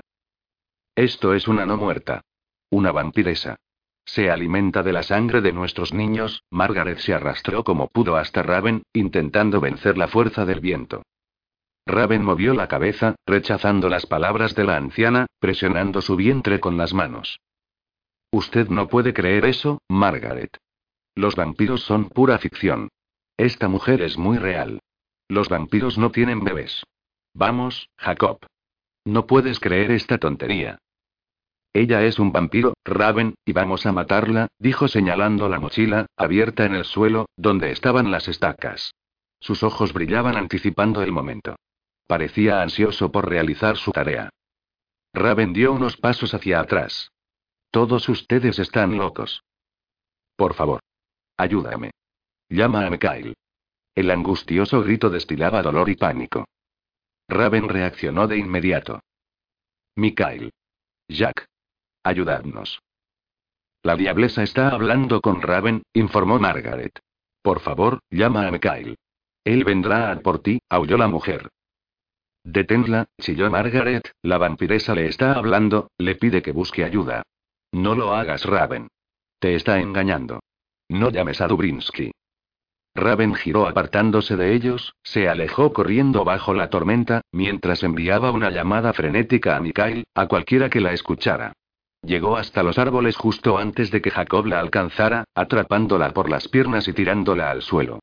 Esto 0.95 1.34
es 1.34 1.49
una 1.49 1.65
no 1.65 1.76
muerta. 1.76 2.22
Una 2.69 2.93
vampiresa. 2.93 3.57
Se 4.06 4.31
alimenta 4.31 4.81
de 4.81 4.93
la 4.93 5.03
sangre 5.03 5.41
de 5.41 5.52
nuestros 5.52 5.93
niños. 5.93 6.43
Margaret 6.49 6.99
se 6.99 7.14
arrastró 7.14 7.65
como 7.65 7.89
pudo 7.89 8.15
hasta 8.15 8.43
Raven, 8.43 8.84
intentando 8.93 9.60
vencer 9.60 9.97
la 9.97 10.07
fuerza 10.07 10.45
del 10.45 10.61
viento. 10.61 11.03
Raven 11.85 12.23
movió 12.23 12.53
la 12.53 12.69
cabeza, 12.69 13.15
rechazando 13.26 13.89
las 13.89 14.06
palabras 14.06 14.56
de 14.56 14.64
la 14.64 14.77
anciana, 14.77 15.26
presionando 15.41 16.02
su 16.02 16.15
vientre 16.15 16.61
con 16.61 16.77
las 16.77 16.93
manos. 16.93 17.41
Usted 18.35 18.67
no 18.67 18.89
puede 18.89 19.13
creer 19.13 19.45
eso, 19.45 19.79
Margaret. 19.87 20.57
Los 21.15 21.37
vampiros 21.37 21.83
son 21.83 22.09
pura 22.09 22.37
ficción. 22.37 22.89
Esta 23.37 23.69
mujer 23.69 24.01
es 24.01 24.17
muy 24.17 24.37
real. 24.37 24.81
Los 25.29 25.47
vampiros 25.47 25.97
no 25.97 26.11
tienen 26.11 26.43
bebés. 26.43 26.83
Vamos, 27.33 27.87
Jacob. 27.97 28.45
No 29.05 29.25
puedes 29.25 29.61
creer 29.61 29.91
esta 29.91 30.17
tontería. 30.17 30.79
Ella 31.71 32.03
es 32.03 32.19
un 32.19 32.33
vampiro, 32.33 32.73
Raven, 32.83 33.35
y 33.45 33.53
vamos 33.53 33.85
a 33.85 33.93
matarla, 33.93 34.49
dijo 34.59 34.89
señalando 34.89 35.47
la 35.47 35.61
mochila, 35.61 36.07
abierta 36.17 36.65
en 36.65 36.75
el 36.75 36.83
suelo, 36.83 37.27
donde 37.37 37.71
estaban 37.71 38.11
las 38.11 38.27
estacas. 38.27 38.95
Sus 39.39 39.63
ojos 39.63 39.93
brillaban 39.93 40.35
anticipando 40.35 41.01
el 41.03 41.13
momento. 41.13 41.55
Parecía 42.05 42.61
ansioso 42.61 43.13
por 43.13 43.29
realizar 43.29 43.77
su 43.77 43.93
tarea. 43.93 44.27
Raven 45.13 45.53
dio 45.53 45.71
unos 45.71 45.95
pasos 45.95 46.33
hacia 46.33 46.59
atrás. 46.59 47.13
Todos 47.76 48.07
ustedes 48.07 48.57
están 48.57 48.97
locos. 48.97 49.43
Por 50.38 50.53
favor. 50.53 50.80
Ayúdame. 51.35 51.91
Llama 52.47 52.85
a 52.85 52.89
Mikhail. 52.89 53.35
El 53.93 54.11
angustioso 54.11 54.81
grito 54.81 55.10
destilaba 55.10 55.61
dolor 55.61 55.89
y 55.89 55.97
pánico. 55.97 56.45
Raven 57.27 57.68
reaccionó 57.68 58.30
de 58.30 58.38
inmediato. 58.38 59.02
Mikhail. 59.97 60.53
Jack. 61.10 61.47
Ayudadnos. 62.02 62.80
La 63.84 63.97
diablesa 63.97 64.41
está 64.41 64.69
hablando 64.69 65.19
con 65.19 65.41
Raven, 65.41 65.84
informó 65.91 66.39
Margaret. 66.39 66.97
Por 67.41 67.60
favor, 67.60 67.99
llama 68.10 68.47
a 68.47 68.52
Mikhail. 68.52 68.95
Él 69.43 69.65
vendrá 69.65 70.14
a 70.14 70.19
por 70.22 70.39
ti, 70.41 70.61
aulló 70.69 70.97
la 70.97 71.10
mujer. 71.10 71.49
Deténla, 72.41 73.07
chilló 73.19 73.52
Margaret, 73.52 74.14
la 74.22 74.38
vampiresa 74.38 74.95
le 74.95 75.07
está 75.07 75.34
hablando, 75.34 75.91
le 75.97 76.15
pide 76.15 76.41
que 76.41 76.53
busque 76.53 76.85
ayuda. 76.85 77.23
No 77.76 77.93
lo 77.93 78.15
hagas, 78.15 78.45
Raven. 78.45 78.88
Te 79.38 79.53
está 79.53 79.81
engañando. 79.81 80.39
No 80.88 81.10
llames 81.10 81.41
a 81.41 81.47
Dubrinsky. 81.47 82.11
Raven 82.95 83.35
giró 83.35 83.68
apartándose 83.68 84.38
de 84.38 84.53
ellos, 84.53 84.95
se 85.03 85.27
alejó 85.27 85.73
corriendo 85.73 86.23
bajo 86.23 86.53
la 86.53 86.69
tormenta, 86.69 87.19
mientras 87.34 87.84
enviaba 87.84 88.31
una 88.31 88.49
llamada 88.49 88.93
frenética 88.93 89.57
a 89.57 89.60
Mikhail, 89.60 90.06
a 90.15 90.27
cualquiera 90.27 90.69
que 90.69 90.80
la 90.80 90.93
escuchara. 90.93 91.52
Llegó 92.02 92.38
hasta 92.38 92.64
los 92.64 92.77
árboles 92.77 93.18
justo 93.18 93.57
antes 93.57 93.91
de 93.91 94.02
que 94.02 94.10
Jacob 94.10 94.45
la 94.45 94.61
alcanzara, 94.61 95.26
atrapándola 95.35 96.14
por 96.14 96.30
las 96.30 96.47
piernas 96.47 96.88
y 96.88 96.93
tirándola 96.93 97.52
al 97.52 97.61
suelo. 97.61 97.99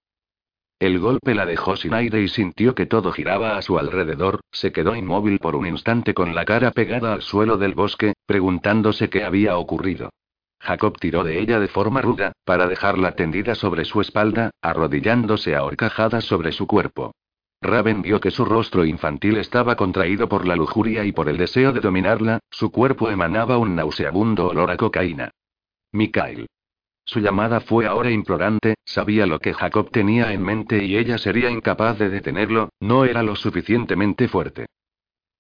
El 0.83 0.99
golpe 0.99 1.33
la 1.37 1.47
dejó 1.47 1.77
sin 1.77 1.95
aire 1.95 2.23
y 2.23 2.27
sintió 2.27 2.75
que 2.75 2.87
todo 2.87 3.13
giraba 3.13 3.57
a 3.57 3.63
su 3.63 3.79
alrededor, 3.79 4.41
se 4.51 4.73
quedó 4.73 4.97
inmóvil 4.97 5.39
por 5.39 5.55
un 5.55 5.65
instante 5.65 6.13
con 6.13 6.35
la 6.35 6.45
cara 6.45 6.73
pegada 6.73 7.13
al 7.13 7.23
suelo 7.23 7.57
del 7.57 7.75
bosque, 7.75 8.15
preguntándose 8.27 9.09
qué 9.09 9.23
había 9.23 9.57
ocurrido. 9.59 10.11
Jacob 10.59 10.99
tiró 10.99 11.23
de 11.23 11.39
ella 11.39 11.61
de 11.61 11.69
forma 11.69 12.03
ruda, 12.03 12.33
para 12.45 12.67
dejarla 12.67 13.13
tendida 13.13 13.55
sobre 13.55 13.85
su 13.85 14.01
espalda, 14.01 14.51
arrodillándose 14.61 15.55
a 15.55 15.63
horcajadas 15.63 16.25
sobre 16.25 16.51
su 16.51 16.67
cuerpo. 16.67 17.15
Raven 17.61 18.03
vio 18.03 18.19
que 18.19 18.33
su 18.33 18.45
rostro 18.45 18.85
infantil 18.85 19.37
estaba 19.37 19.77
contraído 19.77 20.29
por 20.29 20.49
la 20.49 20.57
lujuria 20.57 21.05
y 21.05 21.13
por 21.13 21.29
el 21.29 21.37
deseo 21.37 21.73
de 21.73 21.79
dominarla, 21.79 22.41
su 22.51 22.73
cuerpo 22.73 23.09
emanaba 23.09 23.57
un 23.57 23.77
nauseabundo 23.77 24.49
olor 24.49 24.73
a 24.73 24.77
cocaína. 24.77 25.31
Mikhail. 25.93 26.49
Su 27.05 27.21
llamada 27.21 27.61
fue 27.61 27.87
ahora 27.87 28.11
implorante, 28.11 28.75
sabía 28.85 29.27
lo 29.27 29.39
que 29.39 29.55
Jacob 29.55 29.91
tenía 29.91 30.33
en 30.33 30.43
mente 30.43 30.85
y 30.85 30.97
ella 30.97 31.19
sería 31.19 31.51
incapaz 31.51 31.99
de 31.99 32.09
detenerlo, 32.09 32.71
no 32.81 33.05
era 33.05 33.23
lo 33.23 33.37
suficientemente 33.37 34.29
fuerte. 34.29 34.67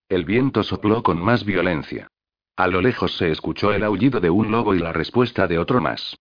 El 0.08 0.24
viento 0.24 0.62
sopló 0.62 1.02
con 1.02 1.20
más 1.22 1.44
violencia. 1.44 2.08
A 2.56 2.66
lo 2.66 2.80
lejos 2.80 3.16
se 3.16 3.30
escuchó 3.30 3.72
el 3.72 3.82
aullido 3.82 4.20
de 4.20 4.30
un 4.30 4.50
lobo 4.50 4.74
y 4.74 4.78
la 4.78 4.92
respuesta 4.92 5.46
de 5.46 5.58
otro 5.58 5.80
más. 5.80 6.16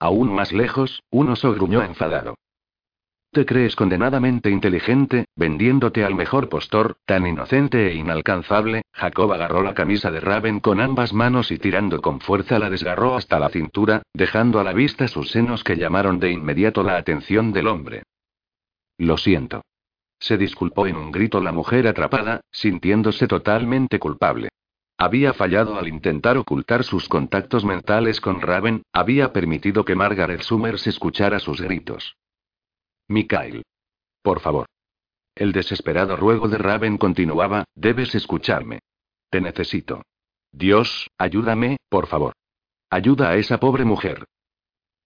Aún 0.00 0.34
más 0.34 0.52
lejos, 0.52 1.02
un 1.10 1.30
oso 1.30 1.52
gruñó 1.52 1.82
enfadado. 1.82 2.34
¿Te 3.36 3.44
crees 3.44 3.76
condenadamente 3.76 4.48
inteligente, 4.48 5.26
vendiéndote 5.36 6.06
al 6.06 6.14
mejor 6.14 6.48
postor, 6.48 6.96
tan 7.04 7.26
inocente 7.26 7.88
e 7.88 7.94
inalcanzable? 7.94 8.86
Jacob 8.94 9.30
agarró 9.30 9.62
la 9.62 9.74
camisa 9.74 10.10
de 10.10 10.20
Raven 10.20 10.58
con 10.58 10.80
ambas 10.80 11.12
manos 11.12 11.50
y 11.50 11.58
tirando 11.58 12.00
con 12.00 12.20
fuerza 12.20 12.58
la 12.58 12.70
desgarró 12.70 13.14
hasta 13.14 13.38
la 13.38 13.50
cintura, 13.50 14.00
dejando 14.14 14.58
a 14.58 14.64
la 14.64 14.72
vista 14.72 15.06
sus 15.06 15.32
senos 15.32 15.64
que 15.64 15.76
llamaron 15.76 16.18
de 16.18 16.32
inmediato 16.32 16.82
la 16.82 16.96
atención 16.96 17.52
del 17.52 17.66
hombre. 17.66 18.04
Lo 18.96 19.18
siento. 19.18 19.60
Se 20.18 20.38
disculpó 20.38 20.86
en 20.86 20.96
un 20.96 21.12
grito 21.12 21.38
la 21.42 21.52
mujer 21.52 21.88
atrapada, 21.88 22.40
sintiéndose 22.50 23.28
totalmente 23.28 23.98
culpable. 23.98 24.48
Había 24.96 25.34
fallado 25.34 25.78
al 25.78 25.88
intentar 25.88 26.38
ocultar 26.38 26.84
sus 26.84 27.06
contactos 27.06 27.66
mentales 27.66 28.22
con 28.22 28.40
Raven, 28.40 28.84
había 28.94 29.34
permitido 29.34 29.84
que 29.84 29.94
Margaret 29.94 30.40
Summers 30.40 30.86
escuchara 30.86 31.38
sus 31.38 31.60
gritos. 31.60 32.16
Mikhail. 33.08 33.62
Por 34.22 34.40
favor. 34.40 34.66
El 35.34 35.52
desesperado 35.52 36.16
ruego 36.16 36.48
de 36.48 36.58
Raven 36.58 36.98
continuaba, 36.98 37.64
debes 37.74 38.14
escucharme. 38.14 38.80
Te 39.30 39.40
necesito. 39.40 40.02
Dios, 40.52 41.08
ayúdame, 41.18 41.76
por 41.88 42.06
favor. 42.06 42.34
Ayuda 42.90 43.30
a 43.30 43.36
esa 43.36 43.58
pobre 43.58 43.84
mujer. 43.84 44.24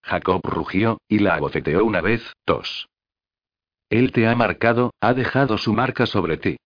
Jacob 0.02 0.40
rugió, 0.44 0.98
y 1.08 1.18
la 1.18 1.34
abofeteó 1.34 1.84
una 1.84 2.00
vez, 2.00 2.22
tos. 2.44 2.88
Él 3.90 4.12
te 4.12 4.28
ha 4.28 4.36
marcado, 4.36 4.92
ha 5.00 5.14
dejado 5.14 5.58
su 5.58 5.72
marca 5.72 6.06
sobre 6.06 6.36
ti. 6.36 6.56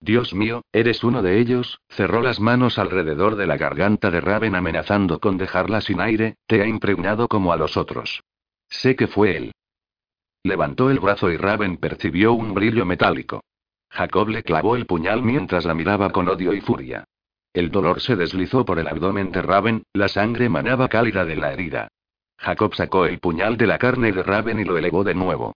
Dios 0.00 0.34
mío, 0.34 0.62
eres 0.70 1.02
uno 1.02 1.22
de 1.22 1.40
ellos, 1.40 1.78
cerró 1.88 2.20
las 2.20 2.38
manos 2.38 2.78
alrededor 2.78 3.36
de 3.36 3.46
la 3.46 3.56
garganta 3.56 4.10
de 4.10 4.20
Raven 4.20 4.54
amenazando 4.54 5.18
con 5.18 5.38
dejarla 5.38 5.80
sin 5.80 6.00
aire, 6.00 6.36
te 6.46 6.60
ha 6.60 6.66
impregnado 6.66 7.26
como 7.26 7.52
a 7.54 7.56
los 7.56 7.78
otros. 7.78 8.22
Sé 8.68 8.96
que 8.96 9.06
fue 9.06 9.36
él. 9.36 9.52
Levantó 10.44 10.90
el 10.90 11.00
brazo 11.00 11.30
y 11.30 11.38
Raven 11.38 11.78
percibió 11.78 12.34
un 12.34 12.52
brillo 12.52 12.84
metálico. 12.84 13.42
Jacob 13.88 14.28
le 14.28 14.42
clavó 14.42 14.76
el 14.76 14.84
puñal 14.84 15.22
mientras 15.22 15.64
la 15.64 15.72
miraba 15.72 16.10
con 16.10 16.28
odio 16.28 16.52
y 16.52 16.60
furia. 16.60 17.04
El 17.54 17.70
dolor 17.70 18.00
se 18.02 18.14
deslizó 18.14 18.64
por 18.66 18.78
el 18.78 18.86
abdomen 18.86 19.32
de 19.32 19.40
Raven, 19.40 19.84
la 19.94 20.08
sangre 20.08 20.50
manaba 20.50 20.88
cálida 20.88 21.24
de 21.24 21.36
la 21.36 21.52
herida. 21.52 21.88
Jacob 22.36 22.74
sacó 22.74 23.06
el 23.06 23.20
puñal 23.20 23.56
de 23.56 23.66
la 23.66 23.78
carne 23.78 24.12
de 24.12 24.22
Raven 24.22 24.60
y 24.60 24.64
lo 24.64 24.76
elevó 24.76 25.02
de 25.02 25.14
nuevo. 25.14 25.54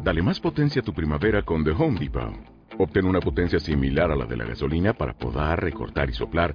Dale 0.00 0.22
más 0.22 0.38
potencia 0.38 0.82
a 0.82 0.84
tu 0.84 0.92
primavera 0.92 1.42
con 1.42 1.64
The 1.64 1.70
Home 1.72 1.98
Depot. 1.98 2.34
Obtén 2.78 3.06
una 3.06 3.20
potencia 3.20 3.58
similar 3.58 4.12
a 4.12 4.16
la 4.16 4.26
de 4.26 4.36
la 4.36 4.44
gasolina 4.44 4.92
para 4.92 5.14
podar, 5.14 5.60
recortar 5.60 6.10
y 6.10 6.12
soplar 6.12 6.54